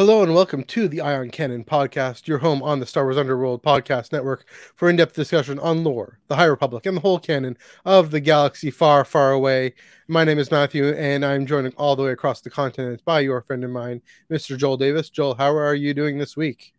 Hello 0.00 0.22
and 0.22 0.34
welcome 0.34 0.64
to 0.64 0.88
the 0.88 1.02
Eye 1.02 1.14
on 1.14 1.28
Canon 1.28 1.62
podcast, 1.62 2.26
your 2.26 2.38
home 2.38 2.62
on 2.62 2.80
the 2.80 2.86
Star 2.86 3.04
Wars 3.04 3.18
Underworld 3.18 3.62
podcast 3.62 4.12
network 4.12 4.48
for 4.74 4.88
in 4.88 4.96
depth 4.96 5.12
discussion 5.12 5.58
on 5.58 5.84
lore, 5.84 6.18
the 6.26 6.36
High 6.36 6.46
Republic, 6.46 6.86
and 6.86 6.96
the 6.96 7.02
whole 7.02 7.18
canon 7.18 7.58
of 7.84 8.10
the 8.10 8.18
galaxy 8.18 8.70
far, 8.70 9.04
far 9.04 9.30
away. 9.30 9.74
My 10.08 10.24
name 10.24 10.38
is 10.38 10.50
Matthew, 10.50 10.88
and 10.88 11.22
I'm 11.22 11.44
joining 11.44 11.72
all 11.72 11.96
the 11.96 12.04
way 12.04 12.12
across 12.12 12.40
the 12.40 12.48
continent 12.48 13.04
by 13.04 13.20
your 13.20 13.42
friend 13.42 13.62
of 13.62 13.72
mine, 13.72 14.00
Mr. 14.30 14.56
Joel 14.56 14.78
Davis. 14.78 15.10
Joel, 15.10 15.34
how 15.34 15.54
are 15.54 15.74
you 15.74 15.92
doing 15.92 16.16
this 16.16 16.34
week? 16.34 16.72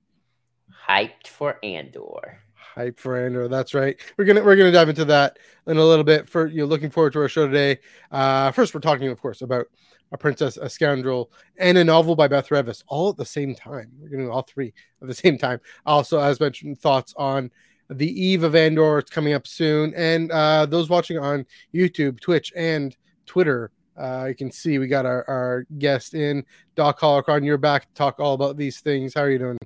Hyped 0.90 1.28
for 1.28 1.60
Andor. 1.64 2.40
Hype 2.56 3.00
for 3.00 3.24
Andor. 3.24 3.48
That's 3.48 3.76
right. 3.76 3.98
We're 4.18 4.26
gonna 4.26 4.42
we're 4.42 4.56
gonna 4.56 4.72
dive 4.72 4.90
into 4.90 5.06
that 5.06 5.38
in 5.68 5.78
a 5.78 5.86
little 5.86 6.04
bit. 6.04 6.28
For 6.28 6.48
you, 6.48 6.62
know, 6.62 6.66
looking 6.66 6.90
forward 6.90 7.14
to 7.14 7.20
our 7.20 7.30
show 7.30 7.46
today. 7.46 7.82
Uh, 8.10 8.50
first, 8.52 8.74
we're 8.74 8.80
talking, 8.80 9.10
of 9.10 9.22
course, 9.22 9.44
about 9.44 9.68
a 10.12 10.18
Princess, 10.18 10.58
a 10.58 10.70
Scoundrel, 10.70 11.32
and 11.58 11.78
a 11.78 11.84
novel 11.84 12.16
by 12.16 12.28
Beth 12.28 12.50
Revis 12.50 12.84
all 12.88 13.10
at 13.10 13.18
the 13.18 13.26
same 13.26 13.56
time. 13.56 13.92
We're 14.00 14.10
going 14.10 14.20
to 14.20 14.26
do 14.26 14.32
all 14.32 14.42
three 14.42 14.74
at 15.02 15.08
the 15.08 15.14
same 15.14 15.38
time. 15.38 15.60
Also, 15.86 16.20
as 16.20 16.40
mentioned, 16.40 16.80
thoughts 16.80 17.14
on 17.18 17.52
the 17.90 18.10
eve 18.10 18.44
of 18.44 18.56
Andor. 18.56 19.00
It's 19.00 19.12
coming 19.12 19.34
up 19.34 19.48
soon. 19.48 19.94
And 19.96 20.32
uh, 20.32 20.66
those 20.66 20.90
watching 20.90 21.18
on 21.18 21.46
YouTube, 21.74 22.20
Twitch, 22.20 22.52
and 22.56 22.96
Twitter, 23.26 23.72
uh, 23.98 24.26
you 24.30 24.36
can 24.36 24.52
see 24.52 24.80
we 24.80 24.88
got 24.88 25.06
our, 25.06 25.26
our 25.30 25.66
guest 25.78 26.14
in, 26.14 26.46
Doc 26.76 27.00
Holocron. 27.00 27.46
You're 27.46 27.58
back 27.58 27.88
to 27.88 27.94
talk 27.94 28.20
all 28.20 28.34
about 28.34 28.58
these 28.58 28.80
things. 28.80 29.14
How 29.14 29.22
are 29.22 29.30
you 29.30 29.40
doing? 29.40 29.58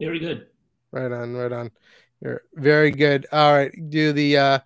Very 0.00 0.18
good. 0.18 0.46
Right 0.92 1.10
on, 1.10 1.34
right 1.34 1.52
on. 1.52 1.70
You're 2.20 2.42
very 2.54 2.90
good. 2.90 3.26
All 3.32 3.52
right, 3.52 3.72
do 3.90 4.12
the 4.12 4.36
uh, 4.36 4.58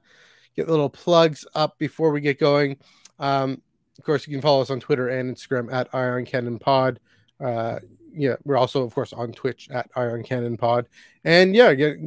get 0.56 0.69
little 0.69 0.88
plugs 0.88 1.47
up 1.55 1.78
before 1.78 2.11
we 2.11 2.20
get 2.20 2.38
going. 2.38 2.78
Um, 3.19 3.61
of 3.98 4.04
course, 4.04 4.26
you 4.26 4.32
can 4.32 4.42
follow 4.42 4.62
us 4.62 4.70
on 4.70 4.80
Twitter 4.80 5.08
and 5.08 5.34
Instagram 5.34 5.72
at 5.72 5.94
Eye 5.94 6.08
on 6.08 6.24
Canon 6.24 6.58
Pod. 6.58 7.00
Uh, 7.42 7.78
yeah, 8.14 8.36
we're 8.44 8.56
also, 8.56 8.82
of 8.82 8.94
course, 8.94 9.12
on 9.12 9.32
Twitch 9.32 9.68
at 9.70 9.90
Eye 9.96 10.06
on 10.06 10.22
Canon 10.22 10.56
Pod. 10.56 10.88
And 11.24 11.54
yeah, 11.54 11.74
get, 11.74 11.98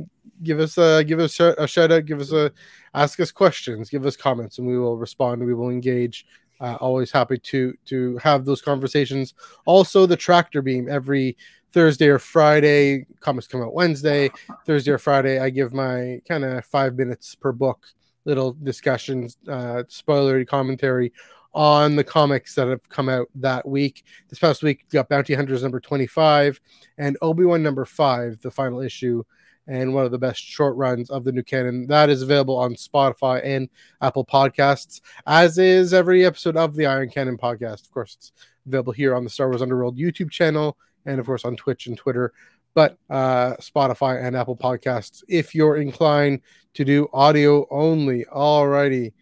give 0.43 0.59
us 0.59 0.77
a 0.77 1.03
give 1.03 1.19
us 1.19 1.39
a, 1.39 1.67
shout 1.67 1.91
out, 1.91 2.05
give 2.05 2.19
us 2.19 2.31
a 2.31 2.51
ask 2.93 3.19
us 3.19 3.31
questions, 3.31 3.89
give 3.89 4.05
us 4.05 4.15
comments, 4.15 4.57
and 4.57 4.67
we 4.67 4.77
will 4.77 4.97
respond. 4.97 5.45
We 5.45 5.53
will 5.53 5.69
engage. 5.69 6.25
Uh, 6.61 6.77
always 6.79 7.11
happy 7.11 7.37
to 7.37 7.73
to 7.85 8.17
have 8.17 8.45
those 8.45 8.61
conversations. 8.61 9.33
Also, 9.65 10.05
the 10.05 10.15
tractor 10.15 10.61
beam 10.61 10.87
every 10.89 11.37
Thursday 11.71 12.07
or 12.07 12.19
Friday. 12.19 13.05
Comments 13.19 13.47
come 13.47 13.61
out 13.61 13.73
Wednesday. 13.73 14.29
Thursday 14.65 14.91
or 14.91 14.97
Friday, 14.97 15.39
I 15.39 15.49
give 15.49 15.73
my 15.73 16.21
kind 16.27 16.45
of 16.45 16.63
five 16.65 16.95
minutes 16.95 17.35
per 17.35 17.51
book 17.51 17.85
little 18.25 18.53
discussions, 18.63 19.37
uh, 19.47 19.83
spoilery 19.87 20.47
commentary 20.47 21.13
on 21.55 21.95
the 21.95 22.03
comics 22.03 22.53
that 22.53 22.67
have 22.67 22.87
come 22.89 23.09
out 23.09 23.27
that 23.33 23.67
week. 23.67 24.03
This 24.29 24.37
past 24.37 24.61
week, 24.61 24.85
we 24.91 24.97
got 24.97 25.09
Bounty 25.09 25.33
Hunters 25.33 25.63
number 25.63 25.79
25 25.79 26.59
and 26.97 27.17
Obi 27.21 27.45
Wan 27.45 27.63
number 27.63 27.85
five, 27.85 28.39
the 28.41 28.51
final 28.51 28.81
issue, 28.81 29.23
and 29.65 29.93
one 29.93 30.05
of 30.05 30.11
the 30.11 30.19
best 30.19 30.43
short 30.43 30.75
runs 30.75 31.09
of 31.09 31.23
the 31.23 31.31
new 31.31 31.41
canon. 31.41 31.87
That 31.87 32.09
is 32.09 32.21
available 32.21 32.57
on 32.57 32.75
Spotify 32.75 33.41
and 33.43 33.69
Apple 34.01 34.25
Podcasts, 34.25 35.01
as 35.25 35.57
is 35.57 35.93
every 35.93 36.25
episode 36.25 36.57
of 36.57 36.75
the 36.75 36.85
Eye 36.85 36.97
on 36.97 37.09
Canon 37.09 37.37
podcast. 37.37 37.85
Of 37.85 37.91
course, 37.91 38.15
it's 38.19 38.31
available 38.67 38.93
here 38.93 39.15
on 39.15 39.23
the 39.23 39.29
Star 39.29 39.49
Wars 39.49 39.61
Underworld 39.61 39.97
YouTube 39.97 40.29
channel 40.29 40.77
and, 41.05 41.19
of 41.19 41.25
course, 41.25 41.45
on 41.45 41.55
Twitch 41.55 41.87
and 41.87 41.97
Twitter. 41.97 42.33
But 42.73 42.97
uh, 43.09 43.53
Spotify 43.61 44.21
and 44.21 44.35
Apple 44.35 44.57
Podcasts, 44.57 45.23
if 45.29 45.55
you're 45.55 45.77
inclined 45.77 46.41
to 46.75 46.83
do 46.83 47.07
audio 47.13 47.65
only. 47.71 48.25
Alrighty. 48.25 49.13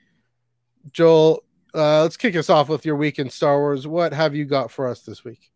Joel, 0.92 1.44
uh, 1.76 2.02
let's 2.02 2.18
kick 2.18 2.36
us 2.36 2.50
off 2.50 2.70
with 2.70 2.86
your 2.86 2.96
week 2.96 3.20
in 3.20 3.30
Star 3.30 3.60
Wars. 3.60 3.88
What 3.88 4.14
have 4.14 4.36
you 4.36 4.46
got 4.46 4.72
for 4.72 4.88
us 4.88 5.02
this 5.02 5.24
week? 5.24 5.52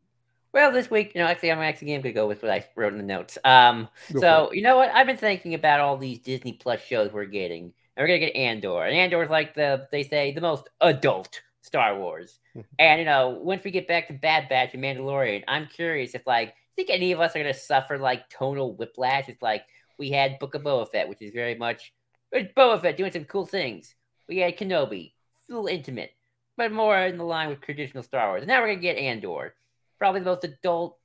Well, 0.54 0.72
this 0.72 0.90
week, 0.90 1.12
you 1.14 1.22
know, 1.22 1.28
actually, 1.28 1.52
I'm 1.52 1.60
actually 1.60 1.90
going 1.90 2.02
to 2.04 2.12
go 2.12 2.28
with 2.28 2.42
what 2.42 2.52
I 2.52 2.66
wrote 2.76 2.94
in 2.94 2.98
the 2.98 3.06
notes. 3.06 3.38
Um, 3.44 3.90
so, 4.20 4.52
you 4.52 4.62
know 4.62 4.78
what? 4.78 4.90
I've 4.90 5.06
been 5.06 5.18
thinking 5.18 5.54
about 5.54 5.82
all 5.82 5.98
these 5.98 6.20
Disney 6.20 6.54
Plus 6.54 6.82
shows 6.82 7.12
we're 7.12 7.26
getting, 7.26 7.74
and 7.96 8.04
we're 8.04 8.08
going 8.08 8.22
to 8.22 8.26
get 8.28 8.36
Andor. 8.36 8.84
And 8.84 8.96
Andor 8.96 9.22
is 9.24 9.30
like 9.30 9.54
the, 9.54 9.88
they 9.92 10.04
say, 10.04 10.32
the 10.32 10.42
most 10.42 10.70
adult 10.82 11.42
Star 11.62 11.98
Wars. 12.00 12.40
and, 12.80 13.00
you 13.00 13.06
know, 13.06 13.30
once 13.30 13.64
we 13.64 13.72
get 13.72 13.88
back 13.88 14.08
to 14.08 14.14
Bad 14.14 14.50
Batch 14.50 14.74
and 14.74 14.84
Mandalorian, 14.84 15.44
I'm 15.48 15.68
curious 15.68 16.16
if, 16.16 16.26
like, 16.26 16.50
I 16.50 16.54
think 16.76 16.90
any 16.90 17.12
of 17.12 17.20
us 17.20 17.36
are 17.36 17.40
going 17.40 17.54
to 17.54 17.60
suffer, 17.60 17.98
like, 17.98 18.30
tonal 18.30 18.76
whiplash. 18.76 19.28
It's 19.28 19.42
like 19.42 19.64
we 20.00 20.10
had 20.10 20.40
Book 20.40 20.56
of 20.56 20.64
Boba 20.64 20.90
Fett, 20.90 21.10
which 21.10 21.22
is 21.22 21.34
very 21.34 21.56
much 21.56 21.94
it's 22.32 22.54
Boba 22.54 22.82
Fett 22.82 22.98
doing 22.98 23.12
some 23.12 23.26
cool 23.26 23.46
things. 23.46 23.96
We 24.28 24.40
had 24.40 24.58
Kenobi, 24.58 25.14
a 25.50 25.54
little 25.54 25.68
intimate, 25.68 26.12
but 26.58 26.72
more 26.72 26.98
in 26.98 27.18
the 27.18 27.24
line 27.24 27.50
with 27.50 27.62
traditional 27.62 28.04
Star 28.04 28.30
Wars. 28.30 28.42
And 28.42 28.50
now 28.50 28.62
we're 28.62 28.68
gonna 28.68 28.82
get 28.82 28.98
Andor, 28.98 29.54
probably 30.00 30.20
the 30.22 30.26
most 30.26 30.44
adult 30.44 30.98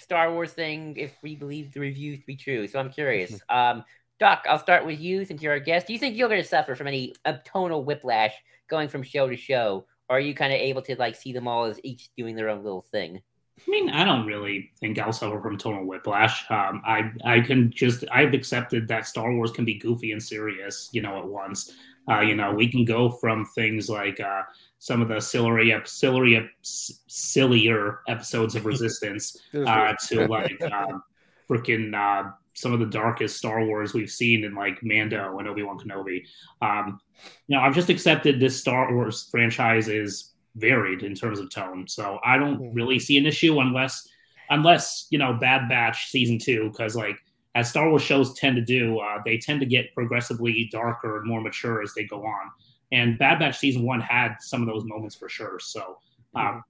Star 0.00 0.32
Wars 0.32 0.52
thing 0.52 0.96
if 0.96 1.12
we 1.22 1.36
believe 1.36 1.72
the 1.72 1.80
reviews 1.80 2.20
to 2.20 2.26
be 2.26 2.36
true. 2.36 2.66
So 2.66 2.78
I'm 2.78 2.90
curious. 2.90 3.40
um, 3.48 3.84
Doc, 4.18 4.44
I'll 4.48 4.58
start 4.58 4.86
with 4.86 5.00
you 5.00 5.24
since 5.24 5.42
you're 5.42 5.52
our 5.52 5.58
guest. 5.58 5.86
Do 5.86 5.92
you 5.92 5.98
think 5.98 6.16
you're 6.16 6.28
going 6.28 6.42
to 6.42 6.48
suffer 6.48 6.74
from 6.76 6.86
any 6.86 7.14
tonal 7.44 7.84
whiplash 7.84 8.32
going 8.68 8.88
from 8.88 9.02
show 9.02 9.28
to 9.28 9.36
show, 9.36 9.84
or 10.08 10.16
are 10.16 10.20
you 10.20 10.34
kind 10.34 10.52
of 10.52 10.60
able 10.60 10.82
to 10.82 10.96
like 10.96 11.16
see 11.16 11.32
them 11.32 11.48
all 11.48 11.64
as 11.64 11.80
each 11.82 12.10
doing 12.16 12.36
their 12.36 12.48
own 12.48 12.62
little 12.62 12.82
thing? 12.82 13.20
I 13.66 13.70
mean, 13.70 13.90
I 13.90 14.04
don't 14.04 14.26
really 14.26 14.70
think 14.80 14.98
I'll 14.98 15.12
suffer 15.12 15.40
from 15.40 15.58
tonal 15.58 15.84
whiplash. 15.86 16.44
Um, 16.50 16.82
I 16.84 17.10
I 17.24 17.40
can 17.40 17.70
just 17.70 18.04
I've 18.10 18.32
accepted 18.34 18.88
that 18.88 19.06
Star 19.06 19.32
Wars 19.34 19.50
can 19.50 19.64
be 19.64 19.74
goofy 19.74 20.12
and 20.12 20.22
serious, 20.22 20.88
you 20.92 21.02
know, 21.02 21.18
at 21.18 21.26
once. 21.26 21.72
Uh, 22.10 22.20
you 22.20 22.34
know, 22.34 22.52
we 22.52 22.70
can 22.70 22.84
go 22.84 23.10
from 23.10 23.44
things 23.44 23.88
like 23.88 24.18
uh, 24.20 24.42
some 24.78 25.00
of 25.00 25.08
the 25.08 25.20
silly, 25.20 25.72
silly, 25.84 26.50
sillier 26.62 28.00
episodes 28.08 28.56
of 28.56 28.66
Resistance 28.72 29.36
uh, 29.54 29.94
to 30.08 30.26
like 30.26 30.60
um, 30.72 31.02
freaking 31.48 31.94
uh, 31.94 32.30
some 32.54 32.72
of 32.72 32.80
the 32.80 32.86
darkest 32.86 33.36
Star 33.36 33.64
Wars 33.64 33.94
we've 33.94 34.10
seen 34.10 34.44
in 34.44 34.54
like 34.54 34.82
Mando 34.82 35.38
and 35.38 35.48
Obi 35.48 35.62
Wan 35.62 35.78
Kenobi. 35.78 36.24
Um, 36.60 37.00
you 37.46 37.56
know, 37.56 37.62
I've 37.62 37.74
just 37.74 37.90
accepted 37.90 38.40
this 38.40 38.58
Star 38.58 38.92
Wars 38.94 39.28
franchise 39.30 39.88
is 39.88 40.32
varied 40.56 41.02
in 41.02 41.14
terms 41.14 41.38
of 41.38 41.50
tone, 41.50 41.86
so 41.88 42.18
I 42.24 42.36
don't 42.36 42.56
hmm. 42.56 42.72
really 42.74 42.98
see 42.98 43.18
an 43.18 43.26
issue 43.26 43.60
unless 43.60 44.08
unless 44.50 45.06
you 45.10 45.18
know 45.18 45.32
Bad 45.34 45.68
Batch 45.68 46.10
season 46.10 46.38
two 46.38 46.68
because 46.70 46.96
like 46.96 47.16
as 47.54 47.68
Star 47.68 47.88
Wars 47.90 48.02
shows 48.02 48.34
tend 48.34 48.56
to 48.56 48.62
do, 48.62 48.98
uh, 48.98 49.18
they 49.24 49.38
tend 49.38 49.60
to 49.60 49.66
get 49.66 49.94
progressively 49.94 50.68
darker 50.72 51.18
and 51.18 51.26
more 51.26 51.40
mature 51.40 51.82
as 51.82 51.92
they 51.94 52.04
go 52.04 52.24
on. 52.24 52.50
And 52.92 53.18
Bad 53.18 53.38
Batch 53.38 53.58
season 53.58 53.82
one 53.82 54.00
had 54.00 54.36
some 54.40 54.62
of 54.62 54.68
those 54.68 54.84
moments 54.84 55.16
for 55.16 55.28
sure. 55.28 55.58
So, 55.58 55.98
um, 56.34 56.62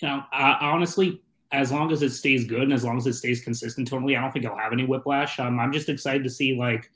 you 0.00 0.08
know, 0.08 0.22
uh, 0.32 0.56
honestly, 0.60 1.22
as 1.52 1.70
long 1.70 1.92
as 1.92 2.02
it 2.02 2.10
stays 2.10 2.44
good 2.44 2.62
and 2.62 2.72
as 2.72 2.84
long 2.84 2.98
as 2.98 3.06
it 3.06 3.14
stays 3.14 3.42
consistent 3.42 3.88
totally, 3.88 4.16
I 4.16 4.20
don't 4.20 4.32
think 4.32 4.44
I'll 4.44 4.56
have 4.56 4.72
any 4.72 4.84
whiplash. 4.84 5.38
Um, 5.38 5.60
I'm 5.60 5.72
just 5.72 5.88
excited 5.88 6.24
to 6.24 6.30
see 6.30 6.56
like 6.56 6.90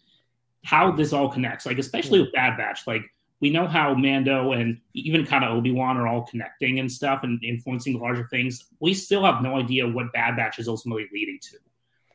how 0.64 0.90
this 0.92 1.12
all 1.12 1.30
connects. 1.30 1.64
Like 1.64 1.78
especially 1.78 2.20
with 2.20 2.32
Bad 2.32 2.56
Batch, 2.56 2.86
like 2.86 3.02
we 3.40 3.50
know 3.50 3.66
how 3.66 3.94
Mando 3.94 4.52
and 4.52 4.80
even 4.94 5.24
kind 5.24 5.44
of 5.44 5.56
Obi 5.56 5.70
Wan 5.70 5.96
are 5.96 6.08
all 6.08 6.26
connecting 6.26 6.80
and 6.80 6.90
stuff 6.90 7.22
and 7.22 7.42
influencing 7.44 7.98
larger 7.98 8.24
things. 8.24 8.66
We 8.80 8.94
still 8.94 9.24
have 9.24 9.42
no 9.42 9.56
idea 9.56 9.86
what 9.86 10.12
Bad 10.12 10.36
Batch 10.36 10.58
is 10.58 10.68
ultimately 10.68 11.06
leading 11.12 11.38
to. 11.42 11.58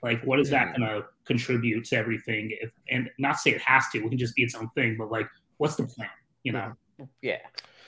Like, 0.03 0.21
what 0.23 0.39
is 0.39 0.49
that 0.49 0.77
going 0.77 0.81
to 0.81 1.05
contribute 1.25 1.85
to 1.85 1.95
everything? 1.95 2.55
If, 2.61 2.73
and 2.89 3.09
not 3.17 3.39
say 3.39 3.51
it 3.51 3.61
has 3.61 3.85
to, 3.93 4.05
it 4.05 4.09
can 4.09 4.17
just 4.17 4.35
be 4.35 4.43
its 4.43 4.53
own 4.53 4.69
thing, 4.75 4.97
but 4.97 5.09
like, 5.09 5.27
what's 5.57 5.75
the 5.75 5.85
plan? 5.85 6.09
You 6.43 6.51
know? 6.51 6.73
Yeah. 7.21 7.37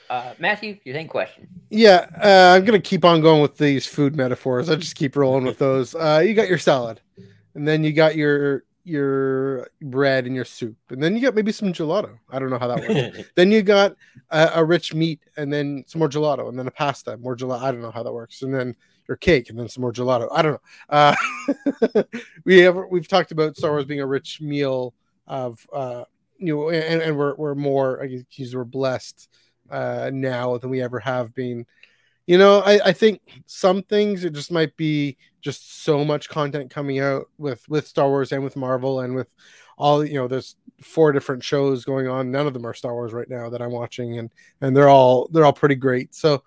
Uh, 0.08 0.34
Matthew, 0.38 0.78
your 0.84 0.94
same 0.94 1.08
question. 1.08 1.48
Yeah, 1.68 2.06
uh, 2.22 2.56
I'm 2.56 2.64
gonna 2.64 2.78
keep 2.78 3.04
on 3.04 3.20
going 3.20 3.42
with 3.42 3.56
these 3.56 3.86
food 3.86 4.14
metaphors. 4.14 4.70
I 4.70 4.76
just 4.76 4.94
keep 4.94 5.16
rolling 5.16 5.44
with 5.44 5.58
those. 5.58 5.96
Uh, 5.96 6.22
you 6.24 6.32
got 6.32 6.48
your 6.48 6.58
salad, 6.58 7.00
and 7.54 7.66
then 7.66 7.82
you 7.82 7.92
got 7.92 8.14
your 8.14 8.62
your 8.86 9.68
bread 9.82 10.26
and 10.26 10.34
your 10.34 10.44
soup, 10.44 10.76
and 10.90 11.02
then 11.02 11.14
you 11.14 11.22
got 11.22 11.34
maybe 11.34 11.52
some 11.52 11.72
gelato. 11.72 12.18
I 12.30 12.38
don't 12.38 12.50
know 12.50 12.58
how 12.58 12.68
that 12.68 12.88
works. 12.88 13.28
then 13.34 13.50
you 13.50 13.62
got 13.62 13.96
a, 14.30 14.52
a, 14.54 14.64
rich 14.64 14.94
meat, 14.94 15.20
and 15.36 15.52
then 15.52 15.84
some 15.86 15.98
more 15.98 16.08
gelato, 16.08 16.48
and 16.48 16.58
then 16.58 16.68
a 16.68 16.70
pasta, 16.70 17.16
more 17.16 17.36
gelato. 17.36 17.62
I 17.62 17.72
don't 17.72 17.82
know 17.82 17.90
how 17.90 18.02
that 18.02 18.12
works, 18.12 18.42
and 18.42 18.54
then 18.54 18.76
your 19.08 19.16
cake 19.16 19.50
and 19.50 19.58
then 19.58 19.68
some 19.68 19.82
more 19.82 19.92
gelato. 19.92 20.28
I 20.32 20.42
don't 20.42 20.52
know. 20.52 20.60
Uh, 20.88 22.02
we 22.44 22.58
have 22.58 22.76
we've 22.90 23.08
talked 23.08 23.32
about 23.32 23.56
Star 23.56 23.70
Wars 23.70 23.84
being 23.84 24.00
a 24.00 24.06
rich 24.06 24.40
meal 24.40 24.94
of 25.26 25.66
uh, 25.72 26.04
you 26.38 26.54
know, 26.54 26.70
and, 26.70 27.02
and 27.02 27.16
we're 27.16 27.34
we're 27.34 27.54
more 27.54 28.02
I 28.02 28.06
guess 28.06 28.54
we're 28.54 28.64
blessed 28.64 29.28
uh, 29.70 30.10
now 30.12 30.58
than 30.58 30.70
we 30.70 30.82
ever 30.82 30.98
have 31.00 31.34
been. 31.34 31.66
You 32.26 32.38
know, 32.38 32.60
I, 32.60 32.80
I 32.86 32.92
think 32.92 33.20
some 33.46 33.82
things 33.82 34.24
it 34.24 34.32
just 34.32 34.50
might 34.50 34.76
be 34.76 35.16
just 35.46 35.84
so 35.84 36.04
much 36.04 36.28
content 36.28 36.72
coming 36.72 36.98
out 36.98 37.30
with 37.38 37.68
with 37.68 37.86
Star 37.86 38.08
Wars 38.08 38.32
and 38.32 38.42
with 38.42 38.56
Marvel 38.56 38.98
and 38.98 39.14
with 39.14 39.32
all 39.78 40.04
you 40.04 40.14
know. 40.14 40.26
There's 40.26 40.56
four 40.82 41.12
different 41.12 41.44
shows 41.44 41.84
going 41.84 42.08
on. 42.08 42.32
None 42.32 42.48
of 42.48 42.52
them 42.52 42.66
are 42.66 42.74
Star 42.74 42.92
Wars 42.92 43.12
right 43.12 43.30
now 43.30 43.48
that 43.50 43.62
I'm 43.62 43.70
watching, 43.70 44.18
and 44.18 44.32
and 44.60 44.76
they're 44.76 44.88
all 44.88 45.28
they're 45.30 45.44
all 45.44 45.52
pretty 45.52 45.76
great. 45.76 46.16
So 46.16 46.42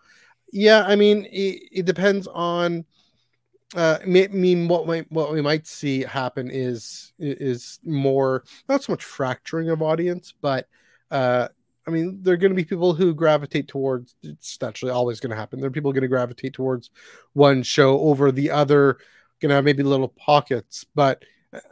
yeah, 0.52 0.84
I 0.86 0.98
mean, 0.98 1.26
it, 1.32 1.62
it 1.72 1.86
depends 1.86 2.28
on. 2.28 2.84
Uh, 3.74 4.00
I 4.02 4.06
mean, 4.06 4.68
what 4.68 4.86
might 4.86 5.10
what 5.10 5.32
we 5.32 5.42
might 5.42 5.66
see 5.66 6.02
happen 6.02 6.50
is 6.52 7.14
is 7.20 7.80
more 7.86 8.44
not 8.68 8.84
so 8.84 8.92
much 8.92 9.06
fracturing 9.06 9.70
of 9.70 9.82
audience, 9.82 10.34
but 10.42 10.68
uh, 11.10 11.48
I 11.90 11.92
mean, 11.92 12.20
there 12.22 12.36
are 12.36 12.38
going 12.38 12.52
to 12.52 12.56
be 12.56 12.66
people 12.66 12.94
who 12.94 13.16
gravitate 13.16 13.68
towards. 13.68 14.16
It's 14.22 14.62
naturally 14.62 14.92
always 14.92 15.20
going 15.20 15.32
to 15.32 15.36
happen. 15.36 15.60
There 15.60 15.68
are 15.68 15.72
people 15.72 15.92
going 15.92 16.04
to 16.04 16.08
gravitate 16.08 16.54
towards 16.54 16.92
one 17.34 17.64
show 17.64 18.00
over 18.00 18.32
the 18.32 18.52
other. 18.52 19.00
Going 19.42 19.50
to 19.50 19.56
have 19.56 19.64
maybe 19.64 19.84
little 19.84 20.10
pockets, 20.10 20.86
but 20.96 21.24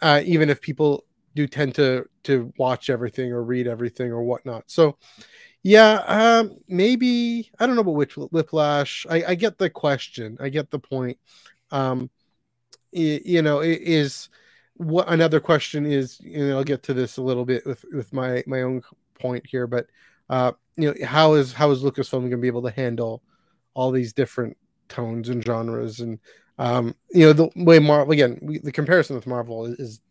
uh, 0.02 0.22
even 0.26 0.50
if 0.50 0.62
people 0.62 1.06
do 1.36 1.48
tend 1.48 1.76
to 1.76 2.06
to 2.24 2.52
watch 2.58 2.90
everything 2.90 3.32
or 3.32 3.44
read 3.44 3.68
everything 3.68 4.12
or 4.12 4.24
whatnot, 4.24 4.64
so 4.68 4.98
yeah, 5.64 6.02
um, 6.08 6.58
maybe 6.70 7.52
I 7.60 7.68
don't 7.68 7.76
know 7.76 7.82
about 7.82 7.96
which 7.96 8.16
Whiplash. 8.16 9.06
I, 9.10 9.24
I 9.28 9.36
get 9.36 9.58
the 9.58 9.70
question. 9.70 10.38
I 10.40 10.50
get 10.50 10.72
the 10.72 10.80
point. 10.80 11.18
Um, 11.72 12.10
you, 12.94 13.20
you 13.26 13.42
know, 13.42 13.60
it 13.60 13.82
is 13.82 14.30
what 14.76 15.10
another 15.10 15.42
question 15.42 15.86
is. 15.86 16.20
You 16.22 16.48
know, 16.48 16.58
I'll 16.58 16.64
get 16.64 16.84
to 16.84 16.94
this 16.94 17.18
a 17.18 17.22
little 17.22 17.46
bit 17.46 17.66
with 17.66 17.84
with 17.92 18.14
my 18.14 18.44
my 18.48 18.62
own 18.62 18.82
point 19.20 19.46
here, 19.48 19.68
but 19.68 19.88
uh, 20.30 20.52
you 20.76 20.90
know, 20.90 21.06
how 21.06 21.34
is 21.34 21.54
how 21.54 21.72
is 21.72 21.84
Lucasfilm 21.84 22.20
going 22.20 22.32
to 22.32 22.38
be 22.38 22.48
able 22.48 22.64
to 22.64 22.72
handle 22.72 23.24
all 23.74 23.92
these 23.92 24.14
different 24.14 24.58
tones 24.90 25.30
and 25.30 25.44
genres? 25.44 26.00
And 26.00 26.20
um, 26.60 26.96
you 27.12 27.26
know 27.26 27.34
the 27.34 27.50
way 27.56 27.80
Marvel 27.80 28.14
again 28.14 28.40
we, 28.42 28.60
the 28.60 28.72
comparison 28.72 29.16
with 29.16 29.28
Marvel 29.28 29.66
is, 29.66 29.80
is 29.80 30.02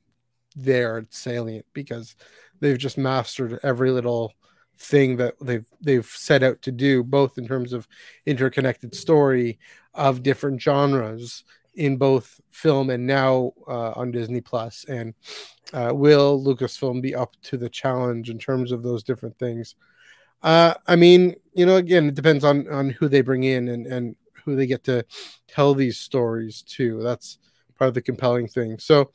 there 0.55 0.99
it's 0.99 1.19
salient 1.19 1.67
because 1.73 2.17
they've 2.61 2.79
just 2.79 2.99
mastered 2.99 3.59
every 3.63 3.91
little 3.91 4.33
thing 4.79 5.17
that 5.17 5.35
they've 5.41 5.67
they've 5.81 6.07
set 6.07 6.43
out 6.43 6.63
to 6.63 6.73
do 6.73 7.03
both 7.03 7.39
in 7.39 7.47
terms 7.47 7.73
of 7.73 7.89
interconnected 8.27 8.95
story 8.95 9.59
of 9.95 10.23
different 10.23 10.61
genres 10.61 11.45
in 11.77 11.97
both 11.97 12.41
film 12.51 12.91
and 12.91 13.07
now 13.07 13.53
uh, 13.69 13.93
on 13.93 14.11
Disney 14.11 14.41
Plus. 14.41 14.85
And 14.89 15.15
uh, 15.73 15.93
will 15.95 16.43
Lucasfilm 16.43 17.03
be 17.03 17.15
up 17.15 17.35
to 17.45 17.57
the 17.57 17.69
challenge 17.69 18.31
in 18.31 18.39
terms 18.39 18.73
of 18.73 18.83
those 18.83 19.03
different 19.03 19.39
things? 19.39 19.75
Uh, 20.43 20.75
I 20.87 20.97
mean, 20.97 21.35
you 21.55 21.67
know, 21.67 21.77
again, 21.77 22.09
it 22.09 22.15
depends 22.15 22.45
on 22.45 22.69
on 22.69 22.91
who 22.91 23.09
they 23.09 23.21
bring 23.21 23.45
in 23.45 23.69
and 23.69 23.87
and 23.87 24.17
who 24.45 24.57
they 24.57 24.67
get 24.67 24.85
to 24.85 25.05
tell 25.49 25.75
these 25.75 25.99
stories 25.99 26.63
to. 26.63 27.03
That's 27.03 27.39
part 27.79 27.89
of 27.89 27.95
the 27.95 28.03
compelling 28.03 28.49
thing. 28.49 28.79
So, 28.79 29.11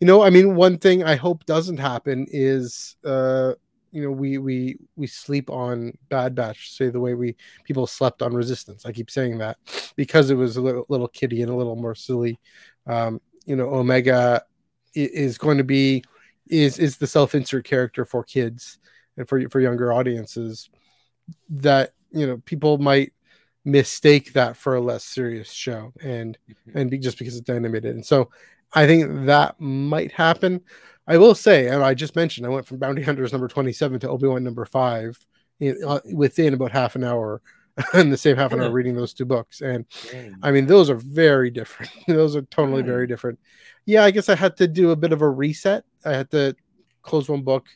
you 0.00 0.06
know, 0.06 0.22
I 0.22 0.30
mean, 0.30 0.54
one 0.54 0.78
thing 0.78 1.02
I 1.02 1.16
hope 1.16 1.44
doesn't 1.46 1.78
happen 1.78 2.26
is 2.30 2.96
uh, 3.04 3.54
you 3.94 4.02
know 4.02 4.10
we 4.10 4.38
we 4.38 4.76
we 4.96 5.06
sleep 5.06 5.48
on 5.48 5.96
bad 6.08 6.34
batch 6.34 6.72
say 6.72 6.88
the 6.88 6.98
way 6.98 7.14
we 7.14 7.36
people 7.62 7.86
slept 7.86 8.22
on 8.22 8.34
resistance. 8.34 8.84
I 8.84 8.92
keep 8.92 9.08
saying 9.08 9.38
that 9.38 9.56
because 9.94 10.30
it 10.30 10.34
was 10.34 10.56
a 10.56 10.60
little, 10.60 10.84
little 10.88 11.06
kitty 11.08 11.42
and 11.42 11.50
a 11.50 11.54
little 11.54 11.76
more 11.76 11.94
silly. 11.94 12.40
Um 12.86 13.20
you 13.46 13.54
know 13.54 13.72
omega 13.72 14.42
is 14.94 15.38
going 15.38 15.58
to 15.58 15.64
be 15.64 16.02
is 16.48 16.78
is 16.78 16.96
the 16.96 17.06
self-insert 17.06 17.64
character 17.64 18.04
for 18.04 18.24
kids 18.24 18.78
and 19.16 19.28
for 19.28 19.48
for 19.48 19.60
younger 19.60 19.92
audiences 19.92 20.68
that 21.48 21.92
you 22.10 22.26
know 22.26 22.38
people 22.38 22.78
might 22.78 23.12
mistake 23.64 24.32
that 24.32 24.56
for 24.56 24.74
a 24.74 24.80
less 24.80 25.04
serious 25.04 25.50
show 25.50 25.92
and 26.02 26.36
mm-hmm. 26.50 26.78
and 26.78 26.90
be, 26.90 26.98
just 26.98 27.18
because 27.18 27.36
it's 27.36 27.48
animated. 27.48 27.94
And 27.94 28.04
so 28.04 28.30
i 28.76 28.88
think 28.88 29.26
that 29.26 29.54
might 29.60 30.10
happen 30.10 30.60
I 31.06 31.18
will 31.18 31.34
say, 31.34 31.68
and 31.68 31.82
I 31.82 31.94
just 31.94 32.16
mentioned, 32.16 32.46
I 32.46 32.50
went 32.50 32.66
from 32.66 32.78
Bounty 32.78 33.02
Hunters 33.02 33.32
number 33.32 33.48
27 33.48 34.00
to 34.00 34.08
Obi 34.08 34.26
Wan 34.26 34.42
number 34.42 34.64
five 34.64 35.18
in, 35.60 35.78
uh, 35.86 36.00
within 36.12 36.54
about 36.54 36.72
half 36.72 36.96
an 36.96 37.04
hour, 37.04 37.42
in 37.94 38.10
the 38.10 38.16
same 38.16 38.36
half 38.36 38.52
an 38.52 38.60
hour 38.60 38.70
reading 38.70 38.94
those 38.94 39.12
two 39.12 39.24
books. 39.24 39.60
And 39.60 39.84
I 40.42 40.50
mean, 40.50 40.66
those 40.66 40.88
are 40.88 40.96
very 40.96 41.50
different. 41.50 41.92
those 42.06 42.36
are 42.36 42.42
totally 42.42 42.82
very 42.82 43.06
different. 43.06 43.38
Yeah, 43.84 44.04
I 44.04 44.10
guess 44.10 44.28
I 44.28 44.34
had 44.34 44.56
to 44.58 44.68
do 44.68 44.92
a 44.92 44.96
bit 44.96 45.12
of 45.12 45.22
a 45.22 45.28
reset. 45.28 45.84
I 46.04 46.12
had 46.12 46.30
to 46.30 46.54
close 47.02 47.28
one 47.28 47.42
book, 47.42 47.66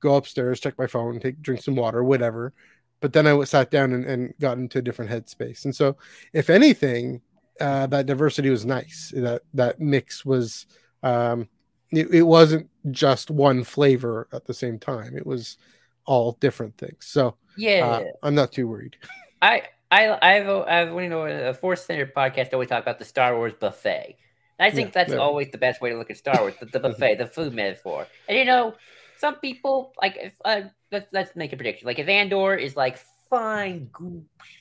go 0.00 0.16
upstairs, 0.16 0.60
check 0.60 0.78
my 0.78 0.86
phone, 0.86 1.20
take 1.20 1.40
drink 1.40 1.62
some 1.62 1.76
water, 1.76 2.04
whatever. 2.04 2.52
But 3.00 3.12
then 3.12 3.26
I 3.26 3.42
sat 3.44 3.70
down 3.70 3.92
and, 3.92 4.04
and 4.04 4.34
got 4.40 4.58
into 4.58 4.78
a 4.78 4.82
different 4.82 5.10
headspace. 5.10 5.64
And 5.64 5.74
so, 5.74 5.96
if 6.32 6.50
anything, 6.50 7.20
uh, 7.60 7.86
that 7.86 8.06
diversity 8.06 8.50
was 8.50 8.66
nice. 8.66 9.12
That 9.14 9.42
that 9.54 9.80
mix 9.80 10.24
was 10.24 10.66
um, 11.02 11.48
it, 11.90 12.12
it 12.12 12.22
wasn't 12.22 12.68
just 12.90 13.30
one 13.30 13.64
flavor 13.64 14.28
at 14.32 14.46
the 14.46 14.54
same 14.54 14.78
time. 14.78 15.16
It 15.16 15.26
was 15.26 15.56
all 16.04 16.32
different 16.40 16.76
things. 16.78 17.06
So 17.06 17.36
yeah, 17.56 17.86
uh, 17.86 18.04
I'm 18.22 18.34
not 18.34 18.52
too 18.52 18.68
worried. 18.68 18.96
I 19.42 19.62
I 19.90 20.18
I've 20.22 20.48
I've 20.48 21.02
you 21.02 21.08
know 21.08 21.26
a 21.26 21.54
Force 21.54 21.84
Center 21.84 22.06
podcast 22.06 22.52
always 22.52 22.68
talk 22.68 22.82
about 22.82 22.98
the 22.98 23.04
Star 23.04 23.36
Wars 23.36 23.54
buffet. 23.58 24.16
And 24.58 24.72
I 24.72 24.74
think 24.74 24.88
yeah, 24.88 24.92
that's 24.94 25.12
yeah. 25.12 25.18
always 25.18 25.50
the 25.50 25.58
best 25.58 25.80
way 25.80 25.90
to 25.90 25.98
look 25.98 26.10
at 26.10 26.16
Star 26.16 26.40
Wars, 26.40 26.54
the, 26.58 26.66
the 26.66 26.80
buffet, 26.80 27.16
the 27.16 27.26
food 27.26 27.52
metaphor. 27.52 28.06
And 28.28 28.38
you 28.38 28.44
know, 28.44 28.74
some 29.18 29.36
people 29.36 29.92
like 30.00 30.16
if 30.16 30.34
uh, 30.44 30.62
let's 30.90 31.06
let's 31.12 31.36
make 31.36 31.52
a 31.52 31.56
prediction. 31.56 31.86
Like 31.86 31.98
if 31.98 32.08
Andor 32.08 32.54
is 32.54 32.76
like 32.76 32.98
fine 33.28 33.90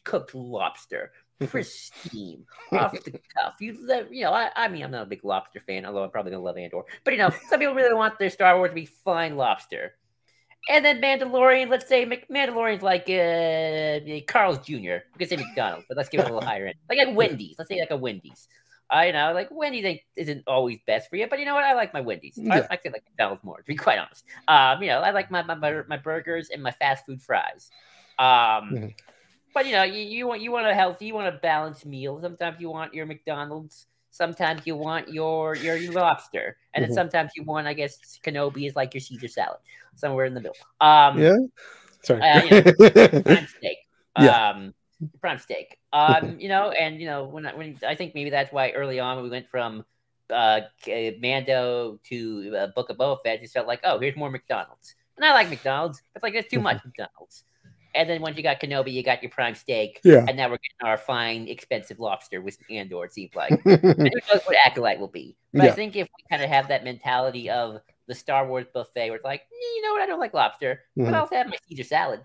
cooked 0.03 0.35
lobster, 0.35 1.11
pristine, 1.47 2.45
off 2.71 2.91
the 3.03 3.11
cuff. 3.11 3.55
You, 3.59 3.77
you 4.09 4.23
know, 4.23 4.31
I, 4.31 4.49
I 4.55 4.67
mean, 4.67 4.83
I'm 4.83 4.91
not 4.91 5.03
a 5.03 5.05
big 5.05 5.25
lobster 5.25 5.59
fan, 5.59 5.85
although 5.85 6.03
I'm 6.03 6.09
probably 6.09 6.31
gonna 6.31 6.43
love 6.43 6.57
Andor. 6.57 6.83
But 7.03 7.13
you 7.13 7.19
know, 7.19 7.29
some 7.49 7.59
people 7.59 7.75
really 7.75 7.93
want 7.93 8.17
their 8.19 8.29
Star 8.29 8.57
Wars 8.57 8.69
to 8.69 8.75
be 8.75 8.85
fine 8.85 9.35
lobster. 9.35 9.95
And 10.67 10.83
then 10.83 10.99
Mandalorian, 10.99 11.69
let's 11.69 11.87
say 11.87 12.05
Mandalorian's 12.05 12.81
like 12.81 13.03
uh, 13.09 14.25
Carl's 14.31 14.59
Jr. 14.59 14.73
We 15.13 15.19
could 15.19 15.29
say 15.29 15.35
McDonald's, 15.35 15.85
but 15.87 15.97
let's 15.97 16.09
give 16.09 16.21
it 16.21 16.23
a 16.23 16.33
little 16.33 16.47
higher 16.47 16.67
end. 16.67 16.75
Like, 16.89 16.97
like 16.97 17.15
Wendy's. 17.15 17.55
Let's 17.59 17.69
say 17.69 17.79
like 17.79 17.91
a 17.91 17.97
Wendy's. 17.97 18.47
I 18.89 19.07
you 19.07 19.13
know, 19.13 19.33
like 19.33 19.49
Wendy's 19.51 19.99
isn't 20.15 20.43
always 20.47 20.79
best 20.87 21.09
for 21.09 21.17
you, 21.17 21.27
but 21.27 21.39
you 21.39 21.45
know 21.45 21.55
what? 21.55 21.63
I 21.63 21.73
like 21.73 21.93
my 21.93 22.01
Wendy's. 22.01 22.37
Yeah. 22.37 22.65
I, 22.69 22.75
I 22.75 22.77
feel 22.77 22.91
like 22.91 23.03
McDonald's 23.09 23.43
more, 23.43 23.57
to 23.57 23.63
be 23.63 23.75
quite 23.75 23.99
honest. 23.99 24.23
Um, 24.47 24.81
you 24.81 24.89
know, 24.89 24.99
I 24.99 25.11
like 25.11 25.29
my 25.29 25.43
my, 25.43 25.83
my 25.87 25.97
burgers 25.97 26.49
and 26.49 26.63
my 26.63 26.71
fast 26.71 27.05
food 27.05 27.21
fries. 27.21 27.69
Um, 28.17 28.25
mm-hmm. 28.25 28.87
But 29.55 29.65
you 29.65 29.71
know, 29.71 29.83
you, 29.83 30.01
you 30.01 30.27
want 30.27 30.41
you 30.41 30.51
want 30.51 30.67
a 30.67 30.73
healthy, 30.75 31.05
you 31.05 31.13
want 31.15 31.33
a 31.33 31.39
balanced 31.39 31.85
meal. 31.85 32.19
Sometimes 32.21 32.59
you 32.59 32.69
want 32.69 32.93
your 32.93 33.05
McDonald's. 33.05 33.87
Sometimes 34.11 34.61
you 34.65 34.75
want 34.75 35.07
your 35.07 35.55
your, 35.55 35.77
your 35.77 35.93
lobster, 35.93 36.57
and 36.73 36.83
mm-hmm. 36.83 36.93
then 36.93 36.95
sometimes 36.95 37.31
you 37.37 37.43
want, 37.43 37.65
I 37.65 37.73
guess, 37.73 38.19
Kenobi 38.21 38.67
is 38.67 38.75
like 38.75 38.93
your 38.93 38.99
Caesar 38.99 39.29
salad, 39.29 39.59
somewhere 39.95 40.25
in 40.25 40.33
the 40.33 40.41
middle. 40.41 40.57
Um, 40.81 41.17
yeah. 41.17 41.37
Sorry. 42.03 42.21
Uh, 42.21 42.43
you 42.43 42.49
know, 42.51 43.21
prime 43.21 43.47
steak. 43.47 43.77
Yeah. 44.19 44.49
Um, 44.49 44.73
prime 45.21 45.39
steak. 45.39 45.79
Um, 45.93 46.37
you 46.37 46.49
know, 46.49 46.71
and 46.71 46.99
you 46.99 47.07
know 47.07 47.23
when 47.23 47.45
I, 47.45 47.55
when 47.55 47.79
I 47.87 47.95
think 47.95 48.13
maybe 48.13 48.31
that's 48.31 48.51
why 48.51 48.71
early 48.71 48.99
on 48.99 49.23
we 49.23 49.29
went 49.29 49.49
from 49.49 49.85
uh, 50.31 50.61
Mando 50.85 51.97
to 52.09 52.57
uh, 52.57 52.67
Book 52.75 52.89
of 52.89 52.97
Boba 52.97 53.21
Fett, 53.23 53.39
just 53.39 53.53
felt 53.53 53.67
like, 53.67 53.79
oh, 53.85 53.99
here's 53.99 54.17
more 54.17 54.29
McDonald's. 54.29 54.95
And 55.15 55.23
I 55.23 55.31
like 55.31 55.49
McDonald's, 55.49 56.01
but 56.13 56.23
like 56.23 56.33
there's 56.33 56.47
too 56.47 56.59
much 56.59 56.83
McDonald's. 56.83 57.45
And 57.95 58.09
then 58.09 58.21
once 58.21 58.35
you 58.35 58.43
got 58.43 58.59
Kenobi, 58.59 58.91
you 58.91 59.03
got 59.03 59.23
your 59.23 59.31
prime 59.31 59.55
steak. 59.55 60.01
Yeah. 60.03 60.25
And 60.27 60.35
now 60.35 60.49
we're 60.49 60.57
getting 60.57 60.83
our 60.83 60.97
fine, 60.97 61.47
expensive 61.47 61.99
lobster 61.99 62.41
with 62.41 62.57
Andor, 62.69 63.05
it 63.05 63.13
seems 63.13 63.33
like. 63.35 63.61
who 63.63 63.77
knows 63.77 64.41
what 64.43 64.57
Acolyte 64.65 64.99
will 64.99 65.07
be. 65.07 65.37
But 65.53 65.63
yeah. 65.63 65.69
I 65.69 65.73
think 65.73 65.95
if 65.95 66.07
we 66.17 66.23
kind 66.29 66.43
of 66.43 66.49
have 66.49 66.67
that 66.67 66.83
mentality 66.83 67.49
of 67.49 67.79
the 68.07 68.13
Star 68.13 68.45
Wars 68.47 68.65
buffet 68.73 69.09
where 69.09 69.15
it's 69.15 69.23
like, 69.23 69.43
you 69.51 69.81
know 69.81 69.93
what, 69.93 70.01
I 70.01 70.05
don't 70.05 70.19
like 70.19 70.33
lobster, 70.33 70.81
mm-hmm. 70.97 71.05
but 71.05 71.13
I'll 71.13 71.27
have 71.27 71.47
my 71.47 71.57
Caesar 71.69 71.83
salad. 71.83 72.21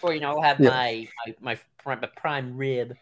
Or, 0.00 0.14
you 0.14 0.20
know, 0.20 0.30
I'll 0.30 0.42
have 0.42 0.58
yeah. 0.58 0.70
my, 0.70 1.08
my, 1.26 1.34
my, 1.40 1.58
prime, 1.82 2.00
my 2.00 2.08
prime 2.16 2.56
rib. 2.56 2.96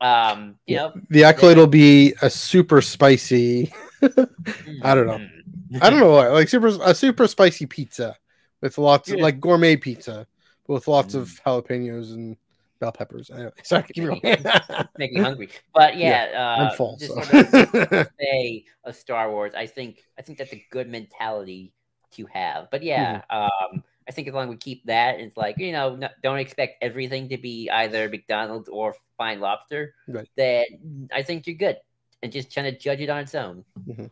Um, 0.00 0.56
you 0.66 0.76
know, 0.76 0.92
the 1.08 1.24
acolyte 1.24 1.56
will 1.56 1.66
be 1.66 2.14
a 2.20 2.28
super 2.28 2.82
spicy. 2.82 3.72
I 4.02 4.94
don't 4.94 5.06
know. 5.06 5.18
Mm-hmm. 5.18 5.78
I 5.80 5.88
don't 5.88 6.00
know 6.00 6.10
what 6.10 6.32
like 6.32 6.48
super 6.48 6.66
a 6.66 6.94
super 6.94 7.26
spicy 7.26 7.66
pizza 7.66 8.16
with 8.60 8.76
lots 8.76 9.10
of 9.10 9.20
like 9.20 9.40
gourmet 9.40 9.76
pizza 9.76 10.26
with 10.66 10.88
lots 10.88 11.14
mm. 11.14 11.20
of 11.20 11.40
jalapenos 11.44 12.12
and 12.14 12.36
bell 12.80 12.92
peppers. 12.92 13.30
Anyway, 13.30 13.50
sorry, 13.62 13.84
keep 13.92 14.04
going. 14.04 14.20
Make 14.98 15.12
me 15.12 15.20
hungry, 15.20 15.48
but 15.74 15.96
yeah, 15.96 16.30
yeah 16.30 16.56
uh, 16.58 16.64
I'm 16.64 16.76
full. 16.76 16.96
Just 16.96 17.14
so. 17.14 17.22
sort 17.22 17.92
of 17.92 18.08
say 18.20 18.64
a 18.84 18.92
Star 18.92 19.30
Wars. 19.30 19.54
I 19.54 19.66
think 19.66 20.04
I 20.18 20.22
think 20.22 20.38
that's 20.38 20.52
a 20.52 20.64
good 20.70 20.88
mentality 20.88 21.72
to 22.12 22.26
have. 22.26 22.70
But 22.70 22.82
yeah, 22.82 23.22
mm-hmm. 23.30 23.76
um, 23.76 23.84
I 24.08 24.12
think 24.12 24.28
as 24.28 24.34
long 24.34 24.44
as 24.44 24.50
we 24.50 24.56
keep 24.56 24.84
that, 24.86 25.20
it's 25.20 25.36
like 25.36 25.58
you 25.58 25.72
know, 25.72 25.98
don't 26.22 26.38
expect 26.38 26.82
everything 26.82 27.28
to 27.30 27.38
be 27.38 27.70
either 27.70 28.08
McDonald's 28.08 28.68
or 28.68 28.94
Fine 29.16 29.40
Lobster. 29.40 29.94
Right. 30.08 30.28
Then 30.36 31.08
I 31.12 31.22
think 31.22 31.46
you're 31.46 31.56
good, 31.56 31.76
and 32.22 32.32
just 32.32 32.52
trying 32.52 32.72
to 32.72 32.78
judge 32.78 33.00
it 33.00 33.10
on 33.10 33.20
its 33.20 33.34
own. 33.34 33.64
Mm-hmm. 33.88 34.06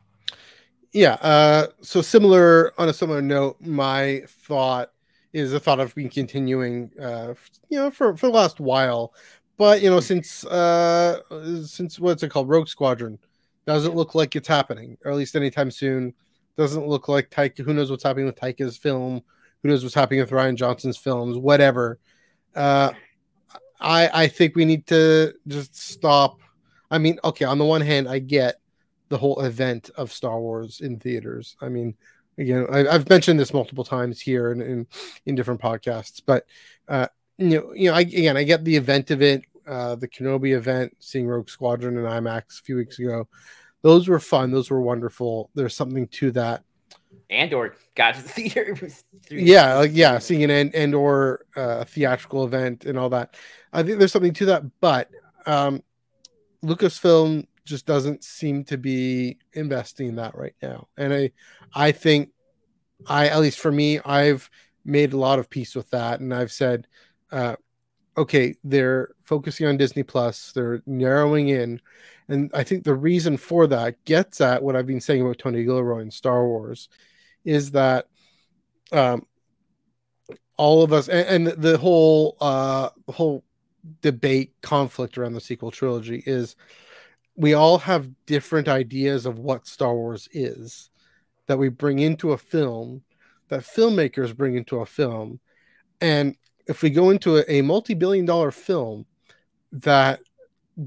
Yeah. 0.93 1.15
Uh, 1.15 1.69
so 1.81 2.03
similar 2.03 2.79
on 2.79 2.89
a 2.89 2.93
similar 2.93 3.23
note, 3.23 3.57
my 3.61 4.23
thought 4.27 4.93
is 5.33 5.53
the 5.53 5.61
thought 5.61 5.81
of 5.81 5.95
being 5.95 6.11
continuing, 6.11 6.91
uh, 7.01 7.35
you 7.69 7.79
know, 7.79 7.91
for 7.91 8.17
for 8.17 8.27
the 8.27 8.33
last 8.33 8.61
while. 8.61 9.15
But 9.57 9.83
you 9.83 9.91
know, 9.91 9.97
hmm. 9.97 10.03
since 10.03 10.45
uh, 10.45 11.21
since 11.65 11.99
what's 11.99 12.23
it 12.23 12.31
called, 12.31 12.49
Rogue 12.49 12.69
Squadron, 12.69 13.19
doesn't 13.67 13.95
look 13.95 14.15
like 14.15 14.37
it's 14.37 14.49
happening, 14.49 14.99
or 15.05 15.11
at 15.11 15.17
least 15.17 15.37
anytime 15.37 15.71
soon. 15.71 16.15
Doesn't 16.57 16.87
look 16.87 17.09
like 17.09 17.31
Taika. 17.31 17.65
Who 17.65 17.73
knows 17.73 17.91
what's 17.91 18.03
happening 18.03 18.27
with 18.27 18.39
Taika's 18.39 18.77
film? 18.77 19.23
Who 19.62 19.69
knows 19.69 19.83
what's 19.83 19.95
happening 19.95 20.21
with 20.21 20.31
Rian 20.31 20.57
Johnson's 20.57 20.99
films? 20.99 21.39
Whatever. 21.39 21.99
Uh, 22.55 22.93
I 23.81 24.11
I 24.12 24.29
think 24.29 24.55
we 24.55 24.65
need 24.65 24.87
to 24.89 25.35
just 25.49 25.77
stop. 25.77 26.41
I 26.91 26.99
mean, 26.99 27.19
okay, 27.25 27.47
on 27.47 27.57
the 27.59 27.65
one 27.65 27.81
hand, 27.81 28.09
I 28.09 28.19
get 28.19 28.57
the 29.09 29.19
whole 29.19 29.41
event 29.41 29.91
of 29.97 30.12
Star 30.12 30.41
Wars 30.41 30.81
in 30.81 30.99
theaters. 30.99 31.57
I 31.61 31.69
mean, 31.69 31.95
again, 32.39 32.67
I, 32.71 32.93
have 32.93 33.09
mentioned 33.09 33.39
this 33.39 33.55
multiple 33.55 33.85
times 33.85 34.21
here 34.21 34.53
and 34.53 34.62
in, 34.62 34.71
in, 34.71 34.87
in, 35.27 35.35
different 35.35 35.61
podcasts, 35.61 36.23
but 36.25 36.47
uh, 36.89 37.09
you 37.39 37.49
know, 37.49 37.73
you 37.75 37.91
know, 37.91 37.97
I, 37.97 38.01
again, 38.01 38.37
I 38.37 38.45
get 38.45 38.65
the 38.65 38.77
event 38.77 39.11
of 39.11 39.23
it, 39.23 39.43
uh, 39.67 39.95
the 39.95 40.09
Kenobi 40.09 40.57
event, 40.57 40.97
seeing 40.99 41.27
Rogue 41.27 41.49
Squadron 41.49 41.97
in 41.97 42.05
IMAX 42.05 42.61
a 42.61 42.62
few 42.62 42.77
weeks 42.77 42.99
ago. 42.99 43.29
Those 43.83 44.09
were 44.09 44.21
fun. 44.21 44.53
Those 44.53 44.71
were 44.71 44.81
wonderful. 44.81 45.51
There's 45.55 45.75
something 45.75 46.07
to 46.09 46.31
that. 46.33 46.62
Andor 47.31 47.75
got 47.95 48.15
to 48.15 48.23
the 48.23 48.29
theater. 48.29 48.89
yeah, 49.31 49.75
like 49.75 49.91
yeah, 49.95 50.19
seeing 50.19 50.45
an 50.45 50.51
and, 50.51 50.75
and 50.75 50.95
or 50.95 51.47
uh, 51.57 51.85
theatrical 51.85 52.45
event 52.45 52.85
and 52.85 52.99
all 52.99 53.11
that. 53.11 53.37
I 53.73 53.83
think 53.83 53.99
there's 53.99 54.12
something 54.12 54.35
to 54.35 54.47
that, 54.47 54.65
but 54.81 55.11
um, 55.47 55.83
Lucasfilm 56.65 57.47
just 57.64 57.87
doesn't 57.87 58.25
seem 58.25 58.64
to 58.64 58.76
be 58.76 59.38
investing 59.52 60.09
in 60.09 60.16
that 60.16 60.37
right 60.37 60.54
now. 60.62 60.88
And 60.97 61.12
I, 61.12 61.31
I 61.75 61.92
think, 61.92 62.31
I 63.07 63.28
at 63.28 63.40
least 63.40 63.59
for 63.59 63.73
me, 63.73 63.99
I've 64.00 64.50
made 64.85 65.12
a 65.12 65.19
lot 65.19 65.38
of 65.38 65.50
peace 65.50 65.75
with 65.75 65.90
that, 65.90 66.21
and 66.21 66.35
I've 66.35 66.52
said, 66.52 66.87
uh, 67.31 67.57
okay, 68.16 68.54
they're 68.62 69.11
focusing 69.23 69.66
on 69.66 69.76
Disney 69.76 70.02
Plus, 70.02 70.52
they're 70.52 70.83
narrowing 70.87 71.49
in, 71.49 71.81
and 72.28 72.50
I 72.54 72.62
think 72.62 72.85
the 72.85 72.95
reason 72.95 73.37
for 73.37 73.66
that 73.69 74.04
gets 74.04 74.40
at 74.40 74.62
what 74.62 74.76
I've 74.76 74.87
been 74.87 75.00
saying 75.00 75.23
about 75.23 75.38
Tony 75.38 75.64
Gilroy 75.64 76.00
and 76.00 76.12
Star 76.12 76.47
Wars, 76.47 76.88
is 77.45 77.73
that 77.73 78.07
um, 78.92 79.26
all 80.57 80.83
of 80.83 80.92
us 80.92 81.09
and, 81.09 81.49
and 81.49 81.62
the 81.62 81.78
whole 81.78 82.37
uh, 82.40 82.90
whole 83.09 83.42
debate 84.00 84.52
conflict 84.62 85.19
around 85.19 85.33
the 85.33 85.40
sequel 85.40 85.71
trilogy 85.71 86.23
is 86.25 86.54
we 87.37 87.55
all 87.55 87.79
have 87.79 88.11
different 88.27 88.69
ideas 88.69 89.27
of 89.27 89.39
what 89.39 89.67
Star 89.67 89.95
Wars 89.95 90.29
is 90.33 90.91
that 91.47 91.59
we 91.59 91.69
bring 91.69 91.99
into 91.99 92.33
a 92.33 92.39
film 92.39 93.03
that 93.49 93.62
filmmakers 93.62 94.37
bring 94.37 94.57
into 94.57 94.79
a 94.79 94.87
film 94.87 95.41
and 96.01 96.37
if 96.67 96.83
we 96.83 96.91
go 96.91 97.11
into 97.11 97.39
a, 97.39 97.45
a 97.49 97.62
multi-billion 97.62 98.25
dollar 98.25 98.51
film 98.51 99.07
that 99.73 100.21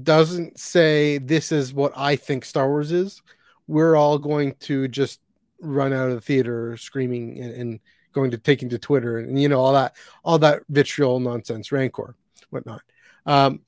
doesn't 0.02 0.58
say 0.58 1.18
this 1.18 1.52
is 1.52 1.72
what 1.72 1.92
I 1.96 2.16
think 2.16 2.44
Star 2.44 2.68
Wars 2.68 2.92
is, 2.92 3.22
we're 3.66 3.96
all 3.96 4.18
going 4.18 4.54
to 4.60 4.88
just 4.88 5.20
run 5.60 5.92
out 5.92 6.08
of 6.08 6.14
the 6.14 6.20
theater 6.20 6.76
screaming 6.76 7.38
and, 7.40 7.52
and 7.52 7.80
going 8.12 8.30
to 8.30 8.38
taking 8.38 8.68
to 8.70 8.78
Twitter 8.78 9.18
and 9.18 9.40
you 9.40 9.48
know 9.48 9.60
all 9.60 9.72
that 9.72 9.94
all 10.24 10.38
that 10.38 10.62
vitriol 10.68 11.20
nonsense, 11.20 11.72
rancor, 11.72 12.14
whatnot. 12.50 12.82
Um, 13.26 13.60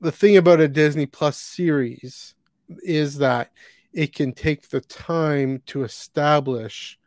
the 0.00 0.12
thing 0.12 0.36
about 0.36 0.60
a 0.60 0.68
Disney 0.68 1.06
Plus 1.06 1.36
series 1.36 2.34
is 2.82 3.18
that 3.18 3.50
it 3.92 4.14
can 4.14 4.32
take 4.32 4.68
the 4.68 4.80
time 4.80 5.62
to 5.66 5.84
establish 5.84 6.98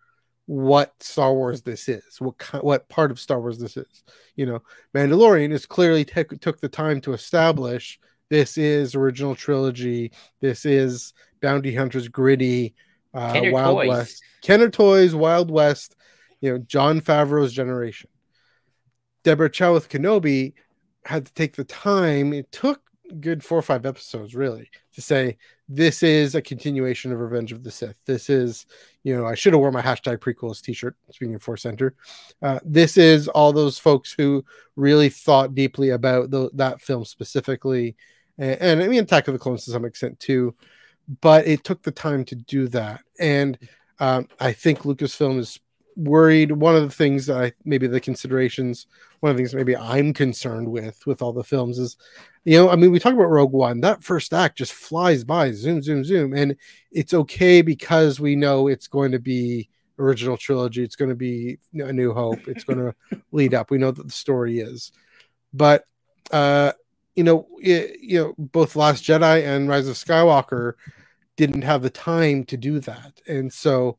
what 0.46 0.94
Star 1.04 1.34
Wars 1.34 1.62
this 1.62 1.90
is, 1.90 2.20
what 2.20 2.36
what 2.64 2.88
part 2.88 3.12
of 3.12 3.20
Star 3.20 3.40
Wars 3.40 3.60
this 3.60 3.78
is. 3.78 4.04
You 4.36 4.46
know, 4.46 4.64
Mandalorian 4.96 5.52
is 5.52 5.66
clearly 5.66 6.06
t- 6.06 6.24
took 6.40 6.62
the 6.62 6.70
time 6.70 7.02
to 7.02 7.14
establish 7.14 8.00
this 8.30 8.58
is 8.58 8.96
original 8.96 9.36
trilogy. 9.36 10.12
This 10.42 10.66
is 10.66 11.14
Bounty 11.42 11.74
Hunters 11.76 12.08
gritty, 12.08 12.76
uh, 13.14 13.42
Wild 13.46 13.78
Toys. 13.78 13.88
West, 13.88 14.24
Kenner 14.42 14.70
Toys, 14.70 15.16
Wild 15.16 15.52
West. 15.52 15.96
You 16.42 16.52
know, 16.52 16.58
Jon 16.60 17.02
Favreau's 17.02 17.54
generation. 17.54 18.10
Deborah 19.24 19.50
Chow 19.50 19.74
with 19.74 19.90
Kenobi 19.90 20.54
had 21.08 21.26
to 21.26 21.34
take 21.34 21.56
the 21.56 21.64
time. 21.64 22.34
It 22.34 22.52
took 22.52 22.82
good 23.22 23.44
four 23.44 23.58
or 23.58 23.62
five 23.62 23.86
episodes 23.86 24.36
really 24.36 24.70
to 24.94 25.02
say 25.02 25.38
this 25.70 26.04
is 26.04 26.36
a 26.36 26.42
continuation 26.42 27.12
of 27.12 27.20
Revenge 27.20 27.52
of 27.52 27.64
the 27.64 27.72
Sith. 27.72 27.98
This 28.06 28.30
is, 28.30 28.66
you 29.04 29.16
know, 29.16 29.26
I 29.26 29.36
should 29.36 29.54
have 29.54 29.60
worn 29.60 29.74
my 29.74 29.82
hashtag 29.82 30.18
prequels 30.18 30.62
t-shirt. 30.62 30.96
Speaking 31.12 31.36
of 31.36 31.42
Force 31.42 31.62
Center, 31.62 31.96
uh, 32.42 32.60
this 32.66 32.98
is 32.98 33.28
all 33.30 33.54
those 33.54 33.80
folks 33.80 34.14
who 34.18 34.44
really 34.76 35.10
thought 35.10 35.56
deeply 35.56 35.92
about 35.92 36.32
the, 36.32 36.50
that 36.54 36.82
film 36.82 37.06
specifically, 37.06 37.96
and, 38.38 38.62
and 38.62 38.84
I 38.84 38.88
mean 38.88 39.04
Attack 39.04 39.28
of 39.28 39.34
the 39.34 39.40
Clones 39.40 39.66
to 39.66 39.72
some 39.72 39.86
extent 39.86 40.20
too. 40.20 40.56
But 41.22 41.48
it 41.48 41.64
took 41.64 41.84
the 41.84 41.92
time 41.92 42.26
to 42.26 42.36
do 42.36 42.68
that, 42.70 43.02
and 43.20 43.58
um, 44.00 44.28
I 44.40 44.52
think 44.52 44.80
Lucasfilm 44.80 45.40
is 45.40 45.60
worried. 45.98 46.52
One 46.52 46.76
of 46.76 46.84
the 46.84 46.96
things 46.96 47.26
that 47.26 47.38
I 47.38 47.54
maybe 47.66 47.88
the 47.88 48.00
considerations, 48.00 48.86
one 49.20 49.32
of 49.32 49.36
the 49.36 49.42
things 49.42 49.56
maybe 49.56 49.76
I'm 49.76 50.14
concerned 50.14 50.70
with 50.70 51.06
with 51.06 51.22
all 51.22 51.34
the 51.34 51.44
films 51.44 51.80
is, 51.80 51.98
you 52.46 52.58
know, 52.58 52.70
I 52.70 52.76
mean, 52.76 52.92
we 52.92 53.00
talk 53.00 53.14
about 53.14 53.32
Rogue 53.32 53.52
One. 53.52 53.82
That 53.82 54.04
first 54.04 54.34
act 54.34 54.60
just 54.60 54.74
flies 54.74 55.24
by, 55.24 55.52
zoom, 55.52 55.82
zoom, 55.82 56.04
zoom, 56.04 56.34
and 56.34 56.56
it's 56.92 57.14
okay 57.14 57.62
because 57.62 58.20
we 58.20 58.36
know 58.36 58.68
it's 58.68 58.88
going 58.88 59.12
to 59.12 59.20
be 59.20 59.70
original 60.00 60.38
trilogy. 60.38 60.84
It's 60.84 60.96
going 60.96 61.10
to 61.10 61.16
be 61.16 61.58
a 61.74 61.92
New 61.92 62.14
Hope. 62.14 62.48
It's 62.48 62.64
going 62.64 62.80
to 63.12 63.22
lead 63.32 63.54
up. 63.54 63.72
We 63.72 63.80
know 63.80 63.92
that 63.92 64.06
the 64.06 64.14
story 64.14 64.60
is, 64.60 64.92
but 65.52 65.84
uh, 66.32 66.74
you 67.16 67.24
know, 67.24 67.48
it, 67.60 68.00
you 68.02 68.20
know, 68.20 68.36
both 68.38 68.76
Last 68.76 69.04
Jedi 69.04 69.44
and 69.44 69.68
Rise 69.68 69.88
of 69.88 69.96
Skywalker 69.96 70.74
didn't 71.36 71.64
have 71.64 71.82
the 71.82 71.90
time 71.90 72.44
to 72.46 72.58
do 72.58 72.80
that, 72.82 73.20
and 73.28 73.52
so 73.52 73.98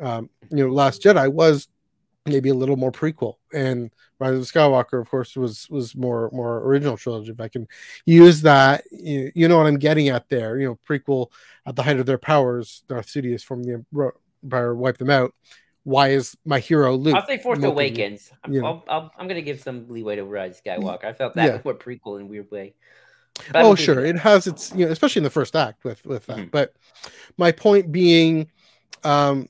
um, 0.00 0.30
you 0.50 0.66
know, 0.66 0.72
Last 0.72 1.02
Jedi 1.02 1.32
was 1.32 1.68
maybe 2.26 2.50
a 2.50 2.54
little 2.54 2.76
more 2.76 2.92
prequel, 2.92 3.36
and 3.52 3.90
Rise 4.20 4.36
of 4.36 4.44
Skywalker, 4.44 5.00
of 5.00 5.08
course, 5.10 5.36
was 5.36 5.68
was 5.70 5.94
more 5.94 6.30
more 6.32 6.58
original 6.58 6.96
trilogy. 6.96 7.30
If 7.30 7.40
I 7.40 7.48
can 7.48 7.68
use 8.04 8.42
that, 8.42 8.84
you, 8.90 9.30
you 9.34 9.48
know 9.48 9.56
what 9.56 9.66
I'm 9.66 9.78
getting 9.78 10.08
at 10.08 10.28
there. 10.28 10.58
You 10.58 10.68
know, 10.68 10.78
prequel 10.88 11.28
at 11.66 11.76
the 11.76 11.82
height 11.82 12.00
of 12.00 12.06
their 12.06 12.18
powers, 12.18 12.82
Darth 12.88 13.06
Sidious 13.06 13.42
from 13.42 13.62
the 13.62 13.84
Empire 14.42 14.74
wiped 14.74 14.98
them 14.98 15.10
out. 15.10 15.34
Why 15.84 16.08
is 16.08 16.36
my 16.44 16.58
hero 16.58 16.96
Luke? 16.96 17.14
I'll 17.14 17.26
say 17.26 17.38
Force 17.38 17.62
Awakens. 17.62 18.30
I'm, 18.44 18.52
you 18.52 18.60
know. 18.60 18.82
i 18.88 18.96
am 18.98 19.10
going 19.28 19.36
to 19.36 19.42
give 19.42 19.60
some 19.60 19.88
leeway 19.88 20.16
to 20.16 20.24
Rise 20.24 20.60
Skywalker. 20.64 21.04
I 21.04 21.12
felt 21.14 21.34
that 21.34 21.46
yeah. 21.46 21.60
was 21.64 21.76
prequel 21.76 22.16
in 22.16 22.22
a 22.22 22.26
weird 22.26 22.50
way. 22.50 22.74
But 23.52 23.64
oh, 23.64 23.74
sure, 23.74 24.04
it 24.04 24.16
has 24.18 24.46
its 24.46 24.72
you 24.74 24.84
know, 24.84 24.92
especially 24.92 25.20
in 25.20 25.24
the 25.24 25.30
first 25.30 25.56
act 25.56 25.84
with 25.84 26.04
with 26.04 26.26
that. 26.26 26.36
Mm-hmm. 26.36 26.48
But 26.50 26.74
my 27.36 27.52
point 27.52 27.92
being, 27.92 28.50
um, 29.04 29.48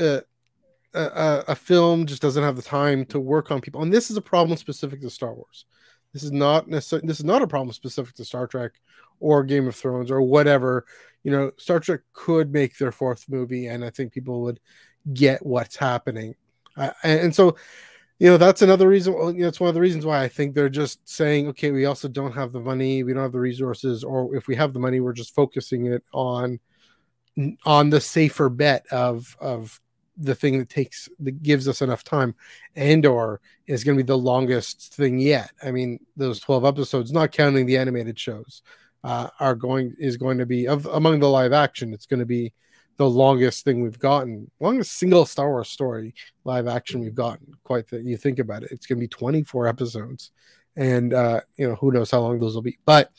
a, 0.00 1.44
a, 1.48 1.54
film 1.54 2.06
just 2.06 2.22
doesn't 2.22 2.42
have 2.42 2.56
the 2.56 2.62
time 2.62 3.04
to 3.06 3.20
work 3.20 3.50
on 3.50 3.60
people, 3.60 3.82
and 3.82 3.92
this 3.92 4.10
is 4.10 4.16
a 4.16 4.22
problem 4.22 4.56
specific 4.56 5.00
to 5.00 5.10
Star 5.10 5.32
Wars. 5.32 5.64
This 6.12 6.22
is 6.22 6.32
not 6.32 6.68
necessarily 6.68 7.06
this 7.06 7.20
is 7.20 7.24
not 7.24 7.42
a 7.42 7.46
problem 7.46 7.72
specific 7.72 8.14
to 8.16 8.24
Star 8.24 8.46
Trek 8.46 8.72
or 9.20 9.44
Game 9.44 9.68
of 9.68 9.76
Thrones 9.76 10.10
or 10.10 10.22
whatever. 10.22 10.84
You 11.22 11.30
know, 11.30 11.52
Star 11.58 11.78
Trek 11.78 12.00
could 12.12 12.52
make 12.52 12.78
their 12.78 12.92
fourth 12.92 13.26
movie, 13.28 13.66
and 13.66 13.84
I 13.84 13.90
think 13.90 14.12
people 14.12 14.42
would 14.42 14.58
get 15.12 15.44
what's 15.44 15.76
happening. 15.76 16.34
Uh, 16.76 16.90
and, 17.02 17.34
so, 17.34 17.56
you 18.18 18.28
know, 18.28 18.36
that's 18.36 18.62
another 18.62 18.88
reason. 18.88 19.12
You 19.36 19.44
know, 19.44 19.52
one 19.58 19.68
of 19.68 19.74
the 19.74 19.80
reasons 19.80 20.06
why 20.06 20.22
I 20.22 20.28
think 20.28 20.54
they're 20.54 20.68
just 20.68 21.06
saying, 21.08 21.48
okay, 21.48 21.70
we 21.70 21.84
also 21.84 22.08
don't 22.08 22.32
have 22.32 22.52
the 22.52 22.60
money, 22.60 23.02
we 23.02 23.12
don't 23.12 23.22
have 23.22 23.32
the 23.32 23.40
resources, 23.40 24.02
or 24.02 24.34
if 24.34 24.46
we 24.46 24.56
have 24.56 24.72
the 24.72 24.80
money, 24.80 25.00
we're 25.00 25.12
just 25.12 25.34
focusing 25.34 25.86
it 25.86 26.02
on 26.12 26.58
on 27.64 27.90
the 27.90 28.00
safer 28.00 28.48
bet 28.48 28.86
of 28.90 29.36
of 29.40 29.80
the 30.20 30.34
thing 30.34 30.58
that 30.58 30.68
takes 30.68 31.08
that 31.18 31.42
gives 31.42 31.66
us 31.66 31.82
enough 31.82 32.04
time. 32.04 32.34
Andor 32.76 33.40
is 33.66 33.82
going 33.82 33.96
to 33.96 34.04
be 34.04 34.06
the 34.06 34.18
longest 34.18 34.94
thing 34.94 35.18
yet. 35.18 35.50
I 35.62 35.70
mean, 35.70 35.98
those 36.16 36.40
12 36.40 36.64
episodes, 36.64 37.12
not 37.12 37.32
counting 37.32 37.66
the 37.66 37.78
animated 37.78 38.18
shows, 38.18 38.62
uh, 39.02 39.28
are 39.40 39.54
going 39.54 39.94
is 39.98 40.16
going 40.16 40.38
to 40.38 40.46
be 40.46 40.68
of 40.68 40.86
among 40.86 41.20
the 41.20 41.28
live 41.28 41.52
action. 41.52 41.92
It's 41.92 42.06
going 42.06 42.20
to 42.20 42.26
be 42.26 42.52
the 42.98 43.08
longest 43.08 43.64
thing 43.64 43.80
we've 43.80 43.98
gotten, 43.98 44.50
longest 44.60 44.92
single 44.92 45.24
Star 45.24 45.48
Wars 45.48 45.70
story 45.70 46.14
live 46.44 46.68
action 46.68 47.00
we've 47.00 47.14
gotten. 47.14 47.54
Quite 47.64 47.88
that 47.88 48.04
you 48.04 48.18
think 48.18 48.38
about 48.38 48.62
it, 48.62 48.72
it's 48.72 48.86
going 48.86 48.98
to 48.98 49.04
be 49.04 49.08
24 49.08 49.66
episodes, 49.66 50.32
and 50.76 51.14
uh, 51.14 51.40
you 51.56 51.66
know 51.66 51.76
who 51.76 51.92
knows 51.92 52.10
how 52.10 52.20
long 52.20 52.38
those 52.38 52.54
will 52.54 52.62
be. 52.62 52.78
But 52.84 53.10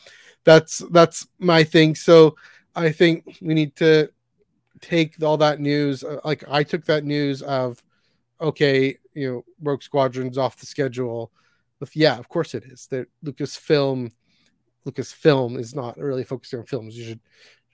that's 0.44 0.80
that's 0.92 1.28
my 1.40 1.64
thing. 1.64 1.96
So 1.96 2.36
I 2.76 2.92
think 2.92 3.40
we 3.42 3.56
need 3.56 3.76
to 3.78 4.10
take 4.82 5.22
all 5.24 5.38
that 5.38 5.60
news. 5.60 6.04
Uh, 6.04 6.20
like 6.24 6.44
I 6.50 6.64
took 6.64 6.86
that 6.86 7.04
news 7.04 7.42
of, 7.42 7.84
okay, 8.40 8.98
you 9.14 9.32
know, 9.32 9.46
Rogue 9.62 9.84
Squadron's 9.84 10.38
off 10.38 10.58
the 10.58 10.66
schedule. 10.66 11.32
Yeah, 11.94 12.18
of 12.18 12.30
course 12.30 12.54
it 12.54 12.64
is. 12.66 12.88
That 12.88 13.08
Lucasfilm, 13.26 14.12
Lucasfilm 14.86 15.60
is 15.60 15.74
not 15.74 15.98
really 15.98 16.24
focusing 16.24 16.60
on 16.60 16.66
films. 16.66 16.96
You 16.96 17.06
should 17.06 17.20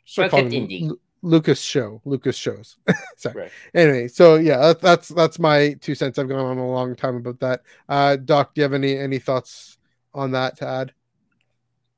start 0.06 0.32
calling 0.32 0.68
Lu- 0.70 1.00
Lucas 1.22 1.62
Show, 1.62 2.02
Lucas 2.06 2.38
shows. 2.38 2.78
Sorry. 3.18 3.36
Right. 3.36 3.52
Anyway, 3.74 4.08
so 4.08 4.36
yeah, 4.36 4.74
that's 4.80 5.10
that's 5.10 5.40
my 5.40 5.74
two 5.82 5.96
cents. 5.96 6.18
I've 6.18 6.30
gone 6.30 6.40
on 6.40 6.58
a 6.58 6.68
long 6.68 6.96
time 6.96 7.18
about 7.18 7.40
that. 7.42 7.64
Uh, 7.90 8.16
Doc, 8.16 8.54
do 8.54 8.62
you 8.62 8.64
have 8.64 8.74
any 8.74 8.98
any 8.98 9.20
thoughts 9.20 9.78
on 10.14 10.32
that 10.32 10.58
to 10.58 10.68
add? 10.68 10.94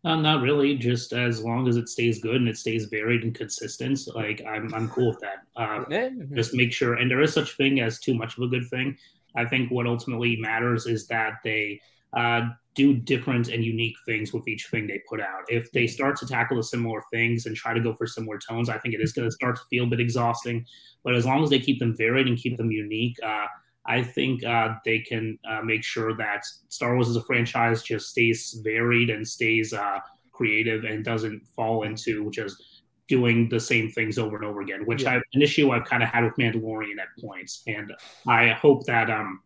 Uh, 0.06 0.16
not 0.16 0.42
really. 0.42 0.76
Just 0.76 1.12
as 1.12 1.44
long 1.44 1.68
as 1.68 1.76
it 1.76 1.90
stays 1.90 2.22
good 2.22 2.38
and 2.38 2.48
it 2.48 2.58
stays 2.58 2.86
varied 2.86 3.24
and 3.24 3.36
consistent, 3.36 4.00
like 4.16 4.42
I'm, 4.48 4.74
I'm 4.74 4.90
cool 4.90 5.10
with 5.10 5.20
that. 5.20 5.44
Uh, 5.58 5.84
mm-hmm. 5.86 6.36
Just 6.36 6.54
make 6.54 6.72
sure, 6.72 6.94
and 6.94 7.12
there 7.12 7.22
is 7.22 7.34
such 7.34 7.58
thing 7.58 7.82
as 7.82 8.00
too 8.00 8.14
much 8.14 8.38
of 8.38 8.44
a 8.44 8.48
good 8.48 8.70
thing. 8.70 8.98
I 9.36 9.46
think 9.46 9.72
what 9.72 9.88
ultimately 9.88 10.38
matters 10.38 10.86
is 10.86 11.06
that 11.08 11.34
they 11.44 11.82
uh, 12.14 12.50
do 12.76 12.94
different 12.94 13.50
and 13.50 13.64
unique 13.64 13.96
things 14.06 14.32
with 14.32 14.48
each 14.48 14.68
thing 14.68 14.88
they 14.88 15.02
put 15.08 15.20
out. 15.20 15.44
If 15.50 15.72
they 15.74 15.86
start 15.86 16.16
to 16.18 16.26
tackle 16.26 16.58
the 16.58 16.64
similar 16.64 17.04
things 17.12 17.46
and 17.46 17.56
try 17.56 17.74
to 17.74 17.82
go 17.82 17.94
for 17.94 18.08
similar 18.08 18.40
tones, 18.40 18.70
I 18.70 18.78
think 18.78 18.96
it 18.96 19.02
is 19.02 19.12
going 19.12 19.28
to 19.28 19.36
start 19.36 19.58
to 19.58 19.62
feel 19.70 19.84
a 19.84 19.88
bit 19.88 20.00
exhausting. 20.00 20.66
But 21.04 21.16
as 21.16 21.26
long 21.26 21.44
as 21.44 21.50
they 21.50 21.60
keep 21.60 21.80
them 21.80 21.96
varied 21.96 22.28
and 22.28 22.38
keep 22.38 22.58
them 22.58 22.72
unique, 22.72 23.18
uh, 23.22 23.48
I 23.86 24.04
think 24.04 24.44
uh, 24.44 24.76
they 24.86 25.00
can 25.00 25.40
uh, 25.50 25.62
make 25.62 25.84
sure 25.84 26.16
that 26.18 26.46
Star 26.68 26.96
Wars 26.96 27.10
as 27.10 27.16
a 27.16 27.24
franchise 27.24 27.82
just 27.82 28.10
stays 28.10 28.60
varied 28.64 29.10
and 29.10 29.28
stays 29.28 29.74
uh, 29.74 30.00
creative 30.32 30.84
and 30.84 31.04
doesn't 31.04 31.42
fall 31.56 31.84
into 31.84 32.30
just 32.32 32.64
doing 33.08 33.50
the 33.50 33.60
same 33.60 33.90
things 33.90 34.20
over 34.20 34.36
and 34.36 34.46
over 34.46 34.62
again, 34.62 34.86
which 34.86 35.04
yeah. 35.04 35.14
I, 35.14 35.22
an 35.34 35.42
issue 35.42 35.72
I've 35.72 35.86
kind 35.86 36.04
of 36.04 36.10
had 36.10 36.24
with 36.24 36.36
Mandalorian 36.36 37.00
at 37.02 37.08
points. 37.20 37.64
And 37.68 37.92
I 38.28 38.50
hope 38.50 38.86
that 38.86 39.10
um, 39.10 39.42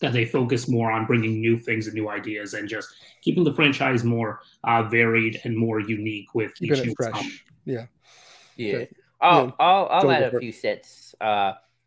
that 0.00 0.12
they 0.12 0.26
focus 0.26 0.68
more 0.68 0.90
on 0.90 1.06
bringing 1.06 1.40
new 1.40 1.56
things 1.56 1.86
and 1.86 1.94
new 1.94 2.10
ideas 2.10 2.54
and 2.54 2.68
just 2.68 2.88
keeping 3.22 3.44
the 3.44 3.54
franchise 3.54 4.04
more 4.04 4.40
uh, 4.64 4.82
varied 4.82 5.40
and 5.44 5.56
more 5.56 5.80
unique 5.80 6.34
with 6.34 6.54
Keep 6.56 6.72
each 6.72 6.84
new 6.84 6.94
fresh. 6.96 7.40
Yeah. 7.64 7.86
Yeah. 8.56 8.74
Okay. 8.74 8.88
I'll, 9.20 9.44
yeah. 9.46 9.52
I'll, 9.60 9.88
I'll 9.90 10.10
add 10.10 10.34
a 10.34 10.38
few 10.38 10.52
sets. 10.52 11.14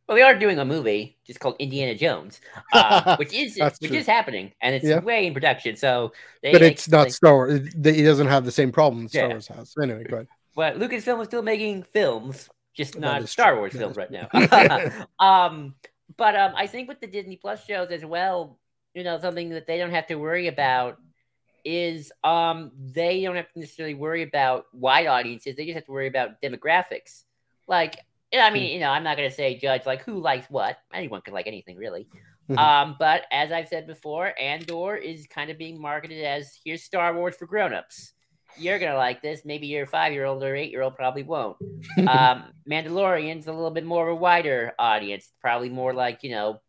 Well, 0.08 0.16
they 0.16 0.22
are 0.22 0.38
doing 0.38 0.60
a 0.60 0.66
movie 0.66 1.18
just 1.26 1.40
called 1.40 1.56
Indiana 1.58 1.96
Jones, 1.96 2.40
uh, 2.74 3.16
which 3.18 3.34
is 3.34 3.58
which 3.60 3.90
true. 3.90 3.98
is 3.98 4.06
happening, 4.06 4.54
and 4.62 4.76
it's 4.76 4.86
yeah. 4.86 5.00
way 5.00 5.26
in 5.26 5.34
production. 5.34 5.76
So, 5.76 6.14
they, 6.44 6.52
but 6.52 6.62
it's 6.62 6.88
not 6.88 7.12
Star 7.12 7.34
Wars. 7.34 7.54
It, 7.54 7.82
doesn't 7.82 8.28
have 8.28 8.46
the 8.46 8.52
same 8.52 8.72
problem 8.72 9.08
Star 9.08 9.24
yeah. 9.24 9.28
Wars 9.30 9.48
has. 9.48 9.74
Anyway, 9.82 10.04
go 10.04 10.18
ahead. 10.18 10.28
But 10.56 10.78
Lucasfilm 10.78 11.22
is 11.22 11.28
still 11.28 11.42
making 11.42 11.84
films, 11.84 12.50
just 12.76 13.00
not 13.00 13.28
Star 13.28 13.52
true. 13.52 13.60
Wars 13.60 13.74
films 13.74 13.98
right 13.98 14.12
now. 14.12 14.30
um, 15.20 15.74
but 16.18 16.36
um, 16.36 16.54
I 16.56 16.68
think 16.68 16.88
with 16.88 17.02
the 17.02 17.08
Disney 17.08 17.38
Plus 17.38 17.66
shows 17.66 17.90
as 17.90 18.06
well, 18.06 18.60
you 18.94 19.04
know, 19.04 19.20
something 19.20 19.50
that 19.50 19.66
they 19.66 19.80
don't 19.80 19.92
have 19.92 20.06
to 20.08 20.16
worry 20.16 20.48
about 20.48 21.00
is 21.64 22.12
um, 22.24 22.72
they 22.78 23.24
don't 23.24 23.36
have 23.36 23.52
to 23.54 23.60
necessarily 23.60 23.96
worry 23.96 24.22
about 24.22 24.68
wide 24.72 25.08
audiences. 25.08 25.56
They 25.56 25.66
just 25.66 25.76
have 25.76 25.86
to 25.86 25.92
worry 25.92 26.08
about 26.08 26.42
demographics. 26.44 27.24
Like, 27.68 27.98
I 28.42 28.50
mean, 28.52 28.68
hmm. 28.70 28.74
you 28.74 28.80
know, 28.80 28.90
I'm 28.90 29.04
not 29.04 29.18
going 29.18 29.30
to 29.30 29.36
say 29.36 29.58
judge 29.58 29.86
like 29.86 30.04
who 30.04 30.20
likes 30.20 30.50
what. 30.50 30.78
Anyone 30.94 31.22
can 31.22 31.34
like 31.34 31.48
anything, 31.48 31.78
really. 31.78 32.08
Hmm. 32.48 32.58
um, 32.58 32.96
but 33.00 33.24
as 33.32 33.52
I've 33.52 33.68
said 33.68 33.88
before, 33.88 34.34
Andor 34.40 34.96
is 34.96 35.28
kind 35.28 35.50
of 35.50 35.58
being 35.58 35.82
marketed 35.82 36.24
as 36.24 36.60
here's 36.64 36.84
Star 36.84 37.16
Wars 37.16 37.36
for 37.36 37.46
grown-ups 37.48 38.14
you're 38.58 38.80
gonna 38.80 38.96
like 38.96 39.22
this. 39.22 39.44
Maybe 39.46 39.68
your 39.68 39.86
five 39.86 40.14
year 40.14 40.26
old 40.26 40.44
or 40.44 40.56
eight 40.56 40.72
year 40.72 40.82
old 40.82 40.96
probably 40.96 41.24
won't. 41.24 41.58
um, 42.08 42.46
Mandalorian's 42.70 43.48
a 43.48 43.54
little 43.54 43.72
bit 43.72 43.86
more 43.86 44.10
of 44.10 44.18
a 44.18 44.20
wider 44.20 44.74
audience, 44.80 45.32
probably 45.42 45.70
more 45.70 45.94
like 45.94 46.24
you 46.24 46.32
know, 46.32 46.62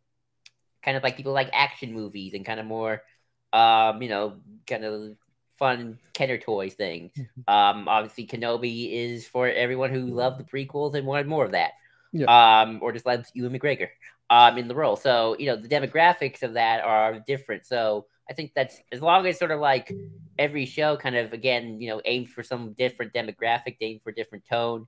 kind 0.83 0.97
of 0.97 1.03
like 1.03 1.17
people 1.17 1.33
like 1.33 1.49
action 1.53 1.93
movies 1.93 2.33
and 2.33 2.45
kind 2.45 2.59
of 2.59 2.65
more, 2.65 3.01
um, 3.53 4.01
you 4.01 4.09
know, 4.09 4.37
kind 4.65 4.85
of 4.85 5.17
fun 5.57 5.99
Kenner 6.13 6.37
toys 6.37 6.73
thing. 6.73 7.11
Mm-hmm. 7.17 7.53
Um, 7.53 7.87
obviously 7.87 8.27
Kenobi 8.27 8.93
is 8.93 9.27
for 9.27 9.47
everyone 9.47 9.91
who 9.91 10.07
loved 10.07 10.39
the 10.39 10.43
prequels 10.43 10.95
and 10.95 11.05
wanted 11.05 11.27
more 11.27 11.45
of 11.45 11.51
that. 11.51 11.73
Yeah. 12.11 12.25
Um, 12.61 12.79
or 12.81 12.91
just 12.91 13.05
loves 13.05 13.31
Ewan 13.33 13.57
McGregor 13.57 13.89
um 14.29 14.57
in 14.57 14.67
the 14.67 14.75
role. 14.75 14.95
So 14.95 15.35
you 15.39 15.45
know 15.47 15.55
the 15.55 15.67
demographics 15.67 16.43
of 16.43 16.53
that 16.53 16.83
are 16.83 17.19
different. 17.19 17.65
So 17.65 18.05
I 18.29 18.33
think 18.33 18.51
that's 18.55 18.77
as 18.91 19.01
long 19.01 19.25
as 19.25 19.39
sort 19.39 19.51
of 19.51 19.59
like 19.59 19.91
every 20.37 20.65
show 20.65 20.97
kind 20.97 21.15
of 21.15 21.33
again, 21.33 21.79
you 21.81 21.89
know, 21.89 22.01
aimed 22.05 22.29
for 22.29 22.43
some 22.43 22.73
different 22.73 23.13
demographic, 23.13 23.77
aimed 23.81 24.01
for 24.03 24.11
different 24.11 24.45
tone. 24.45 24.87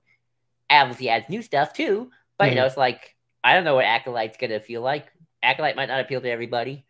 Obviously 0.70 1.08
adds 1.08 1.28
new 1.28 1.42
stuff 1.42 1.72
too, 1.72 2.10
but 2.38 2.44
mm-hmm. 2.44 2.50
you 2.50 2.60
know, 2.60 2.66
it's 2.66 2.76
like 2.76 3.16
I 3.42 3.54
don't 3.54 3.64
know 3.64 3.74
what 3.74 3.86
Acolyte's 3.86 4.36
gonna 4.36 4.60
feel 4.60 4.82
like. 4.82 5.06
Acolyte 5.42 5.76
might 5.76 5.88
not 5.88 6.00
appeal 6.00 6.20
to 6.20 6.30
everybody. 6.30 6.84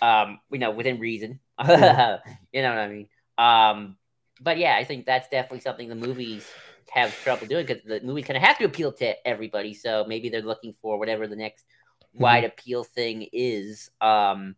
Um, 0.00 0.40
you 0.50 0.58
know, 0.58 0.70
within 0.70 0.98
reason. 0.98 1.40
Mm-hmm. 1.58 2.30
you 2.52 2.60
know 2.60 2.68
what 2.68 2.78
I 2.78 2.88
mean? 2.88 3.08
Um, 3.38 3.96
but 4.40 4.58
yeah, 4.58 4.76
I 4.76 4.84
think 4.84 5.06
that's 5.06 5.28
definitely 5.28 5.60
something 5.60 5.88
the 5.88 5.94
movies 5.94 6.46
have 6.90 7.14
trouble 7.22 7.46
doing 7.46 7.66
because 7.66 7.82
the 7.82 8.00
movies 8.00 8.26
kind 8.26 8.36
of 8.36 8.42
have 8.42 8.58
to 8.58 8.64
appeal 8.64 8.92
to 8.92 9.26
everybody. 9.26 9.74
So 9.74 10.04
maybe 10.06 10.28
they're 10.28 10.42
looking 10.42 10.74
for 10.80 10.98
whatever 10.98 11.26
the 11.26 11.36
next 11.36 11.64
mm-hmm. 11.64 12.22
wide 12.22 12.44
appeal 12.44 12.84
thing 12.84 13.28
is. 13.32 13.90
Um, 14.00 14.56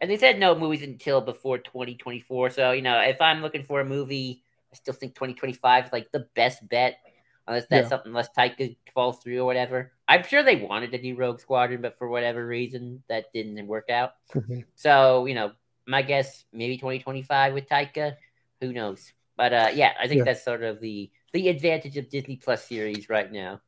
and 0.00 0.10
they 0.10 0.16
said 0.16 0.38
no 0.38 0.54
movies 0.54 0.82
until 0.82 1.20
before 1.20 1.58
2024. 1.58 2.50
So, 2.50 2.72
you 2.72 2.82
know, 2.82 3.00
if 3.00 3.20
I'm 3.20 3.42
looking 3.42 3.64
for 3.64 3.80
a 3.80 3.84
movie, 3.84 4.42
I 4.72 4.76
still 4.76 4.94
think 4.94 5.14
2025 5.14 5.86
is 5.86 5.92
like 5.92 6.10
the 6.12 6.26
best 6.34 6.66
bet, 6.68 6.98
unless 7.46 7.66
that's 7.68 7.84
yeah. 7.84 7.88
something 7.88 8.10
unless 8.10 8.30
Taika 8.36 8.76
falls 8.94 9.22
through 9.22 9.40
or 9.40 9.44
whatever. 9.44 9.92
I'm 10.08 10.22
sure 10.22 10.42
they 10.42 10.56
wanted 10.56 10.92
to 10.92 11.02
do 11.02 11.16
Rogue 11.16 11.40
Squadron, 11.40 11.82
but 11.82 11.98
for 11.98 12.08
whatever 12.08 12.46
reason, 12.46 13.02
that 13.08 13.26
didn't 13.34 13.66
work 13.66 13.90
out. 13.90 14.14
Mm-hmm. 14.34 14.60
So, 14.74 15.26
you 15.26 15.34
know, 15.34 15.52
my 15.90 16.02
guess 16.02 16.44
maybe 16.52 16.76
2025 16.76 17.52
with 17.52 17.68
Taika. 17.68 18.16
Who 18.60 18.72
knows? 18.72 19.12
But 19.36 19.52
uh, 19.52 19.68
yeah, 19.74 19.92
I 19.98 20.06
think 20.06 20.18
yeah. 20.18 20.24
that's 20.24 20.44
sort 20.44 20.62
of 20.62 20.80
the 20.80 21.10
the 21.32 21.48
advantage 21.48 21.96
of 21.96 22.08
Disney 22.08 22.36
Plus 22.36 22.64
series 22.66 23.08
right 23.08 23.30
now. 23.30 23.60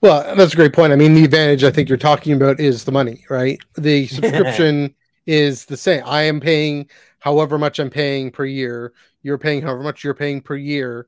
Well, 0.00 0.34
that's 0.34 0.52
a 0.52 0.56
great 0.56 0.72
point. 0.72 0.92
I 0.92 0.96
mean, 0.96 1.14
the 1.14 1.24
advantage 1.24 1.64
I 1.64 1.70
think 1.70 1.88
you're 1.88 1.98
talking 1.98 2.32
about 2.32 2.60
is 2.60 2.84
the 2.84 2.92
money, 2.92 3.24
right? 3.30 3.58
The 3.76 4.06
subscription 4.08 4.94
is 5.26 5.64
the 5.64 5.76
same. 5.76 6.02
I 6.04 6.22
am 6.22 6.40
paying 6.40 6.90
however 7.20 7.58
much 7.58 7.78
I'm 7.78 7.90
paying 7.90 8.30
per 8.30 8.44
year. 8.44 8.92
You're 9.22 9.38
paying 9.38 9.62
however 9.62 9.82
much 9.82 10.02
you're 10.02 10.14
paying 10.14 10.40
per 10.40 10.56
year. 10.56 11.06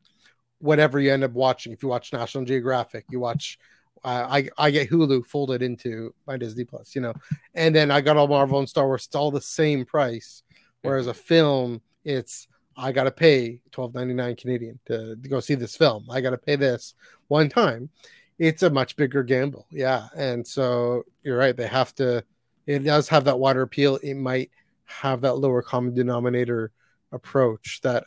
Whatever 0.61 1.00
you 1.00 1.12
end 1.12 1.24
up 1.24 1.32
watching, 1.32 1.72
if 1.72 1.82
you 1.82 1.88
watch 1.88 2.12
National 2.12 2.44
Geographic, 2.44 3.06
you 3.11 3.20
watch. 3.20 3.58
Uh, 4.04 4.26
I 4.28 4.48
I 4.58 4.70
get 4.70 4.90
Hulu 4.90 5.26
folded 5.26 5.62
into 5.62 6.14
my 6.26 6.37
Disney 6.37 6.64
Plus, 6.64 6.94
you 6.94 7.00
know, 7.00 7.14
and 7.54 7.74
then 7.74 7.90
I 7.90 8.00
got 8.00 8.16
all 8.16 8.28
Marvel 8.28 8.58
and 8.58 8.68
Star 8.68 8.87
Wars. 8.87 9.06
It's 9.06 9.14
all 9.14 9.30
the 9.30 9.40
same 9.40 9.85
price. 9.85 10.42
Whereas 10.82 11.06
a 11.06 11.14
film, 11.14 11.80
it's 12.04 12.48
I 12.76 12.92
got 12.92 13.04
to 13.04 13.10
pay 13.10 13.60
twelve 13.70 13.94
ninety 13.94 14.14
nine 14.14 14.36
Canadian 14.36 14.78
to, 14.86 15.16
to 15.16 15.28
go 15.28 15.40
see 15.40 15.54
this 15.54 15.76
film. 15.76 16.06
I 16.10 16.20
got 16.20 16.30
to 16.30 16.38
pay 16.38 16.56
this 16.56 16.94
one 17.28 17.48
time. 17.48 17.90
It's 18.38 18.62
a 18.62 18.70
much 18.70 18.96
bigger 18.96 19.22
gamble, 19.22 19.66
yeah. 19.70 20.08
And 20.16 20.46
so 20.46 21.04
you're 21.22 21.38
right; 21.38 21.56
they 21.56 21.66
have 21.66 21.94
to 21.96 22.24
it 22.66 22.80
does 22.80 23.08
have 23.08 23.24
that 23.24 23.38
wider 23.38 23.62
appeal. 23.62 23.96
It 23.96 24.14
might 24.14 24.50
have 24.84 25.20
that 25.22 25.34
lower 25.34 25.62
common 25.62 25.94
denominator 25.94 26.72
approach 27.12 27.80
that 27.82 28.04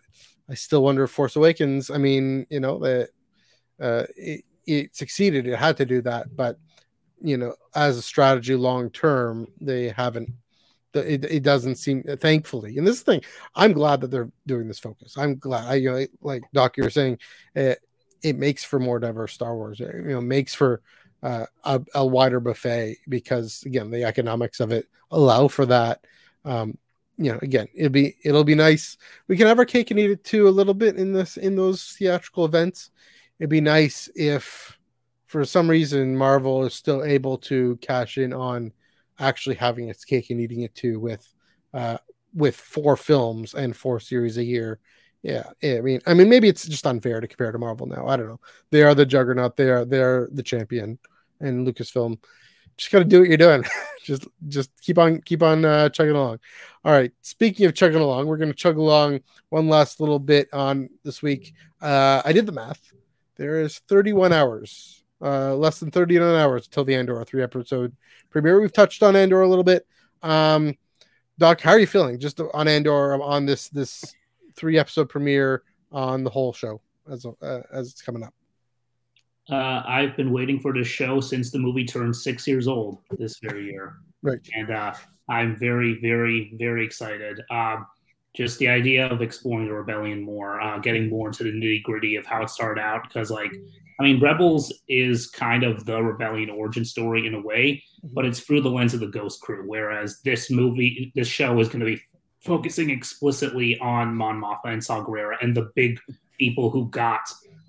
I 0.49 0.53
still 0.53 0.83
wonder 0.83 1.03
if 1.03 1.11
Force 1.11 1.35
Awakens, 1.35 1.89
I 1.89 1.97
mean, 1.97 2.45
you 2.49 2.59
know, 2.59 2.79
that 2.79 3.09
uh, 3.81 4.03
it, 4.15 4.45
it 4.65 4.95
succeeded. 4.95 5.47
It 5.47 5.57
had 5.57 5.77
to 5.77 5.85
do 5.85 6.01
that, 6.03 6.35
but 6.35 6.57
you 7.21 7.37
know, 7.37 7.55
as 7.73 7.97
a 7.97 8.01
strategy 8.01 8.55
long 8.55 8.89
term, 8.89 9.47
they 9.59 9.89
haven't. 9.89 10.29
It, 10.95 11.25
it 11.25 11.43
doesn't 11.43 11.75
seem, 11.75 12.03
thankfully, 12.03 12.77
and 12.77 12.85
this 12.85 13.01
thing, 13.01 13.21
I'm 13.55 13.73
glad 13.73 14.01
that 14.01 14.11
they're 14.11 14.31
doing 14.45 14.67
this 14.67 14.79
focus. 14.79 15.17
I'm 15.17 15.37
glad. 15.37 15.67
I 15.67 15.75
you 15.75 15.91
know, 15.91 16.05
like 16.21 16.43
Doc, 16.53 16.77
you're 16.77 16.89
saying, 16.89 17.19
it, 17.53 17.79
it 18.23 18.37
makes 18.37 18.63
for 18.63 18.79
more 18.79 18.99
diverse 18.99 19.33
Star 19.33 19.55
Wars. 19.55 19.79
You 19.79 20.03
know, 20.03 20.21
makes 20.21 20.53
for 20.53 20.81
uh, 21.25 21.45
a, 21.63 21.81
a, 21.95 22.05
wider 22.05 22.39
buffet 22.39 22.97
because 23.09 23.63
again 23.65 23.89
the 23.89 24.03
economics 24.03 24.59
of 24.59 24.71
it 24.71 24.87
allow 25.09 25.47
for 25.47 25.65
that 25.65 26.01
um, 26.43 26.77
you 27.17 27.31
know 27.31 27.39
again 27.41 27.67
it'll 27.73 27.89
be 27.89 28.15
it'll 28.23 28.43
be 28.43 28.53
nice 28.53 28.95
we 29.27 29.35
can 29.35 29.47
have 29.47 29.57
our 29.57 29.65
cake 29.65 29.89
and 29.89 29.99
eat 29.99 30.11
it 30.11 30.23
too 30.23 30.47
a 30.47 30.49
little 30.49 30.75
bit 30.75 30.97
in 30.97 31.13
this 31.13 31.37
in 31.37 31.55
those 31.55 31.95
theatrical 31.97 32.45
events 32.45 32.91
it'd 33.39 33.49
be 33.49 33.59
nice 33.59 34.07
if 34.15 34.77
for 35.25 35.43
some 35.45 35.67
reason 35.67 36.15
marvel 36.15 36.63
is 36.63 36.75
still 36.75 37.03
able 37.03 37.39
to 37.39 37.75
cash 37.77 38.19
in 38.19 38.31
on 38.31 38.71
actually 39.19 39.55
having 39.55 39.89
its 39.89 40.05
cake 40.05 40.29
and 40.29 40.41
eating 40.41 40.61
it 40.61 40.75
too 40.75 40.99
with 40.99 41.33
uh 41.73 41.97
with 42.33 42.55
four 42.55 42.97
films 42.97 43.53
and 43.53 43.75
four 43.75 43.99
series 43.99 44.37
a 44.37 44.43
year 44.43 44.79
yeah, 45.25 45.49
I 45.63 45.81
mean, 45.81 46.01
I 46.05 46.13
mean, 46.13 46.29
maybe 46.29 46.47
it's 46.47 46.67
just 46.67 46.85
unfair 46.85 47.19
to 47.19 47.27
compare 47.27 47.51
to 47.51 47.57
Marvel 47.57 47.87
now. 47.87 48.05
I 48.07 48.15
don't 48.15 48.27
know. 48.27 48.39
They 48.69 48.83
are 48.83 48.93
the 48.93 49.07
juggernaut. 49.07 49.57
They 49.57 49.71
are 49.71 49.83
they're 49.83 50.29
the 50.31 50.43
champion 50.43 50.99
and 51.39 51.65
Lucasfilm. 51.65 52.19
Just 52.77 52.91
got 52.91 52.99
to 52.99 53.05
do 53.05 53.21
what 53.21 53.27
you're 53.27 53.37
doing. 53.37 53.65
just 54.03 54.27
just 54.47 54.69
keep 54.81 54.99
on 54.99 55.21
keep 55.21 55.41
on 55.41 55.65
uh, 55.65 55.89
chugging 55.89 56.15
along. 56.15 56.41
All 56.83 56.91
right. 56.91 57.11
Speaking 57.21 57.65
of 57.65 57.73
chugging 57.73 58.01
along, 58.01 58.27
we're 58.27 58.37
going 58.37 58.51
to 58.51 58.55
chug 58.55 58.77
along 58.77 59.21
one 59.49 59.67
last 59.67 59.99
little 59.99 60.19
bit 60.19 60.47
on 60.53 60.89
this 61.03 61.23
week. 61.23 61.55
Uh, 61.81 62.21
I 62.23 62.31
did 62.31 62.45
the 62.45 62.51
math. 62.51 62.93
There 63.35 63.61
is 63.61 63.79
31 63.87 64.31
hours, 64.31 65.03
uh, 65.21 65.55
less 65.55 65.79
than 65.79 65.91
39 65.91 66.35
hours 66.35 66.65
until 66.65 66.83
the 66.83 66.95
Andor 66.95 67.23
three 67.25 67.43
episode 67.43 67.95
premiere. 68.29 68.59
We've 68.59 68.73
touched 68.73 69.03
on 69.03 69.15
Andor 69.15 69.41
a 69.41 69.47
little 69.47 69.63
bit. 69.63 69.85
Um, 70.21 70.75
Doc, 71.37 71.61
how 71.61 71.71
are 71.71 71.79
you 71.79 71.87
feeling 71.87 72.19
just 72.19 72.39
on 72.53 72.67
Andor 72.67 73.21
on 73.21 73.45
this 73.45 73.69
this 73.69 74.15
three 74.55 74.77
episode 74.77 75.09
premiere 75.09 75.63
on 75.91 76.23
the 76.23 76.29
whole 76.29 76.53
show 76.53 76.81
as 77.11 77.25
uh, 77.25 77.61
as 77.71 77.91
it's 77.91 78.01
coming 78.01 78.23
up? 78.23 78.33
Uh, 79.49 79.83
I've 79.85 80.17
been 80.17 80.31
waiting 80.31 80.59
for 80.59 80.73
this 80.73 80.87
show 80.87 81.19
since 81.19 81.51
the 81.51 81.59
movie 81.59 81.85
turned 81.85 82.15
six 82.15 82.47
years 82.47 82.67
old 82.67 82.99
this 83.11 83.37
very 83.39 83.65
year. 83.65 83.97
Right. 84.23 84.39
And 84.55 84.71
uh, 84.71 84.93
I'm 85.29 85.55
very, 85.57 85.99
very, 86.01 86.53
very 86.57 86.83
excited. 86.83 87.39
Um, 87.51 87.85
just 88.35 88.59
the 88.59 88.67
idea 88.67 89.07
of 89.07 89.21
exploring 89.21 89.67
the 89.67 89.73
rebellion 89.73 90.21
more, 90.21 90.59
uh, 90.61 90.77
getting 90.79 91.09
more 91.09 91.27
into 91.27 91.43
the 91.43 91.51
nitty 91.51 91.83
gritty 91.83 92.15
of 92.15 92.25
how 92.25 92.43
it 92.43 92.49
started 92.49 92.81
out. 92.81 93.03
Because, 93.03 93.31
like, 93.31 93.51
I 93.99 94.03
mean, 94.03 94.19
Rebels 94.19 94.73
is 94.89 95.27
kind 95.27 95.63
of 95.63 95.85
the 95.85 96.01
rebellion 96.01 96.49
origin 96.49 96.83
story 96.83 97.27
in 97.27 97.33
a 97.33 97.41
way, 97.41 97.83
mm-hmm. 98.03 98.13
but 98.13 98.25
it's 98.25 98.41
through 98.41 98.61
the 98.61 98.69
lens 98.69 98.93
of 98.93 98.99
the 98.99 99.07
Ghost 99.07 99.41
Crew. 99.41 99.63
Whereas 99.65 100.19
this 100.23 100.51
movie, 100.51 101.11
this 101.15 101.27
show 101.27 101.59
is 101.59 101.67
going 101.67 101.79
to 101.79 101.85
be 101.85 102.01
focusing 102.41 102.89
explicitly 102.89 103.79
on 103.79 104.13
Mon 104.13 104.39
Mothma 104.39 104.73
and 104.73 104.83
Saw 104.83 105.03
Gerrera 105.03 105.37
and 105.41 105.55
the 105.55 105.71
big 105.75 105.99
people 106.37 106.69
who 106.69 106.89
got 106.89 107.21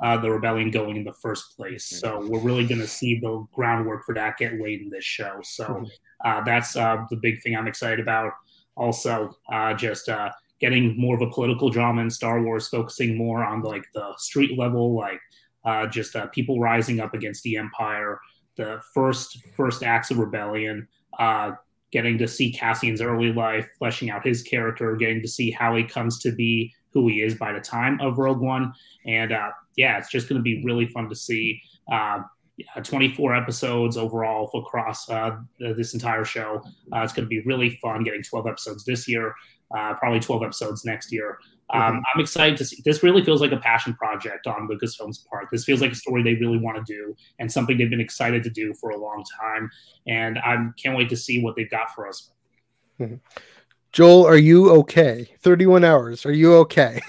uh, 0.03 0.19
the 0.19 0.31
rebellion 0.31 0.71
going 0.71 0.97
in 0.97 1.05
the 1.05 1.13
first 1.13 1.57
place. 1.57 1.87
So 1.87 2.27
we're 2.29 2.41
really 2.41 2.67
going 2.67 2.81
to 2.81 2.87
see 2.87 3.19
the 3.19 3.47
groundwork 3.53 4.05
for 4.05 4.15
that 4.15 4.37
get 4.37 4.61
laid 4.61 4.83
in 4.83 4.91
this 4.91 5.05
show. 5.05 5.39
So 5.43 5.65
mm-hmm. 5.65 5.85
uh, 6.25 6.43
that's 6.45 6.77
uh, 6.77 7.05
the 7.09 7.17
big 7.17 7.41
thing 7.43 7.57
I'm 7.57 7.69
excited 7.69 8.01
about. 8.01 8.33
Also, 8.77 9.35
uh, 9.51 9.73
just 9.73 10.11
uh, 10.11 10.31
getting 10.61 10.99
more 10.99 11.15
of 11.15 11.23
a 11.23 11.31
political 11.31 11.71
drama 11.71 12.03
in 12.03 12.11
Star 12.11 12.43
Wars, 12.43 12.69
focusing 12.69 13.17
more 13.17 13.45
on 13.45 13.63
like 13.63 13.85
the 13.95 14.13
street 14.17 14.59
level, 14.59 14.95
like 14.95 15.21
uh, 15.65 15.87
just 15.87 16.17
people 16.33 16.61
rising 16.61 17.01
up 17.01 17.15
against 17.15 17.43
the 17.43 17.57
Empire. 17.57 18.21
The 18.57 18.81
first 18.95 19.45
first 19.55 19.83
acts 19.83 20.11
of 20.11 20.19
rebellion, 20.19 20.89
getting 21.93 22.19
to 22.19 22.29
see 22.29 22.53
Cassian's 22.53 23.01
early 23.01 23.33
life, 23.33 23.69
fleshing 23.79 24.11
out 24.11 24.27
his 24.27 24.43
character, 24.43 24.97
getting 24.97 25.23
to 25.23 25.29
see 25.29 25.51
how 25.51 25.75
he 25.77 25.85
comes 25.85 26.19
to 26.21 26.33
be 26.33 26.73
who 26.93 27.09
he 27.09 27.21
is 27.21 27.35
by 27.35 27.53
the 27.53 27.61
time 27.61 28.01
of 28.01 28.19
Rogue 28.19 28.41
One. 28.41 28.73
And 29.07 29.33
uh, 29.33 29.51
yeah, 29.77 29.99
it's 29.99 30.11
just 30.11 30.29
going 30.29 30.39
to 30.39 30.43
be 30.43 30.63
really 30.65 30.87
fun 30.89 31.09
to 31.09 31.15
see. 31.15 31.61
Uh, 31.91 32.21
24 32.83 33.35
episodes 33.35 33.99
overall 33.99 34.51
across 34.55 35.11
uh, 35.11 35.37
this 35.59 35.93
entire 35.93 36.25
show. 36.25 36.63
Uh, 36.91 37.01
it's 37.01 37.13
going 37.13 37.25
to 37.25 37.29
be 37.29 37.43
really 37.43 37.79
fun 37.83 38.03
getting 38.03 38.23
12 38.23 38.47
episodes 38.47 38.83
this 38.85 39.07
year, 39.07 39.35
uh, 39.77 39.95
probably 39.95 40.21
12 40.21 40.43
episodes 40.43 40.85
next 40.85 41.13
year. 41.13 41.39
Um, 41.71 41.81
mm-hmm. 41.81 41.99
I'm 42.15 42.21
excited 42.21 42.57
to 42.59 42.65
see. 42.65 42.83
This 42.85 43.03
really 43.03 43.25
feels 43.25 43.41
like 43.41 43.53
a 43.53 43.57
passion 43.57 43.95
project 43.95 44.47
on 44.47 44.69
Lucasfilm's 44.69 45.27
part. 45.31 45.49
This 45.51 45.65
feels 45.65 45.81
like 45.81 45.93
a 45.93 45.97
story 45.97 46.23
they 46.23 46.35
really 46.35 46.59
want 46.59 46.85
to 46.85 46.93
do 46.93 47.17
and 47.39 47.51
something 47.51 47.77
they've 47.77 47.91
been 47.91 48.01
excited 48.01 48.43
to 48.45 48.51
do 48.51 48.73
for 48.75 48.91
a 48.91 48.97
long 48.97 49.25
time. 49.41 49.71
And 50.07 50.39
I 50.39 50.57
can't 50.81 50.97
wait 50.97 51.09
to 51.09 51.17
see 51.17 51.43
what 51.43 51.57
they've 51.57 51.71
got 51.71 51.93
for 51.95 52.09
us. 52.09 52.31
Mm-hmm. 53.01 53.17
Joel, 53.93 54.27
are 54.27 54.37
you 54.37 54.71
okay? 54.73 55.29
31 55.41 55.83
hours. 55.83 56.27
Are 56.27 56.33
you 56.33 56.55
okay? 56.57 57.01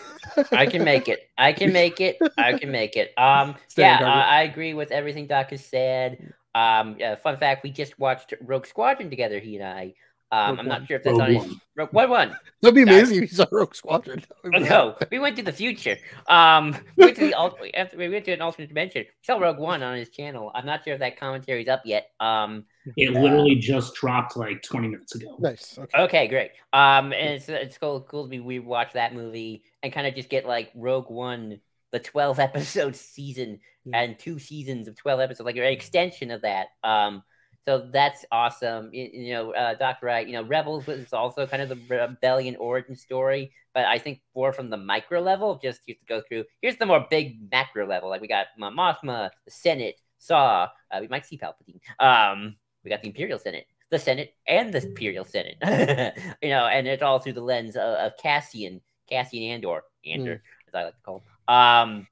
I 0.51 0.65
can 0.65 0.83
make 0.83 1.07
it. 1.07 1.29
I 1.37 1.53
can 1.53 1.73
make 1.73 1.99
it. 1.99 2.17
I 2.37 2.57
can 2.57 2.71
make 2.71 2.95
it. 2.95 3.13
Um, 3.17 3.55
yeah, 3.75 3.99
uh, 4.01 4.25
I 4.25 4.43
agree 4.43 4.73
with 4.73 4.91
everything 4.91 5.27
Doc 5.27 5.51
has 5.51 5.65
said. 5.65 6.33
Um, 6.55 6.95
yeah, 6.97 7.15
fun 7.15 7.37
fact: 7.37 7.63
we 7.63 7.71
just 7.71 7.99
watched 7.99 8.33
Rogue 8.41 8.65
Squadron 8.65 9.09
together. 9.09 9.39
He 9.39 9.57
and 9.57 9.67
I. 9.67 9.93
Um, 10.31 10.59
I'm 10.59 10.67
not 10.67 10.85
sure 10.87 10.97
if 10.97 11.03
that's 11.03 11.17
Rogue 11.17 11.29
on 11.29 11.33
his 11.35 11.55
Rogue 11.75 11.93
One. 11.93 12.09
One. 12.09 12.37
That'd 12.61 12.75
be 12.75 12.81
amazing 12.81 13.23
if 13.23 13.31
you 13.31 13.37
saw 13.37 13.45
Rogue 13.49 13.73
Squadron. 13.73 14.23
Oh, 14.43 14.49
no, 14.59 14.95
we 15.09 15.19
went 15.19 15.37
to 15.37 15.43
the 15.43 15.53
future. 15.53 15.95
Um, 16.27 16.75
we 16.97 17.05
went 17.05 17.17
to 17.17 17.27
the 17.27 17.75
after 17.75 17.97
we 17.97 18.09
went 18.09 18.25
to 18.25 18.33
an 18.33 18.41
alternate 18.41 18.67
dimension. 18.67 19.03
We 19.03 19.23
saw 19.23 19.37
Rogue 19.37 19.57
One 19.57 19.83
on 19.83 19.95
his 19.95 20.09
channel. 20.09 20.51
I'm 20.53 20.65
not 20.65 20.83
sure 20.83 20.93
if 20.93 20.99
that 20.99 21.17
commentary's 21.17 21.69
up 21.69 21.83
yet. 21.85 22.09
Um, 22.19 22.65
it 22.97 23.13
literally 23.13 23.55
just 23.55 23.95
dropped 23.95 24.35
like 24.35 24.61
20 24.63 24.89
minutes 24.89 25.15
ago. 25.15 25.37
Nice. 25.39 25.77
Okay, 25.77 26.01
okay 26.01 26.27
great. 26.27 26.51
Um, 26.73 27.13
and 27.13 27.35
it's 27.35 27.47
it's 27.47 27.77
cool 27.77 28.01
cool 28.01 28.23
to 28.23 28.29
be 28.29 28.39
we 28.41 28.59
watch 28.59 28.93
that 28.93 29.15
movie 29.15 29.63
and 29.81 29.93
kind 29.93 30.07
of 30.07 30.15
just 30.15 30.29
get 30.29 30.45
like 30.45 30.71
Rogue 30.75 31.09
One, 31.09 31.61
the 31.91 31.99
12 31.99 32.39
episode 32.41 32.97
season 32.97 33.61
and 33.93 34.19
two 34.19 34.39
seasons 34.39 34.89
of 34.89 34.97
12 34.97 35.21
episodes, 35.21 35.45
like 35.45 35.55
an 35.55 35.63
extension 35.63 36.31
of 36.31 36.41
that. 36.41 36.67
Um 36.83 37.23
so 37.67 37.85
that's 37.91 38.23
awesome. 38.31 38.91
You, 38.93 39.09
you 39.11 39.33
know, 39.33 39.51
uh, 39.51 39.73
Dr. 39.73 40.05
Wright, 40.05 40.25
you 40.25 40.31
know, 40.31 40.43
Rebels 40.43 40.87
was 40.87 41.11
also 41.11 41.45
kind 41.45 41.61
of 41.61 41.67
the 41.67 41.79
rebellion 41.89 42.55
origin 42.55 42.95
story, 42.95 43.51
but 43.73 43.83
I 43.83 43.97
think 43.97 44.21
more 44.33 44.53
from 44.53 44.69
the 44.69 44.77
micro 44.77 45.19
level, 45.19 45.59
just 45.61 45.81
used 45.85 45.99
to 45.99 46.05
go 46.05 46.21
through. 46.21 46.45
Here's 46.61 46.77
the 46.77 46.85
more 46.85 47.05
big 47.09 47.51
macro 47.51 47.85
level. 47.85 48.09
Like 48.09 48.21
we 48.21 48.29
got 48.29 48.47
Mothma, 48.57 49.31
the 49.43 49.51
Senate, 49.51 49.99
Saw, 50.17 50.69
uh, 50.91 50.97
we 51.01 51.09
might 51.09 51.25
see 51.25 51.37
Palpatine. 51.37 51.81
Um, 51.99 52.55
we 52.85 52.89
got 52.89 53.01
the 53.01 53.09
Imperial 53.09 53.37
Senate, 53.37 53.67
the 53.91 53.99
Senate, 53.99 54.33
and 54.47 54.73
the 54.73 54.81
Imperial 54.81 55.25
Senate. 55.25 55.57
you 56.41 56.49
know, 56.49 56.67
and 56.67 56.87
it's 56.87 57.03
all 57.03 57.19
through 57.19 57.33
the 57.33 57.41
lens 57.41 57.75
of, 57.75 57.81
of 57.81 58.13
Cassian, 58.17 58.79
Cassian 59.09 59.43
Andor, 59.43 59.83
Andor, 60.05 60.35
mm. 60.35 60.67
as 60.69 60.73
I 60.73 60.83
like 60.85 60.95
to 60.95 61.01
call 61.03 61.17
him. 61.17 61.53
Um, 61.53 62.07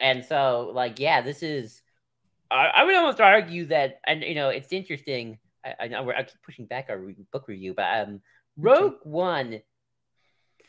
and 0.00 0.24
so, 0.24 0.72
like, 0.74 0.98
yeah, 0.98 1.20
this 1.20 1.44
is 1.44 1.80
I, 2.50 2.66
I, 2.74 2.84
would 2.84 2.94
almost 2.94 3.20
argue 3.20 3.66
that, 3.66 4.00
and 4.06 4.22
you 4.22 4.34
know, 4.34 4.48
it's 4.48 4.72
interesting. 4.72 5.38
I, 5.64 5.74
I 5.80 5.88
know 5.88 6.10
I 6.10 6.22
keep 6.22 6.42
pushing 6.42 6.66
back 6.66 6.86
our 6.88 6.98
book 7.32 7.48
review, 7.48 7.74
but 7.74 8.08
um, 8.08 8.20
Rogue 8.56 8.96
One, 9.02 9.60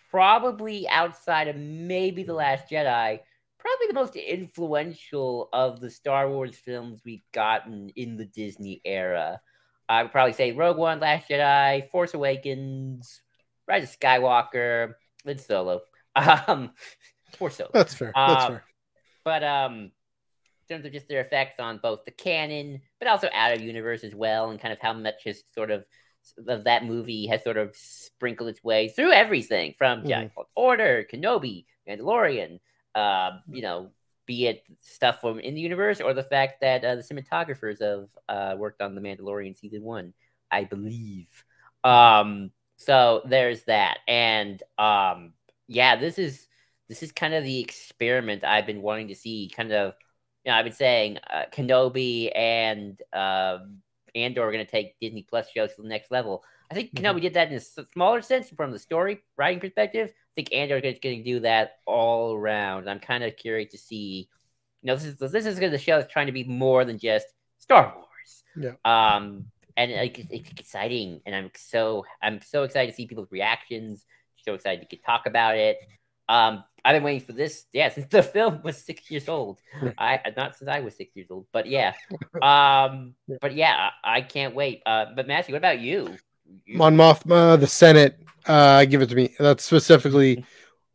probably 0.10 0.88
outside 0.88 1.48
of 1.48 1.56
maybe 1.56 2.24
the 2.24 2.34
Last 2.34 2.70
Jedi, 2.70 3.20
probably 3.60 3.88
the 3.88 3.94
most 3.94 4.16
influential 4.16 5.50
of 5.54 5.80
the 5.80 5.90
Star 5.90 6.30
Wars 6.30 6.56
films 6.56 7.02
we've 7.06 7.26
gotten 7.34 7.90
in 7.96 8.18
the 8.18 8.26
Disney 8.26 8.82
era. 8.86 9.42
I 9.90 10.04
would 10.04 10.12
probably 10.12 10.34
say 10.34 10.52
Rogue 10.52 10.78
One, 10.78 11.00
Last 11.00 11.30
Jedi, 11.30 11.90
Force 11.90 12.14
Awakens, 12.14 13.22
Rise 13.68 13.84
of 13.84 14.00
Skywalker, 14.00 14.94
then 15.26 15.38
Solo. 15.38 15.82
Um, 16.48 16.72
Force 17.38 17.58
Solo. 17.58 17.70
That's 17.72 17.94
fair. 17.94 18.12
That's 18.16 18.46
um, 18.46 18.52
fair. 18.54 18.64
But 19.24 19.44
um, 19.44 19.92
terms 20.68 20.86
of 20.86 20.92
just 20.92 21.08
their 21.08 21.22
effects 21.22 21.60
on 21.60 21.80
both 21.82 22.06
the 22.06 22.12
canon, 22.12 22.82
but 23.00 23.08
also 23.08 23.30
out 23.34 23.54
of 23.54 23.62
universe 23.62 24.04
as 24.04 24.16
well, 24.16 24.50
and 24.50 24.60
kind 24.60 24.74
of 24.74 24.80
how 24.80 24.94
much 24.94 25.24
has 25.26 25.44
sort 25.54 25.72
of 25.72 25.86
of 26.48 26.66
that 26.66 26.86
movie 26.86 27.28
has 27.28 27.44
sort 27.44 27.58
of 27.58 27.74
sprinkled 27.76 28.50
its 28.50 28.64
way 28.64 28.90
through 28.90 29.12
everything 29.12 29.74
from 29.78 30.04
mm. 30.04 30.08
Jedi 30.08 30.32
Order, 30.56 31.06
Kenobi, 31.12 31.66
Mandalorian, 31.88 32.60
uh, 32.96 33.38
you 33.50 33.62
know, 33.62 33.92
be 34.26 34.48
it 34.48 34.64
stuff 34.82 35.22
from 35.22 35.40
in 35.40 35.56
the 35.56 35.62
universe 35.62 36.02
or 36.02 36.14
the 36.14 36.24
fact 36.24 36.62
that 36.62 36.84
uh, 36.84 36.96
the 36.96 37.02
cinematographers 37.02 37.82
have 37.82 38.10
uh, 38.28 38.56
worked 38.58 38.82
on 38.82 38.94
the 38.94 39.02
Mandalorian 39.02 39.58
season 39.58 39.84
one, 39.84 40.14
I 40.52 40.66
believe. 40.66 41.30
Um, 41.84 42.52
so 42.76 43.22
there's 43.26 43.64
that, 43.64 44.00
and 44.08 44.62
um, 44.78 45.34
yeah, 45.68 45.96
this 45.96 46.20
is 46.20 46.48
this 46.90 47.04
is 47.04 47.12
kind 47.12 47.34
of 47.34 47.44
the 47.44 47.60
experiment 47.60 48.44
I've 48.44 48.66
been 48.66 48.82
wanting 48.82 49.08
to 49.10 49.16
see, 49.16 49.52
kind 49.56 49.72
of 49.72 49.94
you 50.48 50.54
know, 50.54 50.60
I've 50.60 50.66
been 50.66 50.74
saying 50.74 51.18
uh, 51.30 51.44
Kenobi 51.52 52.32
and 52.34 52.98
uh, 53.12 53.58
Andor 54.16 54.48
are 54.48 54.52
going 54.54 54.66
to 54.66 54.72
take 54.72 54.98
Disney 55.02 55.24
Plus 55.30 55.50
shows 55.50 55.76
to 55.76 55.82
the 55.82 55.90
next 55.90 56.10
level. 56.10 56.42
I 56.72 56.74
think 56.74 56.94
mm-hmm. 56.94 57.06
Kenobi 57.06 57.22
did 57.22 57.34
that 57.34 57.50
in 57.50 57.56
a 57.56 57.60
smaller 57.60 58.22
sense 58.22 58.50
from 58.52 58.72
the 58.72 58.80
story 58.80 59.20
writing 59.36 59.60
perspective. 59.60 60.08
I 60.10 60.32
think 60.38 60.54
Andor 60.54 60.78
is 60.78 61.00
going 61.04 61.18
to 61.18 61.24
do 61.24 61.42
that 61.42 61.80
all 61.86 62.34
around. 62.34 62.90
I'm 62.90 63.02
kind 63.02 63.26
of 63.26 63.36
curious 63.36 63.74
to 63.74 63.78
see. 63.78 64.30
You 64.84 64.88
know, 64.88 64.96
this 64.96 65.04
is 65.04 65.18
this 65.18 65.46
is 65.46 65.60
the 65.60 65.78
show 65.78 65.98
is 65.98 66.06
trying 66.08 66.28
to 66.28 66.32
be 66.32 66.46
more 66.46 66.86
than 66.86 66.98
just 66.98 67.28
Star 67.58 67.94
Wars. 67.94 68.44
Yeah. 68.56 68.76
Um, 68.86 69.48
and 69.76 69.92
like 69.92 70.18
it's 70.18 70.50
exciting, 70.52 71.20
and 71.26 71.36
I'm 71.36 71.52
so 71.58 72.06
I'm 72.22 72.40
so 72.42 72.64
excited 72.64 72.92
to 72.92 72.96
see 72.96 73.06
people's 73.06 73.32
reactions. 73.32 74.06
So 74.46 74.54
excited 74.54 74.90
to 74.90 74.98
talk 74.98 75.26
about 75.26 75.58
it. 75.58 75.78
Um, 76.30 76.64
I've 76.88 76.96
been 76.96 77.04
waiting 77.04 77.28
for 77.28 77.34
this, 77.34 77.66
yeah, 77.74 77.90
since 77.94 78.08
the 78.08 78.24
film 78.24 78.62
was 78.64 78.78
six 78.78 79.12
years 79.12 79.28
old. 79.28 79.60
I 79.98 80.22
not 80.38 80.56
since 80.56 80.70
I 80.70 80.80
was 80.80 80.96
six 80.96 81.14
years 81.18 81.28
old, 81.30 81.46
but 81.52 81.66
yeah. 81.68 81.94
Um, 82.42 83.16
but 83.42 83.56
yeah, 83.56 83.90
I, 84.04 84.22
can't 84.22 84.56
wait. 84.56 84.84
Uh, 84.86 85.08
but 85.16 85.28
Matthew, 85.28 85.54
what 85.54 85.58
about 85.58 85.80
you? 85.80 86.16
you... 86.66 86.78
Mon 86.78 86.96
Mothma, 86.96 87.60
the 87.60 87.68
Senate, 87.68 88.22
uh, 88.46 88.86
give 88.86 89.02
it 89.02 89.10
to 89.10 89.16
me. 89.16 89.36
That's 89.40 89.66
specifically, 89.66 90.46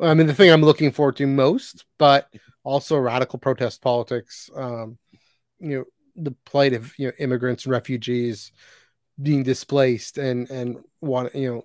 I 0.01 0.15
mean, 0.15 0.29
the 0.29 0.35
thing 0.35 0.51
I'm 0.51 0.63
looking 0.63 0.93
forward 0.93 1.17
to 1.17 1.27
most, 1.27 1.85
but 1.99 2.33
also 2.63 2.97
radical 2.97 3.39
protest 3.39 3.83
politics. 3.83 4.49
Um, 4.55 4.99
you 5.59 5.79
know, 5.79 5.85
the 6.17 6.35
plight 6.47 6.73
of 6.73 6.97
you 6.99 7.09
know 7.09 7.13
immigrants 7.19 7.65
and 7.65 7.73
refugees 7.73 8.53
being 9.21 9.43
displaced 9.43 10.17
and 10.17 10.49
and 10.51 10.79
want 11.01 11.35
you 11.35 11.53
know 11.53 11.65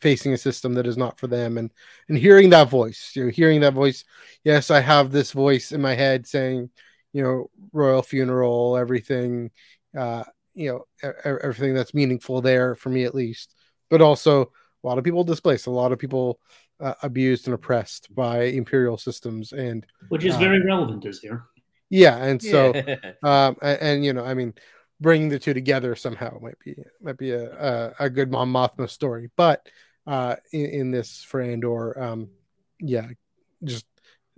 facing 0.00 0.32
a 0.32 0.38
system 0.38 0.74
that 0.74 0.86
is 0.86 0.96
not 0.96 1.18
for 1.18 1.26
them. 1.26 1.58
And 1.58 1.70
and 2.08 2.18
hearing 2.18 2.50
that 2.50 2.68
voice 2.68 3.12
you 3.14 3.24
know 3.24 3.30
hearing 3.30 3.60
that 3.60 3.74
voice 3.74 4.04
yes 4.44 4.70
i 4.70 4.80
have 4.80 5.10
this 5.10 5.32
voice 5.32 5.72
in 5.72 5.80
my 5.80 5.94
head 5.94 6.26
saying 6.26 6.70
you 7.12 7.22
know 7.22 7.50
royal 7.72 8.02
funeral 8.02 8.76
everything 8.76 9.50
uh 9.96 10.24
you 10.54 10.84
know 10.94 11.12
everything 11.24 11.74
that's 11.74 11.94
meaningful 11.94 12.40
there 12.40 12.74
for 12.74 12.90
me 12.90 13.04
at 13.04 13.14
least. 13.14 13.54
But 13.88 14.02
also 14.02 14.42
a 14.42 14.86
lot 14.86 14.98
of 14.98 15.04
people 15.04 15.24
displaced 15.24 15.66
a 15.66 15.70
lot 15.70 15.92
of 15.92 15.98
people 15.98 16.38
uh, 16.80 16.94
abused 17.02 17.46
and 17.46 17.54
oppressed 17.54 18.14
by 18.14 18.44
imperial 18.44 18.96
systems 18.96 19.52
and 19.52 19.86
which 20.08 20.24
is 20.24 20.34
uh, 20.34 20.38
very 20.38 20.62
relevant 20.64 21.02
this 21.02 21.22
year. 21.22 21.44
Yeah 21.88 22.16
and 22.16 22.42
so 22.42 22.72
um 23.22 23.56
and, 23.62 23.80
and 23.80 24.04
you 24.04 24.12
know 24.12 24.24
i 24.24 24.34
mean 24.34 24.54
bringing 25.00 25.28
the 25.28 25.38
two 25.38 25.54
together 25.54 25.94
somehow 25.96 26.38
might 26.40 26.58
be 26.64 26.76
might 27.00 27.18
be 27.18 27.30
a 27.30 27.94
a, 27.98 28.04
a 28.06 28.10
good 28.10 28.30
Mon 28.30 28.52
Mothma 28.52 28.88
story. 28.88 29.30
But 29.36 29.66
uh, 30.06 30.36
in, 30.52 30.66
in 30.66 30.90
this 30.90 31.22
for 31.22 31.40
Andor, 31.40 32.00
um, 32.00 32.30
yeah, 32.80 33.08
just 33.64 33.86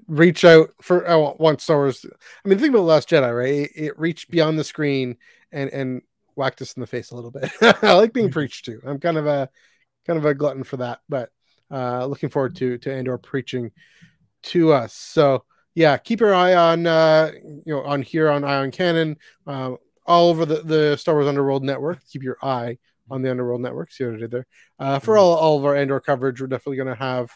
reach 0.07 0.45
out 0.45 0.71
for 0.81 1.09
I 1.09 1.17
want 1.17 1.61
Star 1.61 1.79
Wars. 1.79 2.05
I 2.45 2.49
mean, 2.49 2.59
think 2.59 2.75
about 2.75 2.85
Last 2.85 3.09
Jedi, 3.09 3.37
right? 3.37 3.55
It, 3.55 3.71
it, 3.75 3.99
reached 3.99 4.31
beyond 4.31 4.59
the 4.59 4.65
screen 4.65 5.17
and 5.51 5.71
and 5.71 6.03
whacked 6.35 6.63
us 6.63 6.73
in 6.75 6.81
the 6.81 6.87
face 6.87 7.11
a 7.11 7.17
little 7.17 7.31
bit. 7.31 7.51
I 7.83 7.93
like 7.95 8.13
being 8.13 8.27
mm-hmm. 8.27 8.33
preached 8.33 8.65
to. 8.67 8.81
I'm 8.85 9.01
kind 9.01 9.19
of 9.19 9.27
a 9.27 9.49
kind 10.07 10.19
of 10.19 10.25
a 10.25 10.35
glutton 10.35 10.65
for 10.65 10.79
that, 10.79 11.01
but 11.09 11.31
uh, 11.71 12.07
looking 12.07 12.29
forward 12.29 12.57
to 12.57 12.79
to 12.79 12.93
Andor 12.93 13.19
preaching 13.19 13.73
to 14.45 14.73
us. 14.73 14.95
So 14.95 15.45
yeah, 15.75 15.97
keep 15.97 16.21
your 16.21 16.35
eye 16.35 16.55
on 16.55 16.87
uh, 16.87 17.31
you 17.45 17.75
know 17.75 17.83
on 17.83 18.03
here 18.03 18.29
on 18.31 18.45
Eye 18.45 18.57
on 18.57 18.71
Canon. 18.71 19.17
Uh, 19.47 19.73
all 20.07 20.29
over 20.31 20.45
the, 20.45 20.63
the 20.63 20.97
Star 20.97 21.15
Wars 21.15 21.27
Underworld 21.29 21.63
network. 21.63 21.99
Keep 22.11 22.23
your 22.23 22.39
eye 22.43 22.79
on 23.11 23.23
the 23.23 23.31
Underworld 23.31 23.61
Network. 23.61 23.93
See 23.93 24.05
what 24.05 24.15
I 24.15 24.19
did 24.19 24.31
there. 24.31 24.47
Uh, 24.79 24.99
for 24.99 25.15
Mhm. 25.17 25.21
all, 25.21 25.35
all 25.35 25.59
of 25.59 25.65
our 25.65 25.77
Andor 25.77 26.01
coverage, 26.01 26.41
we're 26.41 26.47
definitely 26.47 26.77
going 26.77 26.89
to 26.89 26.95
have 26.95 27.31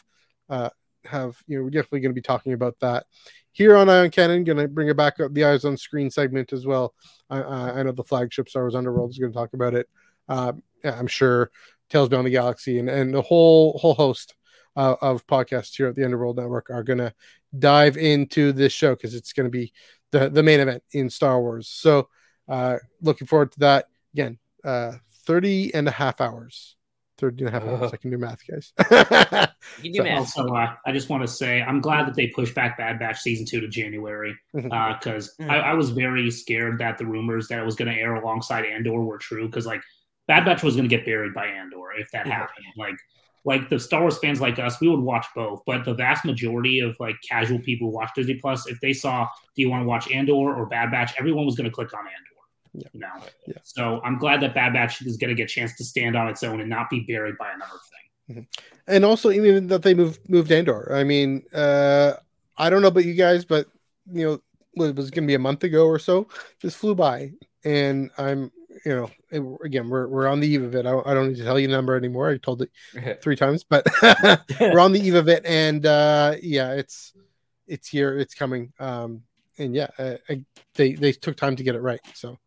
uh, 0.49 0.69
have 1.05 1.37
you 1.47 1.57
know 1.57 1.63
we're 1.63 1.69
definitely 1.69 1.99
going 2.01 2.11
to 2.11 2.15
be 2.15 2.21
talking 2.21 2.53
about 2.53 2.75
that 2.81 3.05
here 3.51 3.75
on 3.77 3.89
Eye 3.89 3.99
on 3.99 4.09
Canon. 4.09 4.43
Going 4.43 4.57
to 4.57 4.67
bring 4.67 4.87
it 4.89 4.97
back 4.97 5.19
up 5.19 5.33
the 5.33 5.43
eyes 5.45 5.65
on 5.65 5.77
screen 5.77 6.09
segment 6.09 6.51
as 6.53 6.65
well. 6.65 6.93
I, 7.29 7.41
I 7.41 7.79
I 7.79 7.83
know 7.83 7.91
the 7.91 8.03
flagship 8.03 8.49
Star 8.49 8.63
Wars 8.63 8.75
Underworld 8.75 9.11
is 9.11 9.19
going 9.19 9.31
to 9.31 9.37
talk 9.37 9.53
about 9.53 9.73
it. 9.73 9.87
Uh, 10.27 10.53
yeah, 10.83 10.97
I'm 10.97 11.07
sure 11.07 11.51
Tales 11.89 12.09
Beyond 12.09 12.27
the 12.27 12.31
Galaxy 12.31 12.79
and 12.79 12.89
and 12.89 13.13
the 13.13 13.21
whole 13.21 13.77
whole 13.77 13.93
host 13.93 14.35
uh, 14.75 14.95
of 15.01 15.25
podcasts 15.27 15.75
here 15.75 15.87
at 15.87 15.95
the 15.95 16.03
Underworld 16.05 16.37
Network 16.37 16.69
are 16.69 16.83
going 16.83 16.99
to 16.99 17.13
dive 17.57 17.97
into 17.97 18.51
this 18.51 18.73
show 18.73 18.95
because 18.95 19.15
it's 19.15 19.33
going 19.33 19.45
to 19.45 19.49
be 19.51 19.73
the 20.11 20.29
the 20.29 20.43
main 20.43 20.59
event 20.59 20.83
in 20.91 21.09
Star 21.09 21.39
Wars. 21.41 21.67
So 21.67 22.09
uh, 22.47 22.77
looking 23.01 23.27
forward 23.27 23.51
to 23.53 23.59
that 23.59 23.89
again. 24.13 24.37
Uh, 24.63 24.93
30 25.25 25.73
and 25.73 25.87
a 25.87 25.91
half 25.91 26.21
hours. 26.21 26.75
30 27.17 27.45
and 27.45 27.55
a 27.55 27.59
half 27.59 27.67
hours. 27.67 27.91
I 27.93 27.97
can 27.97 28.11
do 28.11 28.17
math, 28.17 28.41
guys. 28.47 28.73
You 29.83 29.91
can 29.91 29.91
do 29.91 29.97
So- 29.97 30.03
math. 30.03 30.17
Also, 30.19 30.47
uh, 30.53 30.73
I 30.85 30.91
just 30.91 31.09
want 31.09 31.23
to 31.23 31.27
say 31.27 31.61
I'm 31.61 31.81
glad 31.81 32.07
that 32.07 32.15
they 32.15 32.27
pushed 32.27 32.53
back 32.55 32.77
Bad 32.77 32.99
Batch 32.99 33.19
season 33.21 33.45
two 33.45 33.59
to 33.59 33.67
January 33.67 34.35
because 34.53 35.35
Mm. 35.39 35.49
I, 35.49 35.57
I 35.59 35.73
was 35.73 35.89
very 35.91 36.29
scared 36.31 36.79
that 36.79 36.97
the 36.97 37.05
rumors 37.05 37.47
that 37.47 37.59
it 37.59 37.65
was 37.65 37.75
going 37.75 37.91
to 37.93 37.99
air 37.99 38.15
alongside 38.15 38.65
Andor 38.65 39.01
were 39.01 39.17
true 39.17 39.47
because 39.47 39.65
like 39.65 39.81
Bad 40.27 40.45
Batch 40.45 40.61
was 40.63 40.75
going 40.75 40.87
to 40.87 40.95
get 40.95 41.05
buried 41.05 41.33
by 41.33 41.47
Andor 41.47 41.91
if 41.97 42.09
that 42.11 42.25
Mhm. 42.25 42.31
happened. 42.31 42.65
Like 42.77 42.95
like 43.45 43.69
the 43.69 43.79
Star 43.79 44.01
Wars 44.01 44.17
fans 44.19 44.41
like 44.41 44.59
us, 44.59 44.81
we 44.81 44.89
would 44.89 44.99
watch 44.99 45.25
both, 45.33 45.61
but 45.65 45.85
the 45.85 45.93
vast 45.93 46.25
majority 46.25 46.81
of 46.81 46.97
like 46.99 47.15
casual 47.27 47.59
people 47.59 47.87
who 47.89 47.93
watch 47.95 48.09
Disney 48.13 48.33
Plus, 48.35 48.67
if 48.67 48.77
they 48.81 48.91
saw, 48.91 49.25
do 49.55 49.61
you 49.61 49.69
want 49.69 49.83
to 49.83 49.87
watch 49.87 50.11
Andor 50.11 50.33
or 50.53 50.65
Bad 50.65 50.91
Batch, 50.91 51.13
everyone 51.17 51.45
was 51.45 51.55
going 51.55 51.69
to 51.69 51.73
click 51.73 51.93
on 51.93 51.99
Andor. 51.99 52.11
Yeah. 52.73 52.87
You 52.93 52.99
know? 52.99 53.07
Yeah. 53.47 53.53
So 53.63 54.01
I'm 54.03 54.17
glad 54.17 54.41
that 54.41 54.53
Bad 54.53 54.73
Batch 54.73 55.01
is 55.01 55.17
going 55.17 55.29
to 55.29 55.35
get 55.35 55.45
a 55.45 55.53
chance 55.53 55.75
to 55.77 55.83
stand 55.83 56.15
on 56.15 56.27
its 56.27 56.43
own 56.43 56.61
and 56.61 56.69
not 56.69 56.89
be 56.89 57.01
buried 57.01 57.37
by 57.37 57.51
another 57.51 57.79
thing. 58.27 58.47
and 58.87 59.05
also 59.05 59.31
even 59.31 59.67
that 59.67 59.83
they 59.83 59.93
moved 59.93 60.29
moved 60.29 60.51
Andor. 60.51 60.93
I 60.93 61.03
mean, 61.03 61.43
uh, 61.53 62.13
I 62.57 62.69
don't 62.69 62.81
know 62.81 62.87
about 62.89 63.05
you 63.05 63.13
guys, 63.13 63.45
but 63.45 63.67
you 64.11 64.25
know, 64.25 64.41
what, 64.73 64.95
was 64.95 65.07
it 65.07 65.13
going 65.15 65.23
to 65.23 65.27
be 65.27 65.35
a 65.35 65.39
month 65.39 65.63
ago 65.63 65.85
or 65.87 65.99
so? 65.99 66.27
This 66.61 66.75
flew 66.75 66.95
by, 66.95 67.31
and 67.63 68.09
I'm, 68.17 68.51
you 68.85 68.95
know, 68.95 69.09
it- 69.31 69.65
again, 69.65 69.89
we're 69.89 70.07
we're 70.07 70.27
on 70.27 70.39
the 70.39 70.47
eve 70.47 70.63
of 70.63 70.75
it. 70.75 70.85
I, 70.85 70.99
I 71.05 71.13
don't 71.13 71.29
need 71.29 71.37
to 71.37 71.43
tell 71.43 71.59
you 71.59 71.67
the 71.67 71.73
number 71.73 71.95
anymore. 71.95 72.29
I 72.29 72.37
told 72.37 72.61
it 72.61 72.71
three 73.21 73.35
times, 73.35 73.63
but 73.63 73.85
we're 74.59 74.79
on 74.79 74.91
the 74.93 75.01
eve 75.01 75.15
of 75.15 75.29
it, 75.29 75.45
and 75.45 75.85
uh, 75.85 76.35
yeah, 76.41 76.73
it's 76.73 77.13
it's 77.67 77.87
here, 77.89 78.17
it's 78.17 78.33
coming, 78.33 78.71
um, 78.79 79.23
and 79.57 79.73
yeah, 79.75 79.87
uh, 79.97 80.15
I, 80.29 80.43
they 80.75 80.93
they 80.93 81.11
took 81.11 81.35
time 81.37 81.55
to 81.55 81.63
get 81.63 81.75
it 81.75 81.81
right. 81.81 81.99
So 82.13 82.37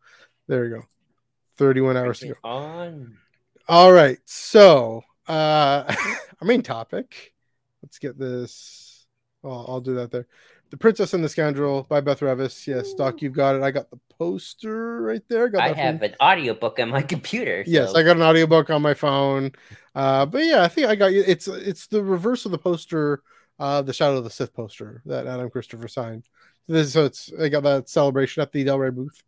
there 0.51 0.65
you 0.65 0.75
go, 0.75 0.81
thirty-one 1.55 1.95
hours 1.95 2.19
to 2.19 2.27
go. 2.27 2.33
on. 2.43 3.17
All 3.69 3.91
right. 3.93 4.17
So, 4.25 5.01
uh 5.27 5.83
our 6.41 6.47
main 6.47 6.61
topic. 6.61 7.33
Let's 7.81 7.99
get 7.99 8.19
this. 8.19 9.05
Oh, 9.43 9.65
I'll 9.67 9.79
do 9.81 9.95
that 9.95 10.11
there. 10.11 10.27
The 10.71 10.77
Princess 10.77 11.13
and 11.13 11.23
the 11.23 11.29
Scoundrel 11.29 11.83
by 11.89 12.01
Beth 12.01 12.19
Revis. 12.19 12.67
Yes, 12.67 12.93
Doc, 12.93 13.21
you've 13.21 13.33
got 13.33 13.55
it. 13.55 13.61
I 13.63 13.71
got 13.71 13.89
the 13.89 13.99
poster 14.17 15.01
right 15.01 15.21
there. 15.29 15.47
Got 15.49 15.61
I 15.61 15.67
that 15.69 15.73
from- 15.75 15.81
have 15.83 16.01
an 16.03 16.15
audiobook 16.21 16.79
on 16.79 16.89
my 16.89 17.01
computer. 17.01 17.63
Yes, 17.65 17.93
I 17.95 18.03
got 18.03 18.17
an 18.17 18.21
audiobook 18.21 18.69
on 18.69 18.81
my 18.81 18.93
phone. 18.93 19.51
Uh, 19.95 20.25
but 20.25 20.43
yeah, 20.43 20.63
I 20.63 20.67
think 20.67 20.87
I 20.87 20.95
got 20.95 21.13
you. 21.13 21.23
It's 21.25 21.47
it's 21.47 21.87
the 21.87 22.03
reverse 22.03 22.45
of 22.45 22.51
the 22.51 22.57
poster, 22.57 23.23
uh, 23.61 23.81
the 23.83 23.93
Shadow 23.93 24.17
of 24.17 24.23
the 24.23 24.29
Sith 24.31 24.53
poster 24.53 25.03
that 25.05 25.27
Adam 25.27 25.49
Christopher 25.51 25.87
signed. 25.87 26.23
So, 26.67 26.73
this, 26.73 26.93
so 26.93 27.05
it's 27.05 27.31
I 27.39 27.47
got 27.47 27.63
that 27.63 27.89
celebration 27.89 28.41
at 28.41 28.51
the 28.51 28.63
Del 28.63 28.79
Rey 28.79 28.89
booth 28.89 29.21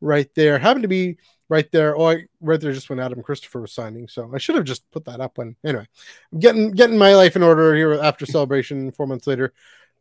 right 0.00 0.28
there. 0.34 0.58
Happened 0.58 0.82
to 0.82 0.88
be 0.88 1.18
right 1.50 1.70
there. 1.70 1.94
Oh, 1.94 2.10
I 2.10 2.24
right 2.40 2.58
there 2.58 2.72
just 2.72 2.88
when 2.88 2.98
Adam 2.98 3.22
Christopher 3.22 3.60
was 3.60 3.72
signing. 3.72 4.08
So 4.08 4.30
I 4.34 4.38
should 4.38 4.54
have 4.54 4.64
just 4.64 4.90
put 4.90 5.04
that 5.04 5.20
up 5.20 5.36
when 5.36 5.54
anyway. 5.64 5.86
I'm 6.32 6.38
getting 6.38 6.70
getting 6.70 6.96
my 6.96 7.14
life 7.14 7.36
in 7.36 7.42
order 7.42 7.74
here 7.74 7.92
after 7.92 8.24
celebration 8.24 8.90
four 8.96 9.06
months 9.06 9.26
later. 9.26 9.52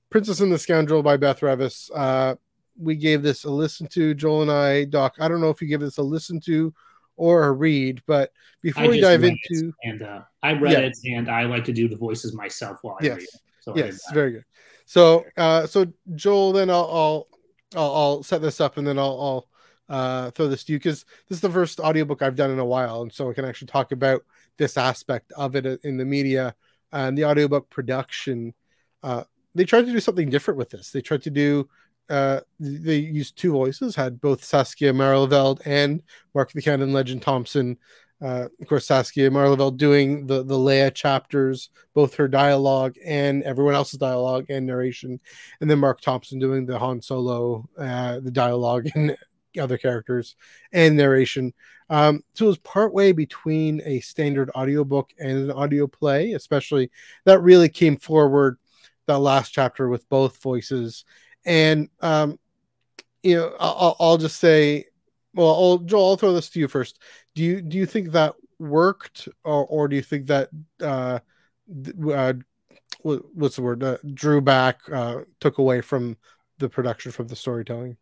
Princess 0.09 0.39
and 0.39 0.51
the 0.51 0.59
Scoundrel 0.59 1.03
by 1.03 1.17
Beth 1.17 1.41
Revis. 1.41 1.89
Uh, 1.93 2.35
we 2.79 2.95
gave 2.95 3.21
this 3.21 3.43
a 3.43 3.49
listen 3.49 3.87
to, 3.87 4.13
Joel 4.13 4.43
and 4.43 4.51
I, 4.51 4.85
Doc. 4.85 5.15
I 5.19 5.27
don't 5.27 5.41
know 5.41 5.49
if 5.49 5.61
you 5.61 5.67
give 5.67 5.81
this 5.81 5.97
a 5.97 6.03
listen 6.03 6.39
to 6.41 6.73
or 7.17 7.45
a 7.45 7.51
read, 7.51 8.01
but 8.07 8.31
before 8.61 8.85
I 8.85 8.87
we 8.87 9.01
dive 9.01 9.23
into 9.23 9.73
and 9.83 10.01
uh, 10.01 10.21
I 10.41 10.53
read 10.53 10.71
Yeah. 10.71 10.79
it, 10.79 10.97
and 11.05 11.29
I 11.29 11.43
like 11.43 11.65
to 11.65 11.73
do 11.73 11.87
the 11.87 11.95
voices 11.97 12.33
myself 12.33 12.79
while 12.81 12.97
I 13.01 13.07
read 13.07 13.17
it. 13.23 13.29
So 13.63 13.75
yes, 13.75 14.01
very 14.13 14.31
good. 14.31 14.45
So, 14.85 15.23
uh, 15.37 15.65
so 15.67 15.85
Joel, 16.15 16.51
then 16.51 16.69
I'll 16.69 16.89
I'll 16.91 17.27
I'll, 17.75 17.95
I'll 17.95 18.23
set 18.23 18.41
this 18.41 18.59
up 18.59 18.77
and 18.77 18.85
then 18.85 18.99
I'll 18.99 19.47
I'll 19.89 19.95
uh, 19.95 20.31
throw 20.31 20.49
this 20.49 20.65
to 20.65 20.73
you 20.73 20.79
because 20.79 21.05
this 21.29 21.37
is 21.37 21.41
the 21.41 21.49
first 21.49 21.79
audiobook 21.79 22.21
I've 22.21 22.35
done 22.35 22.51
in 22.51 22.59
a 22.59 22.65
while, 22.65 23.01
and 23.01 23.11
so 23.11 23.29
I 23.29 23.33
can 23.33 23.45
actually 23.45 23.67
talk 23.67 23.93
about 23.93 24.23
this 24.57 24.77
aspect 24.77 25.31
of 25.37 25.55
it 25.55 25.65
in 25.83 25.95
the 25.97 26.05
media 26.05 26.55
and 26.91 27.17
the 27.17 27.25
audiobook 27.25 27.69
production. 27.69 28.53
Uh, 29.01 29.23
they 29.55 29.63
tried 29.63 29.85
to 29.85 29.91
do 29.93 29.99
something 30.01 30.29
different 30.29 30.57
with 30.57 30.69
this. 30.69 30.91
They 30.91 31.01
tried 31.01 31.21
to 31.23 31.29
do 31.29 31.69
uh, 32.09 32.41
they 32.59 32.97
used 32.97 33.37
two 33.37 33.51
voices, 33.51 33.95
had 33.95 34.19
both 34.19 34.43
Saskia 34.43 34.91
Marleveld 34.91 35.61
and 35.65 36.03
Marc 36.33 36.51
the 36.51 36.61
Canon 36.61 36.93
Legend 36.93 37.21
Thompson. 37.21 37.77
Uh, 38.23 38.47
of 38.61 38.67
course, 38.67 38.85
Saskia 38.85 39.29
Marleveld 39.29 39.77
doing 39.77 40.25
the 40.27 40.43
the 40.43 40.55
Leia 40.55 40.93
chapters, 40.93 41.69
both 41.93 42.15
her 42.15 42.27
dialogue 42.27 42.95
and 43.05 43.43
everyone 43.43 43.75
else's 43.75 43.99
dialogue 43.99 44.45
and 44.49 44.65
narration, 44.65 45.19
and 45.59 45.69
then 45.69 45.79
Marc 45.79 45.99
Thompson 45.99 46.39
doing 46.39 46.65
the 46.65 46.79
Han 46.79 47.01
Solo, 47.01 47.67
uh, 47.77 48.21
the 48.21 48.31
dialogue 48.31 48.87
and 48.95 49.17
other 49.59 49.77
characters 49.77 50.35
and 50.71 50.95
narration. 50.95 51.53
Um, 51.89 52.23
so 52.33 52.45
it 52.45 52.47
was 52.47 52.57
partway 52.59 53.11
between 53.11 53.81
a 53.85 53.99
standard 53.99 54.49
audiobook 54.55 55.11
and 55.19 55.31
an 55.31 55.51
audio 55.51 55.85
play, 55.85 56.31
especially 56.31 56.91
that 57.25 57.41
really 57.41 57.69
came 57.69 57.97
forward 57.97 58.57
that 59.05 59.19
last 59.19 59.49
chapter 59.49 59.89
with 59.89 60.07
both 60.07 60.41
voices. 60.41 61.03
And 61.45 61.89
um, 61.99 62.39
you 63.21 63.35
know, 63.35 63.55
I'll, 63.59 63.95
I'll 63.99 64.17
just 64.17 64.39
say, 64.39 64.85
well, 65.33 65.49
I'll, 65.49 65.77
Joel, 65.79 66.11
I'll 66.11 66.17
throw 66.17 66.33
this 66.33 66.49
to 66.51 66.59
you 66.59 66.67
first. 66.67 67.01
Do 67.35 67.43
you 67.43 67.61
do 67.61 67.77
you 67.77 67.85
think 67.85 68.11
that 68.11 68.35
worked, 68.59 69.27
or 69.43 69.65
or 69.65 69.87
do 69.87 69.95
you 69.95 70.01
think 70.01 70.27
that 70.27 70.49
uh, 70.81 71.19
uh 72.11 72.33
what's 73.03 73.55
the 73.55 73.61
word 73.61 73.83
uh, 73.83 73.97
drew 74.13 74.41
back, 74.41 74.79
uh, 74.91 75.21
took 75.39 75.57
away 75.57 75.81
from 75.81 76.17
the 76.59 76.69
production, 76.69 77.11
from 77.11 77.27
the 77.27 77.35
storytelling? 77.35 77.97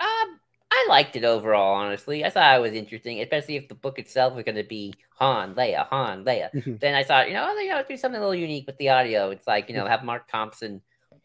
Um, 0.00 0.40
I 0.70 0.86
liked 0.88 1.16
it 1.16 1.24
overall, 1.24 1.74
honestly. 1.74 2.24
I 2.24 2.30
thought 2.30 2.56
it 2.56 2.60
was 2.60 2.72
interesting, 2.72 3.20
especially 3.20 3.56
if 3.56 3.68
the 3.68 3.74
book 3.74 3.98
itself 3.98 4.34
was 4.34 4.44
going 4.44 4.56
to 4.56 4.64
be 4.64 4.94
Han, 5.18 5.54
Leia, 5.54 5.86
Han, 5.88 6.24
Leia. 6.24 6.52
Mhm. 6.52 6.80
Then 6.80 6.94
I 6.94 7.04
thought, 7.04 7.28
you 7.28 7.34
know, 7.34 7.52
you 7.58 7.68
know, 7.68 7.82
do 7.86 7.96
something 7.96 8.18
a 8.18 8.20
little 8.20 8.34
unique 8.34 8.66
with 8.66 8.78
the 8.78 8.88
audio. 8.88 9.30
It's 9.30 9.46
like, 9.46 9.68
you 9.68 9.76
know, 9.76 9.86
have 9.86 10.02
Marc 10.02 10.28
Thompson 10.28 10.82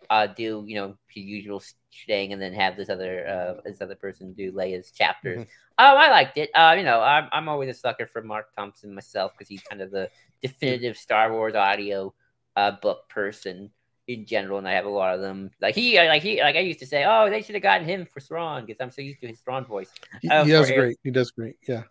uh, 0.10 0.28
do, 0.28 0.64
you 0.68 0.76
know, 0.76 0.98
his 1.08 1.24
usual 1.26 1.62
thing, 2.06 2.34
and 2.34 2.42
then 2.42 2.54
have 2.54 2.78
this 2.78 2.90
other 2.90 3.28
uh, 3.28 3.62
this 3.66 3.82
other 3.82 3.96
person 3.96 4.34
do 4.34 4.52
Leia's 4.52 4.92
chapters. 4.92 5.40
Mhm. 5.40 5.48
Oh, 5.80 5.96
I 5.96 6.10
liked 6.10 6.38
it. 6.38 6.50
Uh, 6.56 6.76
you 6.78 6.84
know, 6.84 7.02
I'm 7.02 7.28
I'm 7.32 7.50
always 7.50 7.70
a 7.70 7.74
sucker 7.74 8.08
for 8.08 8.22
Marc 8.22 8.56
Thompson 8.56 8.94
myself 8.94 9.34
because 9.34 9.48
he's 9.48 9.62
kind 9.64 9.82
of 9.82 9.92
the 9.92 10.10
definitive 10.42 10.98
Star 10.98 11.32
Wars 11.32 11.56
audio 11.56 12.14
uh, 12.56 12.72
book 12.82 13.10
person 13.10 13.72
in 14.08 14.26
general, 14.26 14.58
and 14.58 14.68
I 14.68 14.74
have 14.74 14.86
a 14.86 14.90
lot 14.90 15.14
of 15.16 15.22
them. 15.22 15.52
Like 15.62 15.76
he, 15.76 15.98
like 15.98 16.24
he, 16.24 16.42
like 16.42 16.56
I 16.56 16.60
used 16.60 16.80
to 16.80 16.86
say, 16.88 17.04
oh, 17.06 17.30
they 17.30 17.42
should 17.42 17.56
have 17.56 17.62
gotten 17.64 17.86
him 17.88 18.06
for 18.06 18.22
Thrawn 18.22 18.66
because 18.66 18.80
I'm 18.80 18.92
so 18.92 19.02
used 19.02 19.20
to 19.22 19.28
his 19.28 19.40
Thrawn 19.42 19.66
voice. 19.66 19.92
He, 20.22 20.30
Oh, 20.32 20.44
he 20.46 20.52
does 20.52 20.72
great. 20.72 20.98
He 21.04 21.12
does 21.12 21.32
great. 21.32 21.56
Yeah. 21.68 21.84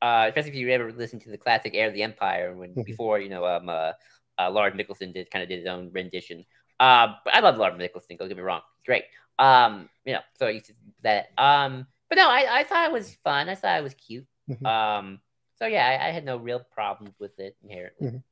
Uh, 0.00 0.26
especially 0.28 0.50
if 0.50 0.56
you 0.56 0.68
ever 0.70 0.92
listen 0.92 1.18
to 1.18 1.30
the 1.30 1.38
classic 1.38 1.72
Heir 1.74 1.88
of 1.88 1.94
the 1.94 2.02
Empire 2.02 2.54
when 2.54 2.74
Mhm. 2.74 2.84
before 2.84 3.18
you 3.18 3.28
know 3.30 3.44
um 3.44 3.68
uh, 3.68 3.92
uh 4.38 4.50
Lord 4.50 4.74
Mickelson 4.74 5.12
did 5.14 5.30
kind 5.30 5.42
of 5.42 5.48
did 5.48 5.58
his 5.58 5.66
own 5.66 5.90
rendition. 5.92 6.44
Uh, 6.80 7.14
but 7.24 7.34
I 7.34 7.40
love 7.40 7.56
Lord 7.56 7.74
Mickelson. 7.74 8.18
Don't 8.18 8.28
get 8.28 8.36
me 8.36 8.42
wrong, 8.42 8.62
great. 8.84 9.04
Um, 9.38 9.88
you 10.04 10.14
know, 10.14 10.20
so 10.38 10.46
I 10.46 10.50
used 10.50 10.72
that. 11.02 11.28
Um, 11.38 11.86
but 12.08 12.16
no, 12.16 12.28
I, 12.28 12.60
I 12.60 12.64
thought 12.64 12.86
it 12.88 12.92
was 12.92 13.14
fun. 13.24 13.48
I 13.48 13.54
thought 13.54 13.78
it 13.78 13.82
was 13.82 13.94
cute. 13.94 14.26
Mhm. 14.50 14.66
Um, 14.66 15.20
so 15.58 15.66
yeah, 15.66 15.86
I, 15.86 16.08
I 16.08 16.10
had 16.10 16.24
no 16.24 16.36
real 16.36 16.60
problems 16.72 17.14
with 17.18 17.38
it 17.38 17.56
inherently. 17.62 18.22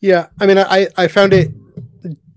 Yeah, 0.00 0.28
I 0.40 0.46
mean, 0.46 0.58
I 0.58 0.88
I 0.96 1.08
found 1.08 1.32
it 1.32 1.50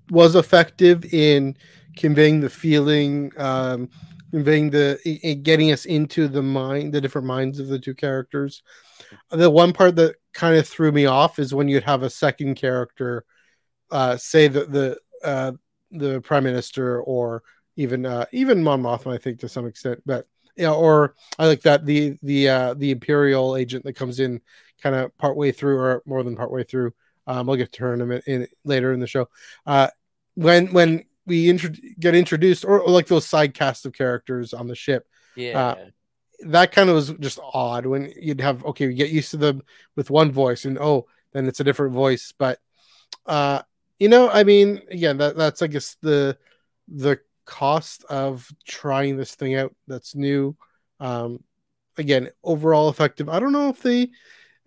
was 0.09 0.35
effective 0.35 1.05
in 1.13 1.55
conveying 1.95 2.41
the 2.41 2.49
feeling, 2.49 3.31
um, 3.37 3.89
conveying 4.31 4.69
the 4.69 4.99
i- 5.05 5.29
i- 5.29 5.33
getting 5.33 5.71
us 5.71 5.85
into 5.85 6.27
the 6.27 6.41
mind, 6.41 6.93
the 6.93 7.01
different 7.01 7.27
minds 7.27 7.59
of 7.59 7.67
the 7.67 7.79
two 7.79 7.93
characters. 7.93 8.63
The 9.29 9.49
one 9.49 9.71
part 9.73 9.95
that 9.97 10.15
kind 10.33 10.57
of 10.57 10.67
threw 10.67 10.91
me 10.91 11.05
off 11.05 11.39
is 11.39 11.53
when 11.53 11.67
you'd 11.67 11.83
have 11.83 12.03
a 12.03 12.09
second 12.09 12.55
character, 12.55 13.23
uh, 13.91 14.17
say 14.17 14.47
that 14.47 14.71
the 14.71 14.97
uh, 15.23 15.51
the 15.91 16.21
prime 16.21 16.43
minister 16.43 17.01
or 17.01 17.43
even 17.75 18.05
uh, 18.05 18.25
even 18.31 18.63
Mon 18.63 18.81
Mothma, 18.81 19.13
I 19.13 19.17
think 19.17 19.39
to 19.39 19.49
some 19.49 19.65
extent, 19.65 20.01
but 20.05 20.27
yeah, 20.57 20.71
or 20.71 21.15
I 21.39 21.47
like 21.47 21.61
that 21.61 21.85
the 21.85 22.17
the 22.21 22.49
uh, 22.49 22.73
the 22.73 22.91
imperial 22.91 23.55
agent 23.55 23.83
that 23.85 23.93
comes 23.93 24.19
in 24.19 24.41
kind 24.81 24.95
of 24.95 25.17
partway 25.17 25.51
through 25.51 25.77
or 25.77 26.03
more 26.05 26.23
than 26.23 26.35
partway 26.35 26.63
through. 26.63 26.93
Um, 27.27 27.47
we'll 27.47 27.57
get 27.57 27.71
to 27.73 27.83
her 27.83 27.93
in 27.93 28.01
a 28.01 28.05
minute 28.05 28.23
in, 28.27 28.47
later 28.65 28.93
in 28.93 28.99
the 28.99 29.07
show. 29.07 29.29
Uh, 29.65 29.87
when 30.35 30.73
when 30.73 31.05
we 31.25 31.49
intro- 31.49 31.71
get 31.99 32.15
introduced, 32.15 32.65
or, 32.65 32.79
or 32.81 32.89
like 32.89 33.07
those 33.07 33.27
side 33.27 33.53
cast 33.53 33.85
of 33.85 33.93
characters 33.93 34.53
on 34.53 34.67
the 34.67 34.75
ship, 34.75 35.07
Yeah, 35.53 35.75
that 36.41 36.71
kind 36.71 36.89
of 36.89 36.95
was 36.95 37.11
just 37.19 37.39
odd 37.53 37.85
when 37.85 38.11
you'd 38.19 38.41
have 38.41 38.65
okay, 38.65 38.85
you 38.85 38.93
get 38.93 39.09
used 39.11 39.31
to 39.31 39.37
them 39.37 39.61
with 39.95 40.09
one 40.09 40.31
voice, 40.31 40.65
and 40.65 40.77
oh, 40.79 41.07
then 41.33 41.47
it's 41.47 41.59
a 41.59 41.63
different 41.63 41.93
voice. 41.93 42.33
But 42.37 42.59
uh, 43.25 43.61
you 44.01 44.09
know, 44.09 44.31
I 44.31 44.43
mean, 44.43 44.81
again, 44.89 45.17
that 45.17 45.37
that's 45.37 45.61
I 45.61 45.67
guess 45.67 45.95
the 46.01 46.35
the 46.87 47.19
cost 47.45 48.03
of 48.05 48.51
trying 48.65 49.15
this 49.15 49.35
thing 49.35 49.53
out 49.53 49.75
that's 49.85 50.15
new. 50.15 50.57
Um, 50.99 51.43
again, 51.99 52.29
overall 52.43 52.89
effective. 52.89 53.29
I 53.29 53.39
don't 53.39 53.51
know 53.51 53.69
if 53.69 53.83
they. 53.83 54.09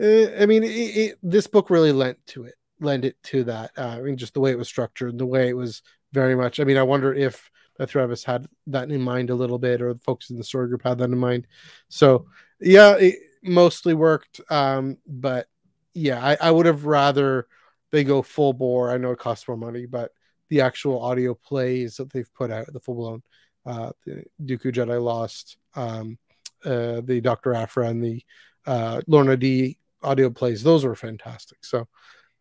Uh, 0.00 0.40
I 0.40 0.46
mean, 0.46 0.62
it, 0.62 0.68
it, 0.68 1.18
this 1.20 1.48
book 1.48 1.68
really 1.68 1.90
lent 1.90 2.24
to 2.28 2.44
it, 2.44 2.54
lend 2.78 3.04
it 3.04 3.20
to 3.24 3.42
that. 3.42 3.72
Uh, 3.76 3.96
I 3.98 4.02
mean, 4.02 4.16
just 4.16 4.34
the 4.34 4.40
way 4.40 4.52
it 4.52 4.58
was 4.58 4.68
structured, 4.68 5.18
the 5.18 5.26
way 5.26 5.48
it 5.48 5.56
was 5.56 5.82
very 6.12 6.36
much. 6.36 6.60
I 6.60 6.64
mean, 6.64 6.76
I 6.76 6.84
wonder 6.84 7.12
if 7.12 7.50
Beth 7.76 7.90
Revis 7.90 8.24
had 8.24 8.46
that 8.68 8.88
in 8.88 9.00
mind 9.00 9.30
a 9.30 9.34
little 9.34 9.58
bit, 9.58 9.82
or 9.82 9.94
the 9.94 9.98
folks 9.98 10.30
in 10.30 10.36
the 10.36 10.44
story 10.44 10.68
group 10.68 10.84
had 10.84 10.98
that 10.98 11.10
in 11.10 11.18
mind. 11.18 11.48
So, 11.88 12.26
yeah, 12.60 12.94
it 12.98 13.16
mostly 13.42 13.94
worked. 13.94 14.40
Um, 14.48 14.98
but 15.08 15.48
yeah, 15.92 16.24
I, 16.24 16.36
I 16.40 16.50
would 16.52 16.66
have 16.66 16.84
rather 16.84 17.48
they 17.94 18.02
go 18.02 18.22
full 18.22 18.52
bore. 18.52 18.90
I 18.90 18.98
know 18.98 19.12
it 19.12 19.20
costs 19.20 19.46
more 19.46 19.56
money, 19.56 19.86
but 19.86 20.10
the 20.50 20.62
actual 20.62 21.00
audio 21.00 21.32
plays 21.32 21.96
that 21.96 22.12
they've 22.12 22.34
put 22.34 22.50
out, 22.50 22.66
the 22.72 22.80
full 22.80 22.96
blown 22.96 23.22
uh, 23.64 23.92
the 24.04 24.24
Dooku 24.42 24.72
Jedi 24.72 25.00
Lost, 25.00 25.56
um, 25.76 26.18
uh, 26.64 27.02
the 27.04 27.20
Doctor 27.22 27.54
Aphra, 27.54 27.88
and 27.88 28.02
the 28.02 28.20
uh, 28.66 29.00
Lourna 29.08 29.38
Dee 29.38 29.78
audio 30.02 30.28
plays, 30.28 30.64
those 30.64 30.84
were 30.84 30.96
fantastic. 30.96 31.64
So. 31.64 31.86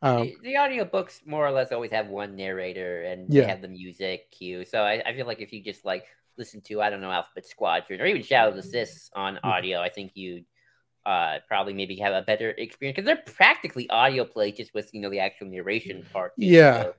Um, 0.02 0.24
the, 0.24 0.38
the 0.42 0.58
audio 0.58 0.86
books 0.86 1.22
more 1.24 1.48
or 1.48 1.52
less 1.52 1.72
always 1.72 1.92
have 1.92 2.08
one 2.08 2.36
narrator 2.36 3.04
and 3.04 3.32
yeah. 3.32 3.44
they 3.44 3.48
have 3.48 3.62
the 3.62 3.70
music 3.70 4.32
cue. 4.32 4.66
So 4.66 4.82
I, 4.82 5.02
I 5.06 5.16
feel 5.16 5.26
like 5.28 5.40
if 5.40 5.54
you 5.54 5.64
just 5.64 5.86
like 5.86 6.04
listen 6.38 6.60
to 6.62 6.82
I 6.82 6.90
don't 6.90 7.00
know 7.00 7.10
Alphabet 7.10 7.46
Squadron 7.46 8.02
or 8.02 8.06
even 8.06 8.22
Shadow 8.22 8.50
of 8.50 8.58
the 8.58 8.64
Sith 8.64 9.10
on 9.16 9.36
mm-hmm. 9.36 9.48
audio, 9.48 9.80
I 9.80 9.88
think 9.88 10.12
you 10.16 10.44
uh, 11.06 11.40
probably 11.48 11.74
maybe 11.74 11.96
have 11.98 12.14
a 12.14 12.22
better 12.22 12.52
experience 12.52 12.96
because 12.96 13.06
they're 13.06 13.34
practically 13.34 13.90
audio 13.90 14.24
play 14.26 14.52
just 14.52 14.74
with 14.74 14.94
you 14.94 15.02
know 15.02 15.10
the 15.10 15.20
actual 15.20 15.48
narration 15.48 16.06
part. 16.14 16.34
Yeah. 16.38 16.84
So 16.84 16.94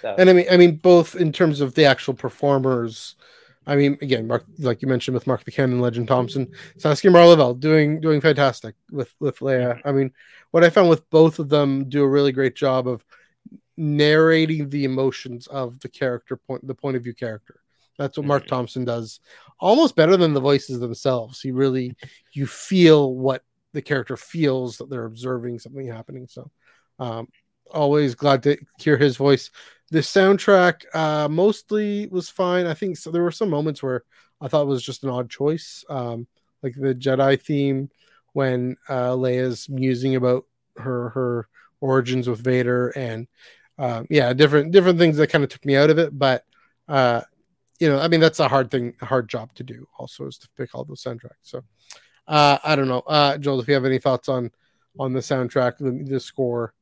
so. 0.00 0.14
And 0.18 0.30
I 0.30 0.32
mean, 0.32 0.46
I 0.50 0.56
mean, 0.56 0.76
both 0.76 1.14
in 1.14 1.32
terms 1.32 1.60
of 1.60 1.74
the 1.74 1.84
actual 1.84 2.14
performers. 2.14 3.16
I 3.64 3.76
mean, 3.76 3.96
again, 4.02 4.26
Marc, 4.26 4.44
like 4.58 4.82
you 4.82 4.88
mentioned 4.88 5.14
with 5.14 5.28
Mark 5.28 5.44
Buchanan, 5.44 5.80
Legend 5.80 6.08
Thompson, 6.08 6.50
Saskia 6.78 7.12
Maarleveld 7.12 7.60
doing 7.60 8.00
doing 8.00 8.20
fantastic 8.20 8.74
with 8.90 9.14
with 9.20 9.38
Leia. 9.38 9.80
I 9.84 9.92
mean, 9.92 10.10
what 10.50 10.64
I 10.64 10.70
found 10.70 10.88
with 10.88 11.08
both 11.10 11.38
of 11.38 11.48
them 11.48 11.88
do 11.88 12.02
a 12.02 12.08
really 12.08 12.32
great 12.32 12.56
job 12.56 12.88
of 12.88 13.04
narrating 13.76 14.68
the 14.68 14.84
emotions 14.84 15.46
of 15.46 15.78
the 15.80 15.88
character 15.88 16.36
point, 16.36 16.66
the 16.66 16.74
point 16.74 16.96
of 16.96 17.04
view 17.04 17.14
character. 17.14 17.61
That's 17.98 18.16
what 18.16 18.26
Marc 18.26 18.44
mm-hmm. 18.44 18.54
Thompson 18.54 18.84
does, 18.84 19.20
almost 19.60 19.96
better 19.96 20.16
than 20.16 20.32
the 20.32 20.40
voices 20.40 20.80
themselves. 20.80 21.40
He 21.40 21.52
really, 21.52 21.94
you 22.32 22.46
feel 22.46 23.14
what 23.14 23.44
the 23.72 23.82
character 23.82 24.16
feels 24.16 24.78
that 24.78 24.90
they're 24.90 25.04
observing 25.04 25.58
something 25.58 25.86
happening. 25.86 26.26
So, 26.28 26.50
um, 26.98 27.28
always 27.70 28.14
glad 28.14 28.42
to 28.44 28.56
hear 28.78 28.96
his 28.96 29.16
voice. 29.16 29.50
The 29.90 30.00
soundtrack 30.00 30.84
uh, 30.94 31.28
mostly 31.28 32.06
was 32.08 32.28
fine. 32.28 32.66
I 32.66 32.74
think 32.74 32.96
so. 32.96 33.10
There 33.10 33.22
were 33.22 33.30
some 33.30 33.50
moments 33.50 33.82
where 33.82 34.04
I 34.40 34.48
thought 34.48 34.62
it 34.62 34.68
was 34.68 34.82
just 34.82 35.04
an 35.04 35.10
odd 35.10 35.30
choice, 35.30 35.84
um, 35.88 36.26
like 36.62 36.74
the 36.74 36.94
Jedi 36.94 37.40
theme 37.40 37.90
when 38.32 38.76
uh, 38.88 39.10
Leia's 39.10 39.68
musing 39.68 40.16
about 40.16 40.46
her 40.78 41.10
her 41.10 41.48
origins 41.80 42.28
with 42.28 42.42
Vader, 42.42 42.88
and 42.90 43.28
uh, 43.78 44.04
yeah, 44.08 44.32
different 44.32 44.72
different 44.72 44.98
things 44.98 45.16
that 45.16 45.30
kind 45.30 45.44
of 45.44 45.50
took 45.50 45.64
me 45.64 45.76
out 45.76 45.90
of 45.90 45.98
it. 45.98 46.16
But 46.18 46.44
uh, 46.88 47.22
you 47.82 47.88
know, 47.88 47.98
I 47.98 48.06
mean, 48.06 48.20
that's 48.20 48.38
a 48.38 48.46
hard 48.46 48.70
thing, 48.70 48.94
a 49.02 49.06
hard 49.06 49.28
job 49.28 49.52
to 49.54 49.64
do. 49.64 49.88
Also, 49.98 50.28
is 50.28 50.38
to 50.38 50.48
pick 50.56 50.72
all 50.72 50.84
those 50.84 51.02
soundtracks. 51.02 51.42
So 51.42 51.64
uh, 52.28 52.58
I 52.62 52.76
don't 52.76 52.86
know, 52.86 53.00
uh, 53.00 53.38
Joel, 53.38 53.58
if 53.58 53.66
you 53.66 53.74
have 53.74 53.84
any 53.84 53.98
thoughts 53.98 54.28
on 54.28 54.52
on 55.00 55.12
the 55.12 55.18
soundtrack, 55.18 55.78
the, 55.78 55.90
the 56.08 56.20
score 56.20 56.74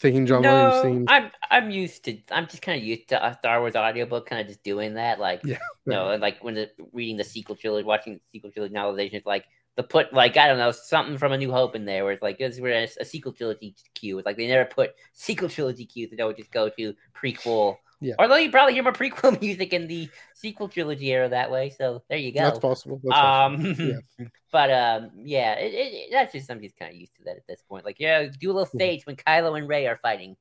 taking 0.00 0.26
John 0.26 0.42
no, 0.42 0.52
Williams 0.52 0.82
themes. 0.82 1.06
I'm 1.08 1.30
I'm 1.52 1.70
used 1.70 2.04
to 2.06 2.18
I'm 2.32 2.48
just 2.48 2.62
kind 2.62 2.76
of 2.76 2.84
used 2.84 3.10
to 3.10 3.24
a 3.24 3.32
Star 3.38 3.60
Wars 3.60 3.76
audiobook 3.76 4.26
kind 4.26 4.40
of 4.40 4.48
just 4.48 4.64
doing 4.64 4.94
that. 4.94 5.20
Like 5.20 5.40
yeah, 5.44 5.58
you 5.86 5.92
know, 5.92 6.16
like 6.16 6.42
when 6.42 6.54
the, 6.54 6.68
reading 6.92 7.16
the 7.16 7.22
sequel 7.22 7.54
trilogy, 7.54 7.86
watching 7.86 8.14
the 8.14 8.20
sequel 8.32 8.50
trilogy 8.50 8.74
novelization, 8.74 9.14
it's 9.14 9.26
like 9.26 9.44
the 9.76 9.84
put 9.84 10.12
like 10.12 10.36
I 10.36 10.48
don't 10.48 10.58
know 10.58 10.72
something 10.72 11.16
from 11.16 11.30
A 11.30 11.38
New 11.38 11.52
Hope 11.52 11.76
in 11.76 11.84
there, 11.84 12.02
where 12.02 12.12
it's 12.12 12.22
like 12.22 12.38
this 12.38 12.58
where 12.58 12.72
a, 12.72 12.88
a 13.00 13.04
sequel 13.04 13.30
trilogy 13.30 13.76
cue. 13.94 14.18
It's 14.18 14.26
like 14.26 14.36
they 14.36 14.48
never 14.48 14.64
put 14.64 14.94
sequel 15.12 15.48
trilogy 15.48 15.86
cues; 15.86 16.10
they 16.10 16.24
would 16.24 16.36
just 16.36 16.50
go 16.50 16.68
to 16.70 16.92
prequel. 17.14 17.76
Yeah. 18.04 18.14
Although 18.18 18.36
you 18.36 18.50
probably 18.50 18.74
hear 18.74 18.82
more 18.82 18.92
prequel 18.92 19.40
music 19.40 19.72
in 19.72 19.86
the 19.86 20.08
sequel 20.34 20.68
trilogy 20.68 21.10
era 21.12 21.28
that 21.28 21.50
way, 21.50 21.70
so 21.70 22.02
there 22.08 22.18
you 22.18 22.32
go. 22.32 22.40
That's 22.40 22.58
possible. 22.58 23.00
That's 23.02 23.16
um, 23.16 23.56
possible. 23.56 24.00
Yeah. 24.18 24.26
but 24.52 24.70
um, 24.70 25.10
yeah, 25.16 25.54
it, 25.54 25.72
it, 25.74 26.08
that's 26.12 26.32
just 26.32 26.46
something 26.46 26.70
kind 26.78 26.92
of 26.92 27.00
used 27.00 27.16
to 27.16 27.24
that 27.24 27.36
at 27.36 27.46
this 27.46 27.62
point. 27.68 27.84
Like, 27.84 27.98
yeah, 27.98 28.26
do 28.26 28.50
a 28.50 28.52
little 28.52 28.66
stage 28.66 29.06
when 29.06 29.16
Kylo 29.16 29.58
and 29.58 29.68
Rey 29.68 29.86
are 29.86 29.96
fighting. 29.96 30.36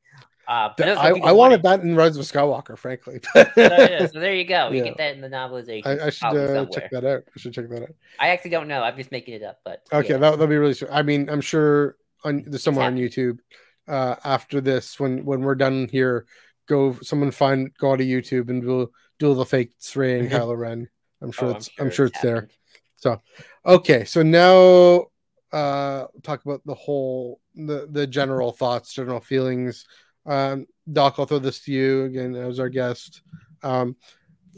Uh, 0.46 0.70
I, 0.78 1.12
I 1.24 1.32
wanted 1.32 1.64
that 1.64 1.80
in 1.82 1.96
Rise 1.96 2.18
of 2.18 2.26
Skywalker, 2.26 2.78
frankly. 2.78 3.22
so, 3.34 3.46
yeah, 3.58 4.06
so, 4.08 4.20
there 4.20 4.34
you 4.34 4.44
go. 4.44 4.70
You 4.70 4.80
yeah. 4.80 4.84
get 4.84 4.98
that 4.98 5.16
in 5.16 5.22
the 5.22 5.30
novelization. 5.30 5.88
I, 5.88 6.08
I 6.08 6.10
should 6.10 6.36
uh, 6.36 6.66
check 6.66 6.92
that 6.92 7.06
out. 7.06 7.24
I 7.34 7.40
should 7.40 7.54
check 7.54 7.70
that 7.70 7.84
out. 7.84 7.96
I 8.20 8.30
actually 8.30 8.52
don't 8.52 8.68
know. 8.68 8.84
I'm 8.84 8.98
just 8.98 9.12
making 9.12 9.36
it 9.36 9.44
up, 9.44 9.60
but 9.64 9.84
okay, 9.94 10.10
yeah. 10.10 10.18
that 10.18 10.32
that'll 10.32 10.48
be 10.48 10.58
really. 10.58 10.76
I 10.92 11.02
mean, 11.02 11.30
I'm 11.30 11.40
sure 11.40 11.96
on 12.26 12.44
there's 12.46 12.64
somewhere 12.64 12.88
on 12.88 12.98
YouTube. 12.98 13.40
Uh, 13.88 14.16
after 14.26 14.60
this, 14.60 15.00
when 15.00 15.24
when 15.24 15.42
we're 15.42 15.56
done 15.56 15.88
here, 15.90 16.26
go 16.68 16.98
someone 17.02 17.32
find 17.32 17.72
go 17.78 17.96
to 17.96 18.04
YouTube 18.04 18.50
and 18.50 18.62
do 18.62 18.92
do 19.20 19.34
the 19.34 19.46
fake 19.46 19.74
Rey 19.96 20.20
and 20.20 20.30
Kylo 20.30 20.58
Ren. 20.58 20.88
I'm 21.22 21.32
sure 21.32 21.50
oh, 21.50 21.52
it's 21.52 21.70
I'm 21.70 21.74
sure, 21.74 21.86
I'm 21.86 21.92
sure 21.92 22.06
it's, 22.08 22.16
it's 22.16 22.24
there. 22.24 22.50
So, 22.98 23.22
okay, 23.66 24.06
so 24.06 24.24
now 24.24 25.08
uh 25.52 26.08
talk 26.24 26.44
about 26.46 26.62
the 26.66 26.74
whole 26.74 27.40
the 27.56 27.88
the 27.90 28.08
general 28.08 28.52
thoughts, 28.52 28.94
general 28.94 29.20
feelings 29.20 29.86
um, 30.26 30.68
Doc, 30.92 31.16
I'll 31.18 31.26
throw 31.26 31.40
this 31.40 31.62
to 31.62 31.72
you 31.72 32.06
again 32.06 32.36
as 32.36 32.60
our 32.60 32.70
guest. 32.70 33.22
Um, 33.62 33.96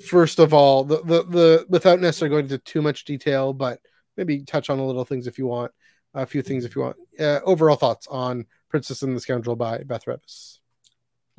first 0.08 0.39
of 0.39 0.54
all, 0.54 0.84
the, 0.84 0.98
the 1.04 1.24
the 1.24 1.65
without 1.70 2.00
necessarily 2.00 2.34
going 2.34 2.46
into 2.46 2.58
too 2.58 2.82
much 2.82 3.06
detail, 3.06 3.54
but 3.54 3.80
maybe 4.18 4.44
touch 4.44 4.70
on 4.70 4.80
a 4.80 4.86
little 4.86 5.06
things 5.06 5.28
if 5.28 5.38
you 5.38 5.48
want, 5.48 5.72
a 6.13 6.26
few 6.26 6.41
things 6.41 6.65
if 6.65 6.76
you 6.76 6.82
want. 6.82 6.98
Uh, 7.20 7.39
overall 7.44 7.76
thoughts 7.76 8.08
on 8.08 8.46
Princess 8.70 9.02
and 9.02 9.15
the 9.15 9.20
Scoundrel 9.20 9.56
by 9.56 9.80
Beth 9.80 10.06
Revis. 10.06 10.60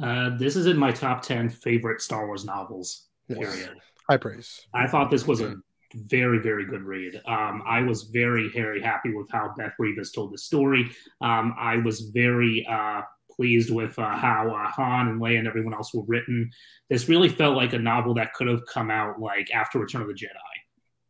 Uh, 0.02 0.36
this 0.36 0.56
is 0.56 0.66
in 0.66 0.76
my 0.76 0.92
top 0.92 1.22
ten 1.22 1.48
favorite 1.48 2.00
Star 2.00 2.26
Wars 2.26 2.44
novels. 2.44 3.06
Period. 3.28 3.76
High 4.08 4.18
praise. 4.18 4.66
I 4.72 4.86
thought 4.86 5.10
this 5.10 5.26
was 5.26 5.40
a 5.40 5.56
very 5.94 6.38
very 6.38 6.64
good 6.66 6.82
read. 6.82 7.20
Um, 7.26 7.62
I 7.66 7.80
was 7.80 8.04
very 8.04 8.48
very 8.50 8.82
happy 8.82 9.12
with 9.12 9.30
how 9.30 9.54
Beth 9.56 9.74
Revis 9.80 10.14
told 10.14 10.32
the 10.32 10.38
story. 10.38 10.90
Um, 11.20 11.54
I 11.58 11.78
was 11.78 12.00
very 12.12 12.66
uh, 12.70 13.02
pleased 13.30 13.70
with 13.72 13.98
uh, 13.98 14.16
how 14.16 14.50
uh, 14.50 14.68
Han 14.70 15.08
and 15.08 15.20
Leia 15.20 15.38
and 15.38 15.48
everyone 15.48 15.74
else 15.74 15.92
were 15.94 16.04
written. 16.06 16.50
This 16.88 17.08
really 17.08 17.28
felt 17.28 17.56
like 17.56 17.72
a 17.72 17.78
novel 17.78 18.14
that 18.14 18.32
could 18.34 18.46
have 18.46 18.64
come 18.66 18.90
out 18.90 19.20
like 19.20 19.50
after 19.52 19.78
Return 19.78 20.02
of 20.02 20.08
the 20.08 20.14
Jedi. 20.14 20.56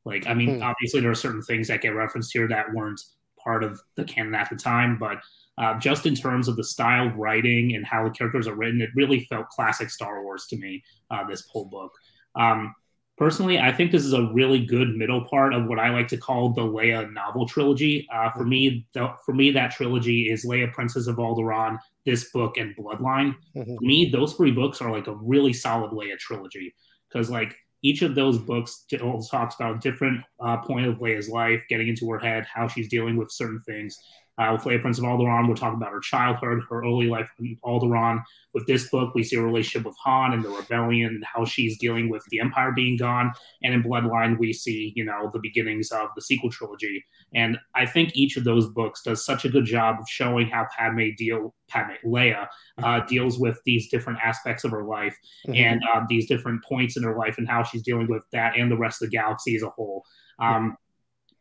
Like, 0.04 0.26
I 0.26 0.34
mean, 0.34 0.56
hmm. 0.56 0.62
obviously 0.62 1.00
there 1.00 1.10
are 1.10 1.16
certain 1.16 1.42
things 1.42 1.68
that 1.68 1.80
get 1.80 1.94
referenced 1.94 2.32
here 2.32 2.46
that 2.48 2.72
weren't 2.72 3.00
part 3.42 3.64
of 3.64 3.80
the 3.96 4.04
canon 4.04 4.34
at 4.34 4.48
the 4.50 4.56
time, 4.56 4.98
but 4.98 5.18
uh, 5.58 5.78
just 5.78 6.06
in 6.06 6.14
terms 6.14 6.48
of 6.48 6.56
the 6.56 6.64
style 6.64 7.06
of 7.06 7.16
writing 7.16 7.74
and 7.74 7.84
how 7.84 8.04
the 8.04 8.10
characters 8.10 8.46
are 8.46 8.54
written, 8.54 8.80
it 8.80 8.90
really 8.94 9.24
felt 9.24 9.48
classic 9.48 9.90
Star 9.90 10.22
Wars 10.22 10.46
to 10.46 10.56
me. 10.56 10.82
Uh, 11.10 11.26
this 11.26 11.46
whole 11.50 11.66
book. 11.66 11.92
Um, 12.34 12.74
personally, 13.16 13.58
I 13.58 13.72
think 13.72 13.92
this 13.92 14.04
is 14.04 14.12
a 14.12 14.30
really 14.32 14.64
good 14.64 14.96
middle 14.96 15.24
part 15.24 15.54
of 15.54 15.66
what 15.66 15.78
I 15.78 15.90
like 15.90 16.08
to 16.08 16.16
call 16.16 16.52
the 16.52 16.62
Leia 16.62 17.12
novel 17.12 17.46
trilogy. 17.46 18.06
Uh, 18.12 18.30
for 18.30 18.44
me, 18.44 18.86
the, 18.92 19.12
for 19.24 19.34
me, 19.34 19.50
that 19.52 19.70
trilogy 19.70 20.30
is 20.30 20.44
Leia, 20.44 20.72
Princess 20.72 21.06
of 21.06 21.16
Alderaan, 21.16 21.78
this 22.04 22.30
book, 22.30 22.56
and 22.56 22.76
Bloodline. 22.76 23.34
Mm-hmm. 23.56 23.76
For 23.76 23.82
me, 23.82 24.10
those 24.10 24.34
three 24.34 24.50
books 24.50 24.80
are 24.80 24.90
like 24.90 25.06
a 25.06 25.14
really 25.16 25.52
solid 25.52 25.92
Leia 25.92 26.18
trilogy 26.18 26.74
because 27.08 27.30
like 27.30 27.56
each 27.82 28.02
of 28.02 28.14
those 28.14 28.38
books 28.38 28.84
talks 29.30 29.54
about 29.54 29.76
a 29.76 29.78
different 29.78 30.20
uh, 30.40 30.56
point 30.58 30.86
of 30.86 30.96
Leia's 30.96 31.28
life, 31.28 31.62
getting 31.68 31.88
into 31.88 32.10
her 32.10 32.18
head, 32.18 32.46
how 32.52 32.66
she's 32.66 32.88
dealing 32.88 33.16
with 33.16 33.30
certain 33.30 33.62
things. 33.66 33.96
Uh, 34.38 34.50
with 34.52 34.62
Leia 34.62 34.80
Prince 34.80 34.98
of 34.98 35.04
Alderaan, 35.04 35.46
we'll 35.46 35.56
talk 35.56 35.74
about 35.74 35.92
her 35.92 36.00
childhood, 36.00 36.62
her 36.68 36.82
early 36.82 37.08
life 37.08 37.30
in 37.38 37.56
Alderaan. 37.64 38.22
With 38.52 38.66
this 38.66 38.88
book, 38.90 39.14
we 39.14 39.22
see 39.22 39.36
a 39.36 39.42
relationship 39.42 39.86
with 39.86 39.96
Han 40.04 40.32
and 40.32 40.44
the 40.44 40.50
rebellion 40.50 41.08
and 41.08 41.24
how 41.24 41.44
she's 41.44 41.78
dealing 41.78 42.10
with 42.10 42.22
the 42.30 42.40
Empire 42.40 42.72
being 42.72 42.96
gone. 42.96 43.32
And 43.62 43.72
in 43.74 43.82
Bloodline, 43.82 44.38
we 44.38 44.52
see, 44.52 44.92
you 44.94 45.04
know, 45.04 45.30
the 45.32 45.38
beginnings 45.38 45.90
of 45.90 46.08
the 46.14 46.22
sequel 46.22 46.50
trilogy. 46.50 47.04
And 47.34 47.58
I 47.74 47.86
think 47.86 48.14
each 48.14 48.36
of 48.36 48.44
those 48.44 48.66
books 48.66 49.02
does 49.02 49.24
such 49.24 49.44
a 49.44 49.48
good 49.48 49.64
job 49.64 49.96
of 50.00 50.08
showing 50.08 50.48
how 50.48 50.66
Padme 50.76 51.08
deal, 51.16 51.54
Padme 51.68 51.94
Leia 52.04 52.46
uh, 52.82 53.00
deals 53.06 53.38
with 53.38 53.58
these 53.64 53.88
different 53.88 54.18
aspects 54.22 54.64
of 54.64 54.70
her 54.70 54.84
life 54.84 55.16
mm-hmm. 55.46 55.54
and 55.54 55.82
uh, 55.94 56.02
these 56.08 56.26
different 56.26 56.62
points 56.64 56.96
in 56.96 57.02
her 57.02 57.16
life 57.16 57.38
and 57.38 57.48
how 57.48 57.62
she's 57.62 57.82
dealing 57.82 58.08
with 58.08 58.22
that 58.32 58.56
and 58.56 58.70
the 58.70 58.76
rest 58.76 59.02
of 59.02 59.08
the 59.08 59.16
galaxy 59.16 59.56
as 59.56 59.62
a 59.62 59.70
whole. 59.70 60.04
Um, 60.38 60.76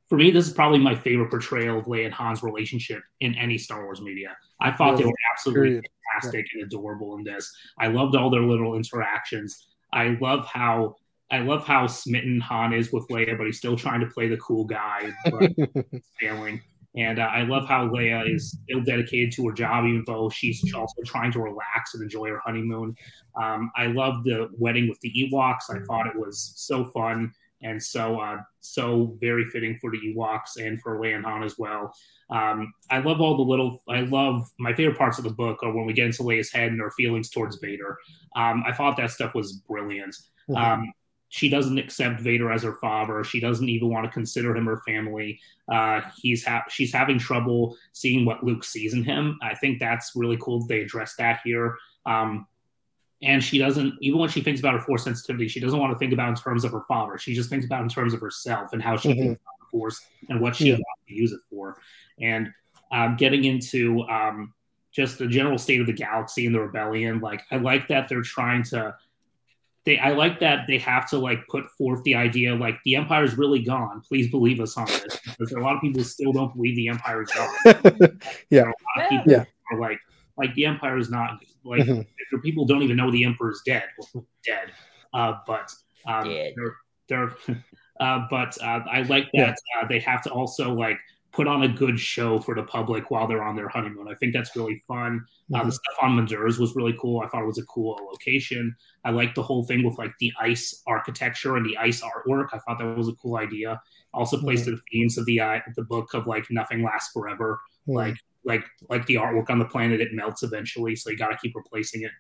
for 0.07 0.17
me, 0.17 0.31
this 0.31 0.47
is 0.47 0.53
probably 0.53 0.79
my 0.79 0.95
favorite 0.95 1.29
portrayal 1.29 1.79
of 1.79 1.85
Leia 1.85 2.05
and 2.05 2.13
Han's 2.13 2.43
relationship 2.43 3.01
in 3.21 3.35
any 3.35 3.57
Star 3.57 3.83
Wars 3.83 4.01
media. 4.01 4.35
I 4.61 4.71
thought 4.71 4.97
they 4.97 5.05
were 5.05 5.11
absolutely 5.33 5.81
fantastic 6.13 6.45
yeah. 6.53 6.61
and 6.61 6.71
adorable 6.71 7.17
in 7.17 7.23
this. 7.23 7.51
I 7.79 7.87
loved 7.87 8.15
all 8.15 8.29
their 8.29 8.41
little 8.41 8.75
interactions. 8.75 9.67
I 9.93 10.17
love 10.21 10.45
how 10.45 10.95
I 11.31 11.39
love 11.39 11.65
how 11.65 11.87
smitten 11.87 12.39
Han 12.41 12.71
is 12.71 12.93
with 12.93 13.07
Leia, 13.07 13.35
but 13.35 13.47
he's 13.47 13.57
still 13.57 13.75
trying 13.75 13.99
to 14.01 14.05
play 14.05 14.27
the 14.27 14.37
cool 14.37 14.63
guy, 14.63 15.11
but 15.25 15.51
failing. 16.19 16.61
And 16.95 17.19
uh, 17.19 17.23
I 17.23 17.41
love 17.41 17.67
how 17.67 17.89
Leia 17.89 18.33
is 18.33 18.57
still 18.63 18.81
dedicated 18.81 19.33
to 19.33 19.47
her 19.47 19.53
job, 19.53 19.85
even 19.85 20.03
though 20.05 20.29
she's 20.29 20.63
also 20.73 21.01
trying 21.03 21.31
to 21.33 21.41
relax 21.41 21.93
and 21.93 22.03
enjoy 22.03 22.29
her 22.29 22.39
honeymoon. 22.45 22.95
Um, 23.41 23.71
I 23.75 23.87
love 23.87 24.23
the 24.23 24.49
wedding 24.57 24.87
with 24.87 24.99
the 25.01 25.11
Ewoks. 25.11 25.69
I 25.69 25.83
thought 25.85 26.07
it 26.07 26.15
was 26.15 26.53
so 26.55 26.85
fun 26.85 27.33
and 27.61 27.81
so 27.81 28.19
uh, 28.19 28.37
so 28.59 29.15
very 29.19 29.45
fitting 29.45 29.77
for 29.79 29.91
the 29.91 29.97
Ewoks 29.97 30.57
and 30.57 30.81
for 30.81 30.99
Leia 30.99 31.15
and 31.15 31.25
Han 31.25 31.43
as 31.43 31.57
well. 31.57 31.93
Um, 32.29 32.73
I 32.89 32.99
love 32.99 33.21
all 33.21 33.37
the 33.37 33.43
little. 33.43 33.81
I 33.89 34.01
love 34.01 34.47
my 34.59 34.73
favorite 34.73 34.97
parts 34.97 35.17
of 35.17 35.23
the 35.23 35.31
book 35.31 35.63
are 35.63 35.73
when 35.73 35.85
we 35.85 35.93
get 35.93 36.07
into 36.07 36.23
Leia's 36.23 36.51
head 36.51 36.71
and 36.71 36.81
her 36.81 36.91
feelings 36.91 37.29
towards 37.29 37.57
Vader. 37.57 37.97
Um, 38.35 38.63
I 38.65 38.73
thought 38.73 38.97
that 38.97 39.11
stuff 39.11 39.33
was 39.33 39.53
brilliant. 39.67 40.15
Mm-hmm. 40.49 40.55
Um, 40.55 40.93
she 41.29 41.49
doesn't 41.49 41.77
accept 41.77 42.21
Vader 42.21 42.51
as 42.51 42.63
her 42.63 42.77
father. 42.79 43.23
She 43.23 43.39
doesn't 43.39 43.67
even 43.67 43.89
want 43.89 44.05
to 44.05 44.11
consider 44.11 44.55
him 44.55 44.65
her 44.67 44.81
family. 44.85 45.39
Uh, 45.71 46.01
he's 46.15 46.45
ha- 46.45 46.63
she's 46.69 46.93
having 46.93 47.19
trouble 47.19 47.75
seeing 47.93 48.25
what 48.25 48.43
Luke 48.43 48.63
sees 48.63 48.93
in 48.93 49.03
him. 49.03 49.37
I 49.41 49.55
think 49.55 49.79
that's 49.79 50.13
really 50.15 50.37
cool. 50.39 50.65
They 50.65 50.81
address 50.81 51.15
that 51.17 51.41
here. 51.43 51.75
Um, 52.05 52.47
and 53.21 53.43
she 53.43 53.57
doesn't 53.57 53.93
even 54.01 54.19
when 54.19 54.29
she 54.29 54.41
thinks 54.41 54.59
about 54.59 54.73
her 54.73 54.81
force 54.81 55.03
sensitivity, 55.03 55.47
she 55.47 55.59
doesn't 55.59 55.79
want 55.79 55.93
to 55.93 55.99
think 55.99 56.13
about 56.13 56.29
in 56.29 56.35
terms 56.35 56.63
of 56.63 56.71
her 56.71 56.83
father. 56.87 57.17
She 57.17 57.33
just 57.33 57.49
thinks 57.49 57.65
about 57.65 57.81
in 57.81 57.89
terms 57.89 58.13
of 58.13 58.21
herself 58.21 58.73
and 58.73 58.81
how 58.81 58.97
she 58.97 59.09
mm-hmm. 59.09 59.19
thinks 59.19 59.41
about 59.41 59.53
the 59.59 59.77
force 59.77 60.01
and 60.29 60.41
what 60.41 60.55
she 60.55 60.67
yeah. 60.69 60.73
wants 60.73 61.01
to 61.07 61.13
use 61.13 61.31
it 61.31 61.39
for. 61.49 61.77
And 62.19 62.49
um, 62.91 63.15
getting 63.15 63.45
into 63.45 64.01
um, 64.03 64.53
just 64.91 65.17
the 65.17 65.27
general 65.27 65.57
state 65.57 65.81
of 65.81 65.87
the 65.87 65.93
galaxy 65.93 66.45
and 66.45 66.53
the 66.53 66.59
rebellion, 66.59 67.19
like 67.19 67.41
I 67.51 67.57
like 67.57 67.87
that 67.87 68.09
they're 68.09 68.21
trying 68.21 68.63
to 68.65 68.95
they 69.85 69.99
I 69.99 70.11
like 70.11 70.39
that 70.39 70.65
they 70.67 70.79
have 70.79 71.07
to 71.11 71.17
like 71.17 71.47
put 71.47 71.69
forth 71.77 72.03
the 72.03 72.15
idea 72.15 72.55
like 72.55 72.79
the 72.83 72.95
empire 72.95 73.23
is 73.23 73.37
really 73.37 73.59
gone. 73.59 74.01
Please 74.01 74.29
believe 74.29 74.59
us 74.59 74.77
on 74.77 74.87
this 74.87 75.19
because 75.23 75.51
a 75.51 75.59
lot 75.59 75.75
of 75.75 75.81
people 75.81 76.03
still 76.03 76.33
don't 76.33 76.53
believe 76.55 76.75
the 76.75 76.89
empire 76.89 77.23
is 77.23 77.31
gone. 77.31 78.19
yeah, 78.49 78.63
a 78.63 78.65
lot 78.65 79.03
of 79.03 79.09
people 79.09 79.31
yeah. 79.31 79.45
are 79.71 79.79
like 79.79 79.99
like 80.37 80.53
the 80.55 80.65
empire 80.65 80.97
is 80.97 81.09
not 81.09 81.39
like 81.65 81.81
mm-hmm. 81.81 82.39
people 82.39 82.65
don't 82.65 82.83
even 82.83 82.95
know 82.97 83.11
the 83.11 83.23
emperor's 83.23 83.61
dead. 83.65 83.85
dead, 84.45 84.71
uh, 85.13 85.33
but 85.45 85.71
um, 86.07 86.27
they're 86.27 86.75
they're. 87.09 87.35
Uh, 87.97 88.27
but 88.29 88.61
uh, 88.61 88.81
I 88.91 89.03
like 89.03 89.29
that 89.35 89.55
yeah. 89.73 89.81
Uh, 89.81 89.87
they 89.87 89.99
have 89.99 90.21
to 90.23 90.29
also 90.29 90.73
like 90.73 90.99
put 91.35 91.47
on 91.47 91.63
a 91.63 91.67
good 91.67 91.99
show 91.99 92.39
for 92.39 92.55
the 92.55 92.63
public 92.63 93.11
while 93.11 93.27
they're 93.27 93.43
on 93.43 93.55
their 93.55 93.67
honeymoon. 93.67 94.07
I 94.09 94.15
think 94.15 94.33
that's 94.33 94.55
really 94.55 94.81
fun. 94.87 95.25
Uh, 95.53 95.59
mm-hmm. 95.59 95.67
the 95.67 95.71
stuff 95.73 95.95
on 96.01 96.17
Manduras 96.17 96.59
was 96.59 96.75
really 96.75 96.95
cool. 96.99 97.21
I 97.21 97.27
thought 97.27 97.43
it 97.43 97.47
was 97.47 97.57
a 97.57 97.65
cool 97.65 97.99
location. 98.09 98.73
I 99.03 99.11
like 99.11 99.35
the 99.35 99.43
whole 99.43 99.65
thing 99.65 99.83
with 99.83 99.97
like 99.97 100.13
the 100.19 100.31
ice 100.39 100.81
architecture 100.87 101.57
and 101.57 101.65
the 101.65 101.77
ice 101.77 102.01
artwork. 102.01 102.47
I 102.53 102.59
thought 102.59 102.79
that 102.79 102.97
was 102.97 103.09
a 103.09 103.13
cool 103.13 103.35
idea. 103.37 103.81
Also 104.13 104.39
plays 104.39 104.61
mm-hmm. 104.61 104.71
to 104.71 104.75
the 104.77 104.81
themes 104.91 105.17
of 105.17 105.25
the 105.25 105.41
uh, 105.41 105.59
the 105.75 105.83
book 105.83 106.13
of 106.13 106.25
like 106.25 106.45
nothing 106.49 106.83
lasts 106.83 107.11
forever. 107.13 107.59
Mm-hmm. 107.87 107.97
Like 107.97 108.15
like 108.45 108.63
like 108.89 109.05
the 109.05 109.15
artwork 109.15 109.49
on 109.49 109.59
the 109.59 109.65
planet, 109.65 110.01
it 110.01 110.13
melts 110.13 110.43
eventually, 110.43 110.95
so 110.95 111.09
you 111.09 111.17
got 111.17 111.29
to 111.29 111.37
keep 111.37 111.55
replacing 111.55 112.03
it. 112.03 112.11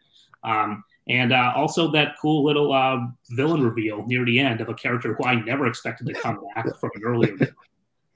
Um, 0.43 0.83
and 1.07 1.33
uh, 1.33 1.53
also 1.55 1.91
that 1.91 2.15
cool 2.21 2.43
little 2.43 2.73
uh, 2.73 2.97
villain 3.31 3.63
reveal 3.63 4.05
near 4.07 4.25
the 4.25 4.39
end 4.39 4.61
of 4.61 4.69
a 4.69 4.73
character 4.73 5.13
who 5.13 5.23
I 5.23 5.35
never 5.35 5.67
expected 5.67 6.07
to 6.07 6.13
come 6.13 6.39
back 6.55 6.65
from 6.79 6.89
an 6.95 7.03
earlier. 7.03 7.35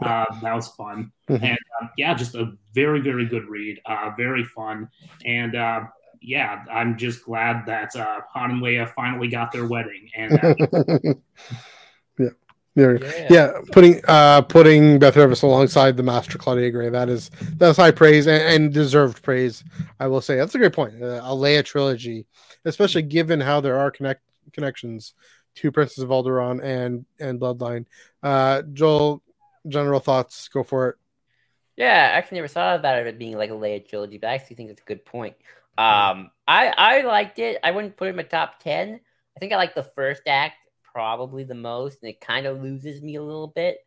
Uh, 0.02 0.26
that 0.42 0.56
was 0.56 0.70
fun. 0.70 1.12
Mm-hmm. 1.30 1.44
And 1.44 1.60
uh, 1.82 1.88
yeah, 1.98 2.14
just 2.14 2.36
a 2.36 2.54
very, 2.74 3.02
very 3.02 3.26
good 3.26 3.46
read. 3.50 3.82
Uh, 3.86 4.12
very 4.16 4.46
fun. 4.46 4.90
And 5.26 5.56
uh, 5.56 5.82
yeah, 6.22 6.64
I'm 6.72 6.98
just 6.98 7.24
glad 7.26 7.66
that 7.66 7.96
uh, 7.96 8.22
Han 8.30 8.52
and 8.52 8.62
Leia 8.62 8.90
finally 8.94 9.28
got 9.28 9.52
their 9.52 9.66
wedding. 9.66 10.10
And 10.16 10.40
yeah. 12.80 12.98
Yeah. 13.02 13.28
yeah, 13.30 13.52
putting 13.72 14.02
uh 14.08 14.42
putting 14.44 15.00
Beth 15.00 15.16
Revis 15.16 15.44
alongside 15.44 15.98
the 15.98 16.04
master 16.04 16.38
Claudia 16.38 16.72
Gray 16.72 16.90
that 16.90 17.10
is 17.10 17.30
that's 17.58 17.78
high 17.78 17.92
praise 17.92 18.28
and, 18.28 18.42
and 18.42 18.74
deserved 18.74 19.22
praise. 19.24 19.64
I 20.00 20.08
will 20.08 20.22
say 20.22 20.36
that's 20.36 20.56
a 20.56 20.58
great 20.58 20.74
point. 20.74 21.02
Uh, 21.02 21.22
a 21.24 21.36
Leia 21.36 21.64
trilogy, 21.64 22.26
especially 22.66 23.04
given 23.04 23.40
how 23.40 23.62
there 23.62 23.78
are 23.78 23.92
connect 23.92 24.22
connections 24.54 25.14
to 25.56 25.72
Princess 25.72 26.04
of 26.04 26.10
Alderaan 26.10 26.64
and 26.64 27.06
and 27.20 27.40
Bloodline. 27.40 27.86
Uh, 28.24 28.62
Joel, 28.74 29.22
general 29.68 30.00
thoughts. 30.00 30.48
Go 30.48 30.64
for 30.64 30.90
it. 30.90 30.96
Yeah, 31.78 32.12
I 32.14 32.18
actually 32.18 32.40
never 32.40 32.48
thought 32.50 32.80
about 32.80 33.06
it 33.06 33.18
being 33.18 33.38
like 33.38 33.52
a 33.52 33.54
Leia 33.54 33.88
trilogy, 33.88 34.18
but 34.18 34.30
I 34.30 34.34
actually 34.36 34.58
think 34.58 34.70
it's 34.70 34.82
a 34.82 34.86
good 34.86 35.06
point. 35.06 35.36
Um, 35.78 36.32
I 36.48 36.74
I 36.78 37.02
liked 37.02 37.40
it. 37.40 37.58
I 37.64 37.72
wouldn't 37.72 37.96
put 37.96 38.08
it 38.08 38.12
in 38.12 38.18
my 38.18 38.24
top 38.24 38.60
ten. 38.60 39.00
I 39.36 39.40
think 39.40 39.54
I 39.54 39.56
like 39.56 39.76
the 39.76 39.84
first 39.84 40.24
act 40.28 40.58
probably 40.94 41.44
the 41.44 41.56
most, 41.56 42.00
and 42.02 42.10
it 42.10 42.22
kind 42.22 42.46
of 42.46 42.62
loses 42.62 43.02
me 43.02 43.16
a 43.16 43.24
little 43.24 43.48
bit. 43.48 43.80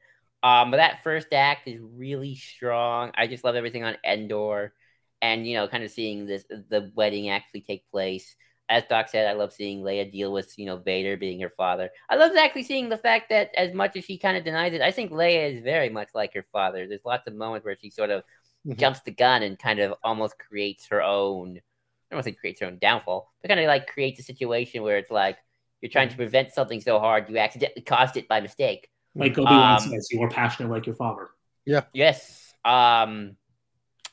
Um, 0.42 0.70
but 0.70 0.78
that 0.78 1.04
first 1.04 1.32
act 1.32 1.68
is 1.68 1.80
really 1.80 2.34
strong. 2.34 3.12
I 3.14 3.26
just 3.26 3.44
love 3.44 3.54
everything 3.54 3.84
on 3.84 3.96
Endor, 4.04 4.72
and 5.20 5.46
you 5.46 5.54
know, 5.54 5.68
kind 5.68 5.84
of 5.84 5.90
seeing 5.90 6.26
this 6.26 6.44
the 6.48 6.90
wedding 6.94 7.30
actually 7.30 7.62
take 7.62 7.88
place 7.90 8.34
as 8.72 8.84
Doc 8.88 9.08
said, 9.08 9.28
I 9.28 9.34
love 9.34 9.52
seeing 9.52 9.82
Leia 9.82 10.10
deal 10.10 10.32
with 10.32 10.58
you 10.58 10.64
know 10.64 10.78
Vader 10.78 11.16
being 11.16 11.40
her 11.40 11.52
father. 11.56 11.90
I 12.08 12.16
love 12.16 12.34
actually 12.36 12.62
seeing 12.62 12.88
the 12.88 12.96
fact 12.96 13.28
that 13.28 13.50
as 13.54 13.74
much 13.74 13.96
as 13.96 14.04
she 14.04 14.16
kind 14.16 14.36
of 14.36 14.44
denies 14.44 14.72
it, 14.72 14.80
I 14.80 14.90
think 14.90 15.12
Leia 15.12 15.52
is 15.54 15.62
very 15.62 15.90
much 15.90 16.08
like 16.14 16.32
her 16.34 16.46
father. 16.52 16.86
There's 16.88 17.04
lots 17.04 17.26
of 17.26 17.34
moments 17.34 17.66
where 17.66 17.76
she 17.78 17.90
sort 17.90 18.10
of 18.10 18.22
mm-hmm. 18.66 18.78
jumps 18.78 19.00
the 19.00 19.10
gun 19.10 19.42
and 19.42 19.58
kind 19.58 19.78
of 19.78 19.94
almost 20.02 20.38
creates 20.38 20.86
her 20.86 21.02
own. 21.02 21.58
I 21.58 22.14
don't 22.14 22.16
want 22.16 22.24
to 22.24 22.32
say 22.32 22.36
creates 22.36 22.60
her 22.60 22.66
own 22.66 22.78
downfall, 22.78 23.30
but 23.42 23.48
kind 23.48 23.60
of 23.60 23.66
like 23.66 23.88
creates 23.88 24.20
a 24.20 24.24
situation 24.24 24.82
where 24.82 24.96
it's 24.96 25.10
like 25.10 25.36
you're 25.82 25.90
trying 25.90 26.08
to 26.08 26.16
prevent 26.16 26.52
something 26.52 26.80
so 26.80 26.98
hard 26.98 27.28
you 27.28 27.36
accidentally 27.36 27.82
caused 27.82 28.16
it 28.16 28.28
by 28.28 28.40
mistake. 28.40 28.88
Like 29.14 29.32
Obi 29.32 29.44
Wan 29.44 29.82
um, 29.82 29.90
says, 29.90 30.08
you 30.10 30.22
are 30.22 30.30
passionate 30.30 30.70
like 30.70 30.86
your 30.86 30.94
father. 30.94 31.28
Yeah. 31.66 31.82
Yes. 31.92 32.54
Um, 32.64 33.36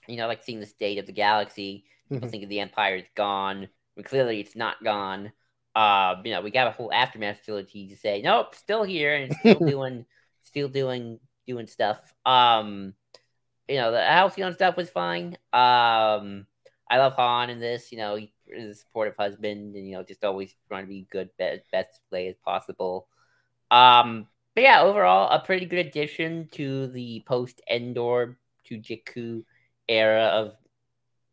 you 0.07 0.17
know, 0.17 0.27
like 0.27 0.43
seeing 0.43 0.59
the 0.59 0.65
state 0.65 0.97
of 0.97 1.05
the 1.05 1.13
galaxy. 1.13 1.85
People 2.09 2.27
mm-hmm. 2.27 2.31
think 2.31 2.49
the 2.49 2.59
Empire 2.59 2.97
is 2.97 3.05
gone 3.15 3.69
but 3.99 4.05
clearly 4.05 4.39
it's 4.39 4.55
not 4.55 4.81
gone. 4.81 5.33
Uh, 5.75 6.15
you 6.23 6.31
know, 6.31 6.39
we 6.39 6.51
got 6.51 6.67
a 6.67 6.71
whole 6.71 6.91
aftermath 6.91 7.43
trilogy 7.43 7.89
to 7.89 7.97
say, 7.97 8.21
nope, 8.21 8.55
still 8.55 8.83
here 8.83 9.13
and 9.13 9.33
still 9.33 9.59
doing, 9.67 10.05
still 10.43 10.69
doing, 10.69 11.19
doing 11.45 11.67
stuff. 11.67 11.99
Um, 12.25 12.93
you 13.67 13.75
know, 13.75 13.91
the 13.91 14.01
Halcyon 14.01 14.53
stuff 14.53 14.77
was 14.77 14.89
fine. 14.89 15.37
Um, 15.51 16.47
I 16.89 16.97
love 16.97 17.13
Han 17.15 17.49
in 17.49 17.59
this. 17.59 17.91
You 17.91 17.97
know, 17.97 18.15
he 18.15 18.31
is 18.53 18.77
a 18.77 18.79
supportive 18.79 19.15
husband, 19.17 19.75
and 19.75 19.87
you 19.87 19.93
know, 19.93 20.03
just 20.03 20.23
always 20.23 20.53
trying 20.67 20.83
to 20.83 20.89
be 20.89 21.07
good, 21.11 21.29
best, 21.37 21.61
best 21.71 21.99
play 22.09 22.27
as 22.27 22.35
possible. 22.43 23.07
Um, 23.71 24.27
but 24.55 24.63
yeah, 24.63 24.81
overall, 24.81 25.29
a 25.29 25.39
pretty 25.39 25.65
good 25.65 25.85
addition 25.85 26.49
to 26.53 26.87
the 26.87 27.23
post 27.25 27.61
Endor 27.69 28.37
to 28.65 28.77
Jakku 28.77 29.43
era 29.87 30.25
of, 30.25 30.55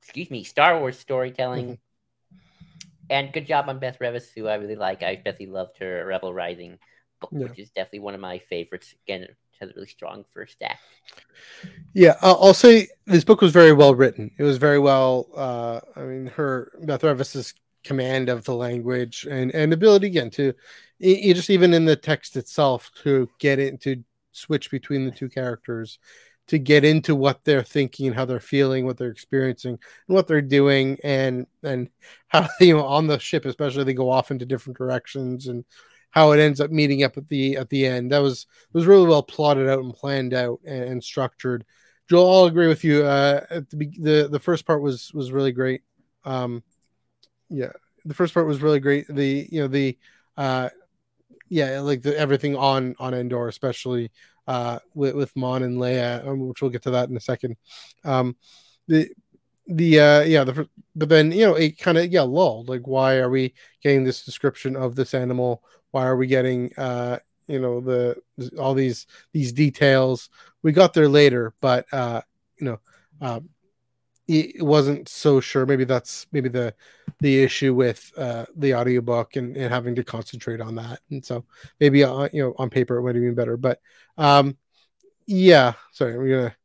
excuse 0.02 0.30
me, 0.30 0.44
Star 0.44 0.78
Wars 0.78 0.98
storytelling. 0.98 1.64
Mm-hmm. 1.64 1.74
And 3.08 3.32
good 3.32 3.46
job 3.46 3.68
on 3.68 3.78
Beth 3.78 3.98
Revis, 4.00 4.26
who 4.34 4.48
I 4.48 4.56
really 4.56 4.74
like. 4.74 5.02
I 5.02 5.10
especially 5.10 5.46
loved 5.46 5.78
her 5.78 6.04
Rebel 6.04 6.34
Rising 6.34 6.78
book, 7.20 7.30
yeah. 7.32 7.44
which 7.44 7.58
is 7.58 7.70
definitely 7.70 8.00
one 8.00 8.14
of 8.14 8.20
my 8.20 8.38
favorites. 8.38 8.94
Again, 9.06 9.28
has 9.60 9.70
a 9.70 9.72
really 9.74 9.88
strong 9.88 10.24
first 10.32 10.56
act. 10.62 10.82
Yeah, 11.92 12.16
I'll 12.22 12.54
say 12.54 12.88
this 13.06 13.24
book 13.24 13.40
was 13.40 13.52
very 13.52 13.72
well 13.72 13.94
written. 13.94 14.30
It 14.38 14.42
was 14.42 14.58
very 14.58 14.78
well. 14.78 15.28
Uh, 15.34 15.80
I 15.94 16.02
mean, 16.02 16.26
her 16.28 16.72
Beth 16.82 17.02
Revis's 17.02 17.54
command 17.84 18.28
of 18.28 18.44
the 18.44 18.54
language 18.54 19.28
and 19.30 19.54
and 19.54 19.72
ability 19.72 20.08
again 20.08 20.28
to 20.28 20.52
you 20.98 21.32
just 21.32 21.50
even 21.50 21.72
in 21.72 21.84
the 21.84 21.94
text 21.94 22.36
itself 22.36 22.90
to 23.02 23.28
get 23.38 23.60
it 23.60 23.80
to 23.80 24.02
switch 24.32 24.70
between 24.70 25.04
the 25.04 25.10
two 25.10 25.28
characters 25.28 25.98
to 26.48 26.58
get 26.58 26.84
into 26.84 27.14
what 27.14 27.42
they're 27.44 27.62
thinking, 27.62 28.12
how 28.12 28.24
they're 28.24 28.38
feeling, 28.38 28.84
what 28.84 28.96
they're 28.96 29.10
experiencing, 29.10 29.72
and 29.72 30.14
what 30.14 30.26
they're 30.26 30.40
doing, 30.40 30.98
and 31.02 31.46
and 31.62 31.88
how 32.28 32.48
you 32.60 32.76
know 32.76 32.84
on 32.84 33.06
the 33.06 33.18
ship, 33.18 33.44
especially 33.44 33.84
they 33.84 33.94
go 33.94 34.10
off 34.10 34.30
into 34.30 34.46
different 34.46 34.78
directions, 34.78 35.48
and 35.48 35.64
how 36.16 36.32
it 36.32 36.40
ends 36.40 36.62
up 36.62 36.70
meeting 36.70 37.04
up 37.04 37.18
at 37.18 37.28
the 37.28 37.58
at 37.58 37.68
the 37.68 37.86
end. 37.86 38.10
That 38.10 38.20
was 38.20 38.46
was 38.72 38.86
really 38.86 39.06
well 39.06 39.22
plotted 39.22 39.68
out 39.68 39.84
and 39.84 39.92
planned 39.92 40.32
out 40.32 40.60
and, 40.66 40.84
and 40.84 41.04
structured. 41.04 41.62
Joel, 42.08 42.34
I'll 42.34 42.44
agree 42.46 42.68
with 42.68 42.84
you. 42.84 43.04
Uh, 43.04 43.44
the 43.70 43.92
the 44.00 44.28
the 44.32 44.40
first 44.40 44.66
part 44.66 44.80
was 44.80 45.12
was 45.12 45.30
really 45.30 45.52
great. 45.52 45.82
Um, 46.24 46.62
yeah, 47.50 47.72
the 48.06 48.14
first 48.14 48.32
part 48.32 48.46
was 48.46 48.62
really 48.62 48.80
great. 48.80 49.06
The 49.08 49.46
you 49.52 49.60
know 49.60 49.68
the 49.68 49.98
uh, 50.38 50.70
yeah, 51.50 51.80
like 51.80 52.00
the 52.00 52.18
everything 52.18 52.56
on 52.56 52.96
on 52.98 53.12
Endor, 53.12 53.48
especially 53.48 54.10
uh, 54.48 54.78
with, 54.94 55.14
with 55.14 55.36
Mon 55.36 55.64
and 55.64 55.76
Leia, 55.76 56.26
um, 56.26 56.48
which 56.48 56.62
we'll 56.62 56.70
get 56.70 56.84
to 56.84 56.92
that 56.92 57.10
in 57.10 57.16
a 57.18 57.20
second. 57.20 57.58
Um, 58.04 58.36
the 58.88 59.10
the 59.68 59.98
uh 59.98 60.20
yeah 60.22 60.44
the 60.44 60.68
but 60.94 61.08
then 61.08 61.32
you 61.32 61.44
know 61.44 61.54
it 61.54 61.76
kind 61.78 61.98
of 61.98 62.06
yeah 62.12 62.22
lulled. 62.22 62.68
like 62.68 62.86
why 62.86 63.16
are 63.16 63.28
we 63.28 63.52
getting 63.82 64.04
this 64.04 64.24
description 64.24 64.76
of 64.76 64.94
this 64.94 65.12
animal 65.12 65.62
why 65.90 66.04
are 66.04 66.16
we 66.16 66.26
getting 66.26 66.72
uh 66.76 67.18
you 67.46 67.58
know 67.58 67.80
the 67.80 68.16
all 68.58 68.74
these 68.74 69.06
these 69.32 69.52
details 69.52 70.28
we 70.62 70.72
got 70.72 70.94
there 70.94 71.08
later 71.08 71.54
but 71.60 71.86
uh 71.92 72.20
you 72.58 72.66
know 72.66 72.80
um 73.20 73.48
he 74.26 74.56
wasn't 74.58 75.08
so 75.08 75.40
sure. 75.40 75.66
Maybe 75.66 75.84
that's 75.84 76.26
maybe 76.32 76.48
the 76.48 76.74
the 77.20 77.42
issue 77.42 77.74
with 77.74 78.12
uh, 78.16 78.46
the 78.56 78.74
audiobook 78.74 79.36
and, 79.36 79.56
and 79.56 79.72
having 79.72 79.94
to 79.94 80.04
concentrate 80.04 80.60
on 80.60 80.74
that. 80.74 81.00
And 81.10 81.24
so 81.24 81.44
maybe 81.80 82.02
uh, 82.02 82.28
you 82.32 82.42
know 82.42 82.54
on 82.58 82.70
paper 82.70 82.96
it 82.96 83.02
would 83.02 83.14
have 83.14 83.22
been 83.22 83.34
better. 83.34 83.56
But 83.56 83.80
um, 84.18 84.56
yeah, 85.26 85.74
sorry, 85.92 86.18
we're 86.18 86.36
gonna 86.36 86.56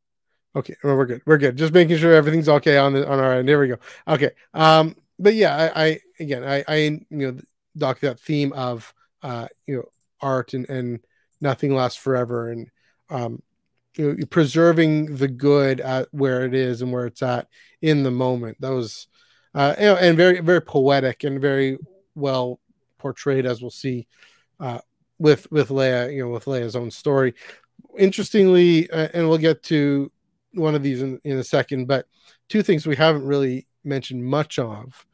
okay, 0.55 0.75
well, 0.83 0.95
we're 0.95 1.05
good. 1.05 1.21
We're 1.25 1.37
good. 1.37 1.55
Just 1.55 1.73
making 1.73 1.97
sure 1.97 2.13
everything's 2.13 2.49
okay 2.49 2.77
on 2.77 2.93
the 2.93 3.07
on 3.07 3.19
our 3.19 3.33
end. 3.33 3.47
There 3.47 3.59
we 3.59 3.67
go. 3.67 3.77
Okay. 4.07 4.31
Um, 4.53 4.95
but 5.19 5.35
yeah, 5.35 5.55
I, 5.55 5.85
I 5.85 5.99
again 6.19 6.43
I 6.43 6.63
I 6.67 6.75
you 6.75 7.05
know 7.09 7.37
doc 7.77 7.99
that 7.99 8.19
theme 8.19 8.53
of 8.53 8.91
uh 9.23 9.47
you 9.67 9.75
know 9.77 9.85
art 10.21 10.53
and 10.53 10.69
and 10.69 10.99
nothing 11.39 11.73
lasts 11.73 11.97
forever 11.97 12.49
and 12.49 12.69
um 13.09 13.41
you 13.95 14.13
know, 14.13 14.25
preserving 14.29 15.17
the 15.17 15.27
good 15.27 15.81
at 15.81 16.07
where 16.11 16.45
it 16.45 16.53
is 16.53 16.81
and 16.81 16.91
where 16.91 17.05
it's 17.05 17.21
at 17.21 17.47
in 17.81 18.03
the 18.03 18.11
moment. 18.11 18.59
That 18.61 18.71
was, 18.71 19.07
uh, 19.53 19.75
you 19.77 19.85
know, 19.85 19.95
and 19.95 20.15
very, 20.15 20.39
very 20.39 20.61
poetic 20.61 21.23
and 21.23 21.41
very 21.41 21.77
well 22.15 22.59
portrayed, 22.97 23.45
as 23.45 23.61
we'll 23.61 23.69
see 23.69 24.07
uh, 24.59 24.79
with 25.19 25.51
with 25.51 25.69
Leia. 25.69 26.13
You 26.13 26.25
know, 26.25 26.31
with 26.31 26.45
Leia's 26.45 26.75
own 26.75 26.91
story. 26.91 27.33
Interestingly, 27.97 28.89
uh, 28.89 29.09
and 29.13 29.27
we'll 29.27 29.37
get 29.37 29.63
to 29.63 30.11
one 30.53 30.75
of 30.75 30.83
these 30.83 31.01
in, 31.01 31.19
in 31.23 31.37
a 31.37 31.43
second, 31.43 31.87
but 31.87 32.05
two 32.47 32.63
things 32.63 32.85
we 32.85 32.95
haven't 32.95 33.25
really 33.25 33.67
mentioned 33.83 34.23
much 34.23 34.57
of 34.57 35.05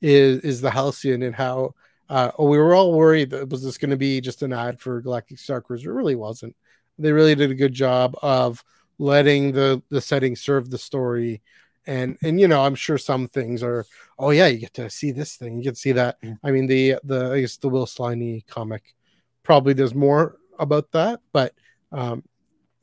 is 0.00 0.40
is 0.40 0.60
the 0.60 0.70
Halcyon 0.70 1.22
and 1.22 1.34
how. 1.34 1.74
Uh, 2.08 2.30
we 2.38 2.58
were 2.58 2.74
all 2.74 2.92
worried 2.92 3.30
that 3.30 3.48
was 3.48 3.62
this 3.62 3.78
going 3.78 3.90
to 3.90 3.96
be 3.96 4.20
just 4.20 4.42
an 4.42 4.52
ad 4.52 4.80
for 4.80 5.00
Galactic 5.00 5.38
Star 5.38 5.60
Cruiser. 5.60 5.90
It 5.90 5.94
really 5.94 6.16
wasn't 6.16 6.54
they 6.98 7.12
really 7.12 7.34
did 7.34 7.50
a 7.50 7.54
good 7.54 7.72
job 7.72 8.16
of 8.22 8.64
letting 8.98 9.52
the 9.52 9.82
the 9.90 10.00
setting 10.00 10.36
serve 10.36 10.70
the 10.70 10.78
story 10.78 11.42
and 11.86 12.16
and 12.22 12.40
you 12.40 12.46
know 12.46 12.62
i'm 12.62 12.74
sure 12.74 12.96
some 12.96 13.26
things 13.26 13.62
are 13.62 13.84
oh 14.18 14.30
yeah 14.30 14.46
you 14.46 14.58
get 14.58 14.72
to 14.72 14.88
see 14.88 15.10
this 15.10 15.36
thing 15.36 15.56
you 15.56 15.64
get 15.64 15.74
to 15.74 15.80
see 15.80 15.92
that 15.92 16.16
yeah. 16.22 16.34
i 16.44 16.50
mean 16.50 16.66
the 16.66 16.94
the 17.04 17.32
i 17.32 17.40
guess 17.40 17.56
the 17.56 17.68
will 17.68 17.86
sliney 17.86 18.46
comic 18.46 18.94
probably 19.42 19.74
does 19.74 19.94
more 19.94 20.36
about 20.58 20.90
that 20.92 21.20
but 21.32 21.52
um 21.92 22.22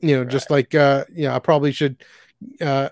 you 0.00 0.14
know 0.14 0.22
right. 0.22 0.30
just 0.30 0.50
like 0.50 0.74
uh 0.74 1.04
yeah 1.12 1.34
i 1.34 1.38
probably 1.38 1.72
should 1.72 2.04
uh 2.60 2.88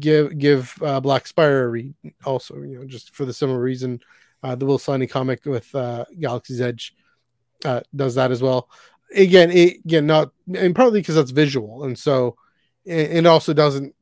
give 0.00 0.36
give 0.36 0.76
uh 0.82 0.98
black 0.98 1.26
spire 1.26 1.64
a 1.64 1.68
read 1.68 1.94
also 2.24 2.56
you 2.56 2.78
know 2.78 2.84
just 2.84 3.14
for 3.14 3.24
the 3.24 3.32
similar 3.32 3.60
reason 3.60 4.00
uh 4.44 4.54
the 4.54 4.64
will 4.64 4.78
sliney 4.78 5.10
comic 5.10 5.44
with 5.44 5.74
uh 5.74 6.04
galaxy's 6.20 6.60
edge 6.60 6.94
uh 7.64 7.80
does 7.96 8.14
that 8.14 8.30
as 8.30 8.40
well 8.40 8.68
again, 9.14 9.50
it, 9.50 9.78
again, 9.84 10.06
not 10.06 10.30
and 10.54 10.74
partly 10.74 11.00
because 11.00 11.14
that's 11.14 11.30
visual, 11.30 11.84
and 11.84 11.98
so 11.98 12.36
it, 12.84 13.26
also 13.26 13.52
doesn't. 13.52 13.94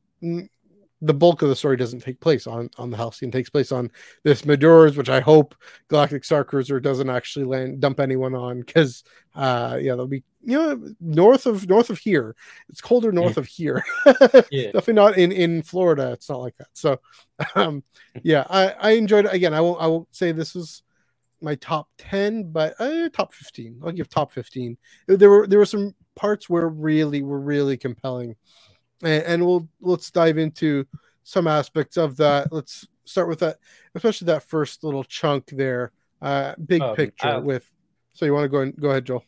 The 1.05 1.13
bulk 1.13 1.41
of 1.41 1.49
the 1.49 1.55
story 1.55 1.77
doesn't 1.77 2.01
take 2.01 2.19
place 2.19 2.47
on 2.47 2.69
on 2.77 2.89
the 2.89 2.97
Halcyon. 2.97 3.31
Takes 3.31 3.49
place 3.49 3.71
on 3.71 3.91
this 4.23 4.43
Maduras, 4.43 4.97
which 4.97 5.09
I 5.09 5.19
hope 5.19 5.55
Galactic 5.87 6.23
Star 6.23 6.43
Cruiser 6.43 6.79
doesn't 6.79 7.09
actually 7.09 7.45
land 7.45 7.79
dump 7.79 7.99
anyone 7.99 8.33
on 8.35 8.61
because 8.61 9.03
uh 9.35 9.77
yeah 9.81 9.95
they'll 9.95 10.05
be 10.05 10.23
you 10.43 10.57
know 10.57 10.93
north 10.99 11.45
of 11.45 11.67
north 11.67 11.89
of 11.89 11.97
here 11.97 12.35
it's 12.69 12.81
colder 12.81 13.11
north 13.11 13.37
yeah. 13.37 13.39
of 13.39 13.47
here 13.47 13.83
yeah. 14.51 14.71
definitely 14.71 14.93
not 14.93 15.17
in 15.17 15.31
in 15.31 15.63
florida 15.63 16.11
it's 16.11 16.29
not 16.29 16.39
like 16.39 16.55
that 16.57 16.67
so 16.73 16.99
um 17.55 17.83
yeah 18.21 18.45
i 18.49 18.75
i 18.79 18.91
enjoyed 18.91 19.25
it 19.25 19.33
again 19.33 19.53
i 19.53 19.61
won't 19.61 19.81
i 19.81 19.87
won't 19.87 20.13
say 20.13 20.31
this 20.31 20.53
was 20.53 20.83
my 21.41 21.55
top 21.55 21.87
10 21.97 22.51
but 22.51 22.75
uh, 22.79 23.09
top 23.09 23.33
15 23.33 23.81
i'll 23.83 23.91
give 23.91 24.07
top 24.07 24.31
15 24.31 24.77
there 25.07 25.29
were 25.29 25.47
there 25.47 25.59
were 25.59 25.65
some 25.65 25.95
parts 26.15 26.49
where 26.49 26.67
really 26.69 27.23
were 27.23 27.39
really 27.39 27.75
compelling 27.75 28.35
and, 29.03 29.23
and 29.23 29.45
we'll 29.45 29.67
let's 29.81 30.11
dive 30.11 30.37
into 30.37 30.85
some 31.23 31.47
aspects 31.47 31.97
of 31.97 32.17
that 32.17 32.51
let's 32.51 32.87
start 33.05 33.27
with 33.27 33.39
that 33.39 33.57
especially 33.95 34.25
that 34.25 34.43
first 34.43 34.83
little 34.83 35.03
chunk 35.03 35.47
there 35.47 35.91
uh 36.21 36.53
big 36.65 36.81
um, 36.81 36.95
picture 36.95 37.39
with 37.39 37.69
so 38.13 38.25
you 38.25 38.33
want 38.33 38.43
to 38.43 38.49
go 38.49 38.59
and 38.59 38.75
go 38.79 38.89
ahead 38.89 39.05
joel 39.05 39.23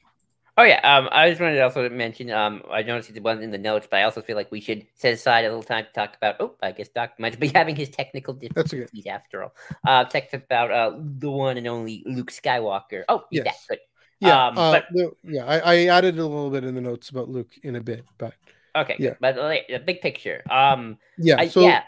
Oh 0.57 0.63
yeah, 0.63 0.80
um, 0.84 1.09
I 1.11 1.30
just 1.30 1.41
wanted 1.41 1.55
to 1.55 1.63
also 1.63 1.89
mention. 1.89 2.32
Um, 2.32 2.63
I 2.71 2.82
noticed 2.82 3.09
it 3.13 3.21
wasn't 3.21 3.43
in 3.43 3.51
the 3.51 3.57
notes, 3.57 3.88
but 3.91 3.97
I 3.97 4.03
also 4.03 4.21
feel 4.21 4.38
like 4.38 4.49
we 4.51 4.61
should 4.61 4.88
set 4.95 5.13
aside 5.13 5.43
a 5.43 5.49
little 5.49 5.63
time 5.63 5.84
to 5.84 5.91
talk 5.91 6.15
about. 6.15 6.38
Oh, 6.39 6.55
I 6.63 6.71
guess 6.71 6.88
Doc 6.88 7.11
might 7.19 7.38
be 7.38 7.47
having 7.53 7.76
his 7.76 7.89
technical 7.89 8.34
difficulties 8.34 8.88
okay. 8.97 9.09
after 9.09 9.43
all. 9.43 9.53
Uh, 9.86 10.05
text 10.05 10.34
about 10.34 10.71
uh 10.71 10.97
the 10.97 11.30
one 11.30 11.57
and 11.57 11.67
only 11.67 12.03
Luke 12.05 12.32
Skywalker. 12.32 13.03
Oh, 13.09 13.26
yes. 13.32 13.43
that 13.43 13.55
good. 13.67 13.80
Yeah, 14.21 14.47
um, 14.47 14.57
uh, 14.57 14.71
but 14.71 15.13
yeah, 15.23 15.43
I, 15.45 15.59
I, 15.59 15.76
added 15.88 16.17
a 16.17 16.26
little 16.26 16.49
bit 16.49 16.63
in 16.63 16.73
the 16.73 16.80
notes 16.80 17.09
about 17.09 17.28
Luke 17.28 17.51
in 17.63 17.76
a 17.76 17.82
bit, 17.82 18.05
but 18.17 18.34
okay, 18.76 18.95
yeah, 18.99 19.13
but 19.19 19.36
the 19.36 19.80
big 19.80 20.01
picture. 20.01 20.43
Um, 20.49 20.97
yeah, 21.17 21.36
I, 21.39 21.47
so 21.47 21.61
yeah. 21.61 21.84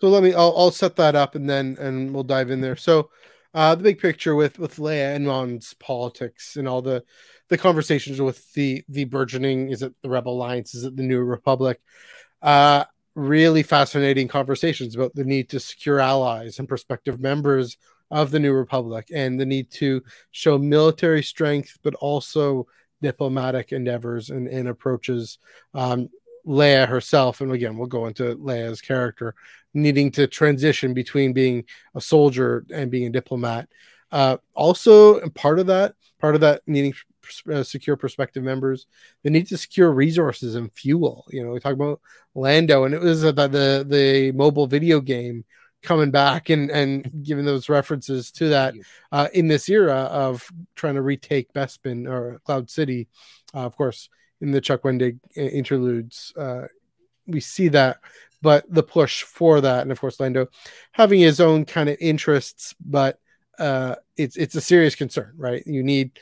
so 0.00 0.08
let 0.08 0.22
me, 0.22 0.34
I'll, 0.34 0.54
I'll 0.56 0.70
set 0.70 0.96
that 0.96 1.14
up 1.14 1.34
and 1.34 1.48
then 1.48 1.76
and 1.80 2.12
we'll 2.12 2.24
dive 2.24 2.50
in 2.50 2.60
there. 2.60 2.76
So, 2.76 3.10
uh, 3.54 3.74
the 3.74 3.82
big 3.82 3.98
picture 3.98 4.34
with 4.34 4.58
with 4.58 4.76
Leia 4.76 5.14
and 5.14 5.26
Mon's 5.26 5.74
politics 5.74 6.56
and 6.56 6.68
all 6.68 6.82
the 6.82 7.04
the 7.48 7.58
conversations 7.58 8.20
with 8.20 8.52
the 8.54 8.84
the 8.88 9.04
burgeoning 9.04 9.70
is 9.70 9.82
it 9.82 9.94
the 10.02 10.08
rebel 10.08 10.34
alliance 10.34 10.74
is 10.74 10.84
it 10.84 10.96
the 10.96 11.02
new 11.02 11.20
republic 11.20 11.80
uh 12.42 12.84
really 13.14 13.62
fascinating 13.62 14.28
conversations 14.28 14.94
about 14.94 15.14
the 15.14 15.24
need 15.24 15.48
to 15.48 15.60
secure 15.60 16.00
allies 16.00 16.58
and 16.58 16.68
prospective 16.68 17.20
members 17.20 17.78
of 18.10 18.30
the 18.30 18.38
new 18.38 18.52
republic 18.52 19.06
and 19.14 19.40
the 19.40 19.46
need 19.46 19.70
to 19.70 20.02
show 20.30 20.58
military 20.58 21.22
strength 21.22 21.78
but 21.82 21.94
also 21.96 22.66
diplomatic 23.02 23.72
endeavors 23.72 24.30
and, 24.30 24.48
and 24.48 24.68
approaches 24.68 25.38
um, 25.74 26.08
leia 26.46 26.86
herself 26.88 27.40
and 27.40 27.50
again 27.52 27.76
we'll 27.76 27.86
go 27.86 28.06
into 28.06 28.36
leia's 28.36 28.80
character 28.80 29.34
needing 29.74 30.10
to 30.10 30.26
transition 30.26 30.94
between 30.94 31.32
being 31.32 31.64
a 31.94 32.00
soldier 32.00 32.64
and 32.72 32.90
being 32.90 33.06
a 33.06 33.10
diplomat 33.10 33.68
uh, 34.12 34.36
also 34.54 35.20
part 35.30 35.58
of 35.58 35.66
that 35.66 35.94
part 36.20 36.34
of 36.34 36.40
that 36.40 36.62
needing 36.66 36.94
uh, 37.52 37.62
secure 37.62 37.96
prospective 37.96 38.42
members. 38.42 38.86
They 39.22 39.30
need 39.30 39.48
to 39.48 39.56
secure 39.56 39.92
resources 39.92 40.54
and 40.54 40.72
fuel. 40.72 41.26
You 41.30 41.44
know, 41.44 41.52
we 41.52 41.60
talk 41.60 41.72
about 41.72 42.00
Lando, 42.34 42.84
and 42.84 42.94
it 42.94 43.00
was 43.00 43.22
the, 43.22 43.32
the 43.32 43.84
the 43.86 44.32
mobile 44.32 44.66
video 44.66 45.00
game 45.00 45.44
coming 45.82 46.10
back 46.10 46.50
and 46.50 46.70
and 46.70 47.22
giving 47.22 47.44
those 47.44 47.68
references 47.68 48.30
to 48.32 48.48
that 48.48 48.74
uh, 49.12 49.28
in 49.32 49.48
this 49.48 49.68
era 49.68 49.94
of 49.94 50.48
trying 50.74 50.94
to 50.94 51.02
retake 51.02 51.52
Bespin 51.52 52.08
or 52.08 52.40
Cloud 52.44 52.70
City. 52.70 53.08
Uh, 53.54 53.60
of 53.60 53.76
course, 53.76 54.08
in 54.40 54.50
the 54.50 54.60
Chuck 54.60 54.82
Wendig 54.82 55.18
uh, 55.36 55.40
interludes, 55.40 56.32
uh, 56.36 56.66
we 57.26 57.40
see 57.40 57.68
that. 57.68 57.98
But 58.42 58.64
the 58.72 58.82
push 58.82 59.22
for 59.22 59.60
that, 59.62 59.82
and 59.82 59.90
of 59.90 60.00
course, 60.00 60.20
Lando 60.20 60.48
having 60.92 61.20
his 61.20 61.40
own 61.40 61.64
kind 61.64 61.88
of 61.88 61.96
interests, 62.00 62.74
but 62.78 63.18
uh, 63.58 63.96
it's 64.16 64.36
it's 64.36 64.54
a 64.54 64.60
serious 64.60 64.94
concern, 64.94 65.32
right? 65.36 65.62
You 65.66 65.82
need 65.82 66.18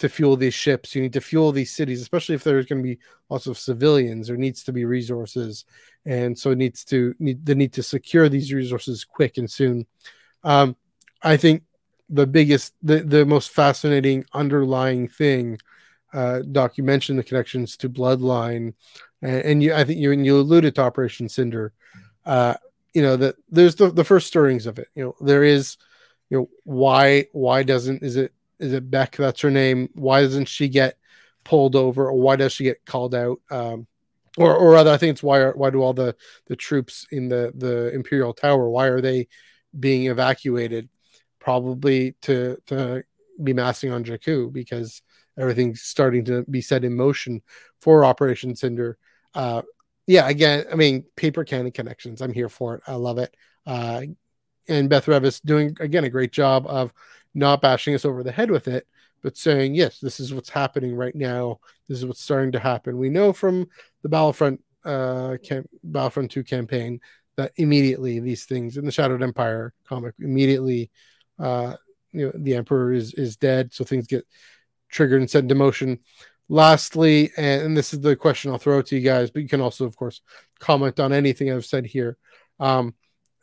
to 0.00 0.08
fuel 0.08 0.36
these 0.36 0.52
ships. 0.54 0.94
You 0.96 1.02
need 1.02 1.12
to 1.12 1.20
fuel 1.20 1.52
these 1.52 1.70
cities, 1.70 2.02
especially 2.02 2.34
if 2.34 2.42
there's 2.42 2.66
going 2.66 2.82
to 2.82 2.88
be 2.88 2.98
lots 3.30 3.46
of 3.46 3.56
civilians. 3.56 4.26
There 4.26 4.36
needs 4.36 4.64
to 4.64 4.72
be 4.72 4.84
resources, 4.84 5.64
and 6.04 6.36
so 6.36 6.50
it 6.50 6.58
needs 6.58 6.84
to 6.86 7.14
need 7.20 7.46
the 7.46 7.54
need 7.54 7.72
to 7.74 7.82
secure 7.82 8.28
these 8.28 8.52
resources 8.52 9.04
quick 9.04 9.38
and 9.38 9.50
soon. 9.50 9.86
Um, 10.42 10.76
I 11.22 11.36
think 11.36 11.62
the 12.08 12.26
biggest, 12.26 12.74
the 12.82 13.00
the 13.00 13.24
most 13.24 13.50
fascinating 13.50 14.24
underlying 14.32 15.08
thing. 15.08 15.58
Uh, 16.12 16.40
Doc, 16.40 16.76
you 16.76 16.84
mentioned 16.84 17.18
the 17.18 17.24
connections 17.24 17.76
to 17.78 17.88
Bloodline, 17.88 18.74
and, 19.22 19.42
and 19.42 19.62
you, 19.62 19.74
I 19.74 19.84
think 19.84 19.98
you 19.98 20.12
and 20.12 20.26
you 20.26 20.38
alluded 20.38 20.74
to 20.74 20.82
Operation 20.82 21.28
Cinder. 21.28 21.72
Uh, 22.24 22.54
you 22.92 23.02
know 23.02 23.16
that 23.16 23.36
there's 23.48 23.76
the, 23.76 23.90
the 23.90 24.04
first 24.04 24.26
stirrings 24.26 24.66
of 24.66 24.78
it. 24.78 24.88
You 24.94 25.04
know 25.04 25.16
there 25.20 25.42
is, 25.42 25.76
you 26.28 26.38
know 26.38 26.48
why 26.64 27.26
why 27.32 27.62
doesn't 27.62 28.02
is 28.02 28.16
it 28.16 28.32
is 28.58 28.72
it 28.72 28.90
Beck 28.90 29.16
That's 29.16 29.40
her 29.40 29.50
name. 29.50 29.88
Why 29.94 30.20
doesn't 30.20 30.48
she 30.48 30.68
get 30.68 30.98
pulled 31.44 31.74
over, 31.74 32.08
or 32.08 32.20
why 32.20 32.36
does 32.36 32.52
she 32.52 32.64
get 32.64 32.84
called 32.84 33.14
out? 33.14 33.40
Um, 33.50 33.86
or, 34.38 34.54
or 34.54 34.70
rather, 34.70 34.90
I 34.90 34.96
think 34.96 35.10
it's 35.10 35.22
why 35.22 35.40
are, 35.40 35.52
why 35.52 35.70
do 35.70 35.82
all 35.82 35.92
the 35.94 36.14
the 36.46 36.56
troops 36.56 37.06
in 37.10 37.28
the 37.28 37.52
the 37.54 37.92
Imperial 37.94 38.34
Tower? 38.34 38.68
Why 38.68 38.86
are 38.86 39.00
they 39.00 39.28
being 39.78 40.06
evacuated? 40.06 40.88
Probably 41.38 42.14
to 42.22 42.58
to 42.66 43.02
be 43.42 43.52
massing 43.52 43.90
on 43.90 44.04
Jakku 44.04 44.52
because 44.52 45.02
everything's 45.38 45.82
starting 45.82 46.24
to 46.26 46.44
be 46.50 46.60
set 46.60 46.84
in 46.84 46.94
motion 46.94 47.42
for 47.80 48.04
Operation 48.04 48.54
Cinder. 48.54 48.98
Uh, 49.34 49.62
yeah, 50.06 50.28
again, 50.28 50.64
I 50.70 50.74
mean, 50.74 51.04
paper 51.16 51.44
canon 51.44 51.72
connections. 51.72 52.20
I'm 52.20 52.32
here 52.32 52.48
for 52.48 52.76
it. 52.76 52.82
I 52.86 52.94
love 52.94 53.18
it. 53.18 53.34
Uh, 53.66 54.02
and 54.68 54.88
Beth 54.88 55.06
Revis 55.06 55.40
doing 55.44 55.76
again 55.80 56.04
a 56.04 56.10
great 56.10 56.32
job 56.32 56.66
of 56.66 56.92
not 57.34 57.62
bashing 57.62 57.94
us 57.94 58.04
over 58.04 58.22
the 58.22 58.32
head 58.32 58.50
with 58.50 58.68
it, 58.68 58.86
but 59.22 59.36
saying, 59.36 59.74
yes, 59.74 59.98
this 60.00 60.20
is 60.20 60.34
what's 60.34 60.50
happening 60.50 60.94
right 60.94 61.14
now. 61.14 61.60
This 61.88 61.98
is 61.98 62.06
what's 62.06 62.22
starting 62.22 62.52
to 62.52 62.58
happen. 62.58 62.98
We 62.98 63.08
know 63.08 63.32
from 63.32 63.68
the 64.02 64.08
Battlefront 64.08 64.60
uh 64.84 65.36
camp, 65.44 65.68
Battlefront 65.84 66.32
2 66.32 66.42
campaign 66.42 67.00
that 67.36 67.52
immediately 67.56 68.18
these 68.18 68.44
things 68.44 68.76
in 68.76 68.84
the 68.84 68.90
Shattered 68.90 69.22
Empire 69.22 69.72
comic 69.84 70.14
immediately 70.18 70.90
uh 71.38 71.76
you 72.12 72.26
know 72.26 72.32
the 72.34 72.56
Emperor 72.56 72.92
is 72.92 73.14
is 73.14 73.36
dead, 73.36 73.72
so 73.72 73.84
things 73.84 74.06
get 74.06 74.26
triggered 74.92 75.20
and 75.20 75.28
set 75.28 75.42
into 75.42 75.56
motion. 75.56 75.98
Lastly, 76.48 77.32
and, 77.36 77.76
this 77.76 77.92
is 77.94 78.00
the 78.00 78.14
question 78.14 78.50
I'll 78.50 78.58
throw 78.58 78.82
to 78.82 78.94
you 78.94 79.00
guys, 79.00 79.30
but 79.30 79.42
you 79.42 79.48
can 79.48 79.60
also, 79.60 79.86
of 79.86 79.96
course, 79.96 80.20
comment 80.60 81.00
on 81.00 81.12
anything 81.12 81.50
I've 81.50 81.64
said 81.64 81.86
here. 81.86 82.16
Um, 82.60 82.94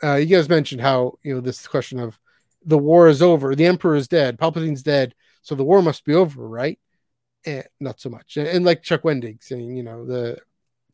uh, 0.02 0.16
you 0.16 0.28
guys 0.28 0.47
mentioned 0.47 0.80
how 0.80 1.18
you 1.24 1.34
know 1.34 1.41
this 1.41 1.68
question 1.68 2.00
of 2.00 2.18
the 2.64 2.78
war 2.78 3.08
is 3.08 3.22
over, 3.22 3.56
the 3.56 3.66
emperor 3.66 3.95
is 3.95 4.08
dead, 4.08 4.38
Palpatine's 4.38 4.84
dead, 4.84 5.16
so 5.41 5.56
the 5.56 5.64
war 5.64 5.82
must 5.82 6.06
be 6.06 6.14
over, 6.14 6.47
right? 6.47 6.80
And 7.45 7.64
not 7.80 8.00
so 8.00 8.10
much. 8.10 8.38
And, 8.38 8.47
and 8.47 8.66
like 8.66 8.84
Chuck 8.84 9.04
Wendig 9.04 9.43
saying, 9.43 9.76
you 9.76 9.84
know, 9.84 10.06
the 10.06 10.38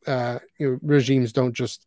uh, 0.08 0.40
you 0.58 0.72
know, 0.72 0.80
regimes 0.82 1.34
don't 1.34 1.54
just 1.54 1.86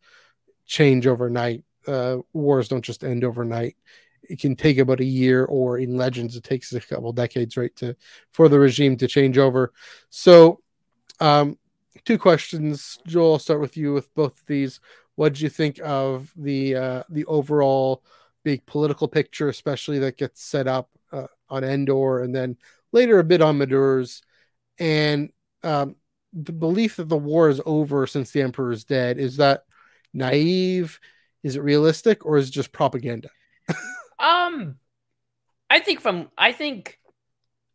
change 0.65 1.07
overnight. 1.07 1.63
Uh, 1.87 2.17
wars 2.33 2.67
don't 2.67 2.83
just 2.85 3.03
end 3.03 3.23
overnight. 3.23 3.75
It 4.23 4.39
can 4.39 4.55
take 4.55 4.77
about 4.77 4.99
a 4.99 5.05
year, 5.05 5.45
or 5.45 5.77
in 5.77 5.97
Legends, 5.97 6.35
it 6.35 6.43
takes 6.43 6.71
a 6.73 6.79
couple 6.79 7.11
decades, 7.13 7.57
right, 7.57 7.75
to 7.77 7.95
for 8.31 8.49
the 8.49 8.59
regime 8.59 8.97
to 8.97 9.07
change 9.07 9.37
over. 9.37 9.73
So, 10.09 10.61
um, 11.19 11.57
two 12.05 12.17
questions, 12.17 12.99
Joel. 13.07 13.33
I'll 13.33 13.39
start 13.39 13.61
with 13.61 13.77
you 13.77 13.93
with 13.93 14.13
both 14.15 14.39
of 14.39 14.45
these. 14.47 14.79
What 15.15 15.33
did 15.33 15.41
you 15.41 15.49
think 15.49 15.79
of 15.83 16.31
the 16.35 16.75
uh, 16.75 17.03
the 17.09 17.25
overall 17.25 18.03
big 18.43 18.65
political 18.65 19.07
picture, 19.07 19.49
especially 19.49 19.99
that 19.99 20.17
gets 20.17 20.43
set 20.43 20.67
up 20.67 20.89
uh, 21.11 21.27
on 21.49 21.63
Endor, 21.63 22.23
and 22.23 22.33
then 22.33 22.57
later 22.91 23.19
a 23.19 23.23
bit 23.23 23.41
on 23.41 23.57
Madurs, 23.57 24.21
and 24.79 25.31
um, 25.63 25.95
the 26.33 26.51
belief 26.51 26.97
that 26.97 27.09
the 27.09 27.17
war 27.17 27.49
is 27.49 27.61
over 27.65 28.07
since 28.07 28.31
the 28.31 28.41
Emperor 28.41 28.71
is 28.71 28.83
dead 28.83 29.17
is 29.17 29.37
that 29.37 29.63
naive? 30.13 30.99
Is 31.43 31.55
it 31.55 31.63
realistic, 31.63 32.25
or 32.25 32.37
is 32.37 32.49
it 32.49 32.53
just 32.53 32.71
propaganda? 32.71 33.29
um, 34.19 34.75
I 35.69 35.79
think 35.79 36.01
from 36.01 36.29
I 36.37 36.51
think 36.51 36.99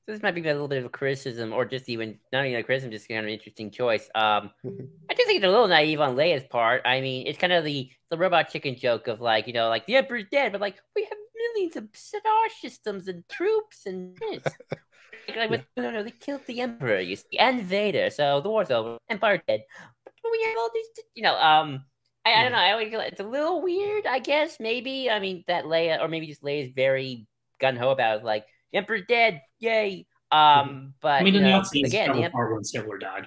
this 0.06 0.22
might 0.22 0.34
be 0.34 0.42
a 0.42 0.52
little 0.52 0.68
bit 0.68 0.78
of 0.78 0.84
a 0.84 0.90
criticism, 0.90 1.52
or 1.52 1.64
just 1.64 1.88
even 1.88 2.18
not 2.32 2.44
even 2.44 2.58
a 2.58 2.62
criticism, 2.62 2.90
just 2.90 3.08
kind 3.08 3.20
of 3.20 3.26
an 3.26 3.32
interesting 3.32 3.70
choice. 3.70 4.08
Um, 4.14 4.50
mm-hmm. 4.64 4.84
I 5.10 5.14
do 5.14 5.24
think 5.24 5.38
it's 5.38 5.46
a 5.46 5.50
little 5.50 5.68
naive 5.68 6.00
on 6.00 6.14
Leia's 6.14 6.44
part. 6.44 6.82
I 6.84 7.00
mean, 7.00 7.26
it's 7.26 7.38
kind 7.38 7.52
of 7.52 7.64
the 7.64 7.90
the 8.10 8.18
robot 8.18 8.50
chicken 8.50 8.76
joke 8.76 9.08
of 9.08 9.20
like, 9.20 9.46
you 9.46 9.52
know, 9.52 9.68
like 9.68 9.86
the 9.86 9.96
Emperor's 9.96 10.26
dead, 10.30 10.52
but 10.52 10.60
like 10.60 10.76
we 10.94 11.04
have 11.04 11.18
millions 11.54 11.76
of 11.76 11.88
star 11.94 12.48
systems 12.60 13.08
and 13.08 13.26
troops 13.28 13.86
and 13.86 14.16
this. 14.18 14.42
like, 15.36 15.50
with, 15.50 15.64
no, 15.76 15.90
no, 15.90 16.02
they 16.02 16.10
killed 16.10 16.42
the 16.46 16.60
Emperor, 16.60 17.00
you 17.00 17.16
see, 17.16 17.38
and 17.38 17.62
Vader, 17.62 18.10
so 18.10 18.40
the 18.42 18.50
war's 18.50 18.70
over, 18.70 18.98
Empire 19.08 19.42
dead. 19.48 19.62
But 20.04 20.30
we 20.30 20.42
have 20.44 20.56
all 20.58 20.70
these, 20.74 21.04
you 21.14 21.22
know, 21.22 21.36
um. 21.36 21.84
I, 22.24 22.32
I 22.32 22.42
don't 22.42 22.52
know. 22.52 22.58
I 22.58 22.72
always 22.72 22.88
feel 22.88 23.00
it's 23.00 23.20
a 23.20 23.24
little 23.24 23.62
weird. 23.62 24.06
I 24.06 24.18
guess 24.18 24.58
maybe. 24.58 25.10
I 25.10 25.20
mean, 25.20 25.44
that 25.46 25.64
Leia, 25.64 26.00
or 26.00 26.08
maybe 26.08 26.26
just 26.26 26.42
Leia's 26.42 26.72
very 26.74 27.26
gun 27.60 27.76
ho 27.76 27.90
about 27.90 28.18
it, 28.18 28.24
like 28.24 28.46
Emperor's 28.72 29.02
dead, 29.08 29.42
yay. 29.58 30.06
Um, 30.30 30.94
but 31.00 31.20
I 31.20 31.24
mean, 31.24 31.36
in 31.36 31.42
the 31.42 31.82
again, 31.84 32.12
the 32.12 32.24
Emperor 32.24 32.54
when 32.54 32.62
Hitler 32.70 32.98
died. 32.98 33.26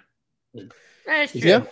That's 1.05 1.31
true. 1.31 1.41
Yeah. 1.41 1.63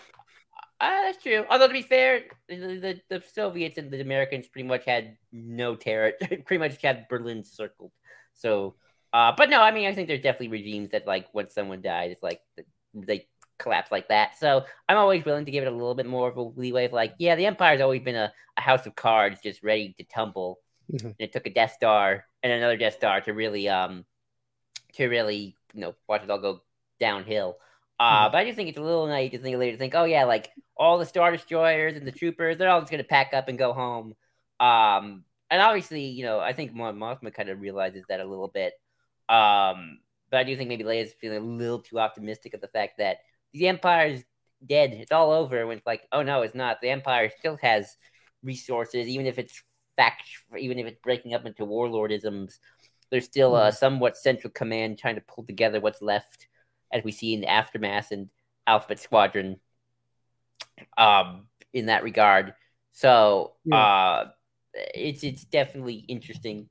Uh, 0.80 1.02
that's 1.04 1.24
true. 1.24 1.46
Although 1.50 1.68
to 1.68 1.74
be 1.74 1.82
fair, 1.82 2.24
the, 2.50 2.56
the, 2.56 3.02
the, 3.10 3.24
Soviets 3.34 3.78
and 3.78 3.90
the 3.90 4.02
Americans 4.02 4.48
pretty 4.48 4.68
much 4.68 4.86
had 4.86 5.18
no 5.32 5.76
terror. 5.76 6.14
pretty 6.22 6.58
much 6.58 6.82
had 6.82 7.08
Berlin 7.08 7.44
circled. 7.44 7.92
So, 8.34 8.76
uh, 9.14 9.32
but 9.38 9.50
no, 9.50 9.62
I 9.62 9.72
mean, 9.72 9.88
I 9.88 9.94
think 9.94 10.08
there's 10.08 10.22
definitely 10.22 10.50
regimes 10.50 10.92
that 10.92 11.08
like 11.08 11.28
when 11.32 11.50
someone 11.50 11.82
died, 11.82 12.12
it's 12.12 12.24
like 12.24 12.42
they 12.94 13.28
collapse 13.58 13.92
like 13.92 14.10
that. 14.10 14.38
So 14.40 14.66
I'm 14.88 14.98
always 14.98 15.26
willing 15.26 15.46
to 15.46 15.52
give 15.52 15.64
it 15.64 15.72
a 15.72 15.76
little 15.76 15.96
bit 15.96 16.06
more 16.06 16.30
of 16.30 16.38
a 16.38 16.42
leeway 16.42 16.86
of 16.86 16.94
like, 16.94 17.14
yeah, 17.20 17.36
the 17.36 17.46
Empire's 17.46 17.82
always 17.82 18.02
been 18.02 18.16
a, 18.16 18.32
a 18.58 18.62
house 18.62 18.86
of 18.86 18.96
cards, 18.96 19.40
just 19.42 19.64
ready 19.64 19.96
to 19.98 20.04
tumble. 20.06 20.60
Mm-hmm. 20.92 21.08
And 21.08 21.16
it 21.20 21.34
took 21.34 21.48
a 21.48 21.54
Death 21.54 21.74
Star 21.74 22.26
and 22.44 22.52
another 22.52 22.78
Death 22.78 22.96
Star 22.96 23.22
to 23.22 23.34
really 23.34 23.68
um 23.70 24.06
to 24.94 25.08
really 25.08 25.58
you 25.74 25.82
know 25.82 25.96
watch 26.08 26.24
it 26.24 26.30
all 26.30 26.40
go 26.40 26.62
downhill. 27.00 27.58
Uh, 28.00 28.26
mm-hmm. 28.26 28.32
But 28.32 28.38
I 28.40 28.46
just 28.46 28.56
think 28.56 28.70
it's 28.70 28.78
a 28.78 28.84
little 28.84 29.08
naive 29.08 29.32
to 29.32 29.40
think 29.40 29.58
later 29.58 29.74
to 29.74 29.78
think, 29.78 29.96
oh 29.96 30.04
yeah, 30.04 30.26
like 30.26 30.52
all 30.78 30.98
the 30.98 31.06
Star 31.06 31.32
Destroyers 31.32 31.96
and 31.96 32.06
the 32.06 32.12
Troopers, 32.12 32.58
they're 32.58 32.70
all 32.70 32.82
just 32.82 32.92
gonna 32.92 33.04
pack 33.04 33.34
up 33.34 33.48
and 33.48 33.58
go 33.58 33.74
home. 33.74 34.14
Um, 34.60 35.24
and 35.50 35.62
obviously, 35.62 36.06
you 36.06 36.24
know, 36.24 36.40
I 36.40 36.54
think 36.54 36.74
Mon 36.74 36.98
Mothma 36.98 37.34
kind 37.34 37.50
of 37.50 37.62
realizes 37.62 38.04
that 38.10 38.20
a 38.20 38.26
little 38.26 38.48
bit. 38.48 38.74
Um, 39.30 40.00
but 40.30 40.38
I 40.38 40.44
do 40.44 40.56
think 40.58 40.70
maybe 40.70 40.84
Leia's 40.84 41.14
feeling 41.14 41.38
a 41.38 41.46
little 41.46 41.80
too 41.80 42.00
optimistic 42.00 42.54
of 42.54 42.62
the 42.62 42.68
fact 42.68 42.98
that 42.98 43.20
the 43.56 43.68
Empire's 43.68 44.24
dead, 44.66 44.94
it's 44.94 45.12
all 45.12 45.32
over. 45.32 45.66
When 45.66 45.78
it's 45.78 45.88
like, 45.88 46.08
oh 46.12 46.24
no, 46.24 46.42
it's 46.42 46.56
not. 46.56 46.82
The 46.82 46.90
Empire 46.90 47.32
still 47.38 47.58
has 47.62 47.98
resources, 48.44 49.08
even 49.08 49.26
if 49.26 49.40
it's 49.40 49.64
fact, 49.96 50.24
even 50.58 50.78
if 50.78 50.86
it's 50.86 51.00
breaking 51.02 51.34
up 51.34 51.46
into 51.46 51.66
warlordisms 51.66 52.60
there's 53.10 53.26
still 53.26 53.56
a 53.56 53.70
hmm. 53.70 53.76
somewhat 53.76 54.18
central 54.18 54.52
command 54.52 54.98
trying 54.98 55.16
to 55.16 55.22
pull 55.22 55.46
together 55.46 55.80
what's 55.80 56.02
left, 56.02 56.48
as 56.92 57.04
we 57.04 57.12
see 57.12 57.34
in 57.34 57.42
the 57.42 57.50
aftermath 57.50 58.12
and 58.12 58.30
Alphabet 58.68 59.00
Squadron. 59.00 59.58
Um, 60.98 61.48
in 61.74 61.86
that 61.86 62.04
regard, 62.04 62.54
so 62.92 63.54
yeah. 63.64 63.78
uh, 63.78 64.30
it's 64.74 65.24
it's 65.24 65.46
definitely 65.46 66.04
interesting. 66.10 66.68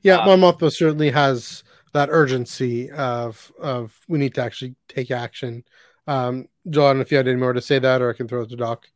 Yeah, 0.00 0.16
um, 0.18 0.40
Mon 0.40 0.70
certainly 0.70 1.10
has 1.10 1.62
that 1.92 2.08
urgency 2.10 2.90
of 2.90 3.52
of 3.60 3.98
we 4.08 4.18
need 4.18 4.34
to 4.34 4.42
actually 4.42 4.74
take 4.88 5.10
action. 5.10 5.64
Um, 6.06 6.48
John, 6.68 7.00
if 7.00 7.10
you 7.10 7.16
had 7.16 7.28
any 7.28 7.38
more 7.38 7.52
to 7.52 7.60
say 7.60 7.78
that, 7.78 8.02
or 8.02 8.10
I 8.10 8.14
can 8.14 8.28
throw 8.28 8.42
it 8.42 8.50
to 8.50 8.56
Doc. 8.56 8.86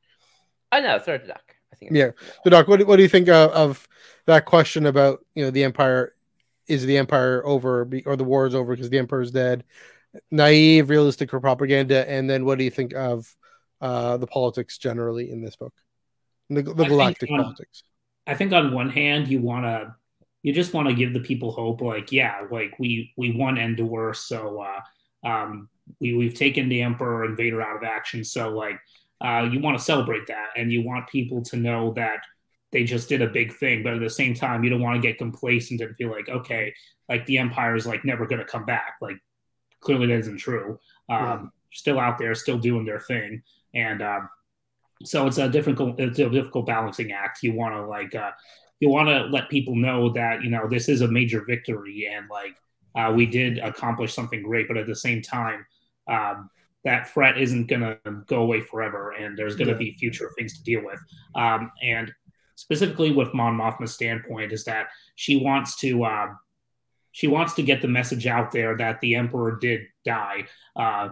I 0.73 0.81
know, 0.81 0.99
throw 0.99 1.15
it 1.15 1.21
to 1.21 1.29
Doc. 1.29 1.55
I 1.73 1.77
think. 1.77 1.93
Yeah, 1.93 2.11
so 2.45 2.51
Doc, 2.51 2.69
what 2.69 2.87
what 2.87 2.97
do 2.97 3.03
you 3.03 3.09
think 3.09 3.29
of, 3.29 3.51
of 3.51 3.89
that 4.27 4.45
question 4.45 4.87
about 4.87 5.25
you 5.35 5.45
know 5.45 5.51
the 5.51 5.65
Empire 5.65 6.15
is 6.69 6.85
the 6.85 6.97
empire 6.97 7.45
over 7.47 7.89
or 8.07 8.17
the 8.17 8.25
war 8.25 8.47
is 8.47 8.55
over 8.55 8.75
because 8.75 8.91
the 8.91 8.99
emperor 8.99 9.23
is 9.23 9.31
dead 9.31 9.65
naive 10.31 10.89
realistic 10.89 11.33
or 11.33 11.41
propaganda 11.41 12.09
and 12.11 12.29
then 12.29 12.45
what 12.45 12.59
do 12.59 12.65
you 12.65 12.71
think 12.71 12.95
of 12.95 13.35
uh, 13.81 14.17
the 14.17 14.27
politics 14.27 14.79
generally 14.79 15.31
in 15.31 15.43
this 15.43 15.57
book 15.57 15.75
the, 16.49 16.63
the 16.63 16.85
galactic 16.85 17.31
on, 17.31 17.43
politics 17.43 17.83
i 18.27 18.35
think 18.35 18.53
on 18.53 18.73
one 18.73 18.89
hand 18.89 19.29
you 19.29 19.41
want 19.41 19.65
to 19.65 19.95
you 20.47 20.53
just 20.53 20.73
want 20.73 20.87
to 20.89 20.95
give 20.95 21.13
the 21.13 21.21
people 21.21 21.51
hope 21.51 21.81
like 21.81 22.13
yeah 22.13 22.43
like 22.51 22.79
we 22.79 23.13
we 23.17 23.33
won 23.33 23.59
endor 23.59 24.15
so 24.15 24.63
uh 24.63 25.29
um 25.29 25.69
we, 26.01 26.15
we've 26.15 26.35
taken 26.35 26.69
the 26.69 26.83
emperor 26.83 27.25
and 27.25 27.37
vader 27.37 27.61
out 27.61 27.77
of 27.77 27.83
action 27.83 28.23
so 28.23 28.51
like 28.51 28.79
uh 29.21 29.49
you 29.51 29.61
want 29.61 29.77
to 29.77 29.85
celebrate 29.85 30.27
that 30.27 30.49
and 30.57 30.73
you 30.73 30.83
want 30.83 31.09
people 31.09 31.43
to 31.43 31.57
know 31.57 31.93
that 31.95 32.21
they 32.73 32.85
just 32.85 33.09
did 33.09 33.23
a 33.23 33.29
big 33.29 33.55
thing. 33.55 33.83
But 33.83 33.95
at 33.95 34.01
the 34.01 34.11
same 34.11 34.35
time, 34.35 34.65
you 34.65 34.71
don't 34.71 34.83
want 34.83 35.01
to 35.01 35.09
get 35.09 35.19
complacent 35.19 35.81
and 35.81 35.97
feel 35.97 36.11
like, 36.11 36.29
okay, 36.29 36.75
like 37.09 37.25
the 37.27 37.39
empire 37.39 37.77
is 37.77 37.87
like 37.87 38.05
never 38.05 38.27
going 38.27 38.41
to 38.41 38.45
come 38.45 38.65
back. 38.65 38.97
Like 39.01 39.19
clearly 39.81 40.09
that 40.09 40.19
isn't 40.19 40.39
true. 40.39 40.79
Um, 41.09 41.19
yeah. 41.19 41.43
Still 41.73 42.01
out 42.01 42.19
there, 42.19 42.35
still 42.35 42.59
doing 42.59 42.85
their 42.85 43.01
thing, 43.01 43.43
and 43.75 44.01
um, 44.01 44.29
so 45.05 45.27
it's 45.27 45.37
a 45.37 45.49
difficult, 45.49 46.01
it's 46.01 46.19
a 46.19 46.31
difficult 46.31 46.65
balancing 46.65 47.13
act. 47.13 47.43
You 47.43 47.53
want 47.53 47.75
to 47.75 47.85
like, 47.85 48.15
uh, 48.15 48.31
you 48.81 48.89
want 48.89 49.09
to 49.09 49.25
let 49.25 49.49
people 49.49 49.75
know 49.75 50.11
that 50.11 50.43
you 50.43 50.51
know 50.51 50.69
this 50.69 50.89
is 50.89 51.01
a 51.01 51.09
major 51.09 51.45
victory 51.45 52.09
and 52.13 52.29
like 52.31 52.57
uh, 52.97 53.13
we 53.13 53.27
did 53.27 53.59
accomplish 53.59 54.15
something 54.15 54.43
great, 54.43 54.69
but 54.69 54.77
at 54.77 54.87
the 54.87 54.97
same 54.97 55.23
time. 55.23 55.67
Um, 56.09 56.51
that 56.85 57.13
threat 57.13 57.37
isn't 57.37 57.67
going 57.67 57.81
to 57.81 57.99
go 58.27 58.43
away 58.43 58.61
forever, 58.61 59.11
and 59.11 59.37
there's 59.37 59.57
going 59.57 59.67
to 59.67 59.73
yeah. 59.73 59.91
be 59.91 59.91
future 59.91 60.31
things 60.39 60.57
to 60.57 60.63
deal 60.63 60.85
with. 60.85 61.01
Um, 61.35 61.73
and 61.83 62.13
specifically 62.55 63.11
with 63.11 63.35
Mon 63.35 63.59
Mothma's 63.59 63.93
standpoint, 63.93 64.53
is 64.53 64.63
that 64.65 64.87
she 65.17 65.37
wants 65.37 65.75
to 65.81 66.05
uh, 66.05 66.29
she 67.11 67.27
wants 67.27 67.55
to 67.55 67.63
get 67.63 67.83
the 67.83 67.89
message 67.89 68.27
out 68.27 68.53
there 68.53 68.77
that 68.77 69.01
the 69.01 69.17
Emperor 69.17 69.59
did 69.61 69.83
die 70.05 70.47
uh, 70.77 71.09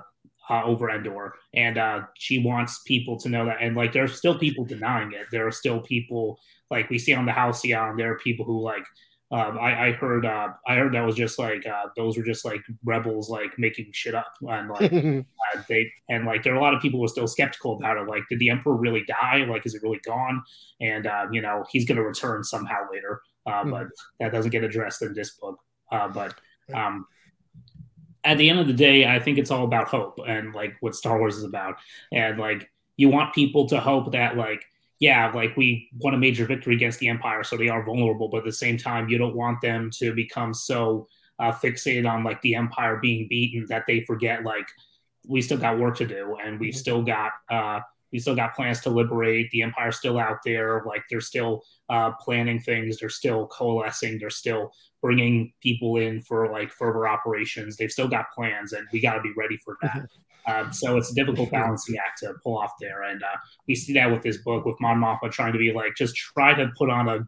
uh, 0.51 0.63
over 0.65 0.91
Endor, 0.91 1.35
and 1.55 1.79
uh, 1.79 2.01
she 2.19 2.39
wants 2.39 2.83
people 2.87 3.19
to 3.21 3.29
know 3.29 3.45
that. 3.47 3.59
And 3.61 3.77
like, 3.77 3.93
there 3.93 4.05
are 4.05 4.09
still 4.09 4.39
people 4.39 4.65
denying 4.65 5.13
it. 5.13 5.27
There 5.31 5.47
are 5.47 5.53
still 5.53 5.81
people 5.81 6.39
like 6.71 6.91
we 6.91 6.99
see 6.99 7.15
on 7.15 7.27
the 7.27 7.33
Halcyon. 7.33 7.97
There 7.97 8.13
are 8.13 8.19
people 8.19 8.45
who 8.45 8.61
like 8.61 8.85
um, 9.31 9.59
I, 9.59 9.89
I, 9.89 9.93
heard 9.93 10.27
uh, 10.27 10.49
I 10.69 10.77
heard 10.77 10.95
that 10.95 11.05
was 11.05 11.17
just 11.17 11.39
like 11.39 11.67
uh, 11.67 11.87
those 11.97 12.17
were 12.17 12.23
just 12.23 12.45
like 12.45 12.61
rebels 12.85 13.29
like 13.29 13.59
making 13.59 13.87
shit 13.93 14.15
up 14.15 14.33
and 14.43 14.69
like 14.69 14.93
uh, 14.93 15.63
they 15.69 15.91
and 16.09 16.25
like 16.25 16.45
there 16.45 16.53
are 16.53 16.59
a 16.59 16.63
lot 16.63 16.75
of 16.75 16.81
people 16.81 17.01
who 17.01 17.05
are 17.05 17.09
still 17.09 17.27
skeptical 17.27 17.77
about 17.77 17.97
it. 17.97 18.07
Like, 18.07 18.23
did 18.29 18.39
the 18.39 18.51
emperor 18.51 18.77
really 18.77 19.05
die? 19.09 19.45
Like, 19.49 19.67
is 19.67 19.75
it 19.75 19.83
really 19.83 20.01
gone? 20.05 20.43
And 20.81 21.07
uh, 21.07 21.27
you 21.33 21.41
know, 21.41 21.65
he's 21.71 21.85
going 21.87 21.97
to 21.97 22.05
return 22.05 22.45
somehow 22.45 22.87
later, 22.93 23.23
mm-hmm. 23.49 23.71
but 23.71 23.87
that 24.21 24.31
doesn't 24.31 24.53
get 24.53 24.63
addressed 24.63 25.03
in 25.03 25.15
this 25.15 25.33
book. 25.33 25.59
Uh, 25.91 26.09
but 26.09 26.35
um, 26.73 27.07
at 28.25 28.39
the 28.39 28.49
end 28.49 28.59
of 28.59 28.67
the 28.67 28.73
day, 28.73 29.07
I 29.07 29.19
think 29.21 29.39
it's 29.39 29.51
all 29.51 29.65
about 29.65 29.89
hope 29.89 30.19
and 30.27 30.55
like 30.55 30.77
what 30.81 30.95
Star 30.95 31.19
Wars 31.19 31.37
is 31.37 31.45
about, 31.45 31.77
and 32.13 32.39
like 32.39 32.69
you 32.97 33.09
want 33.09 33.35
people 33.35 33.69
to 33.69 33.81
hope 33.81 34.13
that 34.13 34.37
like 34.37 34.65
yeah, 35.01 35.31
like 35.35 35.57
we 35.57 35.91
won 35.99 36.15
a 36.15 36.19
major 36.19 36.47
victory 36.47 36.75
against 36.75 36.99
the 36.99 37.09
Empire, 37.09 37.45
so 37.45 37.57
they 37.57 37.69
are 37.69 37.85
vulnerable. 37.85 38.29
But 38.29 38.39
at 38.39 38.45
the 38.45 38.53
same 38.53 38.79
time, 38.79 39.09
you 39.09 39.19
don't 39.19 39.37
want 39.37 39.61
them 39.61 39.91
to 39.99 40.15
become 40.15 40.55
so 40.55 41.09
uh, 41.39 41.53
fixated 41.53 42.09
on 42.11 42.25
like 42.25 42.41
the 42.43 42.55
Empire 42.55 42.99
being 43.03 43.27
beaten 43.29 43.67
that 43.69 43.85
they 43.87 44.01
forget 44.05 44.45
like 44.45 44.67
we 45.27 45.43
still 45.43 45.59
got 45.59 45.79
work 45.79 45.97
to 45.99 46.07
do, 46.07 46.37
and 46.43 46.61
we 46.61 46.69
mm-hmm. 46.69 46.77
still 46.77 47.03
got 47.03 47.33
uh, 47.51 47.81
we 48.15 48.21
still 48.21 48.37
got 48.37 48.55
plans 48.55 48.81
to 48.81 48.91
liberate. 48.91 49.51
The 49.51 49.63
Empire's 49.63 49.97
still 49.97 50.21
out 50.21 50.39
there. 50.45 50.85
Like 50.87 51.03
they're 51.11 51.21
still 51.21 51.65
uh, 51.91 52.13
planning 52.21 52.61
things. 52.61 52.97
They're 52.97 53.09
still 53.09 53.49
coalescing. 53.49 54.21
They're 54.21 54.31
still 54.31 54.71
bringing 55.03 55.53
people 55.61 55.97
in 55.97 56.21
for 56.21 56.49
like 56.53 56.71
further 56.71 57.09
operations. 57.09 57.77
They've 57.77 57.91
still 57.91 58.07
got 58.07 58.31
plans, 58.33 58.73
and 58.73 58.87
we 58.93 59.01
got 59.01 59.15
to 59.15 59.21
be 59.21 59.33
ready 59.37 59.57
for 59.57 59.77
that. 59.83 59.97
Mm-hmm. 59.97 60.67
Um, 60.67 60.73
so 60.73 60.97
it's 60.97 61.11
a 61.11 61.15
difficult 61.17 61.51
balancing 61.51 61.97
act 61.97 62.21
to 62.21 62.35
pull 62.45 62.57
off 62.57 62.75
there, 62.81 63.03
and 63.03 63.21
uh, 63.21 63.37
we 63.67 63.75
see 63.75 63.93
that 63.95 64.13
with 64.13 64.23
this 64.23 64.37
book 64.37 64.65
with 64.65 64.77
Mon 64.81 65.01
Mothma 65.01 65.33
trying 65.33 65.53
to 65.53 65.59
be 65.59 65.73
like 65.73 65.97
just 65.97 66.15
try 66.15 66.55
to 66.55 66.71
put 66.79 66.91
on 66.91 67.09
a 67.09 67.19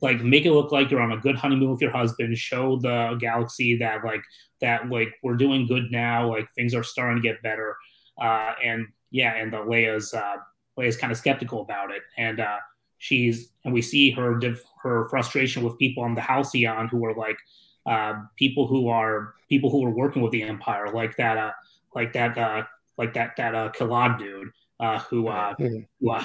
like 0.00 0.22
make 0.22 0.46
it 0.46 0.52
look 0.52 0.72
like 0.72 0.90
you're 0.90 1.02
on 1.02 1.12
a 1.12 1.18
good 1.18 1.36
honeymoon 1.36 1.72
with 1.72 1.82
your 1.82 1.90
husband 1.90 2.38
show 2.38 2.78
the 2.78 3.18
galaxy 3.20 3.76
that 3.76 4.02
like 4.02 4.22
that 4.62 4.88
like 4.88 5.12
we're 5.22 5.36
doing 5.36 5.66
good 5.66 5.90
now 5.90 6.26
like 6.30 6.48
things 6.54 6.74
are 6.74 6.82
starting 6.82 7.20
to 7.20 7.28
get 7.28 7.42
better 7.42 7.76
uh 8.18 8.54
and 8.64 8.86
yeah 9.12 9.34
and 9.34 9.52
the 9.52 9.58
leia's 9.58 10.12
uh 10.12 10.36
leia's 10.78 10.96
kind 10.96 11.12
of 11.12 11.16
skeptical 11.16 11.60
about 11.60 11.92
it 11.92 12.02
and 12.18 12.40
uh 12.40 12.58
she's 12.98 13.50
and 13.64 13.72
we 13.72 13.80
see 13.80 14.10
her 14.10 14.38
div- 14.38 14.64
her 14.82 15.08
frustration 15.08 15.62
with 15.62 15.78
people 15.78 16.02
on 16.02 16.14
the 16.14 16.20
halcyon 16.20 16.88
who 16.88 17.04
are 17.04 17.14
like 17.14 17.38
uh 17.86 18.14
people 18.36 18.66
who 18.66 18.88
are 18.88 19.34
people 19.48 19.70
who 19.70 19.84
are 19.84 19.90
working 19.90 20.22
with 20.22 20.32
the 20.32 20.42
empire 20.42 20.88
like 20.92 21.16
that 21.16 21.38
uh 21.38 21.52
like 21.94 22.12
that 22.12 22.36
uh 22.36 22.62
like 22.98 23.14
that 23.14 23.36
that 23.36 23.54
uh 23.54 23.70
Kilad 23.70 24.18
dude 24.18 24.48
uh 24.80 24.98
who 25.00 25.28
uh, 25.28 25.54
mm-hmm. 25.54 25.78
who, 26.00 26.10
uh 26.10 26.24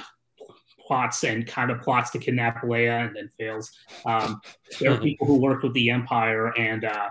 plots 0.88 1.24
and 1.24 1.46
kind 1.46 1.70
of 1.70 1.82
plots 1.82 2.10
to 2.12 2.18
kidnap 2.18 2.64
Leia 2.64 3.06
and 3.06 3.16
then 3.16 3.30
fails. 3.38 3.72
Um, 4.06 4.42
there 4.80 4.94
are 4.94 4.98
people 5.02 5.28
who 5.28 5.36
work 5.36 5.62
with 5.62 5.74
the 5.74 5.90
Empire 5.90 6.58
and 6.58 6.86
uh, 6.86 7.10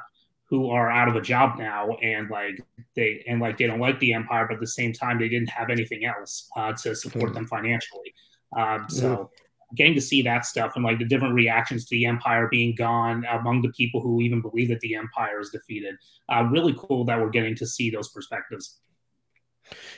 who 0.48 0.70
are 0.70 0.90
out 0.90 1.08
of 1.08 1.16
a 1.16 1.20
job 1.20 1.58
now, 1.58 1.96
and 2.02 2.30
like 2.30 2.60
they 2.94 3.24
and 3.26 3.40
like 3.40 3.58
they 3.58 3.66
don't 3.66 3.80
like 3.80 3.98
the 4.00 4.12
Empire, 4.12 4.46
but 4.48 4.54
at 4.54 4.60
the 4.60 4.66
same 4.66 4.92
time 4.92 5.18
they 5.18 5.28
didn't 5.28 5.50
have 5.50 5.70
anything 5.70 6.04
else 6.04 6.48
uh, 6.56 6.72
to 6.72 6.94
support 6.94 7.34
them 7.34 7.46
financially. 7.46 8.14
Um, 8.56 8.86
so. 8.88 9.30
Getting 9.74 9.94
to 9.94 10.00
see 10.00 10.22
that 10.22 10.46
stuff 10.46 10.76
and 10.76 10.84
like 10.84 11.00
the 11.00 11.04
different 11.04 11.34
reactions 11.34 11.86
to 11.86 11.96
the 11.96 12.06
Empire 12.06 12.46
being 12.48 12.76
gone 12.76 13.24
among 13.28 13.62
the 13.62 13.68
people 13.70 14.00
who 14.00 14.20
even 14.20 14.40
believe 14.40 14.68
that 14.68 14.78
the 14.78 14.94
Empire 14.94 15.40
is 15.40 15.50
defeated, 15.50 15.96
uh, 16.28 16.44
really 16.44 16.72
cool 16.78 17.04
that 17.06 17.20
we're 17.20 17.30
getting 17.30 17.56
to 17.56 17.66
see 17.66 17.90
those 17.90 18.08
perspectives. 18.10 18.78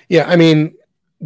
Yeah, 0.09 0.24
I 0.26 0.36
mean, 0.36 0.74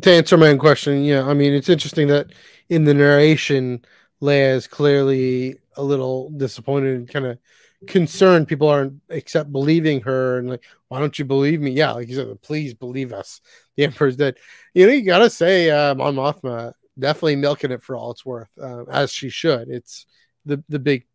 to 0.03 0.11
answer 0.11 0.37
my 0.37 0.49
own 0.49 0.59
question, 0.59 1.05
yeah, 1.05 1.23
I 1.25 1.35
mean, 1.35 1.53
it's 1.53 1.69
interesting 1.69 2.09
that 2.09 2.33
in 2.69 2.85
the 2.85 2.95
narration, 2.95 3.85
Leia 4.21 4.57
is 4.57 4.67
clearly 4.67 5.61
a 5.77 5.83
little 5.85 6.31
disappointed 6.31 6.97
and 6.97 7.09
kind 7.09 7.27
of 7.27 7.39
concerned 7.87 8.49
people 8.49 8.69
aren't 8.69 9.01
except 9.09 9.53
believing 9.53 10.01
her 10.03 10.39
and 10.39 10.51
like, 10.51 10.65
why 10.89 11.01
don't 11.01 11.19
you 11.19 11.25
believe 11.25 11.61
me? 11.61 11.71
Yeah, 11.71 11.93
like 11.93 12.09
you 12.09 12.15
said, 12.15 12.43
please 12.43 12.75
believe 12.75 13.13
us. 13.13 13.41
The 13.77 13.85
Emperor's 13.85 14.17
dead. 14.17 14.37
You 14.75 14.87
know, 14.87 14.93
you 14.93 15.03
gotta 15.03 15.31
say, 15.31 15.71
uh, 15.71 15.95
Mon 15.95 16.15
Mothma 16.15 16.75
definitely 16.99 17.37
milking 17.37 17.71
it 17.71 17.83
for 17.83 17.97
all 17.97 18.11
it's 18.11 18.27
worth, 18.27 18.51
uh, 18.61 18.85
as 18.85 19.13
she 19.13 19.31
should. 19.31 19.69
It's 19.69 20.07
the 20.45 20.63
the 20.69 20.79
big 20.79 21.07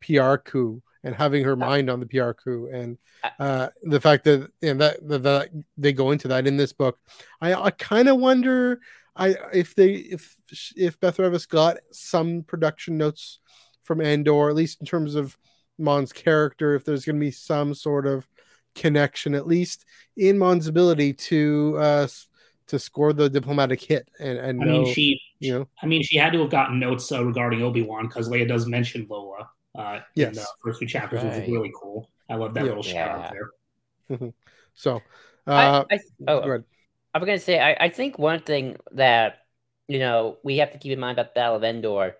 PR 0.00 0.36
coup 0.36 0.82
and 1.04 1.14
having 1.14 1.44
her 1.44 1.56
mind 1.56 1.90
on 1.90 2.00
the 2.00 2.06
PR 2.06 2.32
coup 2.32 2.68
and 2.72 2.98
uh, 3.38 3.68
the 3.82 4.00
fact 4.00 4.24
that 4.24 4.50
and 4.62 4.80
that, 4.80 5.06
that, 5.08 5.22
that 5.22 5.50
they 5.76 5.92
go 5.92 6.10
into 6.10 6.28
that 6.28 6.46
in 6.46 6.56
this 6.56 6.72
book. 6.72 6.98
I, 7.40 7.54
I 7.54 7.70
kind 7.70 8.08
of 8.08 8.18
wonder 8.18 8.80
I 9.16 9.36
if 9.52 9.74
they 9.74 9.94
if 9.94 10.36
if 10.76 10.98
Beth 11.00 11.18
Revis 11.18 11.48
got 11.48 11.78
some 11.92 12.42
production 12.42 12.96
notes 12.96 13.40
from 13.82 14.00
Andor, 14.00 14.48
at 14.48 14.54
least 14.54 14.80
in 14.80 14.86
terms 14.86 15.14
of 15.14 15.36
Mon's 15.78 16.12
character, 16.12 16.74
if 16.74 16.84
there's 16.84 17.04
going 17.04 17.16
to 17.16 17.20
be 17.20 17.30
some 17.30 17.74
sort 17.74 18.06
of 18.06 18.26
connection, 18.74 19.34
at 19.34 19.46
least 19.46 19.84
in 20.16 20.38
Mon's 20.38 20.66
ability 20.66 21.12
to 21.14 21.76
uh, 21.78 22.08
to 22.68 22.78
score 22.78 23.12
the 23.12 23.28
diplomatic 23.28 23.80
hit. 23.80 24.08
And, 24.20 24.38
and 24.38 24.62
I 24.62 24.66
know, 24.66 24.82
mean, 24.82 24.94
she, 24.94 25.20
you 25.38 25.52
know, 25.52 25.68
I 25.82 25.86
mean, 25.86 26.02
she 26.02 26.16
had 26.16 26.32
to 26.34 26.40
have 26.40 26.50
gotten 26.50 26.78
notes 26.78 27.10
uh, 27.10 27.24
regarding 27.24 27.62
Obi 27.62 27.82
Wan 27.82 28.06
because 28.06 28.28
Leia 28.28 28.46
does 28.46 28.66
mention 28.66 29.06
Lola 29.08 29.48
uh, 29.76 30.00
yes. 30.14 30.28
in 30.28 30.34
the 30.34 30.46
first 30.62 30.80
two 30.80 30.86
chapters, 30.86 31.22
right. 31.22 31.34
which 31.34 31.44
is 31.44 31.50
really 31.50 31.72
cool. 31.80 32.10
I 32.30 32.34
love 32.34 32.54
that 32.54 32.64
yeah. 32.64 32.68
little 32.68 32.82
shout 32.82 33.10
out 33.10 33.32
there. 33.32 33.50
Mm-hmm. 34.10 34.28
so, 34.74 34.96
uh, 35.46 35.84
I, 35.90 35.94
I, 35.94 35.98
oh, 36.28 36.40
go 36.40 36.64
I'm 37.14 37.24
gonna 37.24 37.38
say 37.38 37.58
I, 37.58 37.86
I 37.86 37.88
think 37.88 38.18
one 38.18 38.40
thing 38.40 38.76
that 38.92 39.38
you 39.86 39.98
know 39.98 40.38
we 40.42 40.58
have 40.58 40.72
to 40.72 40.78
keep 40.78 40.92
in 40.92 41.00
mind 41.00 41.18
about 41.18 41.34
the 41.34 41.38
Battle 41.40 41.56
of 41.56 41.64
Endor. 41.64 42.16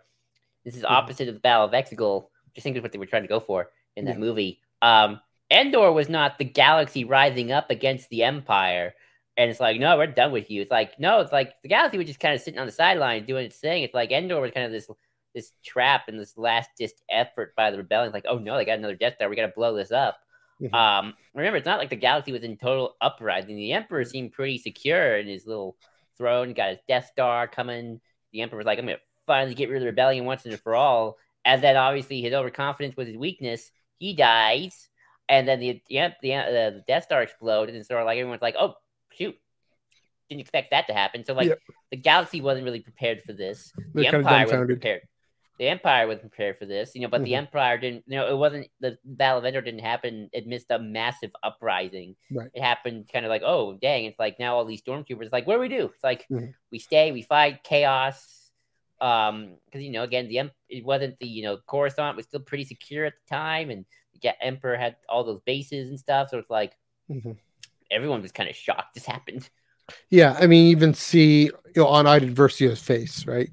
This 0.64 0.76
is 0.76 0.84
opposite 0.84 1.28
of 1.28 1.34
the 1.34 1.40
Battle 1.40 1.66
of 1.66 1.72
Exegol, 1.72 2.26
which 2.54 2.58
I 2.58 2.60
think 2.62 2.76
is 2.76 2.82
what 2.82 2.92
they 2.92 2.98
were 2.98 3.06
trying 3.06 3.22
to 3.22 3.28
go 3.28 3.40
for 3.40 3.70
in 3.96 4.04
that 4.06 4.14
yeah. 4.14 4.20
movie. 4.20 4.60
Um, 4.82 5.20
Endor 5.50 5.92
was 5.92 6.08
not 6.08 6.38
the 6.38 6.44
galaxy 6.44 7.04
rising 7.04 7.52
up 7.52 7.70
against 7.70 8.10
the 8.10 8.22
Empire, 8.24 8.94
and 9.36 9.50
it's 9.50 9.60
like, 9.60 9.78
no, 9.78 9.96
we're 9.96 10.06
done 10.06 10.32
with 10.32 10.50
you. 10.50 10.60
It's 10.60 10.70
like, 10.70 10.98
no, 10.98 11.20
it's 11.20 11.32
like 11.32 11.54
the 11.62 11.68
galaxy 11.68 11.96
was 11.96 12.06
just 12.06 12.20
kind 12.20 12.34
of 12.34 12.40
sitting 12.40 12.60
on 12.60 12.66
the 12.66 12.72
sideline 12.72 13.24
doing 13.24 13.46
its 13.46 13.56
thing. 13.56 13.82
It's 13.82 13.94
like 13.94 14.10
Endor 14.10 14.40
was 14.40 14.50
kind 14.50 14.66
of 14.66 14.72
this 14.72 14.88
this 15.34 15.52
trap 15.64 16.08
and 16.08 16.18
this 16.18 16.36
last 16.36 16.70
just 16.78 17.02
effort 17.10 17.54
by 17.56 17.70
the 17.70 17.78
rebellion. 17.78 18.12
Like, 18.12 18.26
oh 18.28 18.38
no, 18.38 18.56
they 18.56 18.64
got 18.64 18.78
another 18.78 18.96
Death 18.96 19.14
Star. 19.14 19.28
We 19.28 19.36
got 19.36 19.46
to 19.46 19.52
blow 19.54 19.74
this 19.74 19.92
up. 19.92 20.18
Mm-hmm. 20.60 20.74
Um, 20.74 21.14
remember, 21.34 21.56
it's 21.56 21.66
not 21.66 21.78
like 21.78 21.90
the 21.90 21.96
galaxy 21.96 22.32
was 22.32 22.42
in 22.42 22.56
total 22.56 22.96
uprising. 23.00 23.56
The 23.56 23.72
Emperor 23.72 24.04
seemed 24.04 24.32
pretty 24.32 24.58
secure 24.58 25.18
in 25.18 25.28
his 25.28 25.46
little 25.46 25.76
throne. 26.16 26.52
Got 26.52 26.70
his 26.70 26.78
Death 26.88 27.10
Star 27.12 27.46
coming. 27.46 28.00
The 28.32 28.42
Emperor 28.42 28.58
was 28.58 28.66
like, 28.66 28.78
I'm 28.78 28.86
going 28.86 28.96
to 28.96 29.02
finally 29.26 29.54
get 29.54 29.68
rid 29.68 29.76
of 29.76 29.82
the 29.82 29.86
rebellion 29.86 30.24
once 30.24 30.44
and 30.44 30.60
for 30.60 30.74
all. 30.74 31.16
And 31.44 31.62
then 31.62 31.76
obviously 31.76 32.20
his 32.20 32.34
overconfidence 32.34 32.96
was 32.96 33.08
his 33.08 33.16
weakness. 33.16 33.70
He 33.98 34.14
dies, 34.14 34.88
and 35.28 35.46
then 35.46 35.60
the 35.60 35.82
the, 35.88 36.14
the, 36.22 36.34
uh, 36.34 36.50
the 36.50 36.84
Death 36.86 37.04
Star 37.04 37.22
exploded, 37.22 37.74
and 37.74 37.84
sort 37.84 38.00
of 38.00 38.06
like 38.06 38.18
everyone's 38.18 38.42
like, 38.42 38.56
oh 38.58 38.74
shoot, 39.12 39.36
didn't 40.28 40.40
expect 40.40 40.70
that 40.70 40.86
to 40.88 40.92
happen. 40.92 41.24
So 41.24 41.34
like 41.34 41.48
yep. 41.48 41.58
the 41.90 41.96
galaxy 41.96 42.40
wasn't 42.40 42.64
really 42.64 42.80
prepared 42.80 43.22
for 43.22 43.32
this. 43.32 43.72
The 43.94 44.02
They're 44.02 44.14
Empire 44.14 44.46
was 44.46 44.66
prepared 44.66 45.02
the 45.58 45.68
Empire 45.68 46.06
was 46.06 46.20
prepared 46.20 46.56
for 46.56 46.66
this, 46.66 46.92
you 46.94 47.02
know, 47.02 47.08
but 47.08 47.18
mm-hmm. 47.18 47.24
the 47.24 47.34
Empire 47.34 47.78
didn't, 47.78 48.04
you 48.06 48.16
know, 48.16 48.28
it 48.28 48.36
wasn't 48.36 48.68
the 48.80 48.96
Battle 49.04 49.38
of 49.38 49.44
Endor 49.44 49.60
didn't 49.60 49.80
happen 49.80 50.30
It 50.32 50.46
missed 50.46 50.70
a 50.70 50.78
massive 50.78 51.32
uprising. 51.42 52.14
Right. 52.30 52.48
It 52.54 52.62
happened 52.62 53.10
kind 53.12 53.26
of 53.26 53.30
like, 53.30 53.42
oh, 53.44 53.76
dang, 53.80 54.04
it's 54.04 54.18
like 54.18 54.38
now 54.38 54.56
all 54.56 54.64
these 54.64 54.82
stormtroopers, 54.82 55.32
like, 55.32 55.46
what 55.46 55.54
do 55.54 55.60
we 55.60 55.68
do? 55.68 55.90
It's 55.92 56.04
like 56.04 56.26
mm-hmm. 56.30 56.50
we 56.70 56.78
stay, 56.78 57.10
we 57.12 57.22
fight 57.22 57.64
chaos. 57.64 58.37
Um, 59.00 59.56
because 59.66 59.82
you 59.82 59.90
know, 59.90 60.02
again, 60.02 60.28
the 60.28 60.50
it 60.68 60.84
wasn't 60.84 61.18
the 61.18 61.26
you 61.26 61.42
know 61.42 61.58
Coruscant 61.66 62.16
was 62.16 62.26
still 62.26 62.40
pretty 62.40 62.64
secure 62.64 63.04
at 63.04 63.14
the 63.14 63.34
time, 63.34 63.70
and 63.70 63.84
the 64.20 64.42
Emperor 64.42 64.76
had 64.76 64.96
all 65.08 65.24
those 65.24 65.40
bases 65.46 65.88
and 65.90 65.98
stuff. 65.98 66.30
So 66.30 66.38
it's 66.38 66.50
like 66.50 66.76
mm-hmm. 67.10 67.32
everyone 67.90 68.22
was 68.22 68.32
kind 68.32 68.48
of 68.48 68.56
shocked 68.56 68.94
this 68.94 69.06
happened. 69.06 69.48
Yeah, 70.10 70.36
I 70.38 70.46
mean, 70.46 70.66
even 70.68 70.94
see 70.94 71.44
you 71.44 71.52
know 71.76 71.86
on 71.86 72.06
Iden 72.06 72.34
Versio's 72.34 72.80
face, 72.80 73.26
right? 73.26 73.50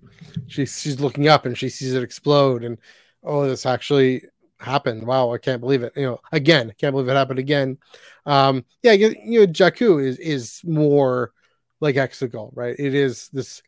She's 0.47 0.81
she's 0.81 0.99
looking 0.99 1.27
up 1.27 1.45
and 1.45 1.57
she 1.57 1.69
sees 1.69 1.93
it 1.93 2.03
explode, 2.03 2.63
and 2.63 2.77
oh, 3.23 3.47
this 3.47 3.65
actually 3.65 4.23
happened. 4.59 5.05
Wow, 5.05 5.33
I 5.33 5.37
can't 5.37 5.61
believe 5.61 5.83
it. 5.83 5.93
You 5.95 6.03
know, 6.03 6.19
again, 6.31 6.73
can't 6.77 6.93
believe 6.93 7.09
it 7.09 7.13
happened 7.13 7.39
again. 7.39 7.77
Um, 8.25 8.65
yeah, 8.83 8.93
you 8.93 9.39
know, 9.39 9.47
Jakku 9.47 10.03
is 10.03 10.17
is 10.19 10.61
more 10.63 11.31
like 11.79 11.95
Exegol, 11.95 12.51
right? 12.53 12.75
It 12.77 12.93
is 12.93 13.29
this 13.29 13.61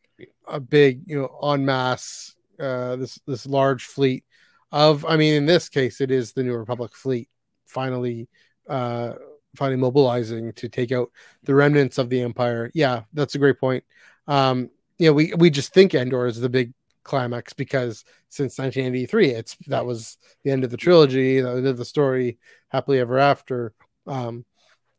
a 0.48 0.60
big, 0.60 1.04
you 1.06 1.20
know, 1.20 1.52
en 1.52 1.66
masse, 1.66 2.36
uh, 2.60 2.96
this 2.96 3.20
this 3.28 3.46
large 3.46 3.86
fleet 3.86 4.24
of. 4.72 5.06
I 5.06 5.18
mean, 5.18 5.34
in 5.34 5.46
this 5.46 5.70
case, 5.70 6.02
it 6.02 6.12
is 6.12 6.34
the 6.34 6.44
New 6.44 6.56
Republic 6.56 6.96
fleet 6.96 7.30
finally 7.66 8.30
uh 8.70 9.14
finally 9.56 9.78
mobilizing 9.78 10.54
to 10.54 10.70
take 10.70 10.92
out 10.92 11.12
the 11.44 11.54
remnants 11.54 11.98
of 11.98 12.10
the 12.10 12.22
empire. 12.22 12.72
Yeah, 12.74 13.04
that's 13.14 13.36
a 13.36 13.40
great 13.40 13.60
point. 13.60 13.84
Um, 14.28 14.70
you 14.98 15.08
know, 15.08 15.14
we 15.14 15.34
we 15.38 15.50
just 15.50 15.74
think 15.74 15.94
Endor 15.94 16.28
is 16.28 16.40
the 16.40 16.50
big 16.50 16.74
climax 17.04 17.54
because 17.54 18.04
since 18.30 18.60
1983, 18.60 19.30
it's 19.30 19.58
that 19.68 19.86
was 19.86 20.18
the 20.44 20.52
end 20.52 20.64
of 20.64 20.70
the 20.70 20.78
trilogy, 20.78 21.42
the 21.42 21.50
end 21.50 21.68
of 21.68 21.78
the 21.78 21.86
story, 21.86 22.38
happily 22.70 23.00
ever 23.00 23.18
after. 23.18 23.74
Um, 24.06 24.46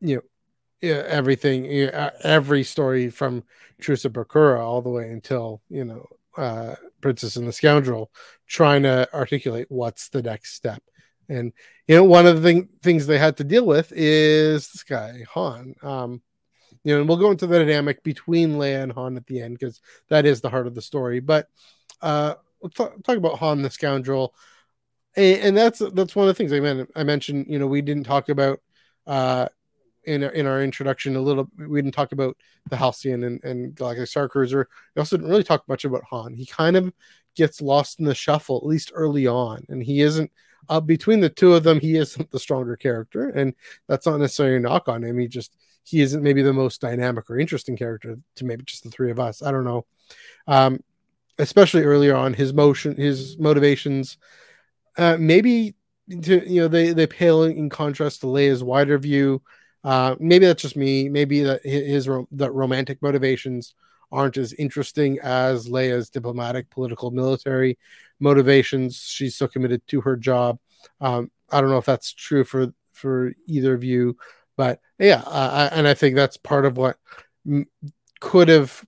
you 0.00 0.16
know, 0.16 0.22
yeah, 0.80 1.02
everything, 1.06 1.66
every 1.66 2.62
story 2.62 3.10
from 3.10 3.44
Truce 3.80 4.04
at 4.04 4.12
Bakura 4.12 4.60
all 4.60 4.82
the 4.82 4.90
way 4.90 5.10
until 5.10 5.62
you 5.68 5.84
know 5.84 6.06
uh, 6.36 6.74
Princess 7.00 7.36
and 7.36 7.46
the 7.46 7.52
Scoundrel, 7.52 8.10
trying 8.46 8.82
to 8.84 9.08
articulate 9.12 9.66
what's 9.68 10.08
the 10.08 10.22
next 10.22 10.54
step. 10.54 10.82
And 11.28 11.52
you 11.86 11.96
know, 11.96 12.04
one 12.04 12.26
of 12.26 12.36
the 12.36 12.42
thing, 12.42 12.68
things 12.82 13.06
they 13.06 13.18
had 13.18 13.36
to 13.38 13.44
deal 13.44 13.66
with 13.66 13.92
is 13.94 14.70
this 14.70 14.82
guy 14.82 15.24
Han. 15.34 15.74
Um, 15.82 16.22
you 16.84 16.94
know, 16.94 17.00
and 17.00 17.08
we'll 17.08 17.18
go 17.18 17.30
into 17.30 17.46
the 17.46 17.58
dynamic 17.58 18.02
between 18.02 18.54
Leia 18.54 18.82
and 18.82 18.92
Han 18.92 19.16
at 19.16 19.26
the 19.26 19.42
end 19.42 19.58
because 19.58 19.80
that 20.08 20.24
is 20.24 20.40
the 20.40 20.50
heart 20.50 20.66
of 20.66 20.74
the 20.74 20.82
story. 20.82 21.20
But 21.20 21.48
uh, 22.00 22.34
let's 22.62 22.76
talk, 22.76 23.02
talk 23.02 23.16
about 23.16 23.38
Han 23.38 23.62
the 23.62 23.70
scoundrel, 23.70 24.34
and, 25.16 25.40
and, 25.40 25.56
that's 25.56 25.80
that's 25.92 26.14
one 26.14 26.28
of 26.28 26.34
the 26.34 26.34
things 26.34 26.52
I 26.52 26.60
meant. 26.60 26.90
I 26.94 27.02
mentioned, 27.02 27.46
you 27.48 27.58
know, 27.58 27.66
we 27.66 27.82
didn't 27.82 28.04
talk 28.04 28.28
about 28.28 28.60
uh, 29.06 29.48
in 30.08 30.24
our, 30.24 30.30
in 30.30 30.46
our 30.46 30.62
introduction 30.62 31.16
a 31.16 31.20
little. 31.20 31.48
We 31.56 31.80
didn't 31.80 31.94
talk 31.94 32.12
about 32.12 32.36
the 32.70 32.76
Halcyon 32.76 33.24
and, 33.24 33.44
and 33.44 33.74
Galactic 33.74 34.08
Star 34.08 34.28
Cruiser. 34.28 34.68
We 34.94 35.00
also 35.00 35.16
didn't 35.16 35.30
really 35.30 35.44
talk 35.44 35.68
much 35.68 35.84
about 35.84 36.04
Han. 36.04 36.34
He 36.34 36.46
kind 36.46 36.76
of 36.76 36.92
gets 37.36 37.60
lost 37.60 38.00
in 38.00 38.04
the 38.04 38.14
shuffle, 38.14 38.56
at 38.56 38.66
least 38.66 38.90
early 38.94 39.26
on, 39.26 39.64
and 39.68 39.82
he 39.82 40.00
isn't 40.00 40.30
uh, 40.68 40.80
between 40.80 41.20
the 41.20 41.28
two 41.28 41.54
of 41.54 41.62
them, 41.62 41.80
he 41.80 41.96
isn't 41.96 42.30
the 42.30 42.38
stronger 42.38 42.76
character, 42.76 43.28
and 43.28 43.54
that's 43.86 44.06
not 44.06 44.18
necessarily 44.18 44.56
a 44.56 44.60
knock 44.60 44.88
on 44.88 45.02
him. 45.02 45.18
He 45.18 45.28
just 45.28 45.56
he 45.84 46.00
isn't 46.00 46.22
maybe 46.22 46.42
the 46.42 46.52
most 46.52 46.80
dynamic 46.80 47.30
or 47.30 47.38
interesting 47.38 47.76
character 47.76 48.18
to 48.36 48.44
maybe 48.44 48.64
just 48.64 48.84
the 48.84 48.90
three 48.90 49.10
of 49.10 49.18
us. 49.18 49.42
I 49.42 49.50
don't 49.50 49.64
know. 49.64 49.86
Um, 50.46 50.80
especially 51.38 51.84
earlier 51.84 52.14
on, 52.14 52.34
his 52.34 52.52
motion, 52.52 52.96
his 52.96 53.38
motivations, 53.38 54.18
uh, 54.98 55.16
maybe 55.18 55.74
to, 56.22 56.50
you 56.50 56.62
know 56.62 56.68
they 56.68 56.92
they 56.92 57.06
pale 57.06 57.44
in 57.44 57.70
contrast 57.70 58.20
to 58.20 58.26
Leia's 58.26 58.62
wider 58.62 58.98
view. 58.98 59.42
Uh, 59.88 60.14
maybe 60.20 60.44
that's 60.44 60.60
just 60.60 60.76
me. 60.76 61.08
Maybe 61.08 61.40
that 61.40 61.64
his 61.64 62.06
that 62.32 62.52
romantic 62.52 63.00
motivations 63.00 63.74
aren't 64.12 64.36
as 64.36 64.52
interesting 64.52 65.18
as 65.22 65.66
Leia's 65.66 66.10
diplomatic, 66.10 66.68
political, 66.68 67.10
military 67.10 67.78
motivations. 68.20 68.98
She's 68.98 69.34
so 69.34 69.48
committed 69.48 69.80
to 69.86 70.02
her 70.02 70.14
job. 70.14 70.58
Um, 71.00 71.30
I 71.50 71.62
don't 71.62 71.70
know 71.70 71.78
if 71.78 71.86
that's 71.86 72.12
true 72.12 72.44
for 72.44 72.74
for 72.92 73.32
either 73.46 73.72
of 73.72 73.82
you, 73.82 74.18
but 74.58 74.78
yeah, 74.98 75.22
uh, 75.24 75.70
and 75.72 75.88
I 75.88 75.94
think 75.94 76.16
that's 76.16 76.36
part 76.36 76.66
of 76.66 76.76
what 76.76 76.98
m- 77.46 77.64
could 78.20 78.48
have 78.48 78.84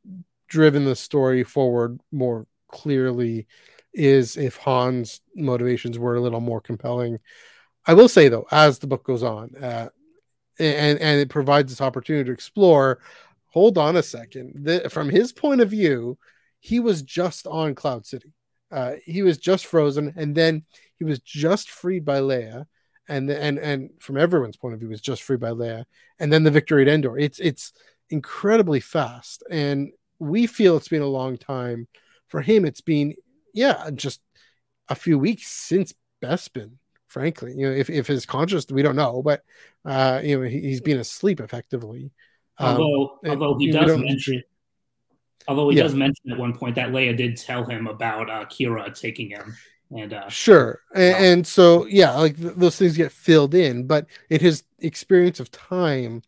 driven 0.48 0.84
the 0.84 0.96
story 0.96 1.44
forward 1.44 1.98
more 2.12 2.46
clearly 2.68 3.46
is 3.94 4.36
if 4.36 4.56
Han's 4.58 5.22
motivations 5.34 5.98
were 5.98 6.16
a 6.16 6.20
little 6.20 6.42
more 6.42 6.60
compelling. 6.60 7.20
I 7.86 7.94
will 7.94 8.10
say 8.10 8.28
though, 8.28 8.46
as 8.50 8.80
the 8.80 8.86
book 8.86 9.04
goes 9.04 9.22
on, 9.22 9.56
uh, 9.56 9.88
and 10.60 10.98
and 10.98 11.20
it 11.20 11.28
provides 11.28 11.72
this 11.72 11.80
opportunity 11.80 12.24
to 12.26 12.32
explore. 12.32 13.00
Hold 13.48 13.78
on 13.78 13.96
a 13.96 14.02
second. 14.02 14.64
The, 14.64 14.88
from 14.90 15.08
his 15.08 15.32
point 15.32 15.60
of 15.60 15.70
view, 15.70 16.18
he 16.60 16.78
was 16.78 17.02
just 17.02 17.46
on 17.46 17.74
Cloud 17.74 18.06
City. 18.06 18.32
Uh, 18.70 18.94
he 19.04 19.22
was 19.22 19.38
just 19.38 19.66
frozen, 19.66 20.14
and 20.16 20.34
then 20.34 20.64
he 20.96 21.04
was 21.04 21.18
just 21.18 21.70
freed 21.70 22.04
by 22.04 22.20
Leia, 22.20 22.66
and 23.08 23.28
and 23.30 23.58
and 23.58 23.90
from 23.98 24.16
everyone's 24.16 24.56
point 24.56 24.74
of 24.74 24.80
view, 24.80 24.88
was 24.88 25.00
just 25.00 25.22
freed 25.22 25.40
by 25.40 25.50
Leia, 25.50 25.84
and 26.18 26.32
then 26.32 26.44
the 26.44 26.50
victory 26.50 26.82
at 26.82 26.88
Endor. 26.88 27.18
It's 27.18 27.40
it's 27.40 27.72
incredibly 28.10 28.80
fast, 28.80 29.42
and 29.50 29.92
we 30.18 30.46
feel 30.46 30.76
it's 30.76 30.88
been 30.88 31.02
a 31.02 31.06
long 31.06 31.36
time. 31.36 31.88
For 32.28 32.42
him, 32.42 32.64
it's 32.64 32.80
been 32.80 33.14
yeah, 33.52 33.90
just 33.94 34.20
a 34.88 34.94
few 34.94 35.18
weeks 35.18 35.48
since 35.48 35.94
Bespin. 36.22 36.74
Frankly, 37.10 37.54
you 37.56 37.66
know, 37.66 37.72
if 37.72 37.90
if 37.90 38.06
his 38.06 38.24
conscious, 38.24 38.66
we 38.70 38.82
don't 38.82 38.94
know, 38.94 39.20
but 39.20 39.42
uh, 39.84 40.20
you 40.22 40.38
know, 40.38 40.46
he, 40.46 40.70
has 40.70 40.80
been 40.80 40.98
asleep 40.98 41.40
effectively. 41.40 42.12
Um, 42.56 42.80
although, 42.80 43.18
although 43.26 43.58
he 43.58 43.72
does 43.72 43.98
mention, 43.98 44.44
although 45.48 45.70
he 45.70 45.76
yeah. 45.76 45.82
does 45.82 45.94
mention 45.94 46.30
at 46.30 46.38
one 46.38 46.56
point 46.56 46.76
that 46.76 46.90
Leia 46.90 47.16
did 47.16 47.36
tell 47.36 47.64
him 47.64 47.88
about 47.88 48.30
uh, 48.30 48.44
Kira 48.44 48.96
taking 48.96 49.28
him. 49.28 49.56
And 49.90 50.12
uh, 50.12 50.28
sure, 50.28 50.82
and, 50.94 51.24
and 51.24 51.46
so 51.46 51.84
yeah, 51.86 52.16
like 52.16 52.36
th- 52.36 52.54
those 52.54 52.76
things 52.76 52.96
get 52.96 53.10
filled 53.10 53.56
in, 53.56 53.88
but 53.88 54.06
in 54.28 54.38
his 54.38 54.62
experience 54.78 55.40
of 55.40 55.50
time, 55.50 56.22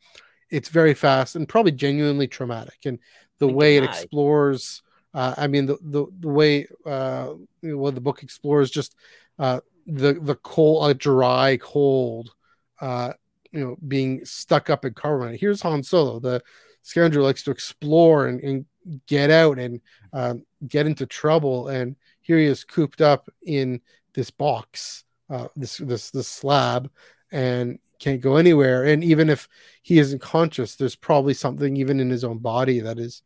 it's 0.50 0.68
very 0.68 0.94
fast 0.94 1.36
and 1.36 1.48
probably 1.48 1.70
genuinely 1.70 2.26
traumatic. 2.26 2.78
And 2.86 2.98
the 3.38 3.46
way 3.46 3.76
it 3.76 3.84
explores 3.84 4.82
uh, 5.14 5.34
I 5.36 5.46
mean, 5.46 5.66
the 5.66 5.78
the, 5.80 6.06
the 6.20 6.28
way 6.28 6.66
uh, 6.86 7.34
well 7.62 7.92
the 7.92 8.00
book 8.00 8.22
explores 8.22 8.70
just 8.70 8.96
uh, 9.38 9.60
the 9.86 10.14
the 10.14 10.36
cold, 10.36 10.90
a 10.90 10.94
dry, 10.94 11.58
cold, 11.58 12.34
uh, 12.80 13.12
you 13.50 13.60
know, 13.60 13.76
being 13.86 14.24
stuck 14.24 14.70
up 14.70 14.84
in 14.84 14.94
carbonite. 14.94 15.40
Here's 15.40 15.62
Han 15.62 15.82
Solo, 15.82 16.20
the 16.20 16.42
scoundrel 16.82 17.24
likes 17.24 17.42
to 17.44 17.50
explore 17.50 18.26
and, 18.26 18.40
and 18.40 18.66
get 19.06 19.30
out 19.30 19.58
and 19.58 19.80
um, 20.12 20.44
get 20.66 20.86
into 20.86 21.06
trouble, 21.06 21.68
and 21.68 21.96
here 22.20 22.38
he 22.38 22.46
is 22.46 22.64
cooped 22.64 23.00
up 23.00 23.28
in 23.42 23.80
this 24.14 24.30
box, 24.30 25.04
uh, 25.30 25.48
this 25.56 25.78
this 25.78 26.10
this 26.10 26.28
slab, 26.28 26.90
and 27.30 27.78
can't 27.98 28.20
go 28.20 28.36
anywhere. 28.36 28.84
And 28.84 29.04
even 29.04 29.30
if 29.30 29.48
he 29.82 29.98
isn't 29.98 30.20
conscious, 30.20 30.76
there's 30.76 30.96
probably 30.96 31.34
something 31.34 31.76
even 31.76 32.00
in 32.00 32.10
his 32.10 32.24
own 32.24 32.38
body 32.38 32.80
that 32.80 32.98
is 32.98 33.22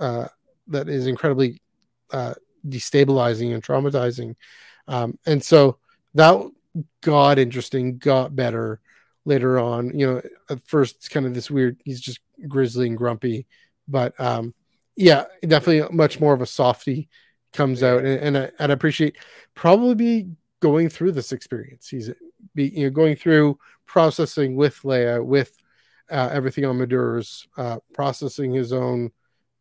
uh, 0.00 0.26
that 0.68 0.88
is 0.88 1.06
incredibly 1.06 1.60
uh, 2.12 2.34
destabilizing 2.66 3.54
and 3.54 3.62
traumatizing. 3.62 4.34
Um, 4.90 5.18
and 5.24 5.42
so 5.42 5.78
that 6.14 6.50
got 7.00 7.38
interesting, 7.38 7.98
got 7.98 8.34
better 8.34 8.80
later 9.24 9.58
on. 9.58 9.96
You 9.96 10.06
know, 10.06 10.22
at 10.50 10.66
first 10.66 10.96
it's 10.96 11.08
kind 11.08 11.26
of 11.26 11.32
this 11.32 11.50
weird. 11.50 11.80
He's 11.84 12.00
just 12.00 12.20
grizzly 12.48 12.88
and 12.88 12.98
grumpy, 12.98 13.46
but 13.86 14.18
um, 14.20 14.52
yeah, 14.96 15.24
definitely 15.46 15.96
much 15.96 16.20
more 16.20 16.34
of 16.34 16.42
a 16.42 16.46
softy 16.46 17.08
comes 17.52 17.82
out, 17.82 18.04
and, 18.04 18.36
and 18.36 18.38
I, 18.38 18.50
and 18.58 18.72
I 18.72 18.74
appreciate 18.74 19.16
probably 19.54 19.94
be 19.94 20.28
going 20.58 20.88
through 20.88 21.12
this 21.12 21.32
experience. 21.32 21.88
He's 21.88 22.10
be 22.54 22.68
you 22.68 22.84
know 22.84 22.90
going 22.90 23.14
through 23.14 23.58
processing 23.86 24.56
with 24.56 24.80
Leia 24.82 25.24
with 25.24 25.56
uh, 26.10 26.30
everything 26.32 26.64
on 26.64 26.78
Madur's, 26.78 27.46
uh, 27.56 27.78
processing 27.94 28.52
his 28.52 28.72
own 28.72 29.12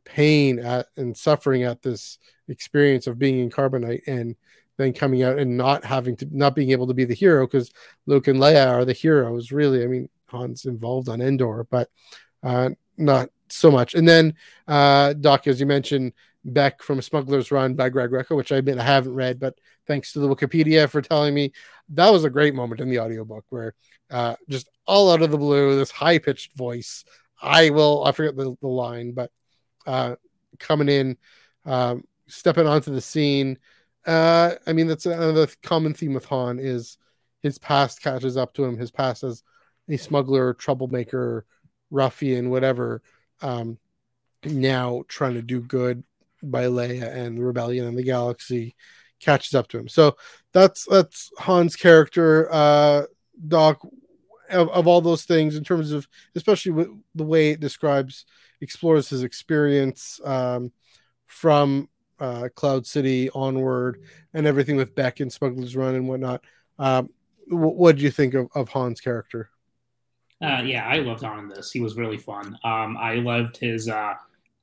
pain 0.05 0.57
at 0.57 0.87
and 0.97 1.15
suffering 1.15 1.63
at 1.63 1.83
this 1.83 2.17
experience 2.47 3.05
of 3.05 3.19
being 3.19 3.39
in 3.39 3.49
carbonite 3.51 4.01
and 4.07 4.35
then 4.79 4.93
coming 4.93 5.23
out 5.23 5.37
and 5.37 5.57
not 5.57 5.83
having 5.83 6.15
to 6.15 6.27
not 6.31 6.55
being 6.55 6.71
able 6.71 6.87
to 6.87 6.93
be 6.93 7.05
the 7.05 7.13
hero 7.13 7.45
because 7.45 7.71
Luke 8.05 8.27
and 8.27 8.39
Leia 8.39 8.67
are 8.67 8.85
the 8.85 8.93
heroes 8.93 9.51
really 9.51 9.83
I 9.83 9.87
mean 9.87 10.09
Han's 10.27 10.65
involved 10.65 11.09
on 11.09 11.21
Endor 11.21 11.67
but 11.69 11.89
uh, 12.43 12.69
not 12.97 13.29
so 13.49 13.69
much 13.69 13.93
and 13.93 14.07
then 14.07 14.33
uh, 14.67 15.13
Doc 15.13 15.47
as 15.47 15.59
you 15.59 15.65
mentioned 15.65 16.13
Beck 16.45 16.81
from 16.81 17.01
Smuggler's 17.01 17.51
Run 17.51 17.75
by 17.75 17.89
Greg 17.89 18.11
Rucka 18.11 18.35
which 18.35 18.51
I 18.51 18.57
admit 18.57 18.79
I 18.79 18.83
haven't 18.83 19.13
read 19.13 19.39
but 19.39 19.55
thanks 19.85 20.13
to 20.13 20.19
the 20.19 20.33
Wikipedia 20.33 20.89
for 20.89 21.01
telling 21.01 21.33
me 21.33 21.51
that 21.89 22.11
was 22.11 22.23
a 22.23 22.29
great 22.29 22.55
moment 22.55 22.81
in 22.81 22.89
the 22.89 22.99
audiobook 22.99 23.45
where 23.49 23.73
uh, 24.09 24.35
just 24.47 24.69
all 24.87 25.11
out 25.11 25.21
of 25.21 25.31
the 25.31 25.37
blue 25.37 25.75
this 25.75 25.91
high 25.91 26.17
pitched 26.17 26.53
voice 26.53 27.03
I 27.41 27.69
will 27.69 28.05
I 28.05 28.13
forget 28.13 28.35
the, 28.35 28.55
the 28.61 28.67
line 28.67 29.11
but 29.11 29.31
uh, 29.85 30.15
coming 30.59 30.89
in, 30.89 31.17
um, 31.65 32.03
stepping 32.27 32.67
onto 32.67 32.93
the 32.93 33.01
scene. 33.01 33.57
Uh, 34.05 34.55
I 34.65 34.73
mean, 34.73 34.87
that's 34.87 35.05
another 35.05 35.47
common 35.61 35.93
theme 35.93 36.13
with 36.13 36.25
Han 36.25 36.59
is 36.59 36.97
his 37.41 37.57
past 37.57 38.01
catches 38.01 38.37
up 38.37 38.53
to 38.53 38.65
him. 38.65 38.77
His 38.77 38.91
past 38.91 39.23
as 39.23 39.43
a 39.87 39.97
smuggler, 39.97 40.53
troublemaker, 40.53 41.45
ruffian, 41.91 42.49
whatever. 42.49 43.01
Um, 43.41 43.77
now 44.43 45.03
trying 45.07 45.33
to 45.33 45.41
do 45.41 45.59
good 45.59 46.03
by 46.41 46.65
Leia 46.65 47.13
and 47.13 47.37
the 47.37 47.43
rebellion 47.43 47.85
and 47.85 47.97
the 47.97 48.03
galaxy 48.03 48.75
catches 49.19 49.53
up 49.53 49.67
to 49.69 49.77
him. 49.77 49.87
So 49.87 50.15
that's 50.53 50.85
that's 50.85 51.31
Han's 51.37 51.75
character. 51.75 52.51
Uh, 52.51 53.03
Doc, 53.47 53.85
of, 54.49 54.69
of 54.69 54.87
all 54.87 55.01
those 55.01 55.25
things, 55.25 55.55
in 55.55 55.63
terms 55.63 55.91
of 55.91 56.07
especially 56.35 56.71
with 56.71 56.87
the 57.15 57.25
way 57.25 57.51
it 57.51 57.59
describes 57.59 58.25
explores 58.61 59.09
his 59.09 59.23
experience 59.23 60.19
um, 60.23 60.71
from 61.25 61.87
uh, 62.19 62.49
Cloud 62.55 62.85
City 62.85 63.29
onward 63.31 64.01
and 64.33 64.45
everything 64.45 64.75
with 64.75 64.95
Beck 64.95 65.19
and 65.19 65.31
Smuggler's 65.31 65.75
Run 65.75 65.95
and 65.95 66.07
whatnot. 66.07 66.43
Um, 66.77 67.09
what 67.47 67.95
do 67.95 68.03
you 68.03 68.11
think 68.11 68.33
of, 68.33 68.47
of 68.53 68.69
Han's 68.69 69.01
character? 69.01 69.49
Uh, 70.41 70.61
yeah, 70.63 70.87
I 70.87 70.99
loved 70.99 71.23
Han 71.23 71.39
in 71.39 71.47
this. 71.49 71.71
He 71.71 71.81
was 71.81 71.97
really 71.97 72.17
fun. 72.17 72.57
Um, 72.63 72.95
I 72.97 73.15
loved 73.15 73.57
his 73.57 73.89
uh, 73.89 74.13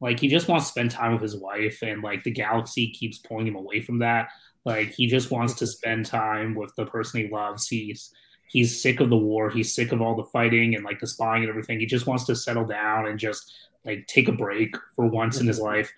like 0.01 0.21
he 0.21 0.29
just 0.29 0.49
wants 0.49 0.67
to 0.67 0.71
spend 0.71 0.91
time 0.91 1.13
with 1.13 1.23
his 1.23 1.37
wife, 1.37 1.83
and 1.83 2.03
like 2.03 2.23
the 2.23 2.31
galaxy 2.31 2.91
keeps 2.91 3.19
pulling 3.19 3.47
him 3.47 3.57
away 3.57 3.81
from 3.81 3.99
that. 3.99 4.29
Like 4.65 4.93
he 4.93 5.07
just 5.07 5.31
wants 5.31 5.55
to 5.55 5.67
spend 5.67 6.07
time 6.07 6.55
with 6.55 6.75
the 6.77 6.87
person 6.87 7.23
he 7.23 7.29
loves. 7.29 7.69
He's 7.69 8.13
he's 8.49 8.81
sick 8.81 9.01
of 9.01 9.11
the 9.11 9.17
war. 9.17 9.51
He's 9.51 9.75
sick 9.75 9.93
of 9.93 10.01
all 10.01 10.17
the 10.17 10.25
fighting 10.25 10.75
and 10.75 10.85
like 10.85 11.01
the 11.01 11.07
spying 11.07 11.43
and 11.43 11.51
everything. 11.51 11.81
He 11.81 11.87
just 11.87 12.07
wants 12.07 12.25
to 12.25 12.37
settle 12.37 12.65
down 12.65 13.07
and 13.07 13.19
just 13.19 13.55
like 13.85 14.07
take 14.07 14.29
a 14.29 14.33
break 14.33 14.75
for 14.95 15.07
once 15.07 15.41
in 15.41 15.47
his 15.47 15.59
mm-hmm. 15.59 15.67
life, 15.67 15.93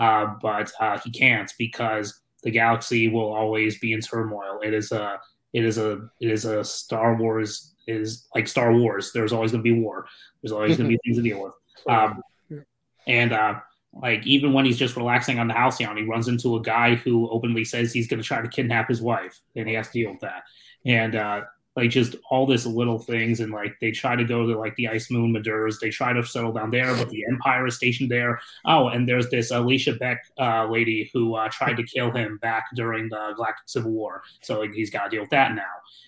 uh, 0.00 0.34
but 0.40 0.72
uh, 0.80 0.98
he 0.98 1.10
can't 1.10 1.52
because 1.58 2.22
the 2.42 2.50
galaxy 2.50 3.08
will 3.08 3.32
always 3.32 3.78
be 3.78 3.92
in 3.92 4.00
turmoil. 4.00 4.58
It 4.64 4.72
is 4.72 4.92
a 4.92 5.20
it 5.52 5.64
is 5.64 5.76
a 5.76 6.08
it 6.20 6.30
is 6.30 6.46
a 6.46 6.64
Star 6.64 7.16
Wars 7.16 7.74
is 7.86 8.26
like 8.34 8.48
Star 8.48 8.74
Wars. 8.74 9.12
There's 9.12 9.32
always 9.32 9.52
going 9.52 9.62
to 9.62 9.70
be 9.70 9.78
war. 9.78 10.06
There's 10.42 10.52
always 10.52 10.78
going 10.78 10.88
to 10.88 10.96
be 10.96 11.00
things 11.04 11.18
to 11.18 11.22
deal 11.22 11.42
with. 11.42 11.52
Um, 11.86 12.22
and 13.06 13.32
uh, 13.34 13.60
like 13.92 14.26
even 14.26 14.54
when 14.54 14.64
he's 14.64 14.78
just 14.78 14.96
relaxing 14.96 15.38
on 15.38 15.48
the 15.48 15.54
Halcyon, 15.54 15.98
he 15.98 16.04
runs 16.04 16.28
into 16.28 16.56
a 16.56 16.62
guy 16.62 16.94
who 16.94 17.28
openly 17.28 17.64
says 17.64 17.92
he's 17.92 18.08
going 18.08 18.22
to 18.22 18.26
try 18.26 18.40
to 18.40 18.48
kidnap 18.48 18.88
his 18.88 19.02
wife, 19.02 19.38
and 19.54 19.68
he 19.68 19.74
has 19.74 19.88
to 19.88 19.92
deal 19.92 20.12
with 20.12 20.20
that. 20.20 20.44
And 20.86 21.14
uh, 21.14 21.42
like 21.76 21.90
just 21.90 22.16
all 22.30 22.46
this 22.46 22.66
little 22.66 22.98
things 22.98 23.40
and 23.40 23.52
like 23.52 23.74
they 23.80 23.90
try 23.90 24.16
to 24.16 24.24
go 24.24 24.46
to 24.46 24.58
like 24.58 24.74
the 24.76 24.88
ice 24.88 25.10
moon 25.10 25.32
madurs 25.32 25.78
they 25.78 25.90
try 25.90 26.12
to 26.12 26.24
settle 26.24 26.52
down 26.52 26.70
there 26.70 26.94
but 26.96 27.08
the 27.10 27.24
empire 27.30 27.66
is 27.66 27.76
stationed 27.76 28.10
there. 28.10 28.40
Oh 28.64 28.88
and 28.88 29.08
there's 29.08 29.30
this 29.30 29.52
alecia 29.52 29.98
beck 29.98 30.18
uh, 30.38 30.66
lady 30.66 31.10
who 31.12 31.34
uh, 31.34 31.48
tried 31.50 31.76
to 31.76 31.82
kill 31.82 32.10
him 32.10 32.38
back 32.42 32.64
during 32.74 33.08
the 33.08 33.32
galactic 33.36 33.68
civil 33.68 33.92
war. 33.92 34.22
So 34.42 34.60
like, 34.60 34.72
he's 34.72 34.90
got 34.90 35.04
to 35.04 35.10
deal 35.10 35.22
with 35.22 35.30
that 35.30 35.54
now. 35.54 35.62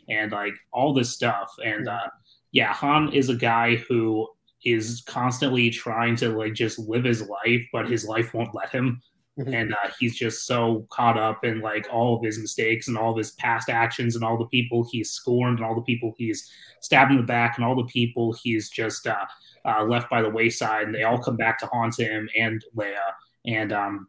And 0.09 0.33
like 0.33 0.55
all 0.73 0.93
this 0.93 1.11
stuff. 1.11 1.53
And 1.65 1.89
uh, 1.89 2.09
yeah 2.53 2.73
han 2.73 3.13
is 3.13 3.29
a 3.29 3.35
guy 3.35 3.77
who 3.77 4.29
is 4.65 5.03
constantly 5.07 5.71
trying 5.71 6.15
to 6.17 6.29
like 6.29 6.55
just 6.55 6.79
live 6.79 7.05
his 7.05 7.23
life 7.23 7.67
but 7.73 7.89
his 7.89 8.05
life 8.05 8.33
won't 8.33 8.55
let 8.55 8.71
him 8.71 9.03
Mm-hmm. 9.39 9.55
And 9.55 9.73
uh, 9.73 9.91
he's 9.99 10.17
just 10.17 10.47
so 10.47 10.87
caught 10.91 11.19
up 11.19 11.45
in 11.45 11.61
like 11.61 11.87
all 11.91 12.17
of 12.17 12.23
his 12.23 12.39
mistakes 12.39 12.89
and 12.89 12.99
all 12.99 13.13
of 13.13 13.17
his 13.17 13.31
past 13.33 13.71
actions 13.71 14.15
and 14.15 14.23
all 14.23 14.37
the 14.37 14.47
people 14.47 14.87
he's 14.91 15.11
scorned 15.11 15.59
and 15.59 15.67
all 15.67 15.75
the 15.75 15.81
people 15.83 16.13
he's 16.19 16.51
stabbed 16.83 17.13
in 17.13 17.17
the 17.17 17.23
back 17.23 17.57
and 17.57 17.65
all 17.65 17.75
the 17.75 17.85
people 17.85 18.35
he's 18.43 18.69
just 18.69 19.07
uh, 19.07 19.25
uh, 19.65 19.85
left 19.85 20.11
by 20.11 20.21
the 20.21 20.29
wayside. 20.29 20.85
And 20.85 20.95
they 20.95 21.05
all 21.05 21.19
come 21.19 21.37
back 21.37 21.59
to 21.61 21.67
haunt 21.67 21.99
him 21.99 22.29
and 22.37 22.63
Leia. 22.77 22.99
And 23.47 23.73
um, 23.73 24.09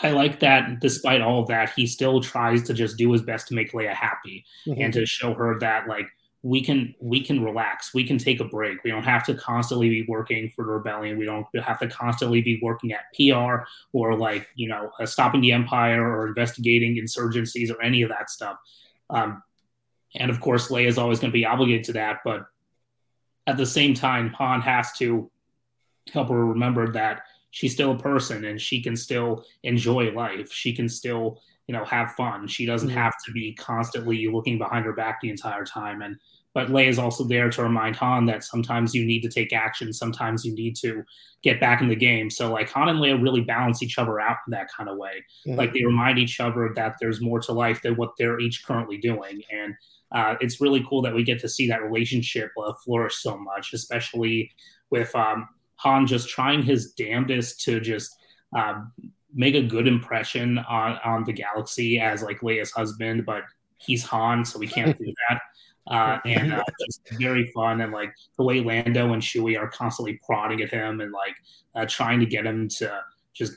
I 0.00 0.10
like 0.10 0.40
that 0.40 0.80
despite 0.80 1.22
all 1.22 1.40
of 1.40 1.48
that, 1.48 1.72
he 1.74 1.86
still 1.86 2.20
tries 2.20 2.62
to 2.64 2.74
just 2.74 2.96
do 2.96 3.10
his 3.10 3.22
best 3.22 3.48
to 3.48 3.54
make 3.54 3.72
Leia 3.72 3.94
happy 3.94 4.44
mm-hmm. 4.66 4.80
and 4.80 4.92
to 4.92 5.06
show 5.06 5.34
her 5.34 5.58
that 5.58 5.88
like 5.88 6.06
we 6.46 6.62
can 6.62 6.94
we 7.00 7.20
can 7.20 7.42
relax. 7.42 7.92
We 7.92 8.04
can 8.04 8.18
take 8.18 8.38
a 8.38 8.44
break. 8.44 8.84
We 8.84 8.90
don't 8.90 9.02
have 9.02 9.26
to 9.26 9.34
constantly 9.34 9.88
be 9.88 10.06
working 10.06 10.52
for 10.54 10.64
the 10.64 10.70
rebellion. 10.70 11.18
We 11.18 11.24
don't 11.24 11.44
have 11.58 11.80
to 11.80 11.88
constantly 11.88 12.40
be 12.40 12.60
working 12.62 12.92
at 12.92 13.12
pr 13.16 13.64
or 13.92 14.16
like 14.16 14.46
you 14.54 14.68
know 14.68 14.92
uh, 15.00 15.06
stopping 15.06 15.40
the 15.40 15.50
empire 15.50 16.08
or 16.08 16.28
investigating 16.28 17.02
insurgencies 17.02 17.68
or 17.74 17.82
any 17.82 18.02
of 18.02 18.10
that 18.10 18.30
stuff. 18.30 18.58
Um, 19.10 19.42
and 20.14 20.30
of 20.30 20.40
course 20.40 20.68
leia 20.68 20.86
is 20.86 20.98
always 20.98 21.18
going 21.18 21.32
to 21.32 21.36
be 21.36 21.44
obligated 21.44 21.84
to 21.84 21.92
that 21.94 22.20
but 22.24 22.46
at 23.46 23.56
the 23.56 23.66
same 23.66 23.92
time 23.92 24.30
han 24.30 24.60
has 24.60 24.92
to 24.98 25.30
help 26.12 26.28
her 26.28 26.46
remember 26.46 26.92
that 26.92 27.22
she's 27.50 27.72
still 27.72 27.92
a 27.92 27.98
person 27.98 28.44
and 28.44 28.60
she 28.60 28.82
can 28.82 28.96
still 28.96 29.44
enjoy 29.64 30.12
life. 30.12 30.52
She 30.52 30.72
can 30.72 30.88
still 30.88 31.40
you 31.66 31.72
know 31.72 31.84
have 31.84 32.12
fun. 32.12 32.46
She 32.46 32.66
doesn't 32.66 32.90
have 32.90 33.14
to 33.24 33.32
be 33.32 33.52
constantly 33.54 34.28
looking 34.28 34.58
behind 34.58 34.84
her 34.86 34.92
back 34.92 35.20
the 35.20 35.30
entire 35.30 35.64
time 35.64 36.02
and 36.02 36.16
but 36.56 36.68
Leia 36.68 36.88
is 36.88 36.98
also 36.98 37.22
there 37.22 37.50
to 37.50 37.62
remind 37.62 37.96
Han 37.96 38.24
that 38.24 38.42
sometimes 38.42 38.94
you 38.94 39.04
need 39.04 39.20
to 39.20 39.28
take 39.28 39.52
action, 39.52 39.92
sometimes 39.92 40.42
you 40.42 40.54
need 40.54 40.74
to 40.76 41.04
get 41.42 41.60
back 41.60 41.82
in 41.82 41.88
the 41.88 41.94
game. 41.94 42.30
So 42.30 42.50
like 42.50 42.70
Han 42.70 42.88
and 42.88 42.98
Leia 42.98 43.22
really 43.22 43.42
balance 43.42 43.82
each 43.82 43.98
other 43.98 44.18
out 44.18 44.38
in 44.46 44.52
that 44.52 44.68
kind 44.74 44.88
of 44.88 44.96
way. 44.96 45.22
Mm-hmm. 45.46 45.58
Like 45.58 45.74
they 45.74 45.84
remind 45.84 46.18
each 46.18 46.40
other 46.40 46.72
that 46.74 46.94
there's 46.98 47.20
more 47.20 47.40
to 47.40 47.52
life 47.52 47.82
than 47.82 47.96
what 47.96 48.12
they're 48.16 48.40
each 48.40 48.64
currently 48.64 48.96
doing, 48.96 49.42
and 49.52 49.74
uh, 50.12 50.36
it's 50.40 50.58
really 50.58 50.82
cool 50.88 51.02
that 51.02 51.14
we 51.14 51.24
get 51.24 51.40
to 51.40 51.48
see 51.48 51.68
that 51.68 51.82
relationship 51.82 52.50
uh, 52.58 52.72
flourish 52.82 53.16
so 53.16 53.36
much, 53.36 53.74
especially 53.74 54.50
with 54.88 55.14
um, 55.14 55.46
Han 55.80 56.06
just 56.06 56.26
trying 56.26 56.62
his 56.62 56.92
damnedest 56.92 57.60
to 57.64 57.80
just 57.80 58.16
um, 58.56 58.92
make 59.34 59.54
a 59.54 59.60
good 59.60 59.86
impression 59.86 60.56
on 60.56 60.98
on 61.04 61.24
the 61.24 61.34
galaxy 61.34 62.00
as 62.00 62.22
like 62.22 62.40
Leia's 62.40 62.70
husband, 62.70 63.26
but 63.26 63.42
he's 63.76 64.02
Han, 64.04 64.42
so 64.42 64.58
we 64.58 64.66
can't 64.66 64.98
do 65.04 65.12
that. 65.28 65.40
Uh, 65.86 66.18
and 66.24 66.52
uh, 66.52 66.62
just 66.84 67.00
very 67.18 67.50
fun. 67.52 67.80
And 67.80 67.92
like 67.92 68.12
the 68.36 68.44
way 68.44 68.60
Lando 68.60 69.12
and 69.12 69.22
Chewie 69.22 69.58
are 69.58 69.68
constantly 69.68 70.20
prodding 70.24 70.60
at 70.62 70.70
him 70.70 71.00
and 71.00 71.12
like 71.12 71.36
uh, 71.74 71.86
trying 71.88 72.20
to 72.20 72.26
get 72.26 72.46
him 72.46 72.68
to 72.68 73.00
just 73.32 73.54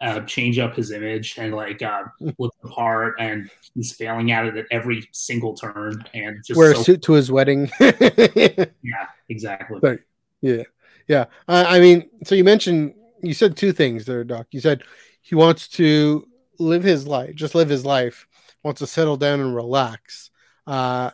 uh, 0.00 0.20
change 0.20 0.58
up 0.58 0.76
his 0.76 0.92
image 0.92 1.36
and 1.38 1.54
like 1.54 1.82
uh, 1.82 2.04
look 2.38 2.54
the 2.62 2.68
part, 2.68 3.14
and 3.18 3.50
he's 3.74 3.92
failing 3.92 4.32
at 4.32 4.46
it 4.46 4.56
at 4.56 4.66
every 4.70 5.08
single 5.12 5.54
turn. 5.54 6.04
And 6.14 6.42
just 6.44 6.58
wear 6.58 6.74
so- 6.74 6.80
a 6.80 6.84
suit 6.84 7.02
to 7.02 7.12
his 7.14 7.30
wedding. 7.30 7.70
yeah, 7.80 9.06
exactly. 9.28 9.78
But, 9.80 10.00
yeah, 10.40 10.62
yeah. 11.08 11.26
I 11.48 11.80
mean, 11.80 12.08
so 12.24 12.34
you 12.34 12.44
mentioned 12.44 12.94
you 13.22 13.34
said 13.34 13.56
two 13.56 13.72
things 13.72 14.04
there, 14.04 14.24
Doc. 14.24 14.46
You 14.50 14.60
said 14.60 14.82
he 15.20 15.34
wants 15.34 15.68
to 15.68 16.26
live 16.58 16.82
his 16.82 17.06
life, 17.06 17.34
just 17.34 17.54
live 17.54 17.68
his 17.68 17.84
life, 17.84 18.26
wants 18.62 18.80
to 18.80 18.86
settle 18.86 19.16
down 19.16 19.40
and 19.40 19.54
relax. 19.54 20.30
Uh, 20.66 21.10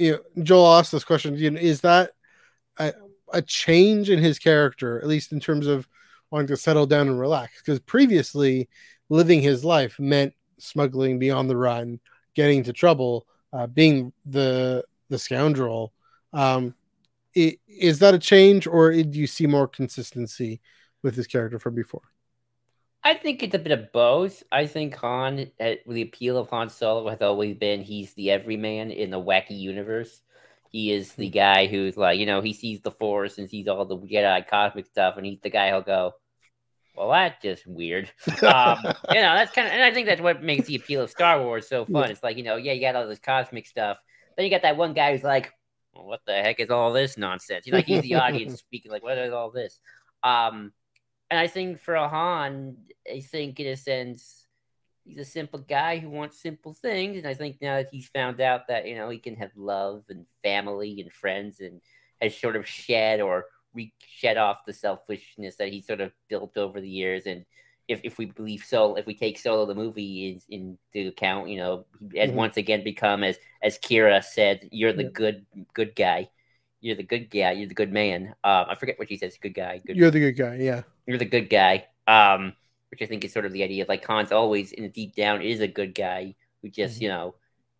you 0.00 0.12
know, 0.12 0.42
Joel 0.42 0.78
asked 0.78 0.92
this 0.92 1.04
question: 1.04 1.36
you 1.36 1.50
know, 1.50 1.60
Is 1.60 1.82
that 1.82 2.12
a, 2.78 2.92
a 3.32 3.42
change 3.42 4.10
in 4.10 4.18
his 4.18 4.38
character, 4.38 4.98
at 4.98 5.06
least 5.06 5.32
in 5.32 5.40
terms 5.40 5.66
of 5.66 5.86
wanting 6.30 6.48
to 6.48 6.56
settle 6.56 6.86
down 6.86 7.08
and 7.08 7.20
relax? 7.20 7.60
Because 7.60 7.80
previously, 7.80 8.68
living 9.08 9.42
his 9.42 9.64
life 9.64 10.00
meant 10.00 10.32
smuggling, 10.58 11.18
being 11.18 11.32
on 11.32 11.48
the 11.48 11.56
run, 11.56 12.00
getting 12.34 12.58
into 12.58 12.72
trouble, 12.72 13.26
uh, 13.52 13.66
being 13.66 14.12
the 14.24 14.84
the 15.10 15.18
scoundrel. 15.18 15.92
Um, 16.32 16.74
it, 17.34 17.60
is 17.68 17.98
that 17.98 18.14
a 18.14 18.18
change, 18.18 18.66
or 18.66 18.90
do 18.90 19.18
you 19.18 19.26
see 19.26 19.46
more 19.46 19.68
consistency 19.68 20.60
with 21.02 21.14
his 21.14 21.26
character 21.26 21.58
from 21.58 21.74
before? 21.74 22.02
I 23.02 23.14
think 23.14 23.42
it's 23.42 23.54
a 23.54 23.58
bit 23.58 23.72
of 23.72 23.92
both. 23.92 24.42
I 24.52 24.66
think 24.66 24.94
Han, 24.96 25.50
eh, 25.58 25.76
the 25.86 26.02
appeal 26.02 26.36
of 26.36 26.50
Han 26.50 26.68
Solo 26.68 27.08
has 27.08 27.22
always 27.22 27.56
been 27.56 27.82
he's 27.82 28.12
the 28.14 28.30
everyman 28.30 28.90
in 28.90 29.10
the 29.10 29.20
wacky 29.20 29.58
universe. 29.58 30.20
He 30.70 30.92
is 30.92 31.12
the 31.14 31.28
hmm. 31.28 31.34
guy 31.34 31.66
who's 31.66 31.96
like, 31.96 32.18
you 32.18 32.26
know, 32.26 32.40
he 32.40 32.52
sees 32.52 32.80
the 32.80 32.90
Force 32.90 33.38
and 33.38 33.48
sees 33.48 33.68
all 33.68 33.84
the 33.84 33.96
Jedi 33.96 34.46
cosmic 34.46 34.86
stuff, 34.86 35.16
and 35.16 35.26
he's 35.26 35.40
the 35.40 35.50
guy 35.50 35.70
who'll 35.70 35.80
go, 35.80 36.12
"Well, 36.94 37.10
that's 37.10 37.42
just 37.42 37.66
weird." 37.66 38.10
um, 38.42 38.78
you 38.84 39.20
know, 39.20 39.34
that's 39.34 39.52
kind 39.52 39.66
of, 39.66 39.72
and 39.72 39.82
I 39.82 39.92
think 39.92 40.06
that's 40.06 40.20
what 40.20 40.42
makes 40.42 40.66
the 40.66 40.76
appeal 40.76 41.02
of 41.02 41.10
Star 41.10 41.42
Wars 41.42 41.68
so 41.68 41.86
fun. 41.86 42.10
It's 42.10 42.22
like, 42.22 42.36
you 42.36 42.44
know, 42.44 42.56
yeah, 42.56 42.72
you 42.72 42.82
got 42.82 42.96
all 42.96 43.08
this 43.08 43.18
cosmic 43.18 43.66
stuff, 43.66 43.98
then 44.36 44.44
you 44.44 44.50
got 44.50 44.62
that 44.62 44.76
one 44.76 44.92
guy 44.92 45.12
who's 45.12 45.24
like, 45.24 45.52
well, 45.94 46.04
"What 46.04 46.20
the 46.26 46.34
heck 46.34 46.60
is 46.60 46.70
all 46.70 46.92
this 46.92 47.16
nonsense?" 47.16 47.64
He's 47.64 47.74
like, 47.74 47.86
he's 47.86 48.02
the 48.02 48.16
audience 48.16 48.58
speaking, 48.58 48.92
like, 48.92 49.02
"What 49.02 49.18
is 49.18 49.32
all 49.32 49.50
this?" 49.50 49.80
Um, 50.22 50.72
and 51.30 51.38
I 51.38 51.46
think 51.46 51.78
for 51.78 51.96
Han, 51.96 52.76
I 53.10 53.20
think 53.20 53.60
in 53.60 53.68
a 53.68 53.76
sense, 53.76 54.46
he's 55.04 55.18
a 55.18 55.24
simple 55.24 55.60
guy 55.60 55.98
who 55.98 56.10
wants 56.10 56.40
simple 56.40 56.74
things. 56.74 57.18
And 57.18 57.26
I 57.26 57.34
think 57.34 57.62
now 57.62 57.76
that 57.76 57.88
he's 57.92 58.08
found 58.08 58.40
out 58.40 58.66
that, 58.68 58.86
you 58.86 58.96
know, 58.96 59.08
he 59.08 59.18
can 59.18 59.36
have 59.36 59.50
love 59.56 60.04
and 60.08 60.26
family 60.42 61.00
and 61.00 61.12
friends 61.12 61.60
and 61.60 61.80
has 62.20 62.36
sort 62.36 62.56
of 62.56 62.66
shed 62.66 63.20
or 63.20 63.46
re- 63.74 63.94
shed 64.00 64.36
off 64.38 64.64
the 64.66 64.72
selfishness 64.72 65.56
that 65.56 65.68
he 65.68 65.82
sort 65.82 66.00
of 66.00 66.12
built 66.28 66.56
over 66.56 66.80
the 66.80 66.88
years. 66.88 67.26
And 67.26 67.44
if, 67.86 68.00
if 68.02 68.18
we 68.18 68.26
believe 68.26 68.64
so, 68.66 68.96
if 68.96 69.06
we 69.06 69.14
take 69.14 69.38
Solo 69.38 69.66
the 69.66 69.74
movie 69.74 70.40
in, 70.50 70.74
into 70.94 71.08
account, 71.10 71.48
you 71.48 71.58
know, 71.58 71.86
he 72.12 72.18
has 72.18 72.30
mm-hmm. 72.30 72.38
once 72.38 72.56
again 72.56 72.82
become 72.82 73.22
as 73.22 73.38
as 73.62 73.78
Qi'ra 73.78 74.22
said, 74.24 74.68
you're 74.72 74.92
the 74.92 75.04
good 75.04 75.46
good 75.74 75.94
guy 75.94 76.28
you're 76.80 76.96
the 76.96 77.02
good 77.02 77.30
guy, 77.30 77.52
you're 77.52 77.68
the 77.68 77.74
good 77.74 77.92
man. 77.92 78.34
Um, 78.42 78.66
I 78.68 78.74
forget 78.74 78.98
what 78.98 79.08
she 79.08 79.16
says, 79.16 79.36
good 79.40 79.54
guy. 79.54 79.80
Good 79.86 79.96
you're 79.96 80.10
the 80.10 80.20
good 80.20 80.36
guy, 80.36 80.56
yeah. 80.56 80.82
You're 81.10 81.18
the 81.18 81.24
good 81.24 81.50
guy. 81.50 81.86
Um, 82.06 82.54
which 82.90 83.02
I 83.02 83.06
think 83.06 83.24
is 83.24 83.32
sort 83.32 83.46
of 83.46 83.52
the 83.52 83.62
idea 83.62 83.82
of 83.82 83.88
like 83.88 84.06
Han's 84.06 84.32
always 84.32 84.72
in 84.72 84.88
deep 84.90 85.14
down 85.14 85.42
is 85.42 85.60
a 85.60 85.68
good 85.68 85.94
guy 85.94 86.34
who 86.62 86.68
just, 86.68 86.96
mm-hmm. 86.96 87.04
you 87.04 87.08
know, 87.08 87.34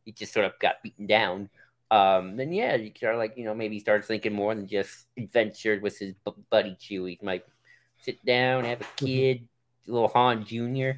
he 0.05 0.13
just 0.13 0.33
sort 0.33 0.47
of 0.47 0.59
got 0.59 0.83
beaten 0.83 1.07
down. 1.07 1.51
Um, 1.91 2.37
then 2.37 2.53
yeah, 2.53 2.77
you 2.77 2.93
start 2.97 3.19
like, 3.19 3.37
you 3.37 3.45
know, 3.45 3.55
maybe 3.55 3.81
starts 3.81 4.07
thinking 4.07 4.33
more 4.33 4.55
than 4.55 4.69
just 4.69 5.07
adventured 5.17 5.83
with 5.83 5.99
his 5.99 6.15
buddy 6.51 6.77
Chewie. 6.81 7.19
He 7.19 7.27
might 7.27 7.45
sit 8.01 8.25
down, 8.25 8.65
have 8.65 8.81
a 8.81 8.85
mm-hmm. 8.85 9.07
kid, 9.07 9.49
little 9.87 10.09
Han 10.09 10.45
Jr. 10.45 10.91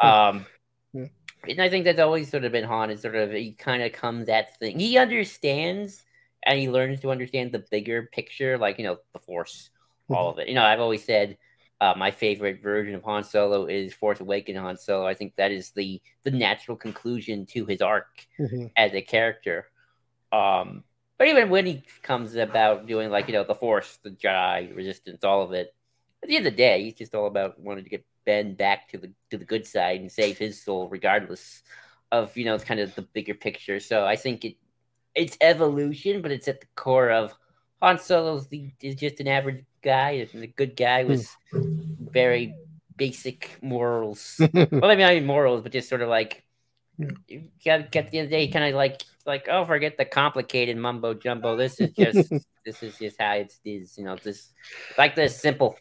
um, 0.04 0.46
and 0.94 1.60
I 1.60 1.68
think 1.68 1.84
that's 1.84 2.00
always 2.00 2.30
sort 2.30 2.44
of 2.44 2.52
been 2.52 2.64
Han 2.64 2.90
is 2.90 3.02
sort 3.02 3.16
of 3.16 3.32
he 3.32 3.52
kind 3.52 3.82
of 3.82 3.92
comes 3.92 4.26
that 4.26 4.58
thing. 4.58 4.78
He 4.78 4.96
understands 4.96 6.02
and 6.44 6.58
he 6.58 6.70
learns 6.70 7.00
to 7.00 7.10
understand 7.10 7.52
the 7.52 7.64
bigger 7.70 8.08
picture, 8.12 8.56
like 8.56 8.78
you 8.78 8.84
know 8.84 8.98
the 9.12 9.18
Force, 9.18 9.70
all 10.08 10.30
of 10.30 10.38
it. 10.38 10.48
You 10.48 10.54
know, 10.54 10.64
I've 10.64 10.80
always 10.80 11.04
said 11.04 11.36
uh, 11.82 11.94
my 11.96 12.12
favorite 12.12 12.62
version 12.62 12.94
of 12.94 13.02
Han 13.02 13.24
Solo 13.24 13.66
is 13.66 13.92
Force 13.92 14.20
Awakened 14.20 14.56
Han 14.56 14.76
Solo. 14.76 15.04
I 15.04 15.14
think 15.14 15.34
that 15.34 15.50
is 15.50 15.72
the 15.72 16.00
the 16.22 16.30
natural 16.30 16.76
conclusion 16.76 17.44
to 17.46 17.66
his 17.66 17.82
arc 17.82 18.24
mm-hmm. 18.38 18.66
as 18.76 18.94
a 18.94 19.02
character. 19.02 19.66
Um, 20.30 20.84
but 21.18 21.26
even 21.26 21.50
when 21.50 21.66
he 21.66 21.82
comes 22.02 22.36
about 22.36 22.86
doing 22.86 23.10
like 23.10 23.26
you 23.26 23.32
know 23.32 23.42
the 23.42 23.56
Force, 23.56 23.98
the 24.04 24.10
Jedi, 24.10 24.74
Resistance, 24.76 25.24
all 25.24 25.42
of 25.42 25.52
it, 25.54 25.74
at 26.22 26.28
the 26.28 26.36
end 26.36 26.46
of 26.46 26.52
the 26.52 26.56
day, 26.56 26.84
he's 26.84 26.94
just 26.94 27.16
all 27.16 27.26
about 27.26 27.58
wanting 27.58 27.82
to 27.82 27.90
get 27.90 28.06
Ben 28.24 28.54
back 28.54 28.88
to 28.90 28.98
the 28.98 29.12
to 29.30 29.36
the 29.36 29.44
good 29.44 29.66
side 29.66 30.00
and 30.00 30.12
save 30.12 30.38
his 30.38 30.62
soul, 30.62 30.88
regardless 30.88 31.64
of 32.12 32.36
you 32.36 32.44
know 32.44 32.54
it's 32.54 32.62
kind 32.62 32.78
of 32.78 32.94
the 32.94 33.02
bigger 33.02 33.34
picture. 33.34 33.80
So 33.80 34.06
I 34.06 34.14
think 34.14 34.44
it 34.44 34.54
it's 35.16 35.36
evolution, 35.40 36.22
but 36.22 36.30
it's 36.30 36.46
at 36.46 36.60
the 36.60 36.68
core 36.76 37.10
of 37.10 37.34
Han 37.82 37.98
Solo's 37.98 38.46
the, 38.46 38.70
is 38.80 38.94
just 38.94 39.18
an 39.18 39.26
average 39.26 39.64
guy, 39.82 40.26
The 40.32 40.46
good 40.46 40.76
guy 40.76 41.04
was 41.04 41.28
very 41.52 42.54
basic 42.96 43.58
morals. 43.62 44.36
well, 44.52 44.66
I 44.84 44.94
mean, 44.94 45.00
not 45.00 45.12
even 45.12 45.26
morals, 45.26 45.62
but 45.62 45.72
just 45.72 45.88
sort 45.88 46.02
of 46.02 46.08
like 46.08 46.42
you 47.28 47.48
got 47.64 47.90
get 47.90 48.10
the 48.10 48.18
end 48.18 48.26
of 48.26 48.30
the 48.30 48.36
day, 48.36 48.48
kind 48.48 48.64
of 48.64 48.74
like 48.74 49.02
like 49.26 49.48
oh, 49.50 49.64
forget 49.64 49.96
the 49.96 50.04
complicated 50.04 50.76
mumbo 50.76 51.14
jumbo. 51.14 51.56
This 51.56 51.80
is 51.80 51.90
just 51.92 52.30
this 52.64 52.82
is 52.82 52.98
just 52.98 53.20
how 53.20 53.32
it 53.32 53.54
is. 53.64 53.96
You 53.98 54.04
know, 54.04 54.16
just 54.16 54.52
like 54.98 55.14
this 55.14 55.40
simple. 55.40 55.76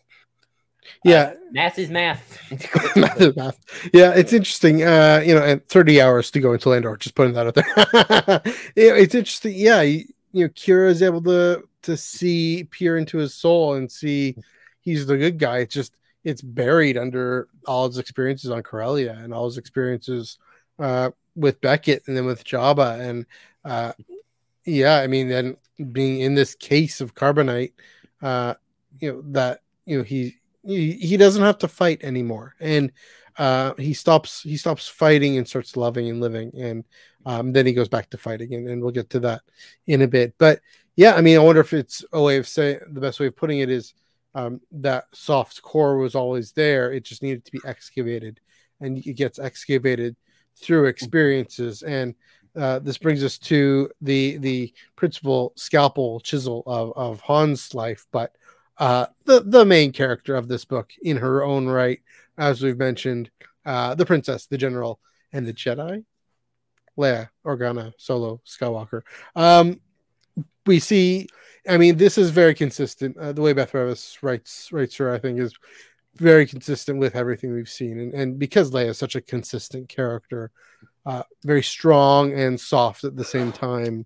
Yeah, 1.04 1.22
uh, 1.22 1.34
math 1.52 1.78
is 1.78 1.92
math. 1.92 2.42
math 2.96 3.22
is 3.22 3.36
math. 3.36 3.60
Yeah, 3.94 4.14
it's 4.16 4.34
interesting. 4.34 4.82
Uh, 4.82 5.22
you 5.24 5.36
know, 5.36 5.44
and 5.44 5.64
30 5.68 6.02
hours 6.02 6.32
to 6.32 6.40
go 6.40 6.54
into 6.54 6.74
Andor. 6.74 6.98
Just 6.98 7.14
putting 7.14 7.34
that 7.34 7.46
out 7.46 7.54
there. 7.54 8.42
yeah, 8.76 8.94
it's 8.96 9.14
interesting. 9.14 9.54
Yeah, 9.56 9.82
you, 9.82 10.06
you 10.32 10.46
know, 10.46 10.50
Qi'ra 10.50 10.90
is 10.90 11.04
able 11.04 11.22
to 11.24 11.68
to 11.84 11.98
see 11.98 12.64
peer 12.66 12.98
into 12.98 13.18
his 13.18 13.34
soul 13.34 13.74
and 13.74 13.92
see 13.92 14.36
he's 14.82 15.06
the 15.06 15.18
good 15.18 15.38
guy. 15.38 15.60
It's 15.60 15.74
just 15.74 15.96
it's 16.24 16.42
buried 16.42 16.98
under 16.98 17.48
all 17.66 17.88
his 17.88 17.98
experiences 17.98 18.52
on 18.52 18.64
Corellia 18.64 19.14
and 19.14 19.34
all 19.34 19.46
his 19.46 19.58
experiences 19.58 20.38
uh, 20.80 21.12
with 21.36 21.62
Beckett 21.62 22.04
and 22.08 22.16
then 22.16 22.26
with 22.26 22.44
Jabba. 22.44 23.00
And 23.00 23.26
uh, 23.66 23.94
yeah, 24.66 24.98
I 24.98 25.08
mean, 25.08 25.30
then 25.30 25.58
being 25.92 26.20
in 26.20 26.36
this 26.36 26.56
case 26.56 27.02
of 27.02 27.16
carbonite, 27.16 27.74
uh, 28.22 28.54
you 29.00 29.12
know 29.12 29.22
that 29.32 29.62
you 29.86 29.98
know 29.98 30.04
he 30.04 30.38
he, 30.64 30.94
he 30.94 31.18
doesn't 31.18 31.44
have 31.44 31.58
to 31.60 31.68
fight 31.68 32.04
anymore. 32.04 32.56
And 32.60 32.92
uh, 33.38 33.74
he 33.76 33.94
stops 33.94 34.42
he 34.42 34.58
stops 34.58 34.88
fighting 34.88 35.38
and 35.38 35.48
starts 35.48 35.78
loving 35.78 36.10
and 36.10 36.20
living. 36.20 36.52
And 36.56 36.84
um, 37.26 37.54
then 37.54 37.66
he 37.66 37.74
goes 37.74 37.90
back 37.90 38.10
to 38.10 38.18
fighting 38.18 38.54
and, 38.54 38.68
and 38.68 38.82
we'll 38.82 38.92
get 38.92 39.10
to 39.12 39.20
that 39.22 39.42
in 39.88 40.02
a 40.02 40.08
bit. 40.08 40.34
But 40.38 40.60
yeah 41.02 41.16
i 41.16 41.22
mean 41.22 41.36
i 41.36 41.40
wonder 41.40 41.62
if 41.62 41.74
it's 41.74 42.06
a 42.14 42.22
way 42.22 42.38
of 42.38 42.48
saying 42.48 42.80
the 42.92 43.02
best 43.02 43.20
way 43.20 43.26
of 43.26 43.36
putting 43.36 43.60
it 43.60 43.70
is 43.70 43.94
um, 44.34 44.62
that 44.72 45.06
soft 45.12 45.62
core 45.62 45.98
was 45.98 46.16
always 46.16 46.52
there 46.52 46.94
it 46.94 47.04
just 47.04 47.24
needed 47.24 47.44
to 47.44 47.52
be 47.52 47.60
excavated 47.66 48.40
and 48.80 49.00
it 49.00 49.14
gets 49.14 49.40
excavated 49.40 50.16
through 50.56 50.86
experiences 50.86 51.82
and 51.82 52.14
uh, 52.56 52.80
this 52.80 52.98
brings 52.98 53.24
us 53.24 53.38
to 53.38 53.90
the 54.02 54.38
the 54.38 54.74
principal 54.96 55.54
scalpel 55.56 56.20
chisel 56.20 56.64
of 56.66 56.92
of 56.98 57.22
Han's 57.22 57.74
life, 57.74 58.06
but 58.12 58.36
uh, 58.78 59.06
the 59.26 59.42
the 59.42 59.64
main 59.64 59.92
character 59.94 60.36
of 60.36 60.48
this 60.48 60.66
book 60.66 60.92
in 61.02 61.18
her 61.18 61.44
own 61.44 61.68
right, 61.68 62.02
as 62.38 62.62
we've 62.62 62.78
mentioned, 62.78 63.30
uh, 63.66 63.96
the 63.96 64.06
princess, 64.06 64.48
the 64.48 64.58
general, 64.58 65.00
and 65.32 65.48
the 65.48 65.54
Jedi, 65.54 66.04
Leia 66.98 67.30
Organa 67.46 67.94
Solo 67.98 68.42
Skywalker. 68.46 69.04
Um, 69.34 69.80
we 70.66 70.80
see, 70.80 71.28
I 71.68 71.78
mean, 71.78 71.98
this 71.98 72.18
is 72.18 72.30
very 72.30 72.54
consistent. 72.54 73.18
Uh, 73.18 73.34
the 73.34 73.42
way 73.42 73.54
Beth 73.54 73.72
Revis 73.72 74.18
writes 74.22 74.72
writes 74.72 74.96
her, 74.98 75.14
I 75.14 75.20
think, 75.20 75.40
is 75.40 75.54
very 76.16 76.46
consistent 76.46 77.00
with 77.00 77.16
everything 77.16 77.54
we've 77.54 77.70
seen, 77.70 78.00
and 78.00 78.14
and 78.14 78.40
because 78.40 78.72
Leia 78.72 78.90
is 78.90 78.98
such 78.98 79.16
a 79.16 79.22
consistent 79.22 79.90
character, 79.90 80.52
uh, 81.06 81.24
very 81.44 81.64
strong 81.64 82.34
and 82.34 82.60
soft 82.60 83.04
at 83.04 83.16
the 83.16 83.26
same 83.26 83.52
time. 83.52 84.06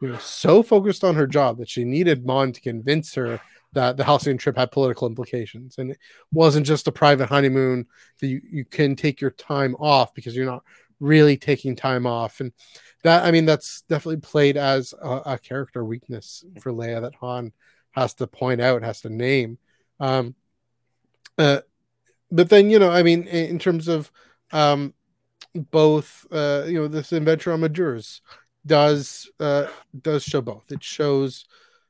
You 0.00 0.08
know, 0.08 0.18
so 0.18 0.62
focused 0.62 1.04
on 1.04 1.14
her 1.14 1.26
job 1.26 1.58
that 1.58 1.68
she 1.70 1.84
needed 1.84 2.26
Mon 2.26 2.52
to 2.52 2.60
convince 2.60 3.14
her 3.14 3.40
that 3.72 3.96
the 3.96 4.04
Halcyon 4.04 4.38
trip 4.38 4.56
had 4.56 4.70
political 4.70 5.06
implications, 5.06 5.78
and 5.78 5.92
it 5.92 5.98
wasn't 6.32 6.66
just 6.66 6.88
a 6.88 6.92
private 6.92 7.28
honeymoon 7.28 7.86
that 8.20 8.26
you, 8.26 8.40
you 8.50 8.64
can 8.64 8.96
take 8.96 9.20
your 9.20 9.30
time 9.30 9.74
off 9.76 10.14
because 10.14 10.36
you're 10.36 10.46
not 10.46 10.62
really 11.04 11.36
taking 11.36 11.76
time 11.76 12.06
off, 12.06 12.40
and 12.40 12.52
that 13.02 13.24
I 13.24 13.30
mean 13.30 13.44
that's 13.44 13.82
definitely 13.82 14.20
played 14.20 14.56
as 14.56 14.94
a, 15.00 15.22
a 15.26 15.38
character 15.38 15.84
weakness 15.84 16.44
for 16.60 16.72
Leia 16.72 17.02
that 17.02 17.14
Han 17.16 17.52
has 17.92 18.14
to 18.14 18.26
point 18.26 18.60
out, 18.60 18.82
has 18.82 19.02
to 19.02 19.10
name. 19.10 19.58
Um, 20.00 20.34
uh, 21.38 21.60
but 22.30 22.48
then 22.48 22.70
you 22.70 22.78
know, 22.78 22.90
I 22.90 23.02
mean, 23.02 23.24
in, 23.24 23.46
in 23.50 23.58
terms 23.58 23.88
of 23.88 24.10
um, 24.52 24.94
both 25.54 26.26
uh, 26.32 26.64
you 26.66 26.74
know 26.74 26.88
this 26.88 27.12
adventure 27.12 27.52
on 27.52 27.60
Madurs 27.60 28.20
does 28.66 29.30
uh, 29.38 29.66
does 30.00 30.24
show 30.24 30.40
both. 30.40 30.72
It 30.72 30.82
shows 30.82 31.44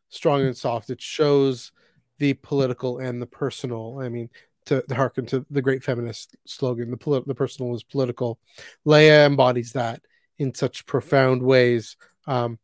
strong 0.08 0.42
and 0.42 0.56
soft. 0.56 0.90
It 0.90 1.00
shows 1.00 1.72
the 2.18 2.34
political 2.34 2.98
and 2.98 3.20
the 3.20 3.26
personal. 3.26 3.98
I 4.00 4.08
mean, 4.08 4.30
to, 4.66 4.82
to 4.82 4.94
harken 4.94 5.26
to 5.26 5.44
the 5.50 5.62
great 5.62 5.82
feminist 5.82 6.36
slogan, 6.46 6.90
the 6.90 6.96
poli- 6.96 7.22
the 7.26 7.34
personal 7.34 7.74
is 7.74 7.82
political. 7.82 8.38
Leia 8.86 9.26
embodies 9.26 9.72
that 9.72 10.00
in 10.38 10.54
such 10.54 10.86
profound 10.86 11.42
ways. 11.42 11.96
Um, 12.26 12.58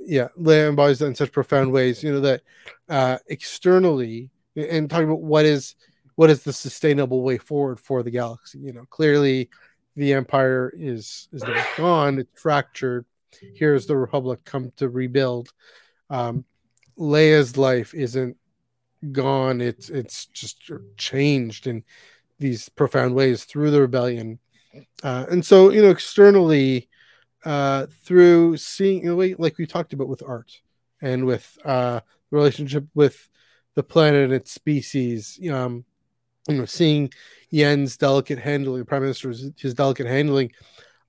yeah, 0.00 0.28
Leia 0.38 0.68
embodies 0.68 1.00
that 1.00 1.06
in 1.06 1.14
such 1.14 1.32
profound 1.32 1.72
ways. 1.72 2.02
You 2.02 2.12
know 2.12 2.20
that 2.20 2.42
uh, 2.88 3.18
externally, 3.28 4.30
and 4.56 4.88
talking 4.88 5.08
about 5.08 5.22
what 5.22 5.44
is 5.44 5.74
what 6.14 6.30
is 6.30 6.42
the 6.42 6.52
sustainable 6.52 7.22
way 7.22 7.38
forward 7.38 7.78
for 7.78 8.02
the 8.02 8.10
galaxy. 8.10 8.58
You 8.58 8.72
know, 8.72 8.84
clearly 8.90 9.50
the 9.98 10.14
empire 10.14 10.72
is 10.78 11.28
is 11.32 11.42
gone 11.76 12.20
it's 12.20 12.40
fractured 12.40 13.04
here's 13.54 13.86
the 13.86 13.96
republic 13.96 14.38
come 14.44 14.72
to 14.76 14.88
rebuild 14.88 15.52
um 16.08 16.44
leia's 16.96 17.56
life 17.56 17.92
isn't 17.94 18.36
gone 19.12 19.60
it's 19.60 19.90
it's 19.90 20.26
just 20.26 20.70
changed 20.96 21.66
in 21.66 21.84
these 22.38 22.68
profound 22.68 23.14
ways 23.14 23.44
through 23.44 23.70
the 23.70 23.80
rebellion. 23.80 24.38
Uh, 25.02 25.24
and 25.30 25.44
so 25.44 25.70
you 25.70 25.82
know 25.82 25.90
externally 25.90 26.88
uh 27.44 27.86
through 28.04 28.56
seeing 28.56 29.04
you 29.04 29.16
know, 29.16 29.34
like 29.38 29.58
we 29.58 29.66
talked 29.66 29.92
about 29.92 30.08
with 30.08 30.22
art 30.26 30.60
and 31.00 31.24
with 31.24 31.56
uh 31.64 32.00
the 32.30 32.36
relationship 32.36 32.84
with 32.94 33.28
the 33.74 33.82
planet 33.82 34.24
and 34.24 34.32
its 34.32 34.52
species 34.52 35.38
um 35.50 35.84
you 36.48 36.56
know 36.56 36.64
seeing 36.64 37.10
Yen's 37.50 37.96
delicate 37.96 38.38
handling, 38.38 38.80
the 38.80 38.84
prime 38.84 39.02
minister's 39.02 39.50
his 39.56 39.74
delicate 39.74 40.06
handling 40.06 40.52